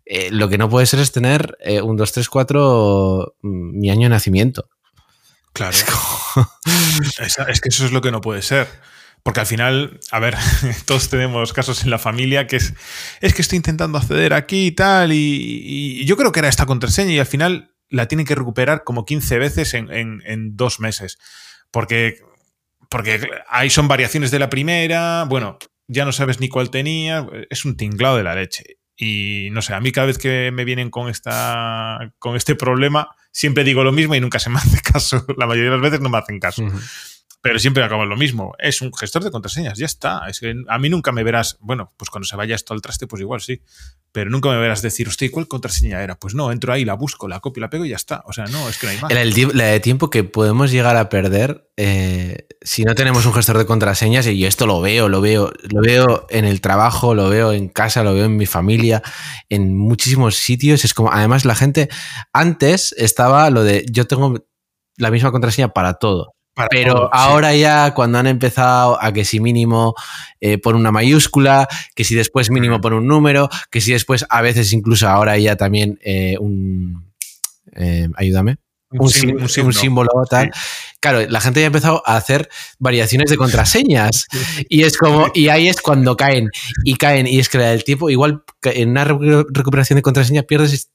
eh, 0.06 0.30
lo 0.30 0.48
que 0.48 0.56
no 0.56 0.68
puede 0.68 0.86
ser 0.86 1.00
es 1.00 1.12
tener 1.12 1.56
eh, 1.60 1.82
un 1.82 1.96
2, 1.96 2.12
3, 2.12 2.28
4 2.28 3.36
mi 3.42 3.90
año 3.90 4.02
de 4.02 4.10
nacimiento. 4.10 4.68
Claro. 5.52 5.76
Es, 7.48 7.60
que 7.62 7.70
eso 7.70 7.86
es 7.86 7.92
lo 7.92 8.02
que 8.02 8.10
no 8.10 8.20
puede 8.20 8.42
ser. 8.42 8.68
Porque 9.22 9.40
al 9.40 9.46
final, 9.46 10.00
a 10.10 10.20
ver, 10.20 10.36
todos 10.84 11.08
tenemos 11.08 11.54
casos 11.54 11.82
en 11.82 11.90
la 11.90 11.98
familia 11.98 12.46
que 12.46 12.56
es, 12.56 12.74
es 13.20 13.32
que 13.32 13.40
estoy 13.40 13.56
intentando 13.56 13.96
acceder 13.96 14.34
aquí 14.34 14.66
y 14.66 14.70
tal, 14.72 15.12
y, 15.12 15.98
y, 15.98 16.04
yo 16.04 16.16
creo 16.16 16.30
que 16.30 16.40
era 16.40 16.48
esta 16.48 16.66
contraseña 16.66 17.12
y 17.12 17.18
al 17.18 17.26
final 17.26 17.75
la 17.88 18.08
tienen 18.08 18.26
que 18.26 18.34
recuperar 18.34 18.84
como 18.84 19.04
15 19.04 19.38
veces 19.38 19.74
en, 19.74 20.56
dos 20.56 20.80
meses. 20.80 21.18
Porque, 21.70 22.18
porque 22.90 23.28
ahí 23.48 23.70
son 23.70 23.88
variaciones 23.88 24.30
de 24.30 24.38
la 24.38 24.50
primera, 24.50 25.24
bueno, 25.24 25.58
ya 25.88 26.04
no 26.04 26.12
sabes 26.12 26.40
ni 26.40 26.48
cuál 26.48 26.70
tenía, 26.70 27.26
es 27.50 27.64
un 27.64 27.76
tinglado 27.76 28.16
de 28.16 28.24
la 28.24 28.34
leche. 28.34 28.78
Y 28.96 29.48
no 29.52 29.60
sé, 29.60 29.74
a 29.74 29.80
mí 29.80 29.92
cada 29.92 30.06
vez 30.06 30.18
que 30.18 30.50
me 30.52 30.64
vienen 30.64 30.90
con, 30.90 31.10
esta, 31.10 32.14
con 32.18 32.34
este 32.34 32.54
problema, 32.54 33.14
siempre 33.30 33.62
digo 33.62 33.84
lo 33.84 33.92
mismo 33.92 34.14
y 34.14 34.20
nunca 34.20 34.38
se 34.38 34.48
me 34.48 34.56
hace 34.58 34.80
caso. 34.80 35.24
La 35.36 35.46
mayoría 35.46 35.70
de 35.70 35.76
las 35.76 35.82
veces 35.82 36.00
no 36.00 36.08
me 36.08 36.18
hacen 36.18 36.40
caso. 36.40 36.66
Pero 37.46 37.60
siempre 37.60 37.84
acaba 37.84 38.04
lo 38.04 38.16
mismo. 38.16 38.56
Es 38.58 38.82
un 38.82 38.92
gestor 38.92 39.22
de 39.22 39.30
contraseñas, 39.30 39.78
ya 39.78 39.86
está. 39.86 40.22
Es 40.26 40.40
que 40.40 40.52
a 40.66 40.78
mí 40.80 40.88
nunca 40.88 41.12
me 41.12 41.22
verás, 41.22 41.58
bueno, 41.60 41.92
pues 41.96 42.10
cuando 42.10 42.26
se 42.26 42.34
vaya 42.34 42.56
esto 42.56 42.74
al 42.74 42.82
traste, 42.82 43.06
pues 43.06 43.22
igual 43.22 43.40
sí, 43.40 43.62
pero 44.10 44.30
nunca 44.30 44.48
me 44.48 44.58
verás 44.58 44.82
decir, 44.82 45.06
hostia, 45.06 45.30
¿cuál 45.30 45.46
contraseña 45.46 46.02
era? 46.02 46.18
Pues 46.18 46.34
no, 46.34 46.50
entro 46.50 46.72
ahí, 46.72 46.84
la 46.84 46.94
busco, 46.94 47.28
la 47.28 47.38
copio, 47.38 47.60
la 47.60 47.70
pego 47.70 47.84
y 47.84 47.90
ya 47.90 47.94
está. 47.94 48.24
O 48.26 48.32
sea, 48.32 48.46
no, 48.46 48.68
es 48.68 48.78
que 48.78 48.86
no 48.86 48.92
hay 48.92 48.98
más. 48.98 49.12
El, 49.12 49.32
de 49.32 49.78
tiempo 49.78 50.10
que 50.10 50.24
podemos 50.24 50.72
llegar 50.72 50.96
a 50.96 51.08
perder 51.08 51.70
eh, 51.76 52.48
si 52.62 52.82
no 52.82 52.96
tenemos 52.96 53.24
un 53.26 53.32
gestor 53.32 53.58
de 53.58 53.64
contraseñas, 53.64 54.26
y 54.26 54.44
esto 54.44 54.66
lo 54.66 54.80
veo, 54.80 55.08
lo 55.08 55.20
veo, 55.20 55.52
lo 55.70 55.82
veo 55.82 56.26
en 56.30 56.46
el 56.46 56.60
trabajo, 56.60 57.14
lo 57.14 57.28
veo 57.28 57.52
en 57.52 57.68
casa, 57.68 58.02
lo 58.02 58.12
veo 58.12 58.24
en 58.24 58.36
mi 58.36 58.46
familia, 58.46 59.04
en 59.48 59.76
muchísimos 59.76 60.34
sitios. 60.34 60.84
Es 60.84 60.94
como, 60.94 61.12
además, 61.12 61.44
la 61.44 61.54
gente, 61.54 61.88
antes 62.32 62.92
estaba 62.98 63.48
lo 63.50 63.62
de 63.62 63.86
yo 63.88 64.08
tengo 64.08 64.34
la 64.96 65.12
misma 65.12 65.30
contraseña 65.30 65.68
para 65.68 65.94
todo. 65.94 66.36
Pero 66.70 67.12
ahora 67.12 67.54
ya 67.54 67.92
cuando 67.94 68.18
han 68.18 68.26
empezado 68.26 69.02
a 69.02 69.12
que 69.12 69.24
si 69.24 69.40
mínimo 69.40 69.94
eh, 70.40 70.58
por 70.58 70.74
una 70.74 70.90
mayúscula, 70.90 71.68
que 71.94 72.04
si 72.04 72.14
después 72.14 72.50
mínimo 72.50 72.80
por 72.80 72.94
un 72.94 73.06
número, 73.06 73.48
que 73.70 73.80
si 73.80 73.92
después 73.92 74.24
a 74.28 74.40
veces 74.42 74.72
incluso 74.72 75.08
ahora 75.08 75.36
ya 75.38 75.56
también 75.56 75.98
eh, 76.02 76.36
un... 76.40 77.12
Eh, 77.74 78.08
ayúdame. 78.16 78.56
Un, 78.90 79.10
símbolo, 79.10 80.08
tal. 80.30 80.50
Claro, 81.00 81.20
la 81.28 81.40
gente 81.40 81.60
ya 81.60 81.66
ha 81.66 81.68
empezado 81.68 82.02
a 82.06 82.16
hacer 82.16 82.48
variaciones 82.78 83.28
de 83.28 83.36
contraseñas. 83.36 84.26
Y 84.68 84.84
es 84.84 84.96
como, 84.96 85.26
y 85.34 85.48
ahí 85.48 85.68
es 85.68 85.82
cuando 85.82 86.16
caen 86.16 86.50
y 86.84 86.94
caen. 86.94 87.26
Y 87.26 87.40
es 87.40 87.48
que 87.48 87.58
el 87.58 87.84
tiempo, 87.84 88.08
igual 88.08 88.44
en 88.62 88.90
una 88.90 89.04
recuperación 89.04 89.96
de 89.96 90.02
contraseña 90.02 90.42
pierdes 90.44 90.88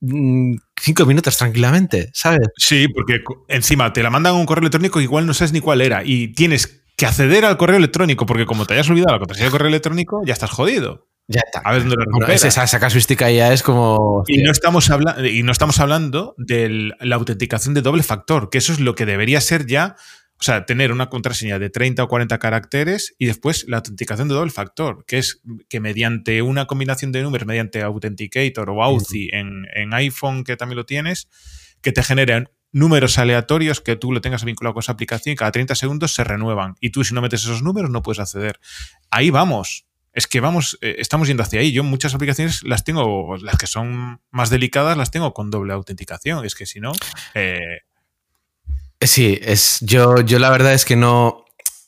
cinco 0.00 1.06
minutos 1.06 1.36
tranquilamente, 1.38 2.10
¿sabes? 2.12 2.48
Sí, 2.56 2.86
porque 2.88 3.16
encima 3.48 3.92
te 3.92 4.02
la 4.02 4.10
mandan 4.10 4.34
a 4.34 4.36
un 4.36 4.46
correo 4.46 4.62
electrónico 4.62 5.00
igual 5.00 5.26
no 5.26 5.34
sabes 5.34 5.52
ni 5.52 5.60
cuál 5.60 5.80
era 5.80 6.02
y 6.04 6.28
tienes 6.34 6.84
que 6.96 7.06
acceder 7.06 7.44
al 7.44 7.56
correo 7.56 7.76
electrónico 7.76 8.26
porque 8.26 8.46
como 8.46 8.66
te 8.66 8.74
hayas 8.74 8.88
olvidado 8.88 9.12
la 9.12 9.18
contraseña 9.18 9.46
del 9.46 9.52
correo 9.52 9.68
electrónico 9.68 10.22
ya 10.24 10.32
estás 10.32 10.50
jodido. 10.50 11.08
Ya 11.28 11.40
está. 11.44 11.58
A 11.68 11.72
ver 11.72 11.80
dónde 11.80 11.96
lo 11.96 12.26
esa, 12.28 12.62
esa, 12.62 12.78
casuística 12.78 13.28
ya 13.32 13.52
es 13.52 13.64
como. 13.64 14.22
Y 14.28 14.42
no, 14.42 14.52
estamos 14.52 14.88
y 15.28 15.42
no 15.42 15.50
estamos 15.50 15.80
hablando 15.80 16.34
de 16.38 16.92
la 17.00 17.16
autenticación 17.16 17.74
de 17.74 17.82
doble 17.82 18.04
factor, 18.04 18.48
que 18.48 18.58
eso 18.58 18.72
es 18.72 18.78
lo 18.78 18.94
que 18.94 19.06
debería 19.06 19.40
ser 19.40 19.66
ya 19.66 19.96
o 20.38 20.42
sea, 20.42 20.66
tener 20.66 20.92
una 20.92 21.08
contraseña 21.08 21.58
de 21.58 21.70
30 21.70 22.04
o 22.04 22.08
40 22.08 22.38
caracteres 22.38 23.14
y 23.18 23.26
después 23.26 23.64
la 23.68 23.78
autenticación 23.78 24.28
de 24.28 24.34
doble 24.34 24.50
factor, 24.50 25.04
que 25.06 25.16
es 25.18 25.40
que 25.68 25.80
mediante 25.80 26.42
una 26.42 26.66
combinación 26.66 27.10
de 27.10 27.22
números, 27.22 27.46
mediante 27.46 27.82
Authenticator 27.82 28.68
o 28.68 28.82
Authy 28.82 29.30
en, 29.32 29.94
iPhone, 29.94 30.44
que 30.44 30.56
también 30.56 30.76
lo 30.76 30.84
tienes, 30.84 31.28
que 31.80 31.92
te 31.92 32.02
generen 32.02 32.50
números 32.70 33.16
aleatorios 33.16 33.80
que 33.80 33.96
tú 33.96 34.12
lo 34.12 34.20
tengas 34.20 34.44
vinculado 34.44 34.74
con 34.74 34.82
esa 34.82 34.92
aplicación 34.92 35.32
y 35.32 35.36
cada 35.36 35.52
30 35.52 35.74
segundos 35.74 36.12
se 36.12 36.22
renuevan. 36.22 36.74
Y 36.80 36.90
tú 36.90 37.02
si 37.02 37.14
no 37.14 37.22
metes 37.22 37.42
esos 37.42 37.62
números 37.62 37.90
no 37.90 38.02
puedes 38.02 38.20
acceder. 38.20 38.60
Ahí 39.10 39.30
vamos. 39.30 39.86
Es 40.12 40.26
que 40.26 40.40
vamos, 40.40 40.78
eh, 40.80 40.96
estamos 40.98 41.28
yendo 41.28 41.42
hacia 41.42 41.60
ahí. 41.60 41.72
Yo 41.72 41.82
muchas 41.84 42.14
aplicaciones 42.14 42.62
las 42.62 42.84
tengo, 42.84 43.36
las 43.36 43.56
que 43.56 43.66
son 43.66 44.20
más 44.30 44.50
delicadas, 44.50 44.96
las 44.96 45.10
tengo 45.10 45.32
con 45.32 45.50
doble 45.50 45.72
autenticación. 45.72 46.44
Es 46.44 46.54
que 46.54 46.66
si 46.66 46.80
no, 46.80 46.92
eh, 47.34 47.82
Sí, 49.00 49.38
es, 49.42 49.78
yo, 49.80 50.20
yo 50.20 50.38
la 50.38 50.50
verdad 50.50 50.72
es 50.72 50.84
que 50.84 50.96
no, 50.96 51.44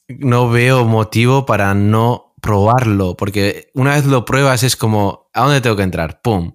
no 0.08 0.50
veo 0.50 0.84
motivo 0.84 1.46
para 1.46 1.74
no 1.74 2.34
probarlo, 2.40 3.16
porque 3.16 3.70
una 3.74 3.94
vez 3.94 4.06
lo 4.06 4.24
pruebas 4.24 4.62
es 4.62 4.76
como, 4.76 5.28
¿a 5.32 5.42
dónde 5.42 5.60
tengo 5.60 5.76
que 5.76 5.82
entrar? 5.82 6.20
¡Pum! 6.22 6.52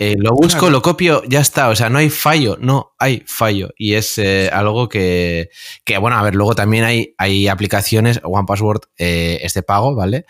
Eh, 0.00 0.14
lo 0.16 0.30
busco, 0.30 0.70
lo 0.70 0.80
copio, 0.80 1.24
ya 1.28 1.40
está. 1.40 1.68
O 1.70 1.74
sea, 1.74 1.90
no 1.90 1.98
hay 1.98 2.08
fallo, 2.08 2.56
no 2.60 2.94
hay 3.00 3.24
fallo. 3.26 3.70
Y 3.76 3.94
es 3.94 4.16
eh, 4.18 4.48
algo 4.52 4.88
que, 4.88 5.50
que, 5.84 5.98
bueno, 5.98 6.16
a 6.16 6.22
ver, 6.22 6.36
luego 6.36 6.54
también 6.54 6.84
hay, 6.84 7.14
hay 7.18 7.48
aplicaciones, 7.48 8.20
One 8.22 8.46
Password 8.46 8.82
eh, 8.96 9.40
es 9.42 9.54
de 9.54 9.62
pago, 9.62 9.94
¿vale? 9.94 10.24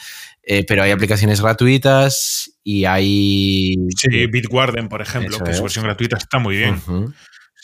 pero 0.67 0.83
hay 0.83 0.93
aplicaciones 0.93 1.43
gratuitas 1.43 2.53
y 2.65 2.87
hay... 2.87 3.75
Sí, 3.95 4.27
Bitwarden, 4.29 4.89
por 4.89 5.03
ejemplo, 5.03 5.45
que 5.45 5.51
es. 5.51 5.59
su 5.59 5.63
versión 5.63 5.85
gratuita 5.85 6.17
está 6.17 6.39
muy 6.39 6.57
bien. 6.57 6.81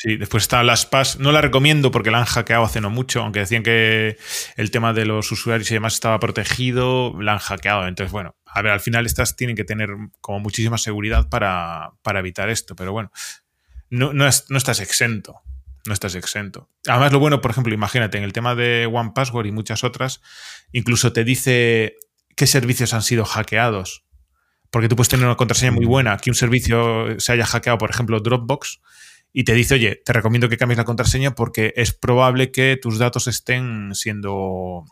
Sí, 0.04 0.18
después 0.18 0.42
está 0.42 0.62
LastPass. 0.62 1.18
No 1.18 1.32
la 1.32 1.40
recomiendo 1.40 1.90
porque 1.90 2.10
la 2.10 2.18
han 2.18 2.26
hackeado 2.26 2.62
hace 2.62 2.82
no 2.82 2.90
mucho, 2.90 3.22
aunque 3.22 3.38
decían 3.38 3.62
que 3.62 4.18
el 4.54 4.70
tema 4.70 4.92
de 4.92 5.06
los 5.06 5.32
usuarios 5.32 5.70
y 5.70 5.74
demás 5.74 5.94
estaba 5.94 6.20
protegido, 6.20 7.18
la 7.22 7.32
han 7.32 7.38
hackeado. 7.38 7.88
Entonces, 7.88 8.12
bueno, 8.12 8.36
a 8.44 8.60
ver, 8.60 8.72
al 8.72 8.80
final 8.80 9.06
estas 9.06 9.34
tienen 9.34 9.56
que 9.56 9.64
tener 9.64 9.88
como 10.20 10.40
muchísima 10.40 10.76
seguridad 10.76 11.30
para, 11.30 11.94
evitar 12.18 12.50
esto, 12.50 12.76
pero 12.76 12.92
bueno, 12.92 13.12
no, 13.88 14.12
no, 14.12 14.26
estás 14.26 14.78
exento. 14.80 15.40
No 15.86 15.94
estás 15.94 16.14
exento. 16.16 16.68
Además, 16.86 17.10
lo 17.10 17.18
bueno, 17.18 17.40
por 17.40 17.52
ejemplo, 17.52 17.72
imagínate, 17.72 18.18
en 18.18 18.24
el 18.24 18.34
tema 18.34 18.54
de 18.54 18.84
One 18.84 19.12
Password 19.14 19.46
y 19.46 19.52
muchas 19.52 19.84
otras, 19.84 20.20
incluso 20.72 21.14
te 21.14 21.24
dice 21.24 21.96
qué 22.36 22.46
servicios 22.46 22.92
han 22.92 23.00
sido 23.00 23.24
hackeados. 23.24 24.04
Porque 24.70 24.90
tú 24.90 24.96
puedes 24.96 25.08
tener 25.08 25.24
una 25.24 25.36
contraseña 25.36 25.72
muy 25.72 25.86
buena, 25.86 26.18
que 26.18 26.28
un 26.28 26.36
servicio 26.36 27.18
se 27.18 27.32
haya 27.32 27.46
hackeado, 27.46 27.78
por 27.78 27.88
ejemplo, 27.88 28.20
Dropbox, 28.20 28.80
y 29.36 29.42
te 29.42 29.52
dice, 29.52 29.74
oye, 29.74 30.00
te 30.02 30.12
recomiendo 30.12 30.48
que 30.48 30.56
cambies 30.56 30.78
la 30.78 30.84
contraseña 30.84 31.34
porque 31.34 31.74
es 31.76 31.92
probable 31.92 32.52
que 32.52 32.78
tus 32.80 32.98
datos 32.98 33.26
estén 33.26 33.90
siendo 33.92 34.84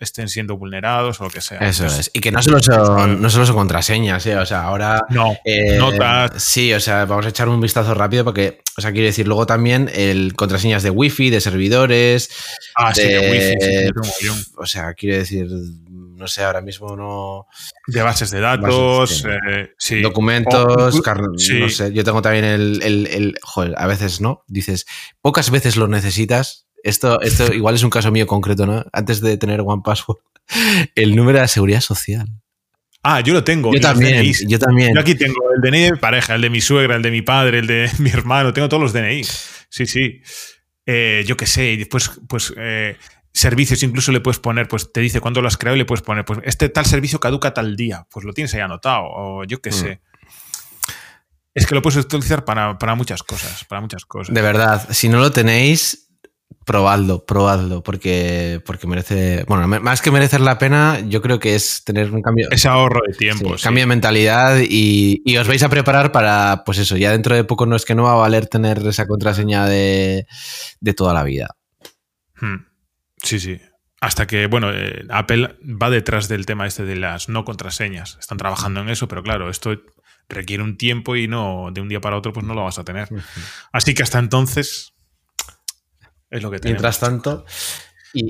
estén 0.00 0.28
siendo 0.28 0.56
vulnerados 0.56 1.20
o 1.20 1.24
lo 1.24 1.30
que 1.30 1.40
sea. 1.40 1.58
Eso 1.58 1.86
es. 1.86 2.10
Y 2.12 2.20
que 2.20 2.30
no 2.30 2.42
solo 2.42 2.60
son, 2.62 3.20
no 3.20 3.30
solo 3.30 3.46
son 3.46 3.56
contraseñas, 3.56 4.24
¿eh? 4.26 4.36
o 4.36 4.46
sea, 4.46 4.62
ahora... 4.62 5.00
No, 5.10 5.36
eh, 5.44 5.76
notas. 5.76 6.40
Sí, 6.42 6.72
o 6.72 6.80
sea, 6.80 7.04
vamos 7.04 7.26
a 7.26 7.30
echar 7.30 7.48
un 7.48 7.60
vistazo 7.60 7.94
rápido 7.94 8.24
porque, 8.24 8.60
o 8.76 8.80
sea, 8.80 8.92
quiero 8.92 9.06
decir, 9.06 9.26
luego 9.26 9.46
también 9.46 9.90
el 9.92 10.34
contraseñas 10.34 10.82
de 10.82 10.90
wifi, 10.90 11.30
de 11.30 11.40
servidores... 11.40 12.30
Ah, 12.76 12.94
sí, 12.94 13.02
de 13.02 13.92
wifi. 13.92 14.28
o 14.56 14.66
sea, 14.66 14.94
quiero 14.94 15.16
decir, 15.16 15.48
no 16.18 16.26
sé, 16.26 16.42
ahora 16.42 16.60
mismo 16.60 16.96
no. 16.96 17.46
De 17.86 18.02
bases 18.02 18.30
de 18.30 18.40
datos, 18.40 19.24
eh, 19.24 20.02
documentos, 20.02 21.00
no 21.04 21.68
sé. 21.68 21.92
Yo 21.92 22.04
tengo 22.04 22.20
también 22.20 22.44
el, 22.44 23.38
Joder, 23.42 23.74
a 23.78 23.86
veces 23.86 24.20
no. 24.20 24.44
Dices, 24.48 24.86
pocas 25.22 25.50
veces 25.50 25.76
lo 25.76 25.88
necesitas. 25.88 26.66
Esto, 26.82 27.20
esto 27.20 27.52
igual 27.54 27.76
es 27.76 27.82
un 27.82 27.90
caso 27.90 28.10
mío 28.10 28.26
concreto, 28.26 28.66
¿no? 28.66 28.84
Antes 28.92 29.20
de 29.20 29.36
tener 29.38 29.60
One 29.64 29.82
Password, 29.84 30.18
el 30.94 31.16
número 31.16 31.38
de 31.38 31.42
la 31.42 31.48
seguridad 31.48 31.80
social. 31.80 32.28
Ah, 33.02 33.20
yo 33.20 33.32
lo 33.32 33.44
tengo. 33.44 33.72
Yo 33.72 33.80
también, 33.80 34.24
yo 34.48 34.58
también. 34.58 34.94
Yo 34.94 35.00
aquí 35.00 35.14
tengo 35.14 35.52
el 35.54 35.60
DNI 35.60 35.80
de 35.82 35.92
mi 35.92 35.98
pareja, 35.98 36.34
el 36.34 36.42
de 36.42 36.50
mi 36.50 36.60
suegra, 36.60 36.96
el 36.96 37.02
de 37.02 37.10
mi 37.12 37.22
padre, 37.22 37.60
el 37.60 37.66
de 37.66 37.90
mi 37.98 38.10
hermano, 38.10 38.52
tengo 38.52 38.68
todos 38.68 38.82
los 38.82 38.92
DNI. 38.92 39.22
Sí, 39.68 39.86
sí. 39.86 40.20
Eh, 40.84 41.22
yo 41.26 41.36
qué 41.36 41.46
sé, 41.46 41.72
y 41.72 41.76
después, 41.76 42.10
pues, 42.28 42.52
eh, 42.56 42.96
servicios 43.38 43.82
incluso 43.82 44.10
le 44.12 44.20
puedes 44.20 44.38
poner, 44.38 44.68
pues 44.68 44.92
te 44.92 45.00
dice 45.00 45.20
cuándo 45.20 45.40
lo 45.40 45.48
has 45.48 45.56
creado 45.56 45.76
y 45.76 45.78
le 45.78 45.84
puedes 45.84 46.02
poner, 46.02 46.24
pues 46.24 46.40
este 46.44 46.68
tal 46.68 46.86
servicio 46.86 47.20
caduca 47.20 47.54
tal 47.54 47.76
día, 47.76 48.06
pues 48.10 48.24
lo 48.24 48.32
tienes 48.32 48.52
ahí 48.54 48.60
anotado, 48.60 49.04
o 49.04 49.44
yo 49.44 49.60
qué 49.60 49.70
mm. 49.70 49.72
sé. 49.72 50.00
Es 51.54 51.66
que 51.66 51.74
lo 51.74 51.82
puedes 51.82 51.96
utilizar 51.96 52.44
para, 52.44 52.94
muchas 52.94 53.22
cosas, 53.22 53.64
para 53.64 53.80
muchas 53.80 54.04
cosas. 54.04 54.34
De 54.34 54.42
verdad, 54.42 54.88
si 54.90 55.08
no 55.08 55.18
lo 55.18 55.32
tenéis, 55.32 56.08
probadlo, 56.64 57.24
probadlo, 57.24 57.82
porque, 57.82 58.60
porque 58.64 58.86
merece, 58.86 59.44
bueno, 59.48 59.66
más 59.66 60.02
que 60.02 60.10
merecer 60.10 60.40
la 60.40 60.58
pena, 60.58 61.00
yo 61.00 61.22
creo 61.22 61.40
que 61.40 61.54
es 61.54 61.82
tener 61.84 62.12
un 62.12 62.22
cambio. 62.22 62.48
Ese 62.50 62.68
ahorro 62.68 63.00
de 63.06 63.14
tiempo. 63.14 63.56
Cambio 63.60 63.82
de 63.82 63.86
mentalidad 63.86 64.58
y, 64.60 65.36
os 65.36 65.48
vais 65.48 65.62
a 65.62 65.68
preparar 65.68 66.12
para, 66.12 66.62
pues 66.64 66.78
eso, 66.78 66.96
ya 66.96 67.10
dentro 67.10 67.34
de 67.34 67.44
poco 67.44 67.66
no 67.66 67.74
es 67.74 67.84
que 67.84 67.94
no 67.94 68.04
va 68.04 68.12
a 68.12 68.16
valer 68.16 68.46
tener 68.46 68.86
esa 68.86 69.06
contraseña 69.06 69.66
de, 69.66 70.26
toda 70.96 71.14
la 71.14 71.24
vida. 71.24 71.56
Hmm. 72.40 72.68
Sí, 73.22 73.38
sí. 73.40 73.60
Hasta 74.00 74.26
que, 74.26 74.46
bueno, 74.46 74.72
eh, 74.72 75.04
Apple 75.10 75.56
va 75.62 75.90
detrás 75.90 76.28
del 76.28 76.46
tema 76.46 76.66
este 76.66 76.84
de 76.84 76.96
las 76.96 77.28
no 77.28 77.44
contraseñas. 77.44 78.16
Están 78.20 78.38
trabajando 78.38 78.80
en 78.80 78.88
eso, 78.88 79.08
pero 79.08 79.22
claro, 79.22 79.50
esto 79.50 79.76
requiere 80.28 80.62
un 80.62 80.76
tiempo 80.76 81.16
y 81.16 81.26
no 81.26 81.70
de 81.72 81.80
un 81.80 81.88
día 81.88 82.00
para 82.00 82.16
otro 82.16 82.32
pues 82.32 82.44
no 82.46 82.54
lo 82.54 82.64
vas 82.64 82.78
a 82.78 82.84
tener. 82.84 83.08
Así 83.72 83.94
que 83.94 84.02
hasta 84.02 84.18
entonces 84.18 84.94
es 86.30 86.42
lo 86.42 86.50
que 86.50 86.58
tenemos. 86.58 86.82
Mientras 86.82 87.00
tanto... 87.00 87.44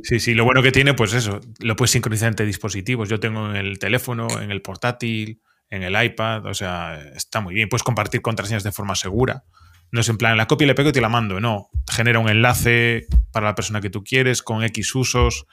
Sí, 0.02 0.18
sí, 0.18 0.34
lo 0.34 0.44
bueno 0.44 0.62
que 0.62 0.72
tiene, 0.72 0.92
pues 0.94 1.14
eso, 1.14 1.40
lo 1.60 1.76
puedes 1.76 1.92
sincronizar 1.92 2.28
entre 2.28 2.44
dispositivos. 2.44 3.08
Yo 3.08 3.20
tengo 3.20 3.48
en 3.50 3.56
el 3.56 3.78
teléfono, 3.78 4.26
en 4.40 4.50
el 4.50 4.60
portátil, 4.60 5.40
en 5.70 5.82
el 5.82 6.02
iPad, 6.02 6.46
o 6.46 6.54
sea, 6.54 7.00
está 7.14 7.40
muy 7.40 7.54
bien. 7.54 7.68
Puedes 7.68 7.84
compartir 7.84 8.20
contraseñas 8.20 8.64
de 8.64 8.72
forma 8.72 8.96
segura. 8.96 9.44
No 9.90 10.00
es 10.00 10.08
en 10.08 10.18
plan, 10.18 10.36
la 10.36 10.46
copia 10.46 10.66
le 10.66 10.74
pego 10.74 10.90
y 10.90 10.92
te 10.92 11.00
la 11.00 11.08
mando. 11.08 11.40
No, 11.40 11.70
genera 11.90 12.18
un 12.18 12.28
enlace 12.28 13.06
para 13.32 13.46
la 13.46 13.54
persona 13.54 13.80
que 13.80 13.90
tú 13.90 14.04
quieres 14.04 14.42
con 14.42 14.62
X 14.64 14.94
usos. 14.94 15.46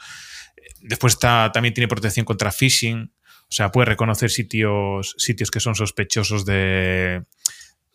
Después 0.82 1.14
está, 1.14 1.52
también 1.54 1.74
tiene 1.74 1.88
protección 1.88 2.26
contra 2.26 2.52
phishing. 2.52 3.14
O 3.44 3.52
sea, 3.52 3.72
puede 3.72 3.86
reconocer 3.86 4.30
sitios, 4.30 5.16
sitios 5.18 5.52
que 5.52 5.60
son 5.60 5.76
sospechosos 5.76 6.46
de, 6.46 7.24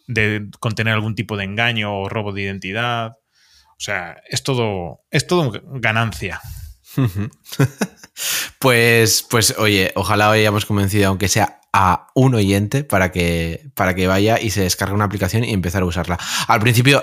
de 0.07 0.49
contener 0.59 0.95
algún 0.95 1.15
tipo 1.15 1.37
de 1.37 1.45
engaño 1.45 1.95
o 1.95 2.09
robo 2.09 2.33
de 2.33 2.43
identidad. 2.43 3.19
O 3.73 3.83
sea, 3.83 4.23
es 4.29 4.43
todo, 4.43 5.01
es 5.11 5.27
todo 5.27 5.53
ganancia. 5.65 6.41
pues, 8.59 9.27
pues, 9.29 9.55
oye, 9.59 9.93
ojalá 9.95 10.31
hayamos 10.31 10.67
convencido, 10.67 11.09
aunque 11.09 11.29
sea 11.29 11.61
a 11.73 12.09
un 12.15 12.35
oyente 12.35 12.83
para 12.85 13.13
que, 13.13 13.71
para 13.75 13.95
que 13.95 14.07
vaya 14.07 14.41
y 14.41 14.51
se 14.51 14.63
descargue 14.63 14.95
una 14.95 15.05
aplicación 15.05 15.45
y 15.45 15.53
empezar 15.53 15.83
a 15.83 15.87
usarla. 15.87 16.19
Al 16.49 16.61
principio 16.61 17.03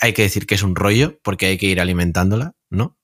hay 0.00 0.12
que 0.14 0.22
decir 0.22 0.46
que 0.46 0.54
es 0.54 0.62
un 0.62 0.74
rollo 0.74 1.18
porque 1.22 1.46
hay 1.46 1.58
que 1.58 1.66
ir 1.66 1.80
alimentándola, 1.80 2.52
¿no? 2.70 2.96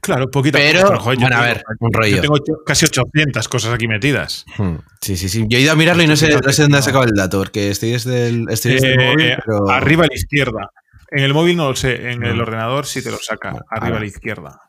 Claro, 0.00 0.30
poquito 0.30 0.56
Pero, 0.56 0.86
a 0.86 0.92
poco. 0.92 1.04
bueno, 1.16 1.36
a 1.36 1.40
ver, 1.42 1.62
un 1.80 1.92
rollo. 1.92 2.16
Yo 2.16 2.22
tengo 2.22 2.36
casi 2.64 2.86
800 2.86 3.48
cosas 3.48 3.74
aquí 3.74 3.88
metidas. 3.88 4.44
Hmm, 4.56 4.76
Sí, 5.00 5.16
sí, 5.16 5.28
sí. 5.28 5.44
Yo 5.48 5.58
he 5.58 5.62
ido 5.62 5.72
a 5.72 5.74
mirarlo 5.74 6.02
y 6.04 6.06
no 6.06 6.16
sé, 6.16 6.28
no 6.28 6.52
sé 6.52 6.62
dónde 6.62 6.78
has 6.78 6.84
sacado 6.84 7.04
el 7.04 7.10
dato, 7.14 7.38
porque 7.38 7.70
estoy 7.70 7.90
desde 7.90 8.28
el, 8.28 8.46
estoy 8.48 8.74
desde 8.74 8.94
el 8.94 9.00
Eh, 9.00 9.10
móvil, 9.10 9.34
pero... 9.44 9.68
Arriba 9.70 10.04
a 10.04 10.06
la 10.06 10.14
izquierda. 10.14 10.70
En 11.10 11.24
el 11.24 11.34
móvil 11.34 11.56
no 11.56 11.68
lo 11.70 11.76
sé, 11.76 12.12
en 12.12 12.22
el 12.24 12.36
Mm. 12.36 12.40
ordenador 12.40 12.86
sí 12.86 13.02
te 13.02 13.10
lo 13.10 13.18
saca. 13.18 13.56
Arriba 13.68 13.96
a 13.96 14.00
la 14.00 14.06
izquierda. 14.06 14.60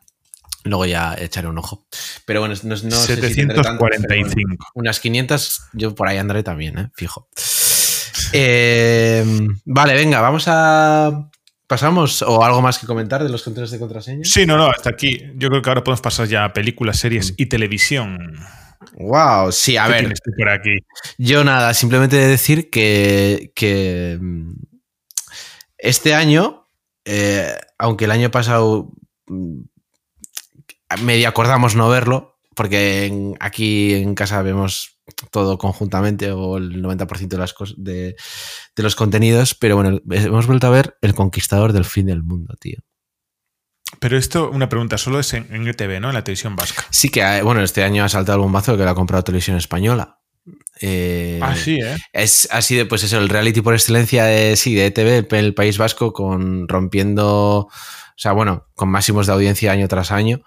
Luego 0.66 0.84
ya 0.86 1.14
echaré 1.18 1.48
un 1.48 1.58
ojo. 1.58 1.86
Pero 2.24 2.40
bueno, 2.40 2.54
no, 2.62 2.70
no 2.70 2.76
sé 2.76 3.16
si 3.28 3.36
tendré 3.36 3.62
tanto, 3.62 3.84
pero 3.84 3.96
bueno, 3.96 3.96
745. 4.08 4.66
unas 4.74 5.00
500, 5.00 5.62
yo 5.74 5.94
por 5.94 6.08
ahí 6.08 6.18
andaré 6.18 6.42
también, 6.42 6.78
¿eh? 6.78 6.90
Fijo. 6.94 7.28
Eh, 8.32 9.24
vale, 9.64 9.94
venga, 9.94 10.20
vamos 10.20 10.44
a... 10.48 11.30
¿Pasamos 11.68 12.22
o 12.22 12.44
algo 12.44 12.62
más 12.62 12.78
que 12.78 12.86
comentar 12.86 13.24
de 13.24 13.28
los 13.28 13.42
controles 13.42 13.72
de 13.72 13.78
contraseña? 13.80 14.24
Sí, 14.24 14.46
no, 14.46 14.56
no, 14.56 14.68
hasta 14.70 14.90
aquí. 14.90 15.20
Yo 15.34 15.48
creo 15.48 15.62
que 15.62 15.68
ahora 15.70 15.82
podemos 15.82 16.00
pasar 16.00 16.28
ya 16.28 16.44
a 16.44 16.52
películas, 16.52 16.96
series 16.98 17.32
Mm. 17.32 17.34
y 17.38 17.46
televisión. 17.46 18.36
Wow, 18.98 19.50
sí, 19.50 19.76
a 19.76 19.86
¿Qué 19.86 19.92
ver, 19.92 20.14
por 20.38 20.48
aquí? 20.48 20.78
yo 21.18 21.42
nada, 21.42 21.74
simplemente 21.74 22.16
decir 22.16 22.70
que, 22.70 23.50
que 23.56 24.16
mm, 24.20 24.52
este 25.76 26.14
año, 26.14 26.68
eh, 27.04 27.52
aunque 27.78 28.04
el 28.04 28.12
año 28.12 28.30
pasado 28.30 28.92
mm, 29.26 29.62
medio 31.02 31.28
acordamos 31.28 31.74
no 31.76 31.88
verlo, 31.88 32.38
porque 32.54 33.06
en- 33.06 33.34
aquí 33.40 33.94
en 33.94 34.14
casa 34.14 34.42
vemos 34.42 34.98
todo 35.30 35.56
conjuntamente 35.58 36.32
o 36.32 36.56
el 36.56 36.82
90% 36.82 37.28
de, 37.28 37.38
las 37.38 37.54
de, 37.76 38.16
de 38.74 38.82
los 38.82 38.96
contenidos, 38.96 39.54
pero 39.54 39.76
bueno, 39.76 40.00
hemos 40.10 40.46
vuelto 40.46 40.66
a 40.66 40.70
ver 40.70 40.96
El 41.00 41.14
Conquistador 41.14 41.72
del 41.72 41.84
Fin 41.84 42.06
del 42.06 42.22
Mundo, 42.24 42.54
tío. 42.60 42.78
Pero 44.00 44.18
esto, 44.18 44.50
una 44.50 44.68
pregunta, 44.68 44.98
solo 44.98 45.20
es 45.20 45.32
en, 45.32 45.46
en 45.54 45.66
ETV, 45.68 46.00
¿no? 46.00 46.08
En 46.08 46.14
la 46.14 46.24
televisión 46.24 46.56
vasca. 46.56 46.84
Sí 46.90 47.08
que, 47.08 47.40
bueno, 47.42 47.62
este 47.62 47.84
año 47.84 48.04
ha 48.04 48.08
saltado 48.08 48.36
el 48.38 48.42
bombazo 48.42 48.76
que 48.76 48.82
lo 48.82 48.90
ha 48.90 48.94
comprado 48.94 49.22
Televisión 49.24 49.56
Española. 49.56 50.18
Eh, 50.80 51.38
ah, 51.42 51.54
sí, 51.56 51.78
¿eh? 51.80 51.96
Es 52.12 52.48
así 52.50 52.74
de, 52.74 52.84
pues 52.84 53.04
eso, 53.04 53.18
el 53.18 53.28
reality 53.28 53.60
por 53.62 53.74
excelencia 53.74 54.24
de, 54.24 54.56
sí, 54.56 54.74
de 54.74 54.86
ETV, 54.86 55.18
el, 55.18 55.44
el 55.44 55.54
País 55.54 55.78
Vasco, 55.78 56.12
con 56.12 56.68
rompiendo, 56.68 57.68
o 58.16 58.18
sea, 58.18 58.32
bueno, 58.32 58.66
con 58.74 58.88
máximos 58.88 59.26
de 59.26 59.34
audiencia 59.34 59.72
año 59.72 59.88
tras 59.88 60.10
año. 60.10 60.40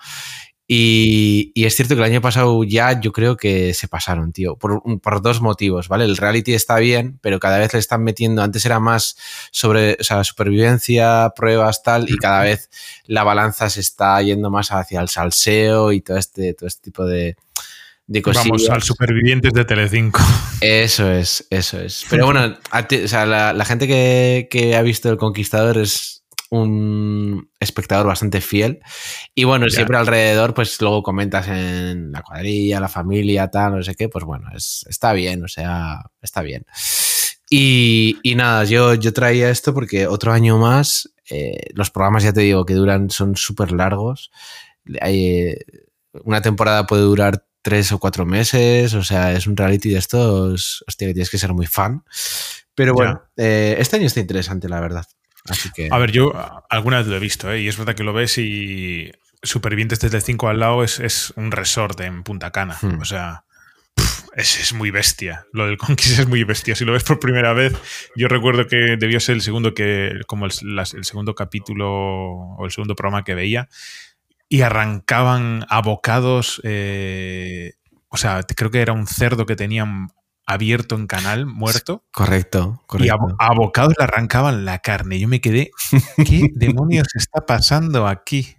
Y, 0.72 1.52
y 1.56 1.66
es 1.66 1.76
cierto 1.76 1.96
que 1.96 2.02
el 2.02 2.12
año 2.12 2.22
pasado 2.22 2.64
ya 2.64 3.02
yo 3.02 3.12
creo 3.12 3.38
que 3.38 3.74
se 3.74 3.88
pasaron, 3.88 4.32
tío, 4.32 4.56
por, 4.56 4.84
por 5.02 5.20
dos 5.24 5.42
motivos, 5.42 5.88
¿vale? 5.88 6.06
El 6.06 6.16
reality 6.16 6.54
está 6.54 6.78
bien, 6.78 7.18
pero 7.24 7.40
cada 7.40 7.58
vez 7.58 7.74
le 7.74 7.80
están 7.80 8.04
metiendo, 8.04 8.44
antes 8.44 8.68
era 8.68 8.80
más 8.80 9.18
sobre, 9.52 9.98
o 10.00 10.04
sea, 10.04 10.24
supervivencia, 10.24 11.34
pruebas, 11.36 11.82
tal, 11.82 12.08
y 12.08 12.18
cada 12.18 12.44
vez 12.44 12.70
la 13.06 13.24
balanza 13.24 13.68
se 13.72 13.80
está 13.80 14.22
yendo 14.22 14.52
más 14.52 14.72
hacia 14.72 15.02
el 15.02 15.10
salseo 15.10 15.92
y 15.92 16.02
todo 16.02 16.18
este, 16.18 16.54
todo 16.54 16.68
este 16.68 16.84
tipo 16.84 17.04
de, 17.04 17.36
de 18.06 18.22
cosillas. 18.22 18.46
Vamos 18.46 18.70
al 18.70 18.84
Supervivientes 18.84 19.54
de 19.54 19.66
Telecinco. 19.66 20.22
Eso 20.62 21.12
es, 21.12 21.48
eso 21.50 21.80
es. 21.80 22.06
Pero 22.12 22.26
bueno, 22.26 22.60
a 22.70 22.88
ti- 22.88 23.06
o 23.06 23.08
sea, 23.08 23.26
la, 23.26 23.54
la 23.54 23.66
gente 23.66 23.88
que, 23.88 24.48
que 24.52 24.76
ha 24.76 24.84
visto 24.84 25.10
El 25.10 25.18
Conquistador 25.18 25.80
es 25.80 26.19
un 26.50 27.50
espectador 27.60 28.08
bastante 28.08 28.42
fiel. 28.42 28.80
Y 29.36 29.44
bueno, 29.44 29.68
Ya. 29.68 29.76
siempre 29.76 29.98
alrededor, 29.98 30.54
pues 30.54 30.80
luego 30.82 31.04
comentas 31.04 31.48
en 31.48 32.12
la 32.12 32.22
cuadrilla, 32.22 32.80
la 32.80 32.88
familia, 32.90 33.50
tal, 33.50 33.76
no 33.78 33.84
sé 33.84 33.96
qué, 33.96 34.10
pues 34.10 34.26
bueno, 34.26 34.48
es, 34.56 34.86
está 34.90 35.14
bien, 35.14 35.44
o 35.44 35.48
sea, 35.48 36.00
está 36.22 36.42
bien. 36.42 36.66
Y, 37.50 38.18
y 38.24 38.36
nada, 38.36 38.64
yo, 38.64 38.94
yo 38.94 39.12
traía 39.14 39.50
esto 39.50 39.74
porque 39.74 40.08
otro 40.08 40.32
año 40.32 40.58
más, 40.58 41.10
eh, 41.30 41.68
los 41.74 41.90
programas 41.92 42.24
ya 42.24 42.34
te 42.34 42.42
digo 42.42 42.66
que 42.66 42.74
duran, 42.76 43.10
son 43.10 43.36
súper 43.36 43.72
largos. 43.72 44.32
Eh, 45.02 45.58
una 46.24 46.42
temporada 46.42 46.86
puede 46.86 47.04
durar 47.04 47.46
tres 47.62 47.92
o 47.92 48.00
cuatro 48.00 48.26
meses, 48.26 48.94
o 48.94 49.04
sea, 49.04 49.34
es 49.34 49.46
un 49.48 49.58
reality 49.58 49.90
de 49.90 50.00
estos, 50.00 50.84
hostia, 50.88 51.08
que 51.08 51.14
tienes 51.14 51.30
que 51.30 51.38
ser 51.38 51.54
muy 51.54 51.66
fan. 51.68 52.04
Pero 52.74 52.94
bueno, 52.94 53.22
eh, 53.36 53.76
este 53.80 53.98
año 53.98 54.06
está 54.06 54.20
interesante, 54.22 54.70
la 54.70 54.80
verdad. 54.80 55.06
Así 55.48 55.70
que... 55.74 55.88
A 55.92 55.98
ver, 55.98 56.12
yo 56.12 56.34
alguna 56.70 56.98
vez 56.98 57.08
lo 57.08 57.16
he 57.16 57.20
visto, 57.20 57.52
¿eh? 57.52 57.62
Y 57.62 57.68
es 57.68 57.78
verdad 57.78 57.96
que 57.96 58.04
lo 58.04 58.14
ves 58.14 58.38
y 58.38 59.12
Supervivientes 59.42 60.00
desde 60.02 60.20
5 60.22 60.50
al 60.50 60.60
lado 60.60 60.84
es, 60.84 61.00
es 61.00 61.32
un 61.38 61.52
resort 61.52 62.00
en 62.02 62.24
Punta 62.24 62.52
Cana. 62.52 62.78
Hmm. 62.82 63.00
O 63.00 63.06
sea, 63.06 63.46
pf, 63.96 64.24
es, 64.36 64.60
es 64.60 64.74
muy 64.74 64.92
bestia. 64.92 65.46
Lo 65.54 65.66
del 65.66 65.78
Conquist 65.78 66.20
es 66.20 66.28
muy 66.28 66.44
bestia. 66.44 66.76
Si 66.76 66.84
lo 66.84 66.92
ves 66.92 67.04
por 67.04 67.20
primera 67.20 67.54
vez, 67.54 67.74
yo 68.18 68.28
recuerdo 68.28 68.68
que 68.68 68.98
debió 69.00 69.20
ser 69.22 69.36
el 69.36 69.42
segundo 69.42 69.74
que, 69.74 70.20
como 70.28 70.46
el, 70.46 70.52
las- 70.64 70.94
el 70.94 71.06
segundo 71.06 71.36
capítulo 71.36 71.88
o 71.90 72.66
el 72.66 72.72
segundo 72.72 72.96
programa 72.96 73.24
que 73.24 73.34
veía, 73.34 73.70
y 74.50 74.62
arrancaban 74.62 75.66
abocados. 75.70 76.60
eh, 76.66 77.74
o 78.10 78.18
sea, 78.18 78.42
creo 78.44 78.72
que 78.72 78.82
era 78.82 78.92
un 78.94 79.08
cerdo 79.08 79.46
que 79.46 79.56
tenían 79.56 80.10
abierto 80.50 80.96
en 80.96 81.06
canal, 81.06 81.46
muerto. 81.46 82.04
Correcto, 82.12 82.84
Y 82.98 83.10
a, 83.10 83.16
a 83.38 83.54
bocados 83.54 83.94
le 83.98 84.04
arrancaban 84.04 84.66
la 84.66 84.80
carne. 84.80 85.20
Yo 85.20 85.28
me 85.28 85.42
quedé, 85.42 85.72
¿qué 86.26 86.50
demonios 86.56 87.08
está 87.16 87.46
pasando 87.46 88.08
aquí? 88.08 88.56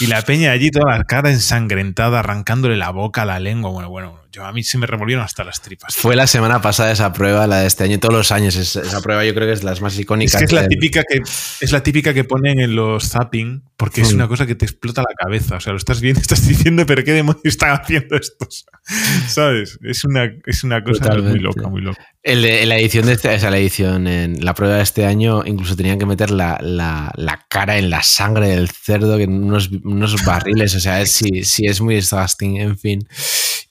Y 0.00 0.06
la 0.06 0.22
peña 0.22 0.52
allí, 0.52 0.70
toda 0.70 0.96
la 0.96 1.04
cara 1.04 1.30
ensangrentada, 1.30 2.20
arrancándole 2.20 2.76
la 2.76 2.90
boca, 2.90 3.24
la 3.24 3.38
lengua. 3.38 3.70
Bueno, 3.70 3.90
bueno, 3.90 4.19
yo 4.32 4.44
a 4.44 4.52
mí 4.52 4.62
se 4.62 4.78
me 4.78 4.86
revolvieron 4.86 5.24
hasta 5.24 5.42
las 5.44 5.60
tripas. 5.60 5.94
Fue 5.96 6.14
la 6.14 6.26
semana 6.26 6.62
pasada 6.62 6.92
esa 6.92 7.12
prueba, 7.12 7.46
la 7.46 7.60
de 7.60 7.66
este 7.66 7.84
año, 7.84 7.98
todos 7.98 8.14
los 8.14 8.30
años. 8.32 8.54
es- 8.56 8.76
esa 8.76 9.00
prueba 9.00 9.24
yo 9.24 9.34
creo 9.34 9.46
que 9.46 9.52
es 9.54 9.64
las 9.64 9.80
más 9.80 9.94
Es 9.94 10.00
icónicas. 10.00 10.36
que 10.38 10.44
es 10.44 10.52
la 10.52 10.60
del- 10.62 10.68
típica 10.70 11.02
que 11.02 11.18
es 11.60 11.72
la 11.72 11.82
típica 11.82 12.14
que 12.14 12.24
ponen 12.24 12.60
en 12.60 12.76
los 12.76 13.08
zapping, 13.10 13.62
porque 13.76 14.02
es 14.02 14.12
Mm. 14.12 14.16
una 14.16 14.28
cosa 14.28 14.46
que 14.46 14.54
te 14.54 14.64
explota 14.64 15.02
la 15.02 15.14
cabeza. 15.18 15.56
O 15.56 15.60
sea, 15.60 15.72
lo 15.72 15.78
estás 15.78 16.00
viendo, 16.00 16.20
estás 16.20 16.46
diciendo, 16.70 16.86
pero 16.86 17.02
qué 17.04 17.12
demonios 17.12 17.42
están 17.44 17.70
haciendo 17.70 18.16
estos. 18.16 18.66
¿Sabes? 19.28 19.78
Es 19.82 20.04
una, 20.04 20.30
es 20.46 20.64
una 20.64 20.82
cosa 20.84 21.14
muy 21.16 21.38
loca, 21.38 21.68
muy 21.68 21.80
loca. 21.80 22.00
El 22.22 22.44
en 22.44 22.68
la 22.68 22.76
edición 22.78 23.06
de 23.06 23.14
este, 23.14 23.34
o 23.34 23.38
sea, 23.38 23.50
la 23.50 23.58
edición 23.58 24.06
en 24.06 24.44
la 24.44 24.54
prueba 24.54 24.76
de 24.76 24.82
este 24.82 25.06
año, 25.06 25.42
incluso 25.46 25.74
tenían 25.74 25.98
que 25.98 26.06
meter 26.06 26.30
la, 26.30 26.58
la- 26.60 27.12
la 27.16 27.46
cara 27.48 27.78
en 27.78 27.88
la 27.90 28.02
sangre 28.02 28.48
del 28.48 28.68
cerdo, 28.70 29.16
que 29.16 29.24
en 29.24 29.42
unos, 29.44 29.70
unos 29.84 30.22
barriles. 30.24 30.74
O 30.74 30.80
sea, 30.80 31.00
es, 31.00 31.10
sí, 31.16 31.44
sí, 31.44 31.66
es 31.66 31.80
muy 31.80 31.94
disgusting, 31.94 32.58
en 32.58 32.78
fin. 32.78 33.08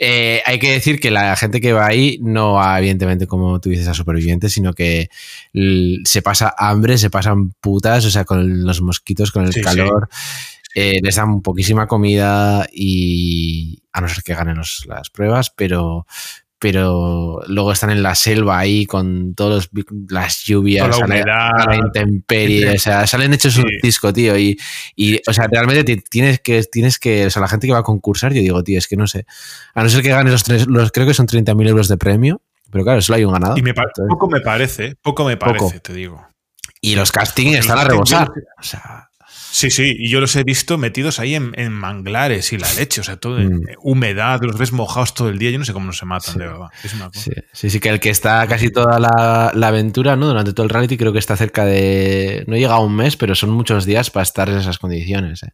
Eh, 0.02 0.42
hay 0.50 0.60
que 0.60 0.72
decir 0.72 1.00
que 1.00 1.12
la 1.12 1.36
gente 1.36 1.62
que 1.62 1.74
va 1.74 1.86
ahí 1.88 2.18
no 2.22 2.54
va, 2.54 2.78
evidentemente, 2.80 3.28
como 3.28 3.60
tú 3.62 3.70
dices, 3.70 3.88
a 3.88 3.94
supervivientes, 3.94 4.52
sino 4.54 4.74
que 4.74 5.10
se 6.06 6.22
pasa 6.22 6.54
hambre, 6.58 6.98
se 6.98 7.10
pasan 7.10 7.52
putas, 7.62 8.04
o 8.06 8.10
sea, 8.12 8.26
con 8.26 8.64
los 8.66 8.82
mosquitos, 8.82 9.32
con 9.32 9.46
el 9.46 9.54
Sí, 9.54 9.60
sí. 9.60 9.64
calor. 9.66 10.10
eh, 10.76 11.00
les 11.02 11.16
dan 11.16 11.42
poquísima 11.42 11.88
comida 11.88 12.68
y 12.72 13.82
a 13.92 14.02
no 14.02 14.08
ser 14.08 14.24
que 14.24 14.36
ganen 14.36 14.56
los- 14.58 14.86
las 14.88 15.10
pruebas, 15.10 15.50
pero, 15.50 16.06
pero 16.60 17.40
luego 17.48 17.72
están 17.72 17.90
en 17.90 18.04
la 18.04 18.16
selva 18.16 18.60
ahí 18.60 18.86
con 18.86 19.34
todas 19.34 19.70
las 20.10 20.44
lluvias, 20.44 20.90
la 20.90 21.06
humedad. 21.06 21.50
a 21.58 21.66
la 21.70 21.76
intemperie, 21.78 22.70
o 22.76 22.78
sea, 22.80 23.08
salen 23.08 23.34
hechos 23.34 23.56
un 23.58 23.66
disco, 23.82 24.12
tío, 24.12 24.38
y, 24.38 24.60
y, 24.96 25.20
o 25.28 25.34
sea, 25.34 25.48
realmente 25.50 25.84
ti- 25.84 26.04
tienes 26.10 26.40
que, 26.42 26.62
tienes 26.64 27.00
que, 27.00 27.28
o 27.28 27.30
sea, 27.30 27.42
la 27.42 27.48
gente 27.48 27.66
que 27.68 27.74
va 27.74 27.80
a 27.80 27.84
concursar, 27.84 28.34
yo 28.34 28.42
digo, 28.42 28.62
tío, 28.64 28.78
es 28.78 28.88
que 28.88 28.98
no 28.98 29.08
sé, 29.08 29.26
a 29.74 29.84
no 29.84 29.90
ser 29.90 30.02
que 30.04 30.10
ganes 30.10 30.34
los 30.34 30.44
tres, 30.44 30.68
los, 30.68 30.92
creo 30.92 31.08
que 31.08 31.14
son 31.14 31.28
30.000 31.28 31.68
euros 31.70 31.88
de 31.88 31.98
premio, 31.98 32.42
pero 32.72 32.84
claro, 32.84 33.02
solo 33.02 33.16
hay 33.18 33.24
un 33.26 33.34
ganador. 33.34 33.58
Y 33.58 33.62
me 33.62 33.70
Entonces- 33.72 34.06
poco 34.10 34.30
me 34.30 34.42
parece, 34.42 34.96
poco 35.02 35.24
me 35.26 35.38
parece, 35.38 35.60
Poco. 35.60 35.80
te 35.82 35.94
digo. 35.94 36.28
y 36.82 36.96
los 36.96 37.12
castings 37.12 37.48
Porque 37.52 37.60
están 37.60 37.78
a 37.78 37.82
los 37.84 37.90
rebosar, 37.92 38.30
o 38.60 38.64
sea, 38.64 39.09
Sí, 39.52 39.72
sí, 39.72 39.96
y 39.98 40.10
yo 40.10 40.20
los 40.22 40.36
he 40.36 40.44
visto 40.44 40.78
metidos 40.78 41.20
ahí 41.20 41.34
en, 41.36 41.52
en 41.56 41.72
manglares 41.74 42.54
y 42.54 42.58
la 42.58 42.72
leche, 42.76 43.02
o 43.02 43.04
sea, 43.04 43.18
todo 43.18 43.40
en 43.40 43.56
Mm. 43.56 43.62
humedad, 43.82 44.40
los 44.44 44.58
ves 44.58 44.72
mojados 44.72 45.14
todo 45.16 45.30
el 45.30 45.40
día, 45.40 45.50
yo 45.50 45.58
no 45.60 45.66
sé 45.66 45.74
cómo 45.74 45.88
no 45.88 45.94
se 45.94 46.06
matan, 46.06 46.34
Sí. 46.34 46.40
de 46.40 46.46
verdad. 46.48 46.68
Es 46.84 46.94
una 46.94 47.08
cosa. 47.08 47.20
Sí, 47.22 47.32
sí, 47.52 47.70
sí, 47.72 47.80
que 47.80 47.90
el 47.90 48.00
que 48.00 48.10
está 48.12 48.46
casi 48.48 48.70
toda 48.70 49.00
la, 49.00 49.52
la 49.56 49.68
aventura, 49.70 50.16
¿no? 50.16 50.28
Durante 50.28 50.54
todo 50.54 50.66
el 50.66 50.70
reality, 50.70 50.98
creo 50.98 51.12
que 51.14 51.20
está 51.20 51.36
cerca 51.36 51.66
de. 51.66 52.44
No 52.48 52.56
llega 52.58 52.76
a 52.76 52.80
un 52.80 52.96
mes, 52.96 53.18
pero 53.18 53.34
son 53.36 53.50
muchos 53.50 53.86
días 53.86 54.12
para 54.12 54.24
estar 54.24 54.50
en 54.50 54.58
esas 54.60 54.78
condiciones. 54.78 55.42
¿eh? 55.44 55.52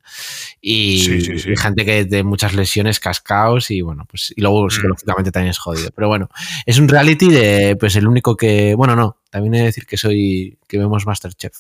Y, 0.61 0.99
Sí, 0.99 1.21
sí, 1.21 1.39
sí. 1.39 1.49
y 1.51 1.55
gente 1.57 1.85
que 1.85 2.03
de 2.05 2.23
muchas 2.23 2.53
lesiones, 2.53 2.99
cascaos, 2.99 3.71
y 3.71 3.81
bueno, 3.81 4.05
pues. 4.09 4.33
Y 4.35 4.41
luego 4.41 4.65
Mm. 4.65 4.69
psicológicamente 4.71 5.31
también 5.31 5.51
es 5.51 5.57
jodido. 5.57 5.89
Pero 5.95 6.07
bueno, 6.09 6.29
es 6.65 6.77
un 6.79 6.87
reality 6.89 7.29
de. 7.29 7.77
Pues 7.79 7.95
el 7.95 8.07
único 8.07 8.35
que. 8.35 8.75
Bueno, 8.75 8.95
no. 8.95 9.17
También 9.29 9.53
he 9.55 9.59
de 9.59 9.63
decir 9.65 9.85
que 9.85 9.95
soy. 9.97 10.57
que 10.67 10.77
vemos 10.77 11.05
Masterchef. 11.05 11.53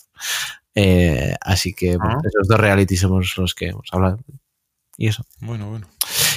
Eh, 0.75 1.33
así 1.41 1.73
que 1.73 1.97
bueno, 1.97 2.17
Ah. 2.17 2.27
esos 2.27 2.47
dos 2.47 2.59
realities 2.59 2.99
somos 2.99 3.37
los 3.37 3.55
que 3.55 3.67
hemos 3.67 3.87
hablado. 3.91 4.19
Y 4.97 5.07
eso. 5.07 5.25
Bueno, 5.39 5.69
bueno. 5.69 5.87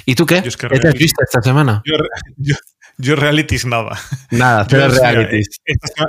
¿Y 0.04 0.14
tú 0.14 0.26
qué? 0.26 0.38
Es 0.38 0.56
que 0.56 0.68
¿Qué 0.68 0.78
te 0.80 0.88
has 0.88 0.94
visto 0.94 1.22
esta 1.22 1.42
semana? 1.42 1.82
Yo, 1.84 1.94
yo, 2.36 2.56
yo 2.96 3.16
realities 3.16 3.66
nada. 3.66 3.98
Nada, 4.30 4.62
Yo, 4.62 4.68
cero 4.70 4.86
o 4.88 4.90
sea, 4.90 5.12
realities. 5.12 5.60
Esta, 5.64 6.08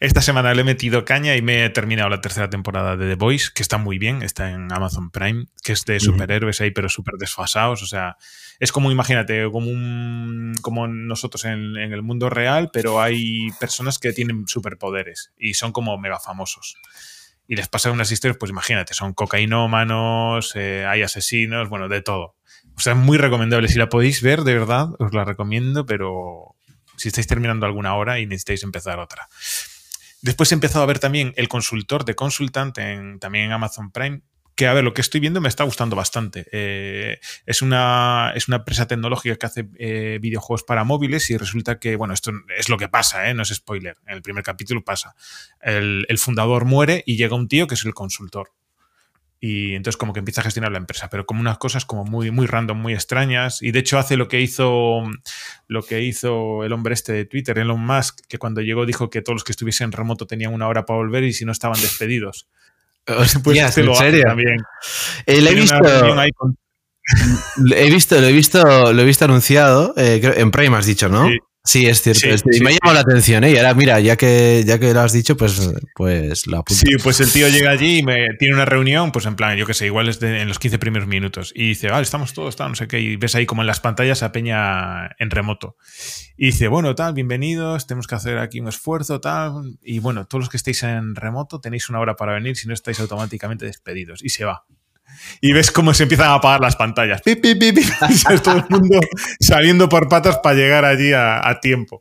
esta 0.00 0.20
semana 0.22 0.54
le 0.54 0.62
he 0.62 0.64
metido 0.64 1.04
caña 1.04 1.36
y 1.36 1.42
me 1.42 1.64
he 1.64 1.70
terminado 1.70 2.08
la 2.08 2.20
tercera 2.20 2.48
temporada 2.48 2.96
de 2.96 3.08
The 3.08 3.14
Voice, 3.16 3.50
que 3.54 3.62
está 3.62 3.78
muy 3.78 3.98
bien, 3.98 4.22
está 4.22 4.50
en 4.50 4.72
Amazon 4.72 5.10
Prime, 5.10 5.46
que 5.62 5.72
es 5.72 5.84
de 5.84 6.00
superhéroes 6.00 6.60
ahí, 6.60 6.70
pero 6.70 6.88
súper 6.88 7.14
desfasados. 7.18 7.82
O 7.82 7.86
sea, 7.86 8.16
es 8.58 8.72
como, 8.72 8.90
imagínate, 8.90 9.44
como 9.50 9.68
un 9.70 10.54
como 10.62 10.88
nosotros 10.88 11.44
en, 11.44 11.76
en 11.76 11.92
el 11.92 12.02
mundo 12.02 12.30
real, 12.30 12.70
pero 12.72 13.00
hay 13.02 13.48
personas 13.60 13.98
que 13.98 14.12
tienen 14.12 14.46
superpoderes 14.46 15.32
y 15.36 15.54
son 15.54 15.72
como 15.72 15.98
mega 15.98 16.18
famosos. 16.18 16.76
Y 17.48 17.56
les 17.56 17.68
pasan 17.68 17.92
unas 17.92 18.10
historias, 18.10 18.38
pues 18.38 18.50
imagínate, 18.50 18.94
son 18.94 19.12
cocainómanos, 19.12 20.52
eh, 20.56 20.84
hay 20.86 21.02
asesinos, 21.02 21.68
bueno, 21.68 21.88
de 21.88 22.02
todo. 22.02 22.34
O 22.76 22.80
sea, 22.80 22.92
es 22.92 22.98
muy 22.98 23.18
recomendable. 23.18 23.68
Si 23.68 23.78
la 23.78 23.88
podéis 23.88 24.20
ver, 24.20 24.42
de 24.42 24.54
verdad, 24.54 24.88
os 24.98 25.14
la 25.14 25.24
recomiendo, 25.24 25.86
pero 25.86 26.56
si 26.96 27.08
estáis 27.08 27.26
terminando 27.26 27.66
alguna 27.66 27.94
hora 27.94 28.18
y 28.18 28.26
necesitáis 28.26 28.62
empezar 28.62 28.98
otra. 28.98 29.28
Después 30.22 30.50
he 30.50 30.54
empezado 30.54 30.82
a 30.82 30.86
ver 30.86 30.98
también 30.98 31.32
El 31.36 31.48
Consultor 31.48 32.04
de 32.04 32.14
Consultant 32.14 32.76
en, 32.78 33.18
también 33.18 33.46
en 33.46 33.52
Amazon 33.52 33.90
Prime, 33.92 34.22
que 34.56 34.66
a 34.66 34.72
ver, 34.72 34.82
lo 34.82 34.94
que 34.94 35.02
estoy 35.02 35.20
viendo 35.20 35.40
me 35.40 35.48
está 35.48 35.64
gustando 35.64 35.94
bastante. 35.94 36.46
Eh, 36.50 37.20
es, 37.44 37.62
una, 37.62 38.32
es 38.34 38.48
una 38.48 38.58
empresa 38.58 38.86
tecnológica 38.86 39.36
que 39.36 39.46
hace 39.46 39.68
eh, 39.78 40.18
videojuegos 40.20 40.64
para 40.64 40.82
móviles 40.82 41.30
y 41.30 41.36
resulta 41.36 41.78
que, 41.78 41.94
bueno, 41.96 42.14
esto 42.14 42.32
es 42.56 42.68
lo 42.68 42.78
que 42.78 42.88
pasa, 42.88 43.28
¿eh? 43.28 43.34
no 43.34 43.42
es 43.42 43.50
spoiler. 43.50 43.96
En 44.06 44.14
el 44.14 44.22
primer 44.22 44.42
capítulo 44.42 44.82
pasa. 44.82 45.14
El, 45.60 46.06
el 46.08 46.18
fundador 46.18 46.64
muere 46.64 47.04
y 47.06 47.16
llega 47.16 47.36
un 47.36 47.48
tío 47.48 47.66
que 47.66 47.74
es 47.74 47.84
el 47.84 47.94
consultor 47.94 48.50
y 49.38 49.74
entonces 49.74 49.96
como 49.96 50.12
que 50.12 50.20
empieza 50.20 50.40
a 50.40 50.44
gestionar 50.44 50.72
la 50.72 50.78
empresa, 50.78 51.08
pero 51.10 51.26
como 51.26 51.40
unas 51.40 51.58
cosas 51.58 51.84
como 51.84 52.04
muy, 52.04 52.30
muy 52.30 52.46
random, 52.46 52.78
muy 52.78 52.94
extrañas. 52.94 53.62
Y 53.62 53.70
de 53.70 53.80
hecho 53.80 53.98
hace 53.98 54.16
lo 54.16 54.28
que 54.28 54.40
hizo 54.40 55.02
lo 55.68 55.82
que 55.82 56.02
hizo 56.02 56.64
el 56.64 56.72
hombre 56.72 56.94
este 56.94 57.12
de 57.12 57.24
Twitter, 57.26 57.58
Elon 57.58 57.80
Musk, 57.80 58.20
que 58.28 58.38
cuando 58.38 58.60
llegó 58.60 58.86
dijo 58.86 59.10
que 59.10 59.22
todos 59.22 59.36
los 59.36 59.44
que 59.44 59.52
estuviesen 59.52 59.92
remoto 59.92 60.26
tenían 60.26 60.54
una 60.54 60.68
hora 60.68 60.86
para 60.86 60.98
volver 60.98 61.24
y 61.24 61.32
si 61.32 61.44
no 61.44 61.52
estaban 61.52 61.80
despedidos. 61.80 62.48
este 63.22 63.80
¿en 63.80 63.94
serio? 63.94 64.22
También. 64.26 64.56
Eh, 65.26 65.38
he 65.38 65.54
visto... 65.54 65.78
he 67.76 67.90
visto, 67.90 68.20
lo 68.20 68.26
he 68.26 68.32
visto, 68.32 68.92
lo 68.92 69.02
he 69.02 69.04
visto 69.04 69.24
anunciado, 69.24 69.94
eh, 69.96 70.20
en 70.36 70.50
Prime 70.50 70.76
has 70.76 70.86
dicho, 70.86 71.08
¿no? 71.08 71.28
Sí, 71.28 71.38
es 71.74 72.02
cierto. 72.02 72.48
y 72.50 72.60
me 72.60 72.70
ha 72.70 72.72
llamado 72.72 72.94
la 72.94 73.00
atención, 73.00 73.44
¿eh? 73.44 73.50
Y 73.52 73.56
ahora, 73.56 73.74
mira, 73.74 74.00
ya 74.00 74.16
que, 74.16 74.62
ya 74.66 74.78
que 74.78 74.94
lo 74.94 75.00
has 75.00 75.12
dicho, 75.12 75.36
pues, 75.36 75.72
pues 75.94 76.46
lo 76.46 76.58
apunto. 76.58 76.80
Sí, 76.86 76.96
pues 77.02 77.20
el 77.20 77.30
tío 77.32 77.48
llega 77.48 77.70
allí 77.70 77.98
y 77.98 78.02
me, 78.02 78.34
tiene 78.38 78.54
una 78.54 78.64
reunión, 78.64 79.12
pues 79.12 79.26
en 79.26 79.36
plan, 79.36 79.56
yo 79.56 79.66
qué 79.66 79.74
sé, 79.74 79.86
igual 79.86 80.08
es 80.08 80.22
en 80.22 80.48
los 80.48 80.58
15 80.58 80.78
primeros 80.78 81.08
minutos. 81.08 81.52
Y 81.54 81.68
dice, 81.68 81.88
vale, 81.88 82.02
estamos 82.02 82.32
todos, 82.32 82.56
tal, 82.56 82.70
no 82.70 82.74
sé 82.74 82.88
qué. 82.88 83.00
Y 83.00 83.16
ves 83.16 83.34
ahí 83.34 83.46
como 83.46 83.62
en 83.62 83.66
las 83.66 83.80
pantallas 83.80 84.22
a 84.22 84.32
Peña 84.32 85.08
en 85.18 85.30
remoto. 85.30 85.76
Y 86.36 86.46
dice, 86.46 86.68
bueno, 86.68 86.94
tal, 86.94 87.14
bienvenidos, 87.14 87.86
tenemos 87.86 88.06
que 88.06 88.14
hacer 88.14 88.38
aquí 88.38 88.60
un 88.60 88.68
esfuerzo, 88.68 89.20
tal. 89.20 89.78
Y 89.82 89.98
bueno, 89.98 90.26
todos 90.26 90.44
los 90.44 90.48
que 90.48 90.56
estéis 90.56 90.82
en 90.84 91.14
remoto 91.14 91.60
tenéis 91.60 91.90
una 91.90 92.00
hora 92.00 92.16
para 92.16 92.34
venir, 92.34 92.56
si 92.56 92.68
no 92.68 92.74
estáis 92.74 93.00
automáticamente 93.00 93.66
despedidos. 93.66 94.22
Y 94.22 94.28
se 94.28 94.44
va 94.44 94.64
y 95.40 95.52
ves 95.52 95.70
cómo 95.70 95.94
se 95.94 96.04
empiezan 96.04 96.28
a 96.28 96.34
apagar 96.34 96.60
las 96.60 96.76
pantallas. 96.76 97.22
Pip, 97.22 97.40
pip, 97.40 97.58
pip, 97.58 97.76
todo 98.44 98.56
el 98.56 98.64
mundo 98.68 99.00
saliendo 99.40 99.88
por 99.88 100.08
patas 100.08 100.38
para 100.42 100.56
llegar 100.56 100.84
allí 100.84 101.12
a, 101.14 101.58
tiempo. 101.60 102.00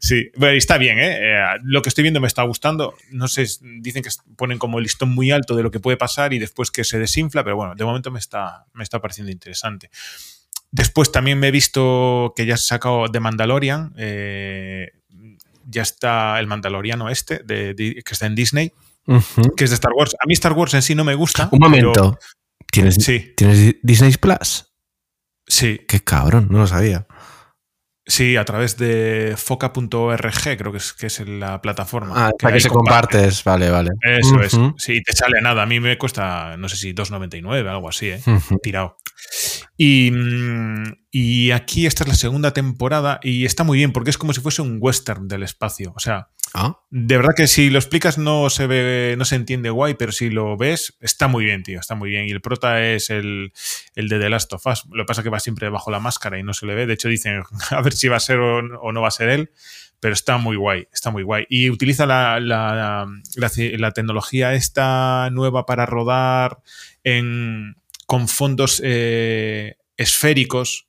Sí, 0.00 0.30
bueno, 0.36 0.56
está 0.56 0.78
bien, 0.78 0.98
¿eh? 0.98 1.18
¿eh? 1.20 1.44
Lo 1.62 1.82
que 1.82 1.88
estoy 1.88 2.02
viendo 2.02 2.20
me 2.20 2.26
está 2.26 2.42
gustando. 2.42 2.94
No 3.10 3.28
sé, 3.28 3.46
dicen 3.80 4.02
que 4.02 4.10
ponen 4.36 4.58
como 4.58 4.78
el 4.78 4.84
listón 4.84 5.10
muy 5.10 5.30
alto 5.30 5.54
de 5.54 5.62
lo 5.62 5.70
que 5.70 5.80
puede 5.80 5.96
pasar 5.96 6.32
y 6.32 6.38
después 6.38 6.70
que 6.70 6.84
se 6.84 6.98
desinfla, 6.98 7.44
pero 7.44 7.56
bueno, 7.56 7.74
de 7.74 7.84
momento 7.84 8.10
me 8.10 8.18
está, 8.18 8.66
me 8.74 8.82
está 8.82 9.00
pareciendo 9.00 9.30
interesante. 9.30 9.90
Después 10.70 11.10
también 11.10 11.38
me 11.38 11.48
he 11.48 11.50
visto 11.50 12.34
que 12.36 12.44
ya 12.44 12.56
se 12.56 12.64
ha 12.64 12.76
sacado 12.76 13.08
The 13.08 13.20
Mandalorian. 13.20 13.94
Eh, 13.96 14.92
ya 15.68 15.82
está 15.82 16.38
el 16.40 16.46
Mandaloriano 16.46 17.08
este, 17.08 17.40
de, 17.44 17.74
que 17.76 18.12
está 18.12 18.26
en 18.26 18.34
Disney. 18.34 18.72
que 19.56 19.64
es 19.64 19.70
de 19.70 19.74
Star 19.74 19.92
Wars. 19.92 20.14
A 20.20 20.26
mí 20.26 20.34
Star 20.34 20.52
Wars 20.52 20.74
en 20.74 20.82
sí 20.82 20.94
no 20.94 21.04
me 21.04 21.14
gusta. 21.14 21.48
Un 21.52 21.60
momento. 21.60 22.18
¿Tienes, 22.70 22.96
sí. 22.96 23.32
¿Tienes 23.36 23.76
Disney 23.82 24.12
Plus? 24.16 24.66
Sí. 25.46 25.80
Qué 25.88 26.00
cabrón, 26.00 26.48
no 26.50 26.58
lo 26.58 26.66
sabía. 26.66 27.06
Sí, 28.08 28.36
a 28.38 28.44
través 28.46 28.78
de 28.78 29.34
foca.org, 29.36 30.56
creo 30.56 30.72
que 30.72 30.78
es, 30.78 30.94
que 30.94 31.08
es 31.08 31.20
la 31.28 31.60
plataforma. 31.60 32.28
Ah, 32.28 32.30
para 32.40 32.54
que 32.54 32.60
se 32.60 32.70
compartes, 32.70 33.44
vale, 33.44 33.68
vale. 33.68 33.90
Eso 34.00 34.40
es. 34.40 34.58
Sí, 34.78 35.02
te 35.02 35.14
sale 35.14 35.42
nada. 35.42 35.62
A 35.62 35.66
mí 35.66 35.78
me 35.78 35.98
cuesta, 35.98 36.56
no 36.56 36.70
sé 36.70 36.76
si 36.76 36.94
2,99, 36.94 37.68
algo 37.68 37.90
así, 37.90 38.08
¿eh? 38.08 38.22
Tirado. 38.62 38.96
Y, 39.76 40.10
mm, 40.10 40.84
y, 41.10 41.50
aquí 41.50 41.84
esta 41.84 42.04
es 42.04 42.08
la 42.08 42.14
segunda 42.14 42.54
temporada 42.54 43.20
y 43.22 43.44
está 43.44 43.62
muy 43.62 43.76
bien 43.76 43.92
porque 43.92 44.08
es 44.08 44.16
como 44.16 44.32
si 44.32 44.40
fuese 44.40 44.62
un 44.62 44.78
western 44.80 45.28
del 45.28 45.42
espacio. 45.42 45.92
O 45.94 46.00
sea, 46.00 46.30
¿Ah? 46.54 46.80
de 46.90 47.16
verdad 47.16 47.34
que 47.36 47.46
si 47.46 47.68
lo 47.70 47.78
explicas 47.78 48.16
no 48.18 48.48
se 48.50 48.66
ve, 48.66 49.14
no 49.18 49.24
se 49.24 49.36
entiende 49.36 49.70
guay, 49.70 49.94
pero 49.94 50.12
si 50.12 50.30
lo 50.30 50.56
ves, 50.56 50.96
está 51.00 51.28
muy 51.28 51.44
bien, 51.44 51.62
tío, 51.62 51.78
está 51.78 51.94
muy 51.94 52.10
bien. 52.10 52.26
Y 52.26 52.30
el 52.30 52.40
prota 52.40 52.82
es 52.84 53.10
el, 53.10 53.52
el 53.94 54.08
de 54.08 54.18
The 54.18 54.30
Last 54.30 54.52
of 54.54 54.66
Us. 54.66 54.84
Lo 54.90 55.04
que 55.04 55.06
pasa 55.06 55.20
es 55.20 55.24
que 55.24 55.30
va 55.30 55.40
siempre 55.40 55.68
bajo 55.68 55.90
la 55.90 56.00
máscara 56.00 56.38
y 56.38 56.42
no 56.42 56.54
se 56.54 56.66
le 56.66 56.74
ve. 56.74 56.86
De 56.86 56.94
hecho, 56.94 57.08
dicen 57.08 57.42
a 57.70 57.82
ver 57.82 57.92
si 57.92 58.08
va 58.08 58.16
a 58.16 58.20
ser 58.20 58.38
o, 58.38 58.62
no 58.62 59.00
va 59.02 59.08
a 59.08 59.12
ser 59.12 59.28
él 59.28 59.50
pero 60.00 60.14
está 60.14 60.38
muy 60.38 60.56
guay, 60.56 60.86
está 60.92 61.10
muy 61.10 61.24
guay. 61.24 61.44
Y 61.48 61.70
utiliza 61.70 62.06
la, 62.06 62.38
la, 62.38 63.08
la, 63.34 63.90
tecnología 63.90 64.54
esta 64.54 65.28
nueva 65.32 65.66
para 65.66 65.86
rodar 65.86 66.60
en, 67.02 67.74
con 68.06 68.28
fondos 68.28 68.80
eh, 68.84 69.74
esféricos, 69.96 70.86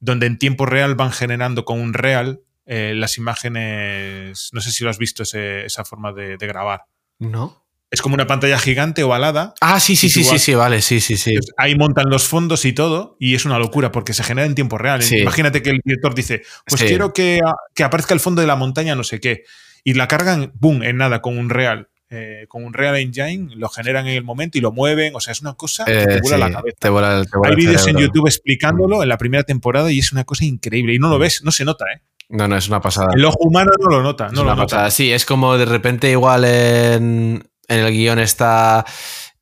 donde 0.00 0.24
en 0.24 0.38
tiempo 0.38 0.64
real 0.64 0.94
van 0.94 1.12
generando 1.12 1.66
con 1.66 1.78
un 1.78 1.92
real 1.92 2.40
eh, 2.66 2.92
las 2.94 3.16
imágenes. 3.16 4.50
No 4.52 4.60
sé 4.60 4.72
si 4.72 4.84
lo 4.84 4.90
has 4.90 4.98
visto 4.98 5.22
esa 5.22 5.84
forma 5.84 6.12
de, 6.12 6.36
grabar. 6.36 6.82
No. 7.18 7.64
Es 7.90 8.02
como 8.02 8.14
una 8.14 8.26
pantalla 8.26 8.58
gigante 8.58 9.04
ovalada. 9.04 9.54
Ah, 9.60 9.78
sí, 9.78 9.94
sí, 9.94 10.10
sí, 10.10 10.24
sí, 10.24 10.40
sí, 10.40 10.54
vale, 10.54 10.82
sí, 10.82 11.00
sí, 11.00 11.16
sí. 11.16 11.36
Ahí 11.56 11.76
montan 11.76 12.10
los 12.10 12.26
fondos 12.26 12.64
y 12.64 12.72
todo, 12.72 13.16
y 13.20 13.36
es 13.36 13.44
una 13.44 13.60
locura 13.60 13.92
porque 13.92 14.12
se 14.12 14.24
genera 14.24 14.46
en 14.46 14.56
tiempo 14.56 14.76
real. 14.76 15.00
Imagínate 15.12 15.62
que 15.62 15.70
el 15.70 15.80
director 15.84 16.14
dice: 16.14 16.42
Pues 16.66 16.82
quiero 16.82 17.12
que, 17.12 17.40
que 17.74 17.84
aparezca 17.84 18.12
el 18.12 18.20
fondo 18.20 18.40
de 18.40 18.48
la 18.48 18.56
montaña, 18.56 18.96
no 18.96 19.04
sé 19.04 19.20
qué. 19.20 19.44
Y 19.84 19.94
la 19.94 20.08
cargan, 20.08 20.52
boom, 20.54 20.82
en 20.82 20.96
nada, 20.96 21.22
con 21.22 21.38
un 21.38 21.48
real. 21.48 21.88
Eh, 22.08 22.46
con 22.48 22.62
un 22.62 22.72
Real 22.72 22.94
Engine, 22.96 23.48
lo 23.56 23.68
generan 23.68 24.06
en 24.06 24.14
el 24.14 24.22
momento 24.22 24.58
y 24.58 24.60
lo 24.60 24.70
mueven. 24.70 25.16
O 25.16 25.20
sea, 25.20 25.32
es 25.32 25.40
una 25.40 25.54
cosa 25.54 25.84
que 25.84 26.06
te 26.06 26.14
eh, 26.14 26.20
vuela 26.22 26.48
la 26.48 26.52
cabeza. 26.52 27.28
Hay 27.44 27.56
vídeos 27.56 27.86
en 27.88 27.96
YouTube 27.96 28.28
explicándolo 28.28 29.02
en 29.02 29.08
la 29.08 29.18
primera 29.18 29.42
temporada 29.42 29.90
y 29.90 29.98
es 29.98 30.12
una 30.12 30.22
cosa 30.22 30.44
increíble. 30.44 30.94
Y 30.94 31.00
no 31.00 31.08
lo 31.08 31.18
mm. 31.18 31.20
ves, 31.20 31.42
no 31.42 31.50
se 31.50 31.64
nota, 31.64 31.84
¿eh? 31.92 32.02
No, 32.28 32.48
no, 32.48 32.56
es 32.56 32.68
una 32.68 32.80
pasada. 32.80 33.08
El 33.14 33.24
ojo 33.24 33.38
humano 33.40 33.70
no 33.80 33.88
lo 33.88 34.02
nota. 34.02 34.28
No 34.28 34.42
lo 34.42 34.54
nota. 34.54 34.90
Sí, 34.90 35.12
es 35.12 35.24
como 35.24 35.56
de 35.56 35.64
repente 35.64 36.10
igual 36.10 36.44
en, 36.44 37.48
el 37.68 37.92
guion 37.92 38.18
está 38.18 38.84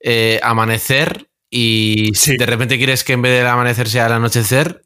eh, 0.00 0.38
amanecer 0.42 1.30
y 1.48 2.12
de 2.12 2.46
repente 2.46 2.76
quieres 2.76 3.04
que 3.04 3.14
en 3.14 3.22
vez 3.22 3.38
del 3.38 3.46
amanecer 3.46 3.88
sea 3.88 4.06
el 4.06 4.12
anochecer 4.12 4.84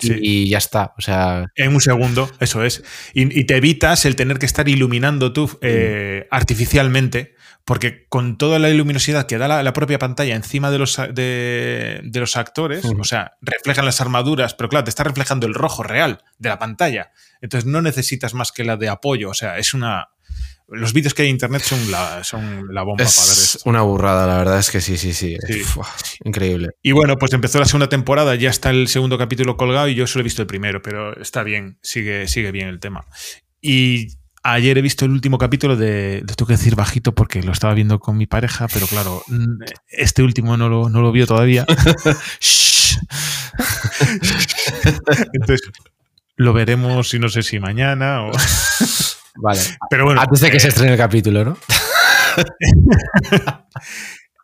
y 0.00 0.48
ya 0.48 0.58
está. 0.58 0.92
O 0.98 1.00
sea. 1.00 1.46
En 1.54 1.74
un 1.74 1.80
segundo, 1.80 2.30
eso 2.40 2.64
es. 2.64 2.82
Y, 3.14 3.44
te 3.44 3.56
evitas 3.56 4.04
el 4.04 4.16
tener 4.16 4.38
que 4.38 4.46
estar 4.46 4.68
iluminando 4.68 5.32
tú 5.32 5.50
eh, 5.60 6.26
artificialmente, 6.30 7.33
porque 7.64 8.06
con 8.08 8.36
toda 8.36 8.58
la 8.58 8.68
luminosidad 8.68 9.26
que 9.26 9.38
da 9.38 9.62
la, 9.62 9.72
propia 9.72 9.98
pantalla 9.98 10.34
encima 10.34 10.70
de 10.70 10.78
los, 10.78 10.96
de, 10.96 12.10
los 12.12 12.36
actores, 12.36 12.84
o 12.84 13.04
sea, 13.04 13.32
reflejan 13.40 13.86
las 13.86 14.00
armaduras, 14.00 14.54
pero 14.54 14.68
claro, 14.68 14.84
te 14.84 14.90
está 14.90 15.04
reflejando 15.04 15.46
el 15.46 15.54
rojo 15.54 15.82
real 15.82 16.22
de 16.38 16.50
la 16.50 16.58
pantalla. 16.58 17.12
Entonces 17.40 17.68
no 17.68 17.80
necesitas 17.80 18.34
más 18.34 18.52
que 18.52 18.64
la 18.64 18.76
de 18.76 18.88
apoyo. 18.88 19.30
O 19.30 19.34
sea, 19.34 19.58
es 19.58 19.72
una 19.72 20.08
los 20.68 20.92
vídeos 20.92 21.12
que 21.12 21.22
hay 21.22 21.28
en 21.28 21.34
internet 21.34 21.62
son 21.62 21.90
la, 21.90 22.24
son 22.24 22.72
la 22.72 22.82
bomba 22.82 23.04
es 23.04 23.14
para 23.14 23.26
ver 23.26 23.38
esto. 23.38 23.58
Una 23.68 23.82
burrada, 23.82 24.26
la 24.26 24.38
verdad 24.38 24.58
es 24.58 24.70
que 24.70 24.80
sí, 24.80 24.96
sí, 24.96 25.12
sí. 25.12 25.36
increíble. 26.24 26.70
Y 26.82 26.92
bueno, 26.92 27.16
pues 27.16 27.32
empezó 27.32 27.58
la 27.58 27.66
segunda 27.66 27.88
temporada, 27.88 28.34
ya 28.34 28.50
está 28.50 28.70
el 28.70 28.88
segundo 28.88 29.18
capítulo 29.18 29.56
colgado 29.56 29.88
y 29.88 29.94
yo 29.94 30.06
solo 30.06 30.22
he 30.22 30.24
visto 30.24 30.42
el 30.42 30.48
primero, 30.48 30.80
pero 30.80 31.20
está 31.20 31.42
bien, 31.42 31.78
sigue, 31.82 32.28
sigue 32.28 32.50
bien 32.50 32.68
el 32.68 32.80
tema. 32.80 33.06
Y 33.60 34.08
ayer 34.44 34.78
he 34.78 34.82
visto 34.82 35.04
el 35.04 35.10
último 35.10 35.38
capítulo 35.38 35.76
de. 35.76 36.20
Lo 36.20 36.34
tengo 36.34 36.46
que 36.46 36.54
decir 36.56 36.76
bajito 36.76 37.14
porque 37.14 37.42
lo 37.42 37.50
estaba 37.50 37.74
viendo 37.74 37.98
con 37.98 38.16
mi 38.16 38.26
pareja, 38.26 38.68
pero 38.72 38.86
claro, 38.86 39.24
este 39.88 40.22
último 40.22 40.56
no 40.56 40.68
lo, 40.68 40.88
no 40.88 41.02
lo 41.02 41.10
vio 41.10 41.26
todavía. 41.26 41.66
Entonces, 45.32 45.62
lo 46.36 46.52
veremos, 46.52 47.14
y 47.14 47.18
no 47.18 47.28
sé 47.28 47.42
si 47.42 47.58
mañana 47.60 48.22
o. 48.22 48.32
Vale. 49.36 49.60
Pero 49.90 50.04
bueno. 50.04 50.20
Antes 50.20 50.40
de 50.40 50.50
que 50.50 50.60
se 50.60 50.68
eh, 50.68 50.70
estrene 50.70 50.92
el 50.92 50.98
capítulo, 50.98 51.44
¿no? 51.44 51.58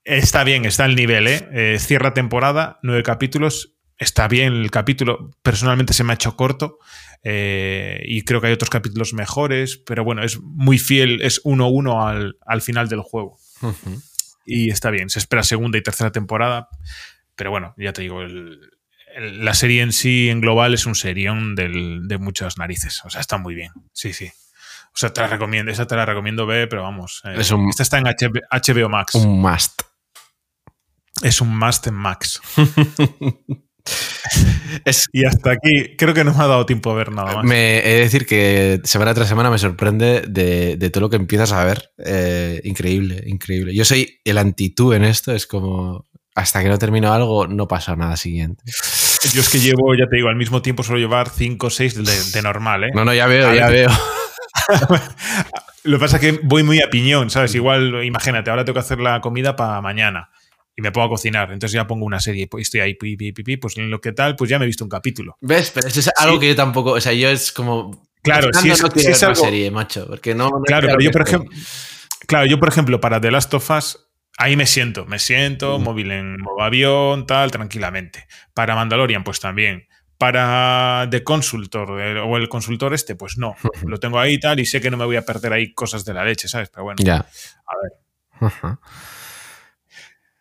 está 0.04 0.42
bien, 0.42 0.64
está 0.64 0.84
al 0.84 0.96
nivel, 0.96 1.28
¿eh? 1.28 1.48
¿eh? 1.52 1.78
Cierra 1.78 2.12
temporada, 2.12 2.78
nueve 2.82 3.02
capítulos. 3.02 3.76
Está 3.98 4.28
bien 4.28 4.54
el 4.54 4.70
capítulo. 4.70 5.30
Personalmente 5.42 5.92
se 5.92 6.04
me 6.04 6.12
ha 6.12 6.14
hecho 6.14 6.34
corto. 6.34 6.78
Eh, 7.22 8.02
y 8.06 8.22
creo 8.22 8.40
que 8.40 8.48
hay 8.48 8.52
otros 8.52 8.70
capítulos 8.70 9.12
mejores. 9.12 9.76
Pero 9.76 10.04
bueno, 10.04 10.22
es 10.22 10.40
muy 10.40 10.78
fiel, 10.78 11.22
es 11.22 11.42
1-1 11.44 12.08
al, 12.08 12.36
al, 12.46 12.62
final 12.62 12.88
del 12.88 13.00
juego. 13.00 13.38
Y 14.44 14.70
está 14.70 14.90
bien. 14.90 15.10
Se 15.10 15.18
espera 15.18 15.42
segunda 15.42 15.78
y 15.78 15.82
tercera 15.82 16.12
temporada. 16.12 16.68
Pero 17.36 17.50
bueno, 17.50 17.74
ya 17.76 17.92
te 17.92 18.02
digo, 18.02 18.20
la 19.16 19.54
serie 19.54 19.82
en 19.82 19.92
sí, 19.92 20.28
en 20.28 20.40
global, 20.40 20.74
es 20.74 20.86
un 20.86 20.94
serión 20.94 21.54
de 21.54 22.18
muchas 22.18 22.58
narices. 22.58 23.02
O 23.04 23.10
sea, 23.10 23.20
está 23.20 23.38
muy 23.38 23.54
bien. 23.54 23.72
Sí, 23.92 24.12
sí. 24.12 24.30
O 24.92 24.98
sea, 24.98 25.12
te 25.12 25.20
la 25.20 25.28
recomiendo, 25.28 25.70
esa 25.70 25.86
te 25.86 25.94
la 25.94 26.04
recomiendo 26.04 26.46
ver, 26.46 26.68
pero 26.68 26.82
vamos. 26.82 27.22
Eh, 27.24 27.36
esta 27.38 27.82
está 27.82 27.98
en 27.98 28.04
HBO 28.04 28.88
Max. 28.88 29.14
Un 29.14 29.40
must. 29.40 29.82
Es 31.22 31.40
un 31.40 31.56
must 31.56 31.86
en 31.86 31.94
Max. 31.94 32.40
Y 35.12 35.24
hasta 35.24 35.52
aquí, 35.52 35.96
creo 35.96 36.14
que 36.14 36.24
no 36.24 36.32
me 36.32 36.42
ha 36.42 36.46
dado 36.46 36.66
tiempo 36.66 36.90
a 36.90 36.94
ver 36.94 37.12
nada 37.12 37.34
más. 37.34 37.44
Me 37.44 37.78
he 37.78 37.94
de 37.94 38.00
decir 38.00 38.26
que 38.26 38.80
semana 38.84 39.14
tras 39.14 39.28
semana 39.28 39.50
me 39.50 39.58
sorprende 39.58 40.22
de, 40.28 40.90
todo 40.90 41.02
lo 41.02 41.10
que 41.10 41.16
empiezas 41.16 41.52
a 41.52 41.64
ver. 41.64 41.90
Eh, 41.98 42.60
increíble, 42.64 43.22
increíble. 43.26 43.74
Yo 43.74 43.84
soy 43.84 44.20
el 44.24 44.38
antitú 44.38 44.92
en 44.92 45.04
esto, 45.04 45.32
es 45.32 45.46
como 45.46 46.06
hasta 46.34 46.62
que 46.62 46.68
no 46.68 46.78
termino 46.78 47.12
algo, 47.12 47.46
no 47.46 47.68
pasa 47.68 47.96
nada 47.96 48.16
siguiente. 48.16 48.62
Yo 49.34 49.40
es 49.40 49.48
que 49.48 49.58
llevo, 49.58 49.94
ya 49.94 50.06
te 50.08 50.16
digo, 50.16 50.28
al 50.28 50.36
mismo 50.36 50.62
tiempo 50.62 50.82
suelo 50.82 51.00
llevar 51.00 51.28
5 51.28 51.66
o 51.66 51.70
6 51.70 52.32
de, 52.32 52.42
normal, 52.42 52.84
¿eh? 52.84 52.90
No, 52.94 53.04
no, 53.04 53.12
ya 53.12 53.26
veo, 53.26 53.52
ya 53.54 53.68
veo. 53.68 53.90
Lo 55.82 55.96
que 55.96 56.00
pasa 56.00 56.16
es 56.16 56.22
que 56.22 56.40
voy 56.42 56.62
muy 56.62 56.80
a 56.80 56.88
piñón, 56.88 57.30
¿sabes? 57.30 57.54
Igual, 57.54 58.04
imagínate, 58.04 58.50
ahora 58.50 58.64
tengo 58.64 58.74
que 58.74 58.80
hacer 58.80 59.00
la 59.00 59.20
comida 59.20 59.56
para 59.56 59.80
mañana 59.80 60.30
y 60.80 60.82
me 60.82 60.92
pongo 60.92 61.06
a 61.06 61.10
cocinar. 61.10 61.52
Entonces 61.52 61.74
ya 61.74 61.86
pongo 61.86 62.06
una 62.06 62.20
serie 62.20 62.48
y 62.50 62.60
estoy 62.60 62.80
ahí, 62.80 62.94
pi, 62.94 63.16
pi, 63.16 63.32
pi, 63.32 63.56
pues 63.58 63.76
en 63.76 63.90
lo 63.90 64.00
que 64.00 64.12
tal, 64.12 64.34
pues 64.34 64.48
ya 64.48 64.58
me 64.58 64.64
he 64.64 64.66
visto 64.66 64.82
un 64.82 64.90
capítulo. 64.90 65.36
¿Ves? 65.40 65.70
Pero 65.70 65.88
eso 65.88 66.00
es 66.00 66.10
algo 66.16 66.40
que 66.40 66.48
yo 66.48 66.56
tampoco, 66.56 66.92
o 66.92 67.00
sea, 67.00 67.12
yo 67.12 67.28
es 67.28 67.52
como... 67.52 68.08
Claro, 68.22 68.50
si 68.52 68.70
es, 68.70 68.82
no 68.82 69.34
serie, 69.34 69.70
macho, 69.70 70.06
porque 70.06 70.34
no... 70.34 70.50
claro, 70.66 70.88
pero 70.88 71.00
yo 71.00 71.10
por 71.10 71.22
ejemplo... 71.22 71.50
Claro, 72.26 72.46
yo 72.46 72.58
por 72.58 72.68
ejemplo, 72.68 73.00
para 73.00 73.20
The 73.20 73.30
Last 73.30 73.52
of 73.54 73.70
Us, 73.70 74.08
ahí 74.36 74.56
me 74.56 74.66
siento, 74.66 75.06
me 75.06 75.18
siento, 75.18 75.78
móvil 75.78 76.10
en 76.10 76.40
modo 76.40 76.62
avión, 76.62 77.26
tal, 77.26 77.50
tranquilamente. 77.50 78.26
Para 78.54 78.74
Mandalorian, 78.74 79.24
pues 79.24 79.40
también. 79.40 79.88
Para 80.18 81.08
The 81.10 81.24
Consultor 81.24 81.90
o 81.90 82.36
el 82.36 82.48
consultor 82.50 82.92
este, 82.92 83.16
pues 83.16 83.38
no. 83.38 83.56
Lo 83.86 83.98
tengo 83.98 84.18
ahí 84.18 84.38
tal 84.38 84.60
y 84.60 84.66
sé 84.66 84.80
que 84.80 84.90
no 84.90 84.98
me 84.98 85.06
voy 85.06 85.16
a 85.16 85.24
perder 85.24 85.54
ahí 85.54 85.72
cosas 85.72 86.04
de 86.04 86.12
la 86.12 86.24
leche, 86.24 86.46
¿sabes? 86.46 86.68
Pero 86.68 86.84
bueno. 86.84 86.98
Ya. 87.02 87.16
A 87.16 87.74
ver. 87.82 88.78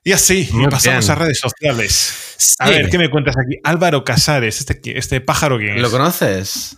Y 0.09 0.11
así, 0.11 0.49
y 0.51 0.67
pasamos 0.69 1.07
a 1.11 1.13
redes 1.13 1.39
sociales. 1.39 2.55
A 2.57 2.67
ver, 2.67 2.89
¿qué 2.89 2.97
me 2.97 3.11
cuentas 3.11 3.35
aquí? 3.37 3.59
Álvaro 3.63 4.03
Casares, 4.03 4.59
este, 4.59 4.97
este 4.97 5.21
pájaro 5.21 5.59
quién 5.59 5.75
es. 5.75 5.81
¿Lo 5.83 5.91
conoces? 5.91 6.77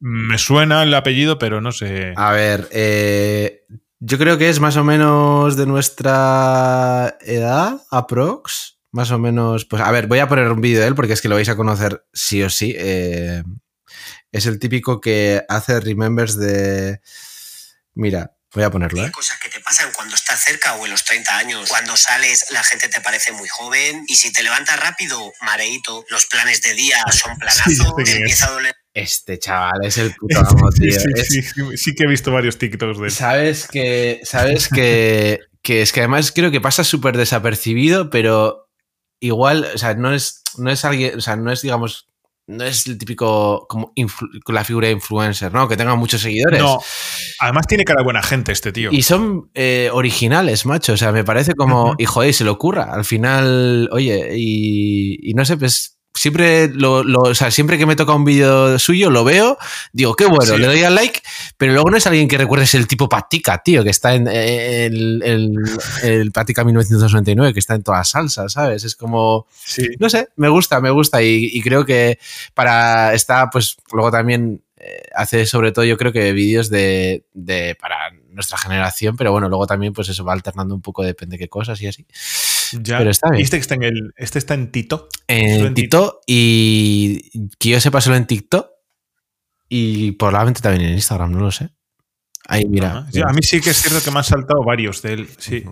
Me 0.00 0.36
suena 0.36 0.82
el 0.82 0.92
apellido, 0.92 1.38
pero 1.38 1.60
no 1.60 1.70
sé. 1.70 2.12
A 2.16 2.32
ver, 2.32 2.68
eh, 2.72 3.66
yo 4.00 4.18
creo 4.18 4.36
que 4.36 4.48
es 4.48 4.58
más 4.58 4.76
o 4.76 4.82
menos 4.82 5.56
de 5.56 5.66
nuestra 5.66 7.18
edad, 7.20 7.80
aprox 7.92 8.80
más 8.90 9.12
o 9.12 9.18
menos. 9.20 9.64
Pues 9.64 9.80
a 9.80 9.92
ver, 9.92 10.08
voy 10.08 10.18
a 10.18 10.26
poner 10.26 10.50
un 10.50 10.60
vídeo 10.60 10.80
de 10.80 10.88
él 10.88 10.96
porque 10.96 11.12
es 11.12 11.22
que 11.22 11.28
lo 11.28 11.36
vais 11.36 11.48
a 11.50 11.56
conocer 11.56 12.04
sí 12.12 12.42
o 12.42 12.50
sí. 12.50 12.74
Eh, 12.76 13.44
es 14.32 14.46
el 14.46 14.58
típico 14.58 15.00
que 15.00 15.44
hace 15.48 15.78
remembers 15.78 16.36
de. 16.36 17.00
Mira, 17.94 18.34
voy 18.54 18.64
a 18.64 18.70
ponerlo. 18.70 19.04
¿eh? 19.04 19.10
Cosas 19.10 19.38
que 19.38 19.48
te 19.48 19.60
pasan 19.60 19.90
cuando 19.92 20.14
estás 20.14 20.42
cerca 20.44 20.74
o 20.74 20.84
en 20.84 20.92
los 20.92 21.04
30 21.04 21.36
años. 21.38 21.68
Cuando 21.68 21.96
sales, 21.96 22.46
la 22.50 22.62
gente 22.62 22.88
te 22.88 23.00
parece 23.00 23.32
muy 23.32 23.48
joven. 23.48 24.04
Y 24.08 24.16
si 24.16 24.32
te 24.32 24.42
levantas 24.42 24.78
rápido, 24.78 25.32
mareito, 25.40 26.04
los 26.10 26.26
planes 26.26 26.62
de 26.62 26.74
día 26.74 27.02
son 27.10 27.36
planazos, 27.38 27.94
te 28.04 28.16
empieza 28.16 28.46
a 28.46 28.50
doler. 28.52 28.74
Este 28.94 29.38
chaval 29.38 29.84
es 29.84 29.96
el 29.98 30.14
puto 30.14 30.38
amo, 30.46 30.70
tío. 30.70 30.92
Sí, 31.24 31.42
sí, 31.76 31.94
que 31.94 32.04
he 32.04 32.08
visto 32.08 32.30
varios 32.30 32.58
TikToks 32.58 32.98
de 32.98 33.06
él. 33.06 33.12
Sabes 33.12 33.66
que. 33.68 34.20
Sabes 34.24 34.68
que. 34.68 35.40
que 35.62 35.82
es 35.82 35.92
que 35.92 36.00
además 36.00 36.32
creo 36.32 36.50
que 36.50 36.60
pasa 36.60 36.84
súper 36.84 37.16
desapercibido, 37.16 38.10
pero 38.10 38.68
igual, 39.20 39.70
o 39.74 39.78
sea, 39.78 39.94
no 39.94 40.12
es, 40.12 40.42
no 40.58 40.70
es 40.70 40.84
alguien, 40.84 41.16
o 41.16 41.20
sea, 41.20 41.36
no 41.36 41.52
es, 41.52 41.62
digamos, 41.62 42.08
no 42.46 42.64
es 42.64 42.86
el 42.86 42.98
típico 42.98 43.66
como 43.68 43.92
la 44.48 44.64
figura 44.64 44.88
de 44.88 44.94
influencer, 44.94 45.52
¿no? 45.52 45.68
Que 45.68 45.76
tenga 45.76 45.94
muchos 45.94 46.20
seguidores. 46.20 46.60
No, 46.60 46.78
además 47.38 47.66
tiene 47.66 47.84
cara 47.84 48.00
de 48.00 48.04
buena 48.04 48.22
gente 48.22 48.52
este 48.52 48.72
tío. 48.72 48.90
Y 48.92 49.02
son 49.02 49.50
eh, 49.54 49.90
originales, 49.92 50.66
macho. 50.66 50.94
O 50.94 50.96
sea, 50.96 51.12
me 51.12 51.24
parece 51.24 51.54
como, 51.54 51.94
hijo, 51.98 52.22
-huh. 52.22 52.28
y 52.28 52.32
se 52.32 52.44
lo 52.44 52.52
ocurra. 52.52 52.92
Al 52.92 53.04
final, 53.04 53.88
oye, 53.92 54.30
y, 54.36 55.30
y 55.30 55.34
no 55.34 55.44
sé, 55.44 55.56
pues 55.56 55.91
siempre 56.14 56.68
lo, 56.68 57.00
o 57.00 57.34
sea, 57.34 57.50
siempre 57.50 57.78
que 57.78 57.86
me 57.86 57.96
toca 57.96 58.14
un 58.14 58.24
vídeo 58.24 58.78
suyo, 58.78 59.10
lo 59.10 59.24
veo, 59.24 59.58
digo, 59.92 60.14
qué 60.14 60.26
bueno, 60.26 60.56
le 60.58 60.66
doy 60.66 60.82
al 60.82 60.94
like, 60.94 61.20
pero 61.56 61.72
luego 61.72 61.90
no 61.90 61.96
es 61.96 62.06
alguien 62.06 62.28
que 62.28 62.38
recuerdes 62.38 62.74
el 62.74 62.86
tipo 62.86 63.08
Patica, 63.08 63.62
tío, 63.62 63.82
que 63.82 63.90
está 63.90 64.14
en 64.14 64.28
el, 64.28 65.22
el, 65.22 65.54
el 66.02 66.32
Patica 66.32 66.64
1999, 66.64 67.52
que 67.52 67.60
está 67.60 67.74
en 67.74 67.82
todas 67.82 68.00
las 68.00 68.10
salsas, 68.10 68.52
¿sabes? 68.52 68.84
Es 68.84 68.96
como, 68.96 69.46
no 69.98 70.08
sé, 70.10 70.28
me 70.36 70.48
gusta, 70.48 70.80
me 70.80 70.90
gusta 70.90 71.22
y, 71.22 71.60
creo 71.62 71.84
que 71.84 72.18
para, 72.54 73.14
está, 73.14 73.48
pues 73.50 73.76
luego 73.92 74.10
también 74.10 74.62
eh, 74.76 75.02
hace 75.14 75.46
sobre 75.46 75.70
todo 75.72 75.84
yo 75.84 75.96
creo 75.96 76.12
que 76.12 76.32
vídeos 76.32 76.68
de, 76.68 77.24
de, 77.34 77.76
para 77.80 78.10
nuestra 78.30 78.58
generación, 78.58 79.16
pero 79.16 79.30
bueno, 79.32 79.48
luego 79.48 79.66
también 79.66 79.92
pues 79.92 80.08
eso 80.08 80.24
va 80.24 80.32
alternando 80.32 80.74
un 80.74 80.82
poco, 80.82 81.02
depende 81.02 81.34
de 81.34 81.38
qué 81.38 81.48
cosas 81.48 81.80
y 81.82 81.86
así. 81.86 82.06
Ya. 82.80 82.98
Pero 82.98 83.10
está 83.10 83.30
bien. 83.30 83.42
Este 83.42 83.56
está 83.56 83.74
en, 83.74 83.82
el, 83.82 84.12
este 84.16 84.38
está 84.38 84.54
en 84.54 84.70
Tito. 84.70 85.08
En, 85.28 85.74
Tito, 85.74 86.20
y 86.26 87.48
que 87.58 87.70
yo 87.70 87.80
sepa 87.80 88.00
solo 88.00 88.16
en 88.16 88.26
TikTok 88.26 88.68
y 89.68 90.12
probablemente 90.12 90.60
también 90.60 90.88
en 90.88 90.94
Instagram, 90.94 91.32
no 91.32 91.40
lo 91.40 91.50
sé. 91.50 91.70
Ahí, 92.46 92.66
mira. 92.66 93.06
a 93.24 93.32
mí 93.32 93.42
sí 93.42 93.60
que 93.60 93.70
es 93.70 93.80
cierto 93.80 94.02
que 94.04 94.10
me 94.10 94.18
han 94.18 94.24
saltado 94.24 94.62
varios 94.64 95.00
de 95.02 95.12
él, 95.14 95.28
sí. 95.38 95.64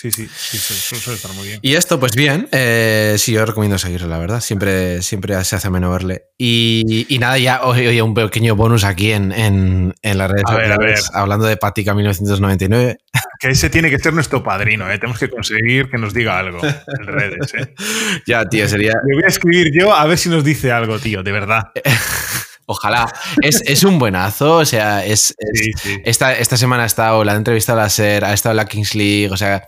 Sí, 0.00 0.12
sí, 0.12 0.28
sí, 0.32 0.58
suele 0.58 1.16
estar 1.16 1.32
muy 1.32 1.48
bien. 1.48 1.58
Y 1.60 1.74
esto, 1.74 1.98
pues 1.98 2.14
bien, 2.14 2.48
eh, 2.52 3.16
sí, 3.18 3.32
yo 3.32 3.44
recomiendo 3.44 3.78
seguirlo, 3.78 4.06
la 4.06 4.18
verdad. 4.18 4.40
Siempre, 4.40 5.02
siempre 5.02 5.42
se 5.42 5.56
hace 5.56 5.70
menos 5.70 5.90
verle. 5.90 6.26
Y, 6.38 7.04
y 7.08 7.18
nada, 7.18 7.36
ya, 7.36 7.62
oye, 7.62 8.00
un 8.00 8.14
pequeño 8.14 8.54
bonus 8.54 8.84
aquí 8.84 9.10
en, 9.10 9.32
en, 9.32 9.92
en 10.00 10.18
las 10.18 10.30
redes 10.30 10.44
sociales, 10.46 11.10
hablando 11.12 11.46
de 11.46 11.56
Patica 11.56 11.94
1999. 11.94 12.98
Que 13.40 13.48
ese 13.48 13.70
tiene 13.70 13.90
que 13.90 13.98
ser 13.98 14.14
nuestro 14.14 14.40
padrino, 14.40 14.88
¿eh? 14.88 14.98
Tenemos 15.00 15.18
que 15.18 15.28
conseguir 15.28 15.90
que 15.90 15.98
nos 15.98 16.14
diga 16.14 16.38
algo 16.38 16.60
en 16.62 17.04
redes, 17.04 17.54
¿eh? 17.54 17.74
ya, 18.24 18.44
tío, 18.44 18.68
sería. 18.68 18.92
Le 19.04 19.16
voy 19.16 19.24
a 19.24 19.28
escribir 19.28 19.72
yo 19.76 19.92
a 19.92 20.06
ver 20.06 20.16
si 20.16 20.28
nos 20.28 20.44
dice 20.44 20.70
algo, 20.70 21.00
tío, 21.00 21.24
de 21.24 21.32
verdad. 21.32 21.72
Ojalá. 22.70 23.10
Es, 23.40 23.62
es, 23.64 23.82
un 23.82 23.98
buenazo. 23.98 24.56
O 24.56 24.64
sea, 24.66 25.04
es, 25.04 25.34
es 25.38 25.60
sí, 25.60 25.70
sí. 25.82 26.02
Esta, 26.04 26.36
esta, 26.36 26.58
semana 26.58 26.82
ha 26.82 26.86
estado, 26.86 27.24
la 27.24 27.34
entrevista 27.34 27.72
a 27.72 27.76
la 27.76 27.88
SER, 27.88 28.24
ha 28.26 28.34
estado 28.34 28.52
en 28.52 28.58
la 28.58 28.66
Kings 28.66 28.94
League. 28.94 29.30
O 29.30 29.36
sea, 29.38 29.66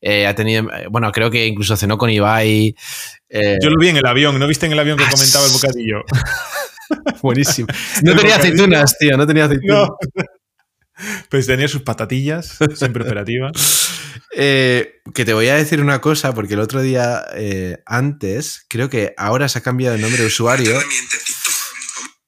eh, 0.00 0.28
ha 0.28 0.34
tenido. 0.36 0.68
Bueno, 0.90 1.10
creo 1.10 1.28
que 1.28 1.44
incluso 1.44 1.76
cenó 1.76 1.98
con 1.98 2.08
Ibai. 2.08 2.76
Eh, 3.28 3.58
Yo 3.60 3.68
lo 3.68 3.76
vi 3.80 3.88
en 3.88 3.96
el 3.96 4.06
avión. 4.06 4.38
¿No 4.38 4.46
viste 4.46 4.66
en 4.66 4.72
el 4.72 4.78
avión 4.78 4.96
que 4.96 5.04
ah, 5.04 5.10
comentaba 5.10 5.44
el 5.44 5.52
bocadillo? 5.52 6.04
Buenísimo. 7.22 7.66
No 8.04 8.14
tenía 8.14 8.36
bocadillo. 8.36 8.36
aceitunas, 8.36 8.96
tío. 8.96 9.16
No 9.16 9.26
tenía 9.26 9.44
aceitunas. 9.46 9.88
No. 9.88 9.96
Pues 11.28 11.46
tenía 11.46 11.68
sus 11.68 11.82
patatillas, 11.82 12.56
siempre 12.74 13.02
operativas. 13.02 13.52
Eh, 14.38 15.00
que 15.14 15.24
te 15.24 15.32
voy 15.32 15.48
a 15.48 15.54
decir 15.54 15.80
una 15.80 16.02
cosa, 16.02 16.34
porque 16.34 16.54
el 16.54 16.60
otro 16.60 16.82
día, 16.82 17.24
eh, 17.34 17.78
antes, 17.86 18.66
creo 18.68 18.90
que 18.90 19.14
ahora 19.16 19.48
se 19.48 19.58
ha 19.58 19.62
cambiado 19.62 19.94
el 19.94 20.02
nombre 20.02 20.20
de 20.20 20.26
usuario. 20.26 20.78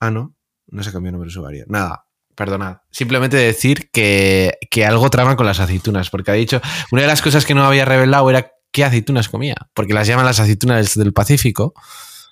Ah, 0.00 0.10
no, 0.10 0.36
no 0.68 0.82
se 0.82 0.92
cambió 0.92 1.08
el 1.08 1.12
nombre 1.12 1.30
de 1.30 1.38
usuario. 1.38 1.64
Nada, 1.68 2.06
perdonad. 2.34 2.78
Simplemente 2.90 3.36
decir 3.36 3.90
que, 3.90 4.58
que, 4.70 4.84
algo 4.84 5.10
trama 5.10 5.36
con 5.36 5.46
las 5.46 5.60
aceitunas, 5.60 6.10
porque 6.10 6.30
ha 6.30 6.34
dicho, 6.34 6.60
una 6.92 7.02
de 7.02 7.08
las 7.08 7.22
cosas 7.22 7.44
que 7.44 7.54
no 7.54 7.64
había 7.64 7.84
revelado 7.84 8.28
era 8.30 8.50
qué 8.70 8.84
aceitunas 8.84 9.28
comía, 9.28 9.56
porque 9.74 9.94
las 9.94 10.06
llaman 10.06 10.26
las 10.26 10.40
aceitunas 10.40 10.94
del 10.94 11.12
Pacífico. 11.12 11.74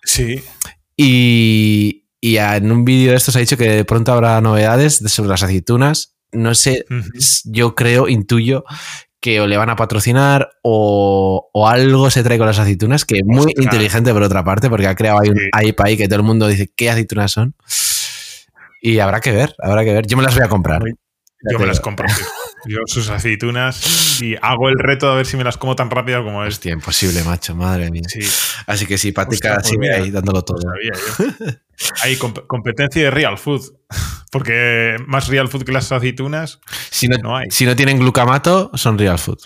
Sí. 0.05 0.43
Y, 0.97 2.07
y 2.21 2.37
en 2.37 2.71
un 2.73 2.85
vídeo 2.85 3.11
de 3.11 3.17
estos 3.17 3.37
ha 3.37 3.41
dicho 3.41 3.57
que 3.57 3.69
de 3.69 3.85
pronto 3.85 4.13
habrá 4.13 4.41
novedades 4.41 5.03
sobre 5.07 5.31
las 5.31 5.43
aceitunas. 5.43 6.17
No 6.33 6.55
sé, 6.55 6.85
uh 6.91 6.95
-huh. 6.95 7.43
yo 7.45 7.75
creo, 7.75 8.09
intuyo 8.09 8.65
que 9.21 9.41
o 9.41 9.47
le 9.47 9.57
van 9.57 9.71
a 9.71 9.77
patrocinar 9.77 10.51
o, 10.63 11.51
o, 11.53 11.69
algo 11.69 12.11
se 12.11 12.23
trae 12.23 12.39
con 12.39 12.47
las 12.47 12.59
aceitunas, 12.59 13.05
que 13.05 13.19
es 13.19 13.25
muy 13.25 13.47
Ostras. 13.47 13.65
inteligente 13.65 14.13
por 14.13 14.23
otra 14.23 14.45
parte, 14.45 14.69
porque 14.69 14.87
ha 14.87 14.95
creado 14.95 15.21
ahí 15.21 15.31
un 15.31 15.37
sí. 15.37 15.49
ahí 15.53 15.97
que 15.97 16.07
todo 16.07 16.17
el 16.17 16.23
mundo 16.23 16.47
dice 16.47 16.71
qué 16.75 16.91
aceitunas 16.91 17.33
son. 17.33 17.55
Y 18.83 18.99
habrá 19.01 19.21
que 19.21 19.33
ver, 19.33 19.55
habrá 19.63 19.85
que 19.85 19.93
ver. 19.93 20.07
Yo 20.07 20.17
me 20.17 20.23
las 20.23 20.35
voy 20.35 20.45
a 20.45 20.49
comprar. 20.49 20.83
Yo 21.51 21.59
me 21.59 21.67
las 21.67 21.81
compro. 21.81 22.07
Yo 22.67 22.79
sus 22.87 23.11
aceitunas 23.11 24.21
y 24.21 24.35
hago 24.43 24.69
el 24.69 24.79
reto 24.79 25.09
de 25.11 25.17
ver 25.17 25.27
si 25.27 25.37
me 25.37 25.45
las 25.45 25.57
como 25.57 25.77
tan 25.77 25.91
rápido 25.91 26.25
como 26.25 26.45
es. 26.45 26.55
Hostia, 26.55 26.73
imposible, 26.73 27.23
macho, 27.23 27.55
madre 27.55 27.91
mía. 27.91 28.03
Sí. 28.09 28.21
Así 28.67 28.87
que 28.87 28.99
sí, 28.99 29.13
Pática 29.13 29.55
pues 29.55 29.69
sigue 29.69 29.93
ahí 29.93 30.11
dándolo 30.11 30.43
todo. 30.43 30.59
Hay 32.03 32.17
comp 32.17 32.47
competencia 32.47 33.03
de 33.03 33.11
real 33.11 33.39
food, 33.39 33.63
porque 34.33 34.97
más 35.07 35.29
real 35.29 35.49
food 35.49 35.65
que 35.65 35.73
las 35.73 35.93
aceitunas 35.93 36.61
si 36.91 37.09
no, 37.09 37.17
no 37.19 37.37
hay. 37.37 37.47
Si 37.51 37.67
no 37.67 37.77
tienen 37.77 37.99
glucamato, 37.99 38.71
son 38.75 38.99
real 38.99 39.19
food. 39.19 39.39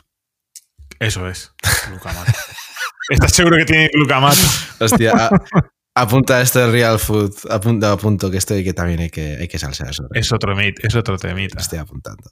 Eso 0.98 1.28
es, 1.28 1.52
glucamato. 1.88 2.32
¿Estás 3.08 3.32
seguro 3.32 3.56
que 3.56 3.64
tiene 3.64 3.90
glucamato? 3.92 4.40
Hostia, 4.78 5.30
Apunta 5.94 6.40
esto 6.40 6.60
de 6.60 6.70
Real 6.70 7.00
Food, 7.00 7.34
apunta 7.50 7.90
a 7.90 7.96
punto 7.96 8.30
que 8.30 8.38
esto 8.38 8.56
y 8.56 8.62
que 8.62 8.72
también 8.72 9.00
hay 9.00 9.10
que, 9.10 9.36
hay 9.40 9.48
que 9.48 9.58
salsear 9.58 9.90
eso. 9.90 10.06
Es 10.14 10.30
otro 10.32 10.54
mit, 10.54 10.78
es 10.84 10.94
otro 10.94 11.18
temita. 11.18 11.58
Estoy 11.58 11.80
apuntando. 11.80 12.30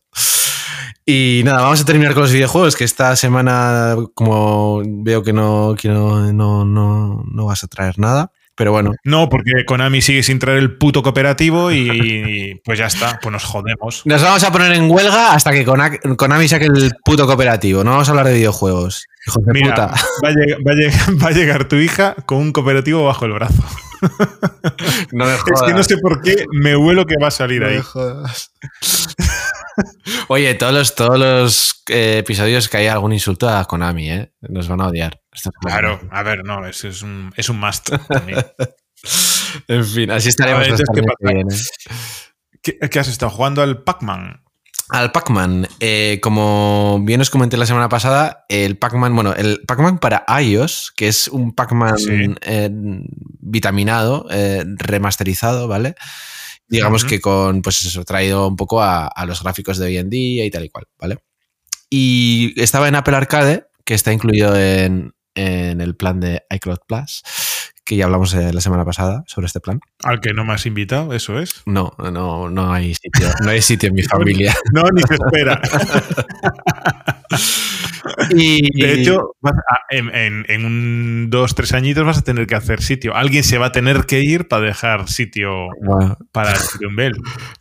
Y 1.04 1.42
nada, 1.44 1.62
vamos 1.62 1.80
a 1.80 1.84
terminar 1.84 2.14
con 2.14 2.22
los 2.22 2.32
videojuegos, 2.32 2.76
que 2.76 2.84
esta 2.84 3.16
semana, 3.16 3.96
como 4.14 4.82
veo 5.02 5.24
que 5.24 5.32
no, 5.32 5.74
que 5.76 5.88
no, 5.88 6.32
no, 6.32 6.64
no, 6.64 7.24
no 7.30 7.44
vas 7.46 7.64
a 7.64 7.66
traer 7.66 7.98
nada. 7.98 8.30
Pero 8.58 8.72
bueno. 8.72 8.90
No, 9.04 9.28
porque 9.28 9.64
Konami 9.64 10.02
sigue 10.02 10.22
sin 10.24 10.38
traer 10.40 10.58
el 10.58 10.76
puto 10.76 11.02
cooperativo 11.02 11.70
y, 11.70 11.78
y, 12.50 12.54
pues 12.64 12.78
ya 12.78 12.86
está, 12.86 13.18
pues 13.22 13.32
nos 13.32 13.44
jodemos. 13.44 14.02
Nos 14.04 14.20
vamos 14.22 14.42
a 14.44 14.50
poner 14.52 14.72
en 14.72 14.90
huelga 14.90 15.32
hasta 15.32 15.52
que 15.52 15.64
Konami 15.64 16.48
saque 16.48 16.66
el 16.66 16.90
puto 17.04 17.26
cooperativo. 17.26 17.84
No 17.84 17.92
vamos 17.92 18.08
a 18.08 18.10
hablar 18.10 18.26
de 18.26 18.34
videojuegos. 18.34 19.06
Hijos 19.26 19.44
de 19.44 19.52
Mira, 19.52 19.70
puta. 19.70 19.86
Va, 20.24 20.28
a 20.28 20.32
llegar, 20.32 20.58
va, 20.66 20.72
a 20.72 20.74
llegar, 20.74 21.22
va 21.24 21.28
a 21.28 21.32
llegar 21.32 21.64
tu 21.68 21.76
hija 21.76 22.14
con 22.26 22.38
un 22.38 22.52
cooperativo 22.52 23.04
bajo 23.04 23.24
el 23.24 23.32
brazo. 23.32 23.62
No 25.10 25.24
me 25.26 25.34
Es 25.34 25.42
que 25.42 25.50
no 25.52 25.56
jodas. 25.58 25.86
sé 25.86 25.96
por 25.98 26.22
qué 26.22 26.44
me 26.52 26.76
huelo 26.76 27.04
que 27.04 27.16
va 27.20 27.28
a 27.28 27.30
salir 27.32 27.62
No 27.62 27.68
ahí. 27.68 27.76
me 27.78 27.82
jodas. 27.82 28.52
Oye, 30.28 30.54
todos 30.54 30.72
los, 30.72 30.94
todos 30.94 31.18
los 31.18 31.82
eh, 31.88 32.18
episodios 32.18 32.68
que 32.68 32.76
haya 32.78 32.92
algún 32.92 33.12
insulto 33.12 33.48
a 33.48 33.64
Konami, 33.64 34.10
¿eh? 34.10 34.32
Nos 34.42 34.68
van 34.68 34.80
a 34.80 34.88
odiar. 34.88 35.20
Claro, 35.60 36.00
a 36.10 36.22
ver, 36.22 36.44
no, 36.44 36.66
es, 36.66 36.84
es 36.84 37.02
un, 37.02 37.32
es 37.36 37.48
un 37.48 37.58
must 37.60 37.90
también. 38.08 38.44
En 39.68 39.84
fin, 39.84 40.10
así 40.10 40.28
estaremos. 40.28 40.66
Que 40.66 41.02
viene. 41.32 41.54
¿Qué, 42.60 42.78
qué 42.78 42.98
has 42.98 43.08
estado 43.08 43.30
jugando 43.30 43.62
al 43.62 43.82
Pac-Man? 43.82 44.42
Al 44.90 45.12
Pac-Man, 45.12 45.68
eh, 45.80 46.18
como 46.22 46.98
bien 47.02 47.20
os 47.20 47.30
comenté 47.30 47.56
la 47.56 47.66
semana 47.66 47.88
pasada, 47.88 48.44
el 48.48 48.76
Pac-Man, 48.76 49.14
bueno, 49.14 49.34
el 49.34 49.60
Pac-Man 49.66 49.98
para 49.98 50.24
iOS, 50.40 50.92
que 50.96 51.08
es 51.08 51.28
un 51.28 51.54
Pac-Man 51.54 51.98
Sí. 51.98 52.34
eh, 52.42 52.68
vitaminado, 52.72 54.26
eh, 54.30 54.64
remasterizado, 54.66 55.68
¿vale? 55.68 55.94
Digamos 56.68 57.04
que 57.04 57.20
con, 57.20 57.62
pues 57.62 57.82
eso, 57.84 58.04
traído 58.04 58.46
un 58.46 58.56
poco 58.56 58.82
a, 58.82 59.06
a 59.06 59.26
los 59.26 59.42
gráficos 59.42 59.78
de 59.78 59.86
hoy 59.86 59.96
en 59.96 60.10
día 60.10 60.44
y 60.44 60.50
tal 60.50 60.64
y 60.64 60.68
cual, 60.68 60.86
¿vale? 60.98 61.18
Y 61.90 62.60
estaba 62.60 62.88
en 62.88 62.94
Apple 62.94 63.16
Arcade, 63.16 63.66
que 63.84 63.94
está 63.94 64.12
incluido 64.12 64.58
en, 64.58 65.14
en 65.34 65.80
el 65.80 65.96
plan 65.96 66.20
de 66.20 66.42
iCloud 66.50 66.80
Plus, 66.86 67.22
que 67.84 67.96
ya 67.96 68.04
hablamos 68.04 68.34
eh, 68.34 68.52
la 68.52 68.60
semana 68.60 68.84
pasada 68.84 69.24
sobre 69.26 69.46
este 69.46 69.60
plan. 69.60 69.80
Al 70.04 70.20
que 70.20 70.34
no 70.34 70.44
me 70.44 70.52
has 70.52 70.66
invitado, 70.66 71.14
eso 71.14 71.38
es. 71.38 71.62
No, 71.64 71.94
no, 71.98 72.50
no 72.50 72.72
hay 72.72 72.94
sitio, 72.94 73.28
no 73.42 73.50
hay 73.50 73.62
sitio 73.62 73.88
en 73.88 73.94
mi 73.94 74.02
familia. 74.02 74.54
No, 74.74 74.82
ni 74.90 75.02
se 75.02 75.14
espera. 75.14 75.60
Y, 78.30 78.80
De 78.80 78.92
hecho, 78.94 79.34
vas 79.40 79.54
a- 79.54 79.94
en, 79.94 80.14
en- 80.14 80.44
en 80.48 80.64
un 80.64 81.30
dos, 81.30 81.54
tres 81.54 81.72
añitos 81.72 82.04
vas 82.04 82.18
a 82.18 82.22
tener 82.22 82.46
que 82.46 82.54
hacer 82.54 82.82
sitio. 82.82 83.14
Alguien 83.14 83.44
se 83.44 83.58
va 83.58 83.66
a 83.66 83.72
tener 83.72 84.04
que 84.06 84.20
ir 84.20 84.48
para 84.48 84.62
dejar 84.66 85.08
sitio 85.08 85.68
Bueno, 85.82 86.16
para 86.32 86.52
el 86.52 86.56
Sirium 86.58 86.96
Bell. 86.96 87.14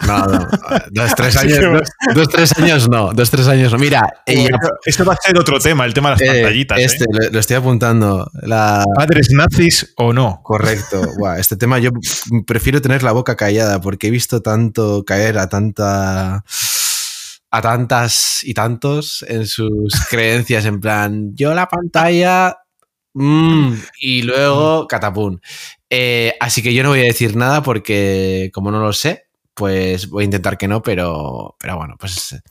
no, 0.07 0.25
no. 0.25 0.47
Dos, 0.91 1.15
tres 1.15 1.37
años, 1.37 1.59
dos, 1.59 1.89
dos, 2.15 2.29
tres 2.29 2.57
años 2.57 2.89
no. 2.89 3.11
Dos, 3.13 3.29
tres 3.29 3.47
años 3.47 3.71
no. 3.71 3.77
Mira, 3.79 4.01
eh, 4.25 4.47
eso 4.85 5.05
va 5.05 5.13
a 5.13 5.17
ser 5.17 5.37
otro 5.37 5.59
tema, 5.59 5.85
el 5.85 5.93
tema 5.93 6.15
de 6.15 6.25
las 6.25 6.35
eh, 6.35 6.41
pantallitas. 6.41 6.79
¿eh? 6.79 6.83
este, 6.85 7.05
lo, 7.11 7.29
lo 7.31 7.39
estoy 7.39 7.55
apuntando. 7.57 8.29
La, 8.43 8.83
¿Padres 8.95 9.29
nazis 9.31 9.93
o 9.97 10.13
no? 10.13 10.41
correcto. 10.43 11.01
Buah, 11.17 11.39
este 11.39 11.55
tema 11.57 11.79
yo 11.79 11.91
prefiero 12.45 12.81
tener 12.81 13.03
la 13.03 13.11
boca 13.11 13.35
callada 13.35 13.81
porque 13.81 14.07
he 14.07 14.11
visto 14.11 14.41
tanto 14.41 15.03
caer 15.05 15.37
a 15.37 15.49
tanta 15.49 16.43
a 17.51 17.61
tantas 17.61 18.43
y 18.43 18.53
tantos 18.53 19.25
en 19.27 19.47
sus 19.47 19.93
creencias 20.09 20.65
en 20.65 20.79
plan 20.79 21.31
yo 21.35 21.53
la 21.53 21.67
pantalla 21.67 22.57
mm, 23.13 23.73
y 24.01 24.21
luego 24.23 24.87
catapum. 24.87 25.39
Eh, 25.89 26.33
así 26.39 26.61
que 26.61 26.73
yo 26.73 26.83
no 26.83 26.89
voy 26.89 27.01
a 27.01 27.03
decir 27.03 27.35
nada 27.35 27.63
porque 27.63 28.51
como 28.53 28.71
no 28.71 28.79
lo 28.79 28.93
sé 28.93 29.27
pues 29.53 30.09
voy 30.09 30.23
a 30.23 30.25
intentar 30.25 30.57
que 30.57 30.67
no 30.67 30.83
pero 30.83 31.55
pero 31.59 31.77
bueno 31.77 31.95
pues 31.97 32.33
eh, 32.33 32.41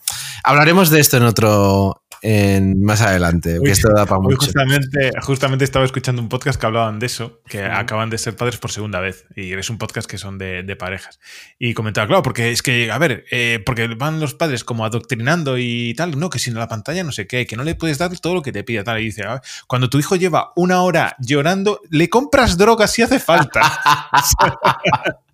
hablaremos 0.43 0.90
de 0.90 1.01
esto 1.01 1.18
en 1.18 1.23
otro 1.23 2.02
en 2.22 2.82
más 2.82 3.01
adelante 3.01 3.59
que 3.62 3.70
esto 3.70 3.88
da 3.94 4.06
para 4.06 4.20
mucho 4.20 4.36
justamente, 4.38 5.10
justamente 5.22 5.64
estaba 5.64 5.84
escuchando 5.84 6.22
un 6.22 6.28
podcast 6.28 6.60
que 6.60 6.66
hablaban 6.66 6.98
de 6.98 7.06
eso, 7.06 7.40
que 7.48 7.64
acaban 7.64 8.10
de 8.10 8.18
ser 8.18 8.36
padres 8.36 8.59
por 8.59 8.70
segunda 8.70 9.01
vez. 9.01 9.26
Y 9.34 9.52
es 9.52 9.70
un 9.70 9.78
podcast 9.78 10.09
que 10.09 10.18
son 10.18 10.38
de, 10.38 10.62
de 10.62 10.76
parejas. 10.76 11.18
Y 11.59 11.74
comentaba, 11.74 12.06
claro, 12.06 12.22
porque 12.22 12.52
es 12.52 12.62
que, 12.62 12.90
a 12.90 12.98
ver, 12.98 13.24
eh, 13.30 13.62
porque 13.64 13.88
van 13.88 14.20
los 14.20 14.34
padres 14.34 14.64
como 14.64 14.84
adoctrinando 14.84 15.59
y 15.59 15.94
tal, 15.94 16.18
no, 16.18 16.30
que 16.30 16.38
sin 16.38 16.55
la 16.55 16.68
pantalla 16.68 17.05
no 17.05 17.12
sé 17.12 17.26
qué, 17.26 17.47
que 17.47 17.56
no 17.56 17.64
le 17.64 17.74
puedes 17.74 17.98
dar 17.98 18.16
todo 18.18 18.34
lo 18.34 18.43
que 18.43 18.52
te 18.52 18.64
pida, 18.64 18.84
tal. 18.84 19.01
Y 19.01 19.06
dice, 19.06 19.24
"Ah, 19.24 19.40
cuando 19.66 19.90
tu 19.90 19.98
hijo 19.98 20.16
lleva 20.16 20.52
una 20.56 20.82
hora 20.82 21.16
llorando, 21.18 21.80
le 21.90 22.09
compras 22.09 22.56
drogas 22.56 22.93
si 22.93 23.02
hace 23.02 23.18
falta 23.18 23.60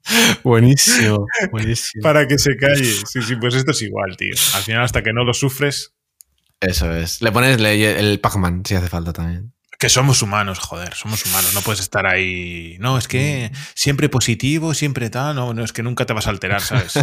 buenísimo 0.42 1.26
buenísimo 1.50 2.02
para 2.02 2.26
que 2.26 2.38
se 2.38 2.56
calle. 2.56 2.84
Sí, 2.84 3.22
sí, 3.22 3.36
pues 3.36 3.54
esto 3.54 3.70
es 3.70 3.82
igual, 3.82 4.16
tío. 4.16 4.34
Al 4.54 4.62
final, 4.62 4.82
hasta 4.82 5.02
que 5.02 5.12
no 5.12 5.24
lo 5.24 5.34
sufres, 5.34 5.94
Eso 6.62 6.94
es. 6.94 7.20
Le 7.20 7.32
pones 7.32 7.60
el 7.60 8.20
Pac-Man 8.20 8.62
si 8.64 8.76
hace 8.76 8.88
falta 8.88 9.12
también. 9.12 9.52
Que 9.78 9.88
somos 9.88 10.22
humanos, 10.22 10.60
joder, 10.60 10.94
somos 10.94 11.26
humanos. 11.26 11.54
No 11.54 11.60
puedes 11.60 11.80
estar 11.80 12.06
ahí. 12.06 12.76
No, 12.78 12.98
es 12.98 13.08
que 13.08 13.50
siempre 13.74 14.08
positivo, 14.08 14.72
siempre 14.74 15.10
tal. 15.10 15.34
No, 15.34 15.54
no, 15.54 15.64
es 15.64 15.72
que 15.72 15.82
nunca 15.82 16.06
te 16.06 16.12
vas 16.12 16.28
a 16.28 16.30
alterar, 16.30 16.62
¿sabes? 16.62 16.94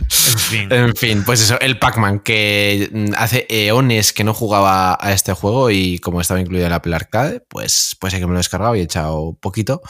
En 0.00 0.38
fin. 0.38 0.72
En 0.72 0.96
fin, 0.96 1.24
pues 1.24 1.40
eso, 1.40 1.58
el 1.60 1.78
Pac-Man, 1.78 2.20
que 2.20 2.88
mm, 2.92 3.14
hace 3.16 3.46
eones 3.48 4.12
que 4.12 4.22
no 4.24 4.32
jugaba 4.32 4.96
a 5.00 5.12
este 5.12 5.32
juego 5.32 5.70
y 5.70 5.98
como 5.98 6.20
estaba 6.20 6.40
incluido 6.40 6.66
en 6.66 6.70
la 6.70 6.76
Apple 6.76 6.94
Arcade, 6.94 7.40
pues, 7.40 7.96
pues 7.98 8.14
que 8.14 8.20
me 8.20 8.28
lo 8.28 8.34
he 8.34 8.38
descargado 8.38 8.76
y 8.76 8.80
he 8.80 8.84
echado 8.84 9.36
poquito. 9.40 9.82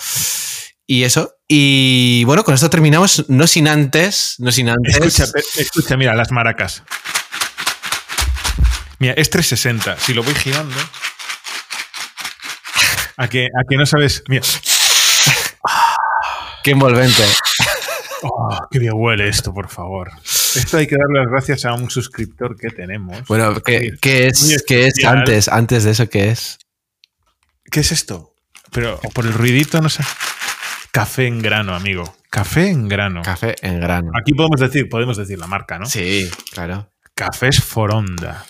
Y 0.87 1.03
eso. 1.03 1.35
Y 1.47 2.25
bueno, 2.25 2.43
con 2.43 2.55
esto 2.55 2.71
terminamos, 2.71 3.27
no 3.29 3.47
sin 3.47 3.69
antes, 3.69 4.37
no 4.39 4.51
sin 4.51 4.71
antes. 4.71 4.97
Escucha, 4.97 5.27
escucha, 5.59 5.97
mira, 5.97 6.15
las 6.15 6.31
maracas. 6.33 6.83
Mira, 8.99 9.15
es 9.15 9.31
360. 9.31 9.99
Si 9.99 10.15
lo 10.15 10.23
voy 10.23 10.35
girando. 10.35 10.77
A 13.17 13.29
que, 13.29 13.47
a 13.47 13.65
que 13.69 13.77
no 13.77 13.87
sabes. 13.87 14.23
Mira. 14.29 14.43
Qué 16.63 16.73
envolvente. 16.73 17.23
Oh, 18.23 18.59
qué 18.71 18.79
bien 18.79 18.95
huele 18.95 19.29
esto, 19.29 19.55
por 19.55 19.69
favor. 19.69 20.11
Esto 20.25 20.79
hay 20.79 20.87
que 20.87 20.97
darle 20.97 21.21
las 21.21 21.31
gracias 21.31 21.65
a 21.65 21.75
un 21.75 21.89
suscriptor 21.91 22.57
que 22.57 22.71
tenemos. 22.71 23.27
Bueno, 23.29 23.61
¿qué, 23.63 23.97
es, 24.03 24.65
qué 24.67 24.87
es 24.87 25.05
antes? 25.05 25.49
Antes 25.49 25.85
de 25.85 25.93
eso, 25.93 26.09
¿qué 26.09 26.31
es? 26.31 26.59
¿Qué 27.71 27.81
es 27.81 27.93
esto? 27.93 28.35
Pero 28.73 29.01
por 29.15 29.25
el 29.25 29.33
ruidito, 29.35 29.81
no 29.81 29.89
sé. 29.89 30.03
Café 30.91 31.27
en 31.27 31.41
grano, 31.43 31.75
amigo. 31.75 32.17
Café 32.31 32.69
en 32.71 32.89
grano. 32.89 33.23
Café 33.23 33.55
en 33.63 33.81
grano. 33.81 34.11
Aquí 34.21 34.35
podemos 34.35 34.61
decir, 34.61 34.89
podemos 34.89 35.17
decir 35.17 35.39
la 35.39 35.47
marca, 35.47 35.79
¿no? 35.79 35.87
Sí, 35.87 36.31
claro. 36.53 36.91
Cafés 37.15 37.63
Foronda, 37.63 38.45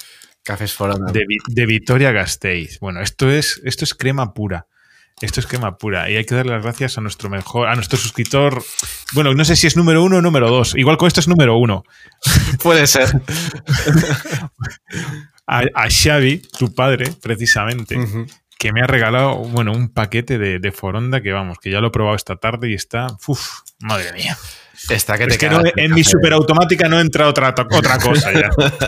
Cafés 0.48 0.72
Foronda. 0.72 1.12
de, 1.12 1.24
de 1.46 1.66
Vitoria 1.66 2.10
Gasteiz. 2.10 2.80
Bueno, 2.80 3.00
esto 3.02 3.30
es, 3.30 3.60
esto 3.64 3.84
es 3.84 3.94
crema 3.94 4.32
pura. 4.32 4.66
Esto 5.20 5.40
es 5.40 5.46
crema 5.46 5.76
pura. 5.76 6.08
Y 6.08 6.16
hay 6.16 6.24
que 6.24 6.34
darle 6.34 6.52
las 6.52 6.62
gracias 6.62 6.96
a 6.96 7.00
nuestro 7.02 7.28
mejor, 7.28 7.68
a 7.68 7.74
nuestro 7.74 7.98
suscriptor. 7.98 8.64
Bueno, 9.12 9.34
no 9.34 9.44
sé 9.44 9.56
si 9.56 9.66
es 9.66 9.76
número 9.76 10.02
uno 10.02 10.16
o 10.18 10.22
número 10.22 10.48
dos. 10.48 10.74
Igual 10.74 10.96
con 10.96 11.06
esto 11.08 11.20
es 11.20 11.28
número 11.28 11.58
uno. 11.58 11.84
Puede 12.62 12.86
ser. 12.86 13.08
A, 15.50 15.62
a 15.74 15.88
Xavi, 15.88 16.42
tu 16.58 16.74
padre, 16.74 17.10
precisamente, 17.22 17.96
que 18.58 18.70
me 18.70 18.82
ha 18.82 18.86
regalado, 18.86 19.36
bueno, 19.36 19.72
un 19.72 19.88
paquete 19.88 20.36
de, 20.36 20.58
de 20.58 20.72
Foronda 20.72 21.22
que 21.22 21.32
vamos, 21.32 21.56
que 21.58 21.70
ya 21.70 21.80
lo 21.80 21.86
he 21.88 21.90
probado 21.90 22.16
esta 22.16 22.36
tarde 22.36 22.70
y 22.70 22.74
está. 22.74 23.06
Uf, 23.26 23.60
madre 23.80 24.12
mía. 24.12 24.36
Está 24.90 25.18
que 25.18 25.26
te 25.26 25.32
Es 25.32 25.38
que 25.38 25.48
no, 25.50 25.60
en 25.76 25.92
mi 25.92 26.02
café. 26.02 26.16
superautomática 26.16 26.88
no 26.88 27.00
entra 27.00 27.28
otra, 27.28 27.54
otra 27.70 27.98
cosa 27.98 28.32
ya. 28.32 28.48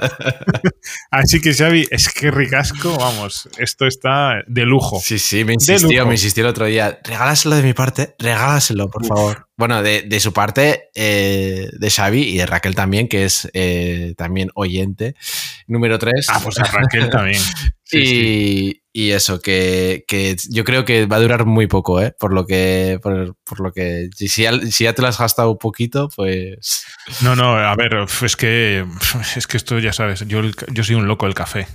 Así 1.11 1.41
que, 1.41 1.53
Xavi, 1.55 1.87
es 1.91 2.09
que 2.09 2.31
ricasco, 2.31 2.97
vamos, 2.97 3.49
esto 3.59 3.87
está 3.87 4.43
de 4.47 4.65
lujo. 4.65 5.01
Sí, 5.03 5.19
sí, 5.19 5.45
me 5.45 5.55
insistió, 5.55 6.07
me 6.07 6.15
insistió 6.15 6.45
el 6.45 6.51
otro 6.51 6.67
día. 6.67 6.99
Regálaselo 7.05 7.57
de 7.57 7.63
mi 7.63 7.73
parte, 7.75 8.15
regálaselo, 8.19 8.89
por 8.89 9.07
favor. 9.07 9.49
Bueno, 9.57 9.83
de, 9.83 10.03
de 10.03 10.21
su 10.21 10.33
parte, 10.33 10.85
eh, 10.95 11.69
de 11.73 11.91
Xavi 11.91 12.23
y 12.23 12.39
de 12.39 12.47
Raquel 12.47 12.75
también, 12.75 13.09
que 13.09 13.25
es 13.25 13.49
eh, 13.53 14.15
también 14.17 14.51
oyente. 14.55 15.15
Número 15.67 15.99
3. 15.99 16.27
Ah, 16.31 16.41
pues 16.43 16.59
a 16.59 16.65
Raquel 16.65 17.11
también. 17.11 17.43
Sí, 17.83 17.99
y, 17.99 18.07
sí. 18.07 18.80
Y 18.93 19.13
eso, 19.13 19.41
que, 19.41 20.05
que 20.09 20.37
yo 20.51 20.65
creo 20.65 20.85
que 20.85 21.07
va 21.07 21.17
a 21.17 21.21
durar 21.21 21.47
muy 21.47 21.69
poco, 21.69 22.01
¿eh? 22.01 22.13
Por 22.19 22.33
lo 22.33 22.45
que. 22.45 22.99
Por, 23.01 23.37
por 23.45 23.61
lo 23.61 23.73
que. 23.73 24.09
Si 24.17 24.43
ya, 24.43 24.53
si 24.71 24.85
ya 24.85 24.95
te 24.95 25.03
lo 25.03 25.09
has 25.09 25.19
gastado 25.19 25.53
un 25.53 25.59
poquito, 25.59 26.09
pues. 26.15 26.85
No, 27.23 27.35
no, 27.35 27.57
a 27.57 27.75
ver, 27.77 28.07
es 28.23 28.37
que 28.37 28.85
es 29.37 29.47
que 29.47 29.57
esto 29.57 29.79
ya 29.79 29.93
sabes, 29.93 30.21
yo, 30.27 30.43
yo 30.73 30.85
soy 30.85 30.95
un 30.95 31.09
loco 31.09 31.27
del 31.27 31.35
café. 31.35 31.67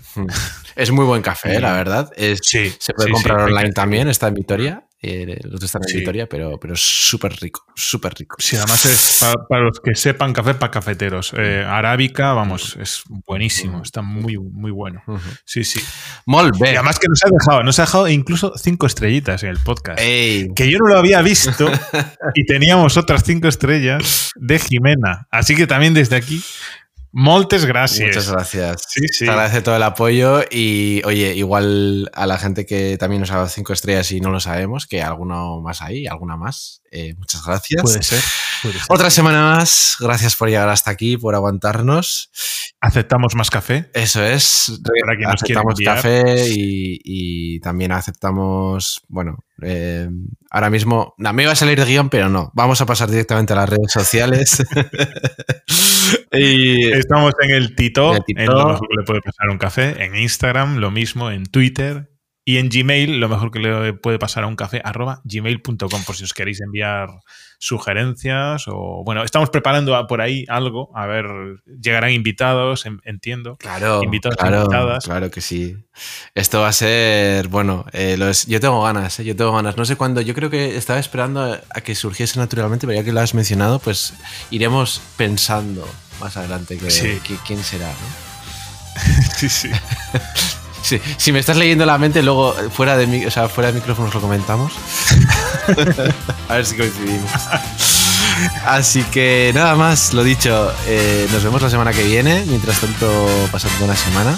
Es 0.76 0.92
muy 0.92 1.06
buen 1.06 1.22
café, 1.22 1.60
la 1.62 1.74
verdad. 1.74 2.12
Es, 2.16 2.40
Sí, 2.44 2.74
se 2.80 2.94
puede 2.94 3.08
sí, 3.08 3.14
comprar 3.14 3.40
sí, 3.40 3.44
online 3.54 3.72
también, 3.72 4.08
está 4.08 4.28
en 4.28 4.34
Vitoria. 4.34 4.84
Eh, 5.06 5.40
los 5.44 5.62
están 5.64 5.82
en 5.84 5.90
Sí. 5.90 6.04
Pero, 6.30 6.60
pero 6.60 6.74
es 6.74 6.82
súper 6.82 7.34
rico, 7.34 7.66
súper 7.76 8.14
rico. 8.14 8.36
Sí, 8.40 8.56
además 8.56 8.86
es 8.86 9.18
para, 9.20 9.48
para 9.48 9.62
los 9.64 9.80
que 9.80 9.96
sepan 9.96 10.34
café 10.34 10.54
para 10.56 10.72
cafeteros. 10.72 11.34
Eh, 11.38 11.64
arábica, 11.66 12.34
vamos, 12.34 12.78
es 12.80 13.04
buenísimo, 13.08 13.82
está 13.82 14.02
muy, 14.02 14.38
muy 14.38 14.72
bueno. 14.72 15.04
Sí, 15.46 15.64
sí. 15.64 15.80
Molt 16.26 16.56
Y 16.60 16.70
además 16.70 17.00
que 17.00 17.08
nos 17.08 17.24
ha 17.24 17.30
dejado, 17.30 17.64
nos 17.64 17.80
ha 17.80 17.84
dejado 17.84 18.08
incluso 18.08 18.54
cinco 18.58 18.86
estrellitas 18.86 19.44
en 19.44 19.50
el 19.50 19.60
podcast. 19.60 20.00
Ey, 20.00 20.50
que 20.56 20.70
yo 20.70 20.80
no 20.80 20.88
lo 20.88 20.98
había 20.98 21.22
visto 21.22 21.70
y 22.34 22.46
teníamos 22.46 22.98
otras 22.98 23.24
cinco 23.24 23.48
estrellas 23.48 24.32
de 24.36 24.60
Jimena. 24.60 25.28
Así 25.32 25.56
que 25.56 25.68
también 25.68 25.94
desde 25.94 26.16
aquí, 26.16 26.42
Moltes 27.18 27.64
gracias. 27.64 28.08
Muchas 28.10 28.30
gracias. 28.30 28.84
Sí, 28.90 29.08
sí. 29.08 29.24
Te 29.24 29.32
agradece 29.32 29.62
todo 29.62 29.78
el 29.78 29.84
apoyo 29.84 30.42
y, 30.52 31.02
oye, 31.06 31.34
igual 31.34 32.12
a 32.14 32.28
la 32.28 32.38
gente 32.38 32.66
que 32.66 32.98
también 32.98 33.22
nos 33.22 33.32
ha 33.32 33.36
dado 33.36 33.48
cinco 33.48 33.72
estrellas 33.72 34.12
y 34.12 34.20
no 34.20 34.32
lo 34.32 34.42
sabemos, 34.42 34.86
que 34.86 35.02
alguno 35.02 35.62
más 35.62 35.82
hay, 35.82 36.08
alguna 36.08 36.36
más. 36.36 36.82
Eh, 36.96 37.14
muchas 37.18 37.46
gracias. 37.46 37.82
Puede 37.82 38.02
ser, 38.02 38.22
puede 38.62 38.76
ser. 38.76 38.84
Otra 38.88 39.10
semana 39.10 39.58
más. 39.58 39.98
Gracias 40.00 40.38
por 40.38 40.48
llegar 40.48 40.70
hasta 40.70 40.92
aquí, 40.92 41.18
por 41.18 41.36
aguantarnos. 41.36 42.32
Aceptamos 42.80 43.36
más 43.36 43.50
café. 43.50 43.90
Eso 43.94 44.24
es. 44.24 44.80
Para 45.02 45.18
quien 45.18 45.30
aceptamos 45.30 45.76
café 45.84 46.48
y, 46.48 47.02
y 47.04 47.60
también 47.60 47.92
aceptamos, 47.92 49.02
bueno, 49.10 49.40
eh, 49.62 50.10
ahora 50.50 50.70
mismo, 50.70 51.16
no, 51.18 51.34
me 51.34 51.44
iba 51.44 51.52
a 51.52 51.56
salir 51.56 51.78
de 51.78 51.86
guion, 51.86 52.10
pero 52.10 52.30
no. 52.30 52.52
Vamos 52.54 52.80
a 52.80 52.86
pasar 52.86 53.10
directamente 53.10 53.52
a 53.52 53.58
las 53.58 53.70
redes 53.70 53.92
sociales. 53.92 54.64
y, 56.32 56.92
Estamos 56.94 57.34
en 57.42 57.52
el 57.52 57.76
Tito, 57.76 58.12
En 58.12 58.18
el 58.18 58.24
Tito. 58.24 58.42
en 58.42 58.48
lo 58.48 58.80
que 58.80 58.96
le 58.98 59.04
puede 59.06 59.22
pasar 59.22 59.50
un 59.50 59.58
café. 59.58 60.02
En 60.02 60.16
Instagram, 60.16 60.78
lo 60.78 60.92
mismo. 60.92 61.30
En 61.30 61.46
Twitter. 61.46 62.10
Y 62.48 62.58
en 62.58 62.70
Gmail, 62.70 63.20
lo 63.20 63.28
mejor 63.28 63.50
que 63.50 63.58
le 63.58 63.94
puede 63.94 64.20
pasar 64.20 64.44
a 64.44 64.48
un 64.48 64.56
café, 64.56 64.80
arroba 64.86 65.20
gmail.com, 65.24 66.04
por 66.06 66.16
si 66.16 66.24
os 66.26 66.34
queréis 66.34 66.62
enviar 66.62 67.10
sugerencias 67.58 68.66
o... 68.68 69.02
Bueno, 69.04 69.24
estamos 69.24 69.50
preparando 69.50 69.96
a- 69.96 70.06
por 70.06 70.22
ahí 70.22 70.46
algo. 70.48 70.92
A 70.96 71.08
ver, 71.08 71.26
llegarán 71.82 72.12
invitados, 72.12 72.86
en- 72.86 73.02
entiendo. 73.04 73.56
Claro, 73.58 74.04
Invitados, 74.04 74.38
claro, 74.38 74.58
invitadas. 74.62 75.04
claro 75.06 75.32
que 75.32 75.42
sí. 75.42 75.76
Esto 76.36 76.60
va 76.62 76.68
a 76.68 76.74
ser, 76.74 77.48
bueno, 77.48 77.86
eh, 77.94 78.16
los- 78.18 78.46
yo 78.46 78.60
tengo 78.60 78.84
ganas, 78.84 79.20
eh, 79.20 79.24
yo 79.26 79.36
tengo 79.36 79.52
ganas. 79.54 79.76
No 79.78 79.86
sé 79.86 79.96
cuándo, 79.96 80.22
yo 80.22 80.36
creo 80.36 80.52
que 80.52 80.78
estaba 80.78 81.00
esperando 81.00 81.42
a, 81.42 81.62
a 81.72 81.82
que 81.82 81.96
surgiese 81.96 82.38
naturalmente, 82.40 82.86
pero 82.86 83.00
ya 83.00 83.04
que 83.04 83.12
lo 83.12 83.22
has 83.22 83.34
mencionado, 83.34 83.80
pues 83.80 84.14
iremos 84.52 85.02
pensando 85.18 85.88
más 86.20 86.38
adelante 86.38 86.78
que, 86.78 86.92
Sí. 86.92 87.20
que- 87.24 87.38
quién 87.48 87.64
será. 87.64 87.88
¿no? 87.90 88.26
Sí, 89.36 89.50
sí. 89.50 89.70
Sí, 90.86 91.02
si 91.18 91.32
me 91.32 91.40
estás 91.40 91.58
leyendo 91.58 91.84
la 91.84 91.98
mente, 91.98 92.22
luego 92.22 92.56
eh, 92.60 92.70
fuera 92.72 92.96
de, 92.96 93.26
o 93.26 93.32
sea, 93.32 93.50
fuera 93.50 93.72
de 93.72 93.80
micrófonos 93.80 94.14
lo 94.14 94.22
comentamos. 94.22 94.72
a 96.48 96.54
ver 96.54 96.64
si 96.64 96.78
coincidimos. 96.78 97.32
Así 98.68 99.02
que 99.06 99.52
nada 99.56 99.74
más, 99.74 100.14
lo 100.14 100.24
dicho, 100.24 100.72
eh, 100.86 101.28
nos 101.32 101.44
vemos 101.44 101.64
la 101.64 101.72
semana 101.72 101.92
que 101.92 102.04
viene. 102.04 102.44
Mientras 102.46 102.80
tanto, 102.80 103.28
pasad 103.52 103.72
buena 103.80 103.96
semana. 103.96 104.38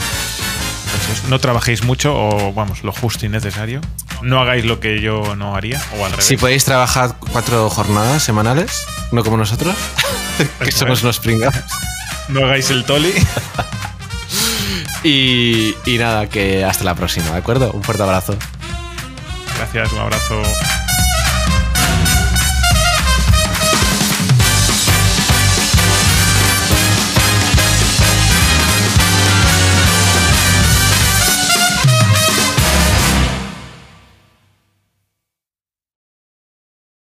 No 1.28 1.38
trabajéis 1.40 1.84
mucho 1.84 2.16
o, 2.16 2.54
vamos, 2.54 2.82
lo 2.82 2.94
justo 2.94 3.26
y 3.26 3.30
necesario. 3.30 3.82
No 4.22 4.40
hagáis 4.40 4.64
lo 4.64 4.80
que 4.80 5.02
yo 5.02 5.36
no 5.36 5.54
haría 5.54 5.82
o 6.00 6.06
al 6.06 6.12
revés. 6.12 6.26
Si 6.26 6.38
podéis 6.38 6.64
trabajar 6.64 7.18
cuatro 7.34 7.70
jornadas 7.70 8.24
semanales, 8.24 8.86
no 9.12 9.22
como 9.22 9.36
nosotros, 9.36 9.76
que 10.64 10.72
somos 10.72 11.04
unos 11.04 11.20
pringados. 11.20 11.60
No 12.30 12.46
hagáis 12.46 12.70
el 12.70 12.86
toli. 12.86 13.12
Y, 15.04 15.76
nada, 16.00 16.28
que 16.28 16.64
hasta 16.64 16.84
la 16.84 16.96
próxima, 16.96 17.32
¿de 17.32 17.38
acuerdo? 17.38 17.72
Un 17.72 17.84
fuerte 17.84 18.04
abrazo. 18.04 18.36
Gracias, 19.58 19.92
un 19.94 20.00
abrazo. 20.00 20.42